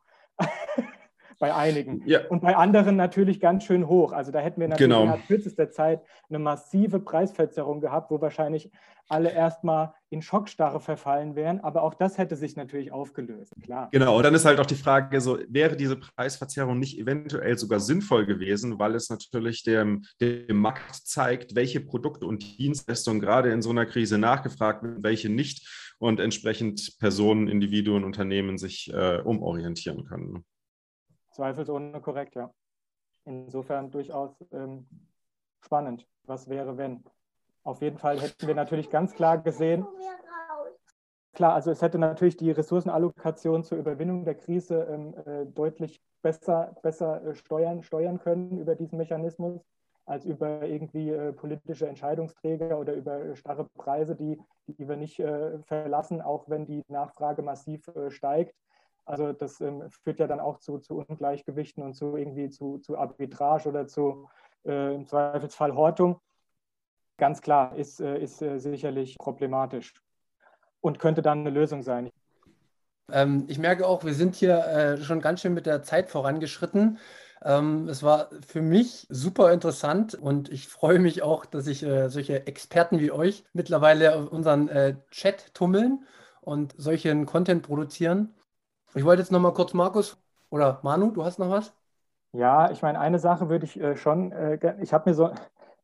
Bei 1.44 1.54
einigen. 1.54 2.02
Ja. 2.06 2.26
Und 2.30 2.41
bei 2.41 2.56
anderen 2.56 2.96
natürlich 2.96 3.41
ganz 3.41 3.66
schön 3.66 3.89
hoch. 3.89 4.14
Also 4.14 4.32
da 4.32 4.39
hätten 4.39 4.62
wir 4.62 4.70
natürlich 4.70 4.89
genau. 4.89 5.14
in 5.14 5.22
kürzester 5.28 5.70
Zeit 5.70 6.02
eine 6.30 6.39
massive 6.39 7.02
Preisverzerrung 7.02 7.82
gehabt, 7.82 8.12
wo 8.12 8.22
wahrscheinlich 8.22 8.72
alle 9.10 9.30
erstmal 9.30 9.94
in 10.10 10.22
Schockstarre 10.22 10.80
verfallen 10.80 11.36
wären. 11.36 11.60
Aber 11.60 11.84
auch 11.84 11.96
das 11.96 12.18
hätte 12.18 12.38
sich 12.38 12.56
natürlich 12.56 12.94
aufgelöst, 12.94 13.52
klar. 13.62 13.89
Genau, 13.91 14.16
und 14.16 14.24
dann 14.24 14.34
ist 14.34 14.46
halt 14.46 14.58
auch 14.62 14.66
die 14.66 14.76
Frage, 14.76 15.20
so, 15.20 15.38
wäre 15.50 15.76
diese 15.76 15.98
Preisverzerrung 15.98 16.80
nicht 16.80 16.98
eventuell 16.98 17.58
sogar 17.58 17.82
sinnvoll 17.82 18.26
gewesen, 18.26 18.80
weil 18.80 18.96
es 18.96 19.10
natürlich 19.10 19.64
dem, 19.64 20.06
dem 20.22 20.56
Markt 20.56 20.96
zeigt, 20.96 21.58
welche 21.58 21.82
Produkte 21.82 22.26
und 22.26 22.58
Dienstleistungen 22.58 23.20
gerade 23.20 23.52
in 23.52 23.62
so 23.62 23.72
einer 23.72 23.86
Krise 23.86 24.18
nachgefragt 24.18 24.82
werden, 24.82 25.04
welche 25.04 25.28
nicht 25.28 25.94
und 26.00 26.22
entsprechend 26.22 26.98
Personen, 27.00 27.50
Individuen, 27.50 28.06
Unternehmen 28.06 28.58
sich 28.58 28.94
äh, 28.94 29.20
umorientieren 29.20 30.06
können. 30.06 30.46
Zweifelsohne 31.34 31.99
korrekt, 32.01 32.36
ja. 32.36 32.51
Insofern 33.25 33.91
durchaus 33.91 34.31
ähm, 34.51 34.88
spannend. 35.61 36.07
Was 36.25 36.49
wäre, 36.49 36.77
wenn? 36.77 37.03
Auf 37.63 37.81
jeden 37.81 37.97
Fall 37.97 38.19
hätten 38.19 38.47
wir 38.47 38.55
natürlich 38.55 38.89
ganz 38.89 39.13
klar 39.13 39.38
gesehen, 39.38 39.88
klar, 41.34 41.53
also 41.53 41.71
es 41.71 41.81
hätte 41.81 41.97
natürlich 41.97 42.38
die 42.38 42.51
Ressourcenallokation 42.51 43.63
zur 43.63 43.77
Überwindung 43.77 44.23
der 44.23 44.36
Krise 44.36 44.88
ähm, 44.89 45.15
äh, 45.25 45.45
deutlich 45.45 46.01
besser, 46.21 46.75
besser 46.81 47.23
äh, 47.25 47.36
steuern, 47.36 47.84
steuern 47.84 48.19
können 48.19 48.59
über 48.59 48.75
diesen 48.75 48.97
Mechanismus 48.97 49.61
als 50.05 50.25
über 50.25 50.63
irgendwie 50.63 51.09
äh, 51.09 51.31
politische 51.31 51.88
Entscheidungsträger 51.88 52.77
oder 52.77 52.93
über 52.93 53.19
äh, 53.19 53.36
starre 53.36 53.65
Preise, 53.77 54.15
die, 54.15 54.39
die 54.67 54.88
wir 54.88 54.97
nicht 54.97 55.19
äh, 55.19 55.59
verlassen, 55.63 56.21
auch 56.21 56.49
wenn 56.49 56.65
die 56.65 56.84
Nachfrage 56.88 57.41
massiv 57.41 57.89
steigt. 58.09 58.53
Also 59.06 59.34
das 59.34 59.60
ähm, 59.62 59.84
führt 60.04 60.20
ja 60.20 60.28
dann 60.28 60.39
auch 60.39 60.60
zu, 60.60 60.80
zu 60.80 60.97
Ungleichgewichten 60.97 61.84
und 61.84 61.93
zu 61.93 62.16
irgendwie 62.16 62.49
zu, 62.49 62.78
zu 62.80 62.97
Arbitrage 62.97 63.70
oder 63.70 63.88
zu 63.88 64.30
äh, 64.66 64.95
im 64.95 65.06
Zweifelsfall 65.06 65.76
Hortung. 65.76 66.20
Ganz 67.18 67.41
klar, 67.41 67.76
ist, 67.76 67.99
äh, 67.99 68.18
ist 68.18 68.41
äh, 68.41 68.60
sicherlich 68.60 69.18
problematisch 69.18 69.93
und 70.82 70.99
könnte 70.99 71.22
dann 71.22 71.39
eine 71.39 71.49
Lösung 71.49 71.84
sein. 71.84 72.10
Ähm, 73.12 73.45
ich 73.47 73.60
merke 73.60 73.86
auch, 73.86 74.04
wir 74.04 74.14
sind 74.14 74.36
hier 74.36 74.66
äh, 74.66 74.97
schon 74.97 75.22
ganz 75.22 75.41
schön 75.41 75.54
mit 75.54 75.66
der 75.66 75.84
Zeit 75.84 76.10
vorangeschritten. 76.10 76.97
Ähm, 77.43 77.89
es 77.89 78.04
war 78.04 78.30
für 78.47 78.62
mich 78.62 79.06
super 79.10 79.51
interessant 79.51 80.16
und 80.16 80.49
ich 80.49 80.70
freue 80.70 80.99
mich 80.99 81.22
auch, 81.22 81.45
dass 81.45 81.66
sich 81.66 81.84
äh, 81.84 82.10
solche 82.10 82.47
Experten 82.47 82.99
wie 82.99 83.12
euch 83.12 83.43
mittlerweile 83.51 84.16
auf 84.16 84.32
unseren 84.32 84.70
äh, 84.70 84.95
Chat 85.12 85.54
tummeln 85.54 86.06
und 86.39 86.74
solchen 86.78 87.26
Content 87.26 87.64
produzieren. 87.64 88.34
Ich 88.96 89.04
wollte 89.04 89.22
jetzt 89.22 89.32
noch 89.32 89.39
mal 89.39 89.54
kurz, 89.54 89.74
Markus 89.74 90.18
oder 90.50 90.80
Manu, 90.84 91.12
du 91.12 91.24
hast 91.26 91.39
noch 91.39 91.50
was? 91.50 91.74
Ja, 92.34 92.72
ich 92.72 92.82
meine, 92.82 93.00
eine 93.00 93.20
Sache 93.20 93.50
würde 93.50 93.66
ich 93.66 93.80
äh, 93.80 93.96
schon, 93.96 94.32
äh, 94.32 94.76
ich 94.82 94.94
habe 94.94 95.10
mir 95.10 95.16
so, 95.16 95.32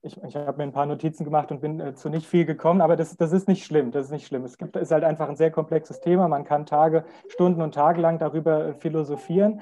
ich, 0.02 0.22
ich 0.24 0.36
habe 0.36 0.58
mir 0.58 0.64
ein 0.64 0.72
paar 0.72 0.86
Notizen 0.86 1.24
gemacht 1.24 1.52
und 1.52 1.62
bin 1.62 1.80
äh, 1.80 1.96
zu 1.96 2.10
nicht 2.10 2.28
viel 2.28 2.46
gekommen, 2.46 2.82
aber 2.82 2.96
das, 2.96 3.16
das 3.18 3.32
ist 3.32 3.48
nicht 3.48 3.66
schlimm, 3.66 3.92
das 3.92 4.08
ist 4.08 4.12
nicht 4.12 4.28
schlimm. 4.28 4.44
Es 4.46 4.58
gibt, 4.58 4.76
ist 4.76 4.92
halt 4.92 5.04
einfach 5.04 5.30
ein 5.30 5.36
sehr 5.36 5.52
komplexes 5.52 6.00
Thema, 6.02 6.28
man 6.28 6.44
kann 6.46 6.66
Tage, 6.66 7.06
Stunden 7.28 7.62
und 7.62 7.74
Tage 7.74 8.02
lang 8.02 8.20
darüber 8.20 8.68
äh, 8.68 8.74
philosophieren. 8.76 9.62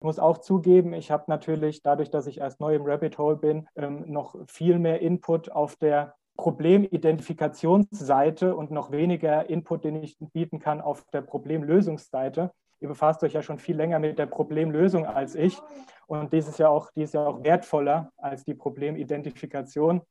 Ich 0.00 0.04
muss 0.04 0.18
auch 0.18 0.38
zugeben, 0.38 0.92
ich 0.92 1.10
habe 1.10 1.24
natürlich 1.28 1.82
dadurch, 1.82 2.10
dass 2.10 2.26
ich 2.26 2.38
erst 2.38 2.60
neu 2.60 2.74
im 2.74 2.84
Rabbit 2.84 3.18
Hole 3.18 3.36
bin, 3.36 3.68
ähm, 3.76 4.04
noch 4.06 4.36
viel 4.48 4.78
mehr 4.78 5.00
Input 5.00 5.50
auf 5.50 5.76
der 5.76 6.14
Problemidentifikationsseite 6.36 8.54
und 8.54 8.70
noch 8.70 8.90
weniger 8.90 9.48
Input, 9.48 9.84
den 9.84 10.02
ich 10.02 10.18
bieten 10.32 10.58
kann 10.58 10.82
auf 10.82 11.04
der 11.12 11.22
Problemlösungsseite. 11.22 12.52
Ihr 12.80 12.88
befasst 12.88 13.22
euch 13.22 13.32
ja 13.32 13.42
schon 13.42 13.58
viel 13.58 13.76
länger 13.76 13.98
mit 13.98 14.18
der 14.18 14.26
Problemlösung 14.26 15.06
als 15.06 15.34
ich. 15.34 15.58
Und 16.06 16.32
dies 16.32 16.48
ist 16.48 16.58
ja 16.58 16.68
auch, 16.68 16.90
die 16.92 17.02
ist 17.02 17.14
ja 17.14 17.26
auch 17.26 17.42
wertvoller 17.42 18.12
als 18.16 18.44
die 18.44 18.54
Problemidentifikation. 18.54 20.02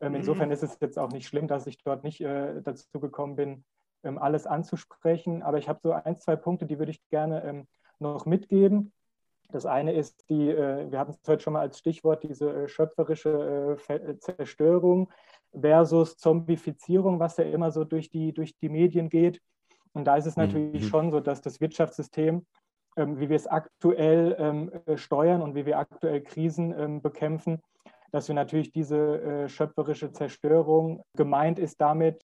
Ähm, 0.00 0.12
mhm. 0.12 0.16
insofern 0.16 0.50
ist 0.50 0.62
es 0.62 0.78
jetzt 0.80 0.98
auch 0.98 1.10
nicht 1.10 1.26
schlimm, 1.26 1.46
dass 1.46 1.66
ich 1.66 1.82
dort 1.82 2.04
nicht 2.04 2.20
äh, 2.20 2.60
dazu 2.62 3.00
gekommen 3.00 3.36
bin, 3.36 3.64
ähm, 4.02 4.18
alles 4.18 4.46
anzusprechen. 4.46 5.42
Aber 5.42 5.58
ich 5.58 5.68
habe 5.68 5.80
so 5.82 5.92
ein, 5.92 6.16
zwei 6.16 6.36
Punkte, 6.36 6.66
die 6.66 6.78
würde 6.78 6.92
ich 6.92 7.06
gerne 7.08 7.44
ähm, 7.44 7.66
noch 7.98 8.26
mitgeben. 8.26 8.92
Das 9.50 9.64
eine 9.64 9.92
ist 9.92 10.28
die, 10.28 10.50
äh, 10.50 10.90
wir 10.90 10.98
hatten 10.98 11.12
es 11.12 11.28
heute 11.28 11.42
schon 11.42 11.52
mal 11.52 11.60
als 11.60 11.78
Stichwort, 11.78 12.22
diese 12.22 12.50
äh, 12.50 12.68
schöpferische 12.68 13.78
äh, 13.88 13.94
äh, 13.94 14.18
Zerstörung 14.18 15.10
versus 15.58 16.16
Zombifizierung, 16.16 17.20
was 17.20 17.36
ja 17.36 17.44
immer 17.44 17.70
so 17.70 17.84
durch 17.84 18.10
die, 18.10 18.32
durch 18.32 18.56
die 18.58 18.68
Medien 18.68 19.08
geht. 19.08 19.40
Und 19.96 20.04
da 20.04 20.16
ist 20.16 20.26
es 20.26 20.36
mhm. 20.36 20.42
natürlich 20.42 20.84
mhm. 20.84 20.88
schon 20.88 21.10
so, 21.10 21.20
dass 21.20 21.40
das 21.40 21.58
Wirtschaftssystem, 21.60 22.44
ähm, 22.98 23.18
wie 23.18 23.30
wir 23.30 23.36
es 23.36 23.46
aktuell 23.46 24.36
ähm, 24.38 24.70
äh, 24.84 24.98
steuern 24.98 25.40
und 25.40 25.54
wie 25.54 25.64
wir 25.64 25.78
aktuell 25.78 26.20
Krisen 26.20 26.78
ähm, 26.78 27.00
bekämpfen, 27.00 27.62
dass 28.12 28.28
wir 28.28 28.34
natürlich 28.34 28.72
diese 28.72 29.22
äh, 29.22 29.48
schöpferische 29.48 30.12
Zerstörung 30.12 31.02
gemeint 31.16 31.58
ist 31.58 31.80
damit 31.80 32.22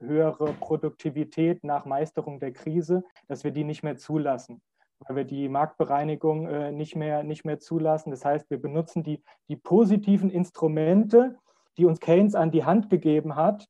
höhere 0.00 0.52
Produktivität 0.54 1.62
nach 1.62 1.84
Meisterung 1.84 2.40
der 2.40 2.52
Krise, 2.52 3.04
dass 3.28 3.44
wir 3.44 3.52
die 3.52 3.64
nicht 3.64 3.84
mehr 3.84 3.96
zulassen 3.96 4.60
weil 5.06 5.16
wir 5.16 5.24
die 5.24 5.48
Marktbereinigung 5.48 6.46
äh, 6.46 6.72
nicht, 6.72 6.96
mehr, 6.96 7.24
nicht 7.24 7.44
mehr 7.44 7.58
zulassen. 7.58 8.10
Das 8.10 8.24
heißt, 8.24 8.48
wir 8.48 8.62
benutzen 8.62 9.02
die, 9.02 9.22
die 9.48 9.56
positiven 9.56 10.30
Instrumente, 10.30 11.36
die 11.76 11.84
uns 11.84 12.00
Keynes 12.00 12.34
an 12.34 12.50
die 12.50 12.64
Hand 12.64 12.88
gegeben 12.88 13.36
hat, 13.36 13.66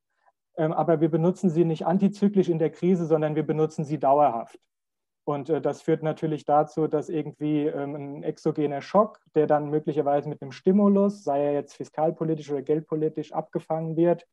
aber 0.56 1.00
wir 1.00 1.10
benutzen 1.10 1.50
sie 1.50 1.64
nicht 1.64 1.86
antizyklisch 1.86 2.48
in 2.48 2.58
der 2.58 2.70
Krise, 2.70 3.06
sondern 3.06 3.34
wir 3.34 3.44
benutzen 3.44 3.84
sie 3.84 3.98
dauerhaft. 3.98 4.58
Und 5.24 5.48
äh, 5.48 5.60
das 5.60 5.82
führt 5.82 6.02
natürlich 6.02 6.44
dazu, 6.44 6.86
dass 6.86 7.08
irgendwie 7.08 7.66
ähm, 7.66 7.94
ein 7.94 8.22
exogener 8.22 8.82
Schock, 8.82 9.20
der 9.34 9.46
dann 9.46 9.70
möglicherweise 9.70 10.28
mit 10.28 10.42
einem 10.42 10.52
Stimulus, 10.52 11.24
sei 11.24 11.44
er 11.44 11.52
jetzt 11.52 11.74
fiskalpolitisch 11.74 12.50
oder 12.50 12.62
geldpolitisch, 12.62 13.32
abgefangen 13.32 13.96
wird, 13.96 14.26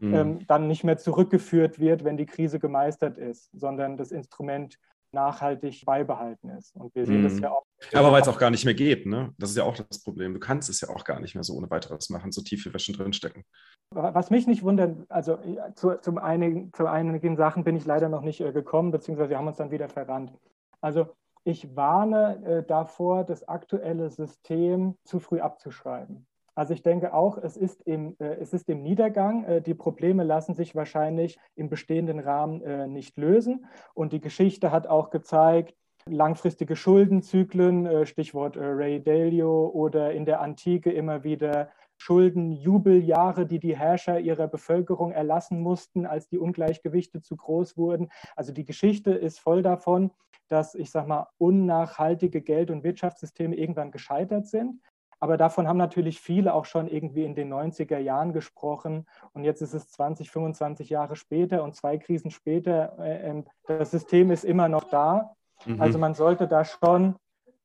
mhm. 0.00 0.14
ähm, 0.14 0.46
dann 0.46 0.66
nicht 0.66 0.82
mehr 0.82 0.96
zurückgeführt 0.96 1.78
wird, 1.78 2.04
wenn 2.04 2.16
die 2.16 2.26
Krise 2.26 2.58
gemeistert 2.58 3.18
ist, 3.18 3.50
sondern 3.52 3.96
das 3.96 4.12
Instrument 4.12 4.78
nachhaltig 5.12 5.84
beibehalten 5.84 6.50
ist. 6.50 6.74
Und 6.74 6.94
wir 6.94 7.06
sehen 7.06 7.22
mm. 7.22 7.24
das 7.24 7.34
mhm. 7.34 7.42
ja 7.42 7.50
auch. 7.52 7.64
Aber 7.92 8.12
weil 8.12 8.22
es 8.22 8.28
auch 8.28 8.38
gar 8.38 8.50
nicht 8.50 8.64
mehr 8.64 8.74
geht, 8.74 9.06
ne? 9.06 9.34
Das 9.38 9.50
ist 9.50 9.56
ja 9.56 9.64
auch 9.64 9.76
das 9.76 10.02
Problem. 10.02 10.34
Du 10.34 10.40
kannst 10.40 10.68
es 10.68 10.80
ja 10.80 10.88
auch 10.90 11.04
gar 11.04 11.20
nicht 11.20 11.34
mehr 11.34 11.44
so 11.44 11.54
ohne 11.54 11.70
weiteres 11.70 12.10
machen, 12.10 12.32
so 12.32 12.42
tief 12.42 12.64
wie 12.66 12.72
wir 12.72 12.78
schon 12.78 12.94
drinstecken. 12.94 13.44
Was 13.90 14.30
mich 14.30 14.46
nicht 14.46 14.62
wundert, 14.62 14.96
also 15.08 15.38
zu, 15.74 16.00
zum 16.00 16.18
einigen, 16.18 16.72
zu 16.72 16.86
einigen 16.86 17.36
Sachen 17.36 17.64
bin 17.64 17.76
ich 17.76 17.86
leider 17.86 18.08
noch 18.08 18.22
nicht 18.22 18.40
äh, 18.40 18.52
gekommen, 18.52 18.90
beziehungsweise 18.90 19.30
wir 19.30 19.38
haben 19.38 19.48
uns 19.48 19.56
dann 19.56 19.70
wieder 19.70 19.88
verrannt. 19.88 20.32
Also 20.80 21.08
ich 21.44 21.74
warne 21.74 22.44
äh, 22.44 22.62
davor, 22.66 23.24
das 23.24 23.48
aktuelle 23.48 24.10
System 24.10 24.96
zu 25.04 25.20
früh 25.20 25.40
abzuschreiben. 25.40 26.26
Also 26.54 26.74
ich 26.74 26.82
denke 26.82 27.14
auch, 27.14 27.38
es 27.38 27.56
ist 27.56 27.82
im, 27.82 28.16
äh, 28.18 28.36
es 28.40 28.52
ist 28.52 28.68
im 28.68 28.82
Niedergang. 28.82 29.44
Äh, 29.44 29.62
die 29.62 29.74
Probleme 29.74 30.24
lassen 30.24 30.54
sich 30.54 30.74
wahrscheinlich 30.74 31.38
im 31.54 31.68
bestehenden 31.68 32.18
Rahmen 32.18 32.62
äh, 32.62 32.86
nicht 32.86 33.16
lösen. 33.16 33.66
Und 33.94 34.12
die 34.12 34.20
Geschichte 34.20 34.72
hat 34.72 34.86
auch 34.86 35.10
gezeigt, 35.10 35.74
langfristige 36.06 36.76
Schuldenzyklen, 36.76 37.86
äh, 37.86 38.06
Stichwort 38.06 38.56
äh, 38.56 38.60
Ray 38.64 39.02
Dalio 39.02 39.68
oder 39.68 40.12
in 40.12 40.24
der 40.24 40.40
Antike 40.40 40.90
immer 40.90 41.24
wieder 41.24 41.70
Schuldenjubeljahre, 41.98 43.46
die 43.46 43.58
die 43.58 43.76
Herrscher 43.76 44.18
ihrer 44.20 44.48
Bevölkerung 44.48 45.12
erlassen 45.12 45.60
mussten, 45.60 46.06
als 46.06 46.28
die 46.28 46.38
Ungleichgewichte 46.38 47.20
zu 47.20 47.36
groß 47.36 47.76
wurden. 47.76 48.08
Also 48.36 48.52
die 48.52 48.64
Geschichte 48.64 49.12
ist 49.12 49.38
voll 49.38 49.62
davon, 49.62 50.10
dass, 50.48 50.74
ich 50.74 50.90
sage 50.90 51.08
mal, 51.08 51.28
unnachhaltige 51.38 52.40
Geld- 52.40 52.70
und 52.70 52.82
Wirtschaftssysteme 52.84 53.54
irgendwann 53.54 53.90
gescheitert 53.90 54.46
sind. 54.46 54.80
Aber 55.20 55.36
davon 55.36 55.68
haben 55.68 55.76
natürlich 55.76 56.18
viele 56.18 56.54
auch 56.54 56.64
schon 56.64 56.88
irgendwie 56.88 57.24
in 57.24 57.34
den 57.34 57.52
90er 57.52 57.98
Jahren 57.98 58.32
gesprochen. 58.32 59.06
Und 59.34 59.44
jetzt 59.44 59.60
ist 59.60 59.74
es 59.74 59.90
20, 59.90 60.30
25 60.30 60.88
Jahre 60.88 61.14
später 61.14 61.62
und 61.62 61.76
zwei 61.76 61.98
Krisen 61.98 62.30
später. 62.30 62.98
Äh, 62.98 63.28
ähm, 63.28 63.44
das 63.66 63.90
System 63.90 64.30
ist 64.30 64.44
immer 64.44 64.68
noch 64.68 64.84
da. 64.84 65.34
Mhm. 65.66 65.80
Also 65.80 65.98
man 65.98 66.14
sollte 66.14 66.48
da 66.48 66.64
schon, 66.64 67.16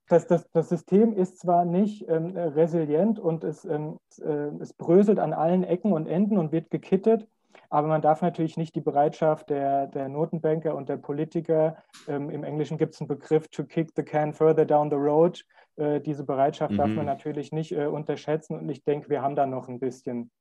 das, 0.10 0.28
das, 0.28 0.50
das 0.52 0.68
System 0.68 1.14
ist 1.14 1.40
zwar 1.40 1.64
nicht 1.64 2.08
ähm, 2.10 2.36
resilient 2.36 3.20
und 3.20 3.46
es, 3.46 3.64
ähm, 3.64 3.98
äh, 4.22 4.52
es 4.60 4.74
bröselt 4.74 5.18
an 5.18 5.34
allen 5.34 5.64
Ecken 5.64 5.94
und 5.94 6.08
Enden 6.08 6.38
und 6.38 6.52
wird 6.52 6.70
gekittet. 6.70 7.26
Aber 7.70 7.88
man 7.88 8.02
darf 8.02 8.22
natürlich 8.22 8.58
nicht 8.58 8.76
die 8.76 8.82
Bereitschaft 8.82 9.50
der, 9.50 9.88
der 9.88 10.10
Notenbanker 10.10 10.76
und 10.76 10.90
der 10.90 10.98
Politiker, 10.98 11.78
ähm, 12.08 12.30
im 12.30 12.44
Englischen 12.44 12.78
gibt 12.78 12.94
es 12.94 13.02
einen 13.02 13.08
Begriff, 13.08 13.48
to 13.48 13.64
kick 13.64 13.92
the 13.96 14.04
can 14.04 14.34
further 14.34 14.66
down 14.66 14.90
the 14.90 14.98
road, 14.98 15.44
äh, 15.78 16.00
diese 16.02 16.24
Bereitschaft 16.24 16.72
mhm. 16.72 16.78
darf 16.78 16.88
man 16.88 17.00
mhm. 17.00 17.06
natürlich 17.06 17.52
nicht 17.52 17.72
äh, 17.72 17.86
unterschätzen. 17.86 18.58
Und 18.58 18.70
ich 18.70 18.84
denke, 18.84 19.10
wir 19.10 19.22
haben 19.22 19.36
da 19.36 19.46
noch 19.46 19.68
ein 19.68 19.80
bisschen, 19.80 20.32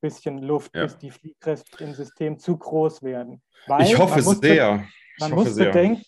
bisschen 0.00 0.38
Luft, 0.38 0.74
ja. 0.74 0.82
bis 0.82 0.98
die 0.98 1.10
Fliehkräfte 1.10 1.84
im 1.84 1.94
System 1.94 2.38
zu 2.38 2.56
groß 2.56 3.02
werden. 3.02 3.42
Weil 3.66 3.82
ich 3.82 3.98
hoffe 3.98 4.20
sehr. 4.22 4.84
Man, 5.18 5.30
ich 5.30 5.36
muss 5.36 5.54
sehr. 5.54 5.66
Bedenken, 5.66 6.02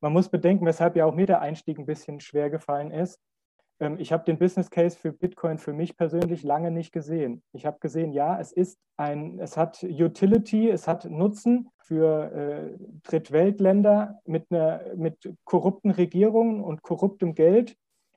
man 0.00 0.12
muss 0.12 0.28
bedenken, 0.28 0.64
weshalb 0.66 0.96
ja 0.96 1.04
auch 1.04 1.14
mir 1.14 1.26
der 1.26 1.40
Einstieg 1.40 1.78
ein 1.78 1.86
bisschen 1.86 2.20
schwer 2.20 2.50
gefallen 2.50 2.90
ist. 2.90 3.20
Ähm, 3.80 3.96
ich 3.98 4.12
habe 4.12 4.24
den 4.24 4.38
Business 4.38 4.70
Case 4.70 4.96
für 4.96 5.12
Bitcoin 5.12 5.58
für 5.58 5.72
mich 5.72 5.96
persönlich 5.96 6.42
lange 6.42 6.70
nicht 6.70 6.92
gesehen. 6.92 7.42
Ich 7.52 7.66
habe 7.66 7.78
gesehen, 7.80 8.12
ja, 8.12 8.38
es 8.38 8.52
ist 8.52 8.78
ein, 8.96 9.38
es 9.40 9.56
hat 9.56 9.82
Utility, 9.82 10.70
es 10.70 10.88
hat 10.88 11.04
Nutzen 11.04 11.68
für 11.78 12.32
äh, 12.32 12.78
Drittweltländer 13.02 14.20
mit, 14.24 14.46
einer, 14.50 14.82
mit 14.96 15.34
korrupten 15.44 15.90
Regierungen 15.90 16.62
und 16.62 16.82
korruptem 16.82 17.34
Geld 17.34 17.76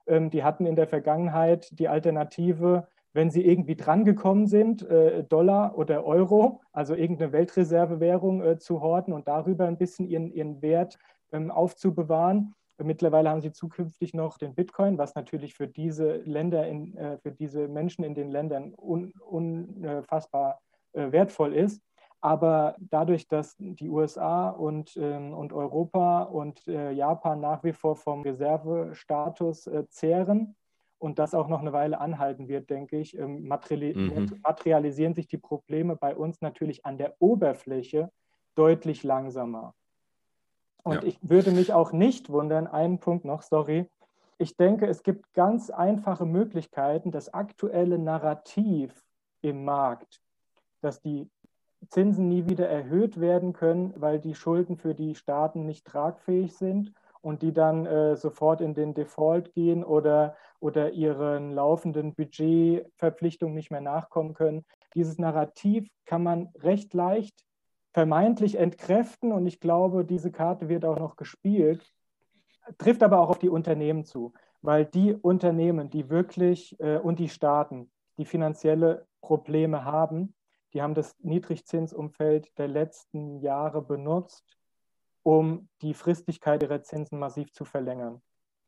die 0.10 0.43
hatten 0.43 0.66
in 0.66 0.76
der 0.76 0.88
Vergangenheit 0.88 1.78
die 1.78 1.88
Alternative, 1.88 2.88
wenn 3.14 3.32
sie 3.32 3.45
irgendwie 3.45 3.76
drangekommen 3.76 4.47
sind, 4.47 4.84
äh, 4.84 5.24
Dollar 5.24 5.78
oder 5.78 6.05
Euro, 6.05 6.62
also 6.72 6.95
irgendeine 6.95 7.32
Weltreservewährung 7.32 8.41
äh, 8.41 8.57
zu 8.60 8.82
horten 8.82 9.14
und 9.14 9.28
darüber 9.28 9.66
ein 9.66 9.78
bisschen 9.78 10.07
ihren, 10.07 10.32
ihren 10.32 10.62
Wert 10.62 10.97
ähm, 11.32 11.51
aufzubewahren. 11.51 12.53
Mittlerweile 12.82 13.30
haben 13.30 13.41
sie 13.41 13.51
zukünftig 13.51 14.14
noch 14.14 14.38
den 14.38 14.55
Bitcoin, 14.55 14.97
was 14.97 15.16
natürlich 15.16 15.53
für 15.53 15.68
diese 15.68 16.18
Länder, 16.18 16.68
in, 16.68 16.95
äh, 16.95 17.18
für 17.18 17.32
diese 17.32 17.68
Menschen 17.68 18.03
in 18.05 18.14
den 18.14 18.32
Ländern 18.32 18.74
un, 18.78 19.12
unfassbar 19.20 20.62
wertvoll 20.93 21.53
ist. 21.53 21.84
Aber 22.22 22.76
dadurch, 22.80 23.28
dass 23.28 23.55
die 23.57 23.89
USA 23.89 24.49
und, 24.49 24.97
ähm, 24.97 25.34
und 25.34 25.53
Europa 25.53 26.24
und 26.24 26.67
äh, 26.67 26.91
Japan 26.91 27.39
nach 27.39 27.63
wie 27.63 27.72
vor 27.72 27.95
vom 27.95 28.24
Reservestatus 28.24 29.67
äh, 29.67 29.88
zehren 29.88 30.55
und 30.97 31.17
das 31.17 31.34
auch 31.34 31.47
noch 31.47 31.61
eine 31.61 31.72
Weile 31.72 32.01
anhalten 32.01 32.49
wird, 32.49 32.70
denke 32.70 32.97
ich, 32.97 33.17
ähm, 33.17 33.47
materiali 33.47 33.93
mhm. 33.95 34.39
materialisieren 34.43 35.13
sich 35.13 35.28
die 35.28 35.38
Probleme 35.38 35.95
bei 35.95 36.13
uns 36.13 36.41
natürlich 36.41 36.86
an 36.86 36.97
der 36.97 37.15
Oberfläche 37.20 38.11
deutlich 38.55 39.03
langsamer. 39.03 39.74
Und 40.84 40.95
ja. 40.95 41.03
ich 41.03 41.17
würde 41.22 41.51
mich 41.51 41.72
auch 41.72 41.93
nicht 41.93 42.30
wundern, 42.30 42.67
einen 42.67 42.99
Punkt 42.99 43.24
noch, 43.24 43.43
sorry. 43.43 43.89
Ich 44.38 44.57
denke, 44.57 44.88
es 44.88 45.03
gibt 45.03 45.34
ganz 45.34 45.70
einfache 45.70 46.26
Möglichkeiten, 46.26 47.11
das 47.11 47.34
aktuelle 47.34 47.97
Narrativ 47.97 49.05
im 49.41 49.63
Markt, 49.63 50.22
dass 50.82 51.01
die 51.01 51.30
Zinsen 51.88 52.27
nie 52.27 52.47
wieder 52.47 52.67
erhöht 52.67 53.19
werden 53.19 53.53
können, 53.53 53.93
weil 53.97 54.19
die 54.19 54.36
Schulden 54.36 54.77
für 54.77 54.93
die 54.93 55.15
Staaten 55.15 55.65
nicht 55.65 55.86
tragfähig 55.86 56.55
sind 56.55 56.93
und 57.21 57.41
die 57.41 57.53
dann 57.53 57.86
äh, 57.86 58.15
sofort 58.15 58.61
in 58.61 58.73
den 58.73 58.93
Default 58.93 59.53
gehen 59.53 59.84
oder, 59.84 60.36
oder 60.59 60.91
ihren 60.91 61.51
laufenden 61.51 62.15
Budgetverpflichtungen 62.15 63.55
nicht 63.55 63.71
mehr 63.71 63.82
nachkommen 63.82 64.34
können. 64.34 64.65
Dieses 64.93 65.17
Narrativ 65.17 65.89
kann 66.05 66.23
man 66.23 66.49
recht 66.59 66.93
leicht 66.93 67.45
vermeintlich 67.91 68.55
entkräften 68.55 69.32
und 69.32 69.45
ich 69.45 69.59
glaube, 69.59 70.05
diese 70.05 70.32
Karte 70.32 70.69
wird 70.69 70.86
auch 70.86 70.99
noch 70.99 71.15
gespielt, 71.15 71.91
trifft 72.77 73.03
aber 73.03 73.19
auch 73.19 73.30
auf 73.30 73.39
die 73.39 73.49
Unternehmen 73.49 74.05
zu, 74.05 74.34
weil 74.61 74.86
die 74.86 75.13
Unternehmen, 75.15 75.89
die 75.89 76.09
wirklich 76.09 76.80
äh, 76.80 76.97
und 76.97 77.19
die 77.19 77.30
Staaten, 77.30 77.91
die 78.17 78.25
finanzielle 78.25 79.07
Probleme 79.21 79.86
haben, 79.86 80.34
die 80.74 80.82
haben 80.82 80.93
das 80.93 81.15
Niedrigzinsumfeld 81.20 82.57
der 82.57 82.67
letzten 82.67 83.39
Jahre 83.39 83.82
benutzt, 83.82 84.57
um 85.24 85.70
die 85.82 85.93
Fristigkeit 85.93 86.63
ihrer 86.63 86.84
Zinsen 86.84 87.20
massiv 87.20 87.51
zu 87.51 87.65
verlängern. 87.65 88.22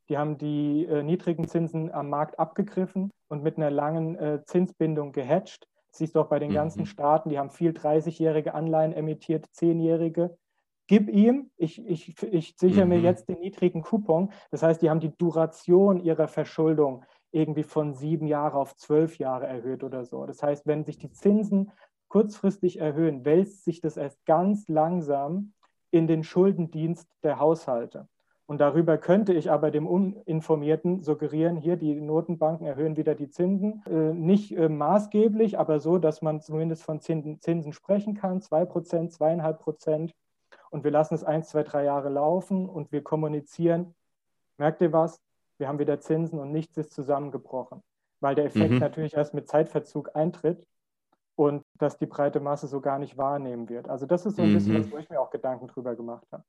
Die 0.08 0.18
haben 0.18 0.36
die 0.36 0.84
äh, 0.86 1.02
niedrigen 1.02 1.46
Zinsen 1.46 1.90
am 1.92 2.10
Markt 2.10 2.38
abgegriffen 2.38 3.10
und 3.28 3.42
mit 3.42 3.56
einer 3.56 3.70
langen 3.70 4.16
äh, 4.16 4.44
Zinsbindung 4.44 5.12
gehatcht. 5.12 5.68
siehst 5.90 6.14
du 6.14 6.20
auch 6.20 6.28
bei 6.28 6.38
den 6.38 6.50
mhm. 6.50 6.54
ganzen 6.54 6.86
Staaten, 6.86 7.30
die 7.30 7.38
haben 7.38 7.50
viel 7.50 7.70
30-jährige 7.70 8.54
Anleihen 8.54 8.92
emittiert, 8.92 9.46
10-jährige. 9.54 10.36
Gib 10.88 11.08
ihm, 11.08 11.50
ich, 11.56 11.84
ich, 11.86 12.20
ich 12.22 12.56
sichere 12.58 12.84
mhm. 12.84 12.90
mir 12.90 13.00
jetzt 13.00 13.28
den 13.28 13.38
niedrigen 13.38 13.82
Coupon. 13.82 14.32
Das 14.50 14.62
heißt, 14.62 14.82
die 14.82 14.90
haben 14.90 15.00
die 15.00 15.16
Duration 15.16 16.00
ihrer 16.00 16.28
Verschuldung 16.28 17.04
irgendwie 17.30 17.62
von 17.62 17.94
sieben 17.94 18.26
Jahre 18.26 18.58
auf 18.58 18.76
zwölf 18.76 19.18
Jahre 19.18 19.46
erhöht 19.46 19.84
oder 19.84 20.04
so. 20.04 20.26
Das 20.26 20.42
heißt, 20.42 20.66
wenn 20.66 20.84
sich 20.84 20.98
die 20.98 21.10
Zinsen 21.10 21.70
kurzfristig 22.12 22.78
erhöhen, 22.78 23.24
wälzt 23.24 23.64
sich 23.64 23.80
das 23.80 23.96
erst 23.96 24.22
ganz 24.26 24.68
langsam 24.68 25.54
in 25.90 26.06
den 26.06 26.24
Schuldendienst 26.24 27.08
der 27.22 27.38
Haushalte. 27.38 28.06
Und 28.44 28.60
darüber 28.60 28.98
könnte 28.98 29.32
ich 29.32 29.50
aber 29.50 29.70
dem 29.70 29.86
Uninformierten 29.86 31.00
suggerieren, 31.00 31.56
hier 31.56 31.78
die 31.78 31.98
Notenbanken 31.98 32.66
erhöhen 32.66 32.98
wieder 32.98 33.14
die 33.14 33.30
Zinsen. 33.30 33.82
Äh, 33.86 34.12
nicht 34.12 34.54
äh, 34.54 34.68
maßgeblich, 34.68 35.58
aber 35.58 35.80
so, 35.80 35.96
dass 35.96 36.20
man 36.20 36.42
zumindest 36.42 36.82
von 36.82 37.00
Zinsen, 37.00 37.40
Zinsen 37.40 37.72
sprechen 37.72 38.12
kann, 38.12 38.42
2 38.42 38.66
Prozent, 38.66 39.12
2,5 39.12 39.52
Prozent. 39.54 40.14
Und 40.68 40.84
wir 40.84 40.90
lassen 40.90 41.14
es 41.14 41.24
ein, 41.24 41.44
zwei, 41.44 41.62
drei 41.62 41.84
Jahre 41.84 42.10
laufen 42.10 42.68
und 42.68 42.92
wir 42.92 43.02
kommunizieren, 43.02 43.94
merkt 44.58 44.82
ihr 44.82 44.92
was, 44.92 45.18
wir 45.56 45.66
haben 45.66 45.78
wieder 45.78 45.98
Zinsen 46.00 46.38
und 46.38 46.52
nichts 46.52 46.76
ist 46.76 46.92
zusammengebrochen, 46.92 47.82
weil 48.20 48.34
der 48.34 48.44
Effekt 48.44 48.72
mhm. 48.72 48.80
natürlich 48.80 49.14
erst 49.14 49.32
mit 49.32 49.48
Zeitverzug 49.48 50.14
eintritt 50.14 50.66
und 51.36 51.64
dass 51.78 51.98
die 51.98 52.06
breite 52.06 52.40
Masse 52.40 52.68
so 52.68 52.80
gar 52.80 52.98
nicht 52.98 53.16
wahrnehmen 53.16 53.68
wird. 53.68 53.88
Also 53.88 54.06
das 54.06 54.26
ist 54.26 54.36
so 54.36 54.42
ein 54.42 54.50
mhm. 54.50 54.54
bisschen, 54.54 54.78
was, 54.78 54.90
wo 54.90 54.98
ich 54.98 55.08
mir 55.08 55.20
auch 55.20 55.30
Gedanken 55.30 55.68
drüber 55.68 55.94
gemacht 55.96 56.26
habe. 56.30 56.44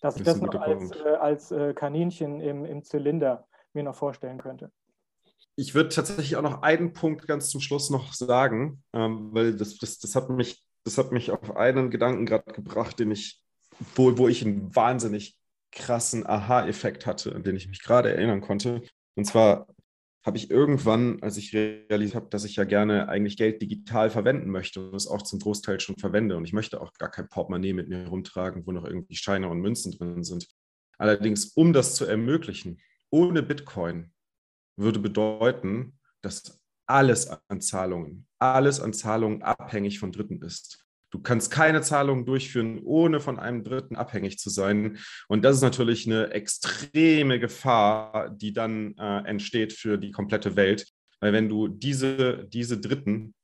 Dass 0.00 0.16
ich 0.16 0.22
das, 0.22 0.40
das 0.40 0.52
noch 0.52 0.60
als, 0.60 0.90
äh, 0.92 1.08
als 1.08 1.52
äh, 1.52 1.74
Kaninchen 1.74 2.40
im, 2.40 2.64
im 2.64 2.82
Zylinder 2.82 3.46
mir 3.72 3.82
noch 3.82 3.94
vorstellen 3.94 4.38
könnte. 4.38 4.70
Ich 5.56 5.74
würde 5.74 5.90
tatsächlich 5.90 6.36
auch 6.36 6.42
noch 6.42 6.62
einen 6.62 6.92
Punkt 6.92 7.26
ganz 7.26 7.50
zum 7.50 7.60
Schluss 7.60 7.90
noch 7.90 8.12
sagen, 8.12 8.82
ähm, 8.92 9.28
weil 9.32 9.56
das, 9.56 9.76
das, 9.76 9.98
das, 9.98 10.16
hat 10.16 10.30
mich, 10.30 10.64
das 10.84 10.96
hat 10.96 11.12
mich 11.12 11.30
auf 11.30 11.56
einen 11.56 11.90
Gedanken 11.90 12.24
gerade 12.26 12.50
gebracht, 12.52 12.98
den 12.98 13.10
ich, 13.10 13.42
wo, 13.94 14.16
wo 14.16 14.28
ich 14.28 14.44
einen 14.44 14.74
wahnsinnig 14.74 15.36
krassen 15.70 16.26
Aha-Effekt 16.26 17.06
hatte, 17.06 17.34
an 17.34 17.42
den 17.42 17.56
ich 17.56 17.68
mich 17.68 17.82
gerade 17.82 18.10
erinnern 18.10 18.40
konnte. 18.40 18.82
Und 19.16 19.24
zwar 19.26 19.66
habe 20.24 20.36
ich 20.36 20.50
irgendwann, 20.50 21.22
als 21.22 21.38
ich 21.38 21.54
realisiert 21.54 22.14
habe, 22.14 22.28
dass 22.28 22.44
ich 22.44 22.56
ja 22.56 22.64
gerne 22.64 23.08
eigentlich 23.08 23.36
Geld 23.36 23.62
digital 23.62 24.10
verwenden 24.10 24.50
möchte 24.50 24.90
und 24.90 24.94
es 24.94 25.06
auch 25.06 25.22
zum 25.22 25.38
Großteil 25.38 25.80
schon 25.80 25.96
verwende. 25.96 26.36
Und 26.36 26.44
ich 26.44 26.52
möchte 26.52 26.80
auch 26.80 26.92
gar 26.94 27.10
kein 27.10 27.28
Portemonnaie 27.28 27.72
mit 27.72 27.88
mir 27.88 28.06
rumtragen, 28.06 28.66
wo 28.66 28.72
noch 28.72 28.84
irgendwie 28.84 29.16
Scheine 29.16 29.48
und 29.48 29.60
Münzen 29.60 29.92
drin 29.92 30.22
sind. 30.22 30.46
Allerdings, 30.98 31.46
um 31.54 31.72
das 31.72 31.94
zu 31.94 32.04
ermöglichen, 32.04 32.80
ohne 33.10 33.42
Bitcoin 33.42 34.12
würde 34.76 34.98
bedeuten, 34.98 35.98
dass 36.20 36.60
alles 36.86 37.28
an 37.48 37.60
Zahlungen, 37.60 38.26
alles 38.38 38.80
an 38.80 38.92
Zahlungen 38.92 39.42
abhängig 39.42 39.98
von 39.98 40.12
Dritten 40.12 40.42
ist. 40.42 40.84
Du 41.10 41.20
kannst 41.20 41.50
keine 41.50 41.82
Zahlungen 41.82 42.24
durchführen, 42.24 42.80
ohne 42.84 43.20
von 43.20 43.38
einem 43.38 43.64
Dritten 43.64 43.96
abhängig 43.96 44.38
zu 44.38 44.48
sein. 44.48 44.98
Und 45.28 45.44
das 45.44 45.56
ist 45.56 45.62
natürlich 45.62 46.06
eine 46.06 46.30
extreme 46.30 47.40
Gefahr, 47.40 48.30
die 48.30 48.52
dann 48.52 48.94
äh, 48.96 49.24
entsteht 49.24 49.72
für 49.72 49.98
die 49.98 50.12
komplette 50.12 50.56
Welt. 50.56 50.86
Weil 51.20 51.32
wenn 51.32 51.48
du 51.48 51.68
diese, 51.68 52.46
diese 52.48 52.78
Dritten, 52.78 53.34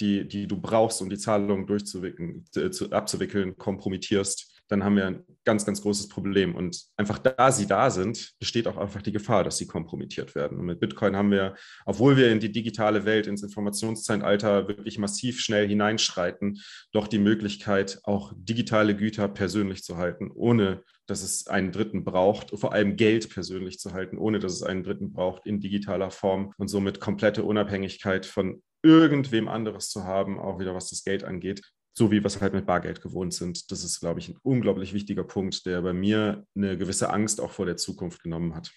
die, 0.00 0.28
die 0.28 0.46
du 0.46 0.60
brauchst, 0.60 1.02
um 1.02 1.10
die 1.10 1.18
Zahlungen 1.18 1.66
durchzuwickeln, 1.66 2.44
zu, 2.52 2.90
abzuwickeln, 2.92 3.56
kompromittierst, 3.56 4.55
dann 4.68 4.82
haben 4.82 4.96
wir 4.96 5.06
ein 5.06 5.24
ganz, 5.44 5.64
ganz 5.64 5.80
großes 5.80 6.08
Problem. 6.08 6.54
Und 6.54 6.84
einfach 6.96 7.18
da 7.18 7.52
sie 7.52 7.66
da 7.66 7.90
sind, 7.90 8.32
besteht 8.38 8.66
auch 8.66 8.76
einfach 8.76 9.02
die 9.02 9.12
Gefahr, 9.12 9.44
dass 9.44 9.58
sie 9.58 9.66
kompromittiert 9.66 10.34
werden. 10.34 10.58
Und 10.58 10.66
mit 10.66 10.80
Bitcoin 10.80 11.16
haben 11.16 11.30
wir, 11.30 11.54
obwohl 11.84 12.16
wir 12.16 12.30
in 12.32 12.40
die 12.40 12.50
digitale 12.50 13.04
Welt, 13.04 13.26
ins 13.26 13.42
Informationszeitalter 13.42 14.68
wirklich 14.68 14.98
massiv 14.98 15.40
schnell 15.40 15.68
hineinschreiten, 15.68 16.60
doch 16.92 17.06
die 17.06 17.18
Möglichkeit, 17.18 18.00
auch 18.04 18.32
digitale 18.36 18.96
Güter 18.96 19.28
persönlich 19.28 19.84
zu 19.84 19.96
halten, 19.96 20.30
ohne 20.34 20.82
dass 21.06 21.22
es 21.22 21.46
einen 21.46 21.70
Dritten 21.70 22.04
braucht, 22.04 22.50
vor 22.58 22.72
allem 22.72 22.96
Geld 22.96 23.30
persönlich 23.30 23.78
zu 23.78 23.92
halten, 23.92 24.18
ohne 24.18 24.40
dass 24.40 24.52
es 24.52 24.64
einen 24.64 24.82
Dritten 24.82 25.12
braucht 25.12 25.46
in 25.46 25.60
digitaler 25.60 26.10
Form 26.10 26.52
und 26.58 26.66
somit 26.66 26.98
komplette 26.98 27.44
Unabhängigkeit 27.44 28.26
von 28.26 28.62
irgendwem 28.82 29.46
anderes 29.46 29.88
zu 29.90 30.04
haben, 30.04 30.40
auch 30.40 30.58
wieder 30.58 30.74
was 30.74 30.90
das 30.90 31.04
Geld 31.04 31.22
angeht 31.22 31.62
so 31.96 32.10
wie 32.10 32.20
wir 32.20 32.26
es 32.26 32.40
halt 32.40 32.52
mit 32.52 32.66
Bargeld 32.66 33.00
gewohnt 33.00 33.32
sind. 33.32 33.70
Das 33.70 33.82
ist, 33.82 34.00
glaube 34.00 34.20
ich, 34.20 34.28
ein 34.28 34.38
unglaublich 34.42 34.92
wichtiger 34.92 35.24
Punkt, 35.24 35.64
der 35.64 35.80
bei 35.80 35.94
mir 35.94 36.46
eine 36.54 36.76
gewisse 36.76 37.10
Angst 37.10 37.40
auch 37.40 37.52
vor 37.52 37.64
der 37.64 37.76
Zukunft 37.76 38.22
genommen 38.22 38.54
hat. 38.54 38.70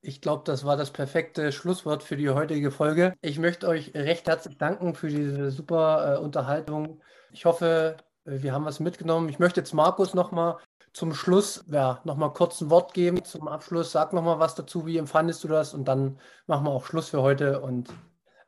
Ich 0.00 0.20
glaube, 0.20 0.44
das 0.46 0.64
war 0.64 0.76
das 0.76 0.92
perfekte 0.92 1.52
Schlusswort 1.52 2.02
für 2.02 2.16
die 2.16 2.30
heutige 2.30 2.70
Folge. 2.70 3.14
Ich 3.20 3.38
möchte 3.38 3.68
euch 3.68 3.92
recht 3.94 4.26
herzlich 4.26 4.56
danken 4.56 4.94
für 4.94 5.08
diese 5.08 5.50
super 5.50 6.14
äh, 6.14 6.18
Unterhaltung. 6.18 7.02
Ich 7.32 7.44
hoffe, 7.44 7.96
äh, 8.24 8.42
wir 8.42 8.52
haben 8.52 8.64
was 8.64 8.80
mitgenommen. 8.80 9.28
Ich 9.28 9.38
möchte 9.38 9.60
jetzt 9.60 9.74
Markus 9.74 10.14
nochmal 10.14 10.56
zum 10.94 11.12
Schluss 11.12 11.64
ja, 11.68 12.00
nochmal 12.04 12.32
kurz 12.32 12.60
ein 12.62 12.70
Wort 12.70 12.94
geben. 12.94 13.22
Zum 13.24 13.48
Abschluss 13.48 13.92
sag 13.92 14.14
nochmal 14.14 14.38
was 14.38 14.54
dazu. 14.54 14.86
Wie 14.86 14.96
empfandest 14.96 15.44
du 15.44 15.48
das? 15.48 15.74
Und 15.74 15.86
dann 15.86 16.18
machen 16.46 16.64
wir 16.64 16.70
auch 16.70 16.86
Schluss 16.86 17.10
für 17.10 17.20
heute 17.20 17.60
und 17.60 17.90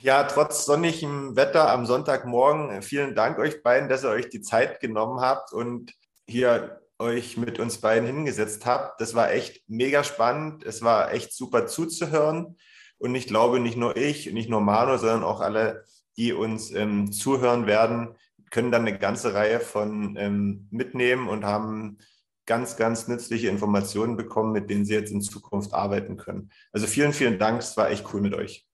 ja, 0.01 0.25
trotz 0.25 0.65
sonnigem 0.65 1.35
Wetter 1.37 1.71
am 1.71 1.87
Sonntagmorgen, 1.87 2.71
äh, 2.71 2.83
vielen 2.83 3.15
Dank 3.15 3.39
euch 3.39 3.63
beiden, 3.63 3.89
dass 3.89 4.05
ihr 4.05 4.11
euch 4.11 4.29
die 4.29 4.43
Zeit 4.43 4.81
genommen 4.81 5.21
habt 5.21 5.53
und 5.53 5.93
hier 6.27 6.81
euch 6.99 7.37
mit 7.37 7.59
uns 7.59 7.79
beiden 7.79 8.07
hingesetzt 8.07 8.67
habt. 8.67 9.01
Das 9.01 9.15
war 9.15 9.33
echt 9.33 9.63
mega 9.69 10.05
spannend. 10.05 10.65
Es 10.65 10.83
war 10.83 11.13
echt 11.13 11.33
super 11.33 11.67
zuzuhören. 11.67 12.57
Und 12.99 13.15
ich 13.15 13.27
glaube, 13.27 13.61
nicht 13.61 13.77
nur 13.77 13.97
ich, 13.97 14.33
nicht 14.33 14.51
nur 14.51 14.61
Manu, 14.61 14.97
sondern 14.99 15.23
auch 15.23 15.41
alle, 15.41 15.85
die 16.17 16.33
uns 16.33 16.73
ähm, 16.73 17.13
zuhören 17.13 17.67
werden, 17.67 18.17
können 18.51 18.73
dann 18.73 18.87
eine 18.87 18.99
ganze 18.99 19.35
Reihe 19.35 19.61
von 19.61 20.17
ähm, 20.17 20.67
mitnehmen 20.71 21.29
und 21.29 21.45
haben 21.45 21.99
ganz, 22.47 22.77
ganz 22.77 23.07
nützliche 23.09 23.49
Informationen 23.49 24.17
bekommen, 24.17 24.53
mit 24.53 24.71
denen 24.71 24.85
sie 24.85 24.95
jetzt 24.95 25.13
in 25.13 25.21
Zukunft 25.21 25.75
arbeiten 25.75 26.17
können. 26.17 26.51
Also 26.73 26.87
vielen, 26.87 27.13
vielen 27.13 27.39
Dank. 27.39 27.61
Es 27.61 27.77
war 27.77 27.91
echt 27.91 28.13
cool 28.13 28.21
mit 28.21 28.35
euch. 28.35 28.68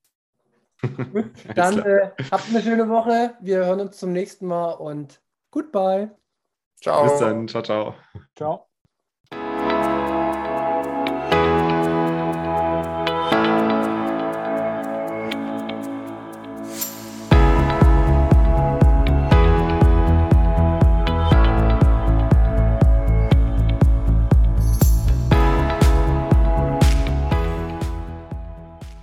Dann 1.54 1.78
äh, 1.80 2.10
habt 2.30 2.48
eine 2.48 2.62
schöne 2.62 2.88
Woche. 2.88 3.34
Wir 3.40 3.58
hören 3.64 3.80
uns 3.80 3.98
zum 3.98 4.12
nächsten 4.12 4.46
Mal 4.46 4.72
und 4.72 5.20
goodbye. 5.50 6.10
Ciao. 6.80 7.04
Bis 7.04 7.18
dann. 7.18 7.48
Ciao, 7.48 7.62
ciao. 7.62 7.94
Ciao. 8.34 8.73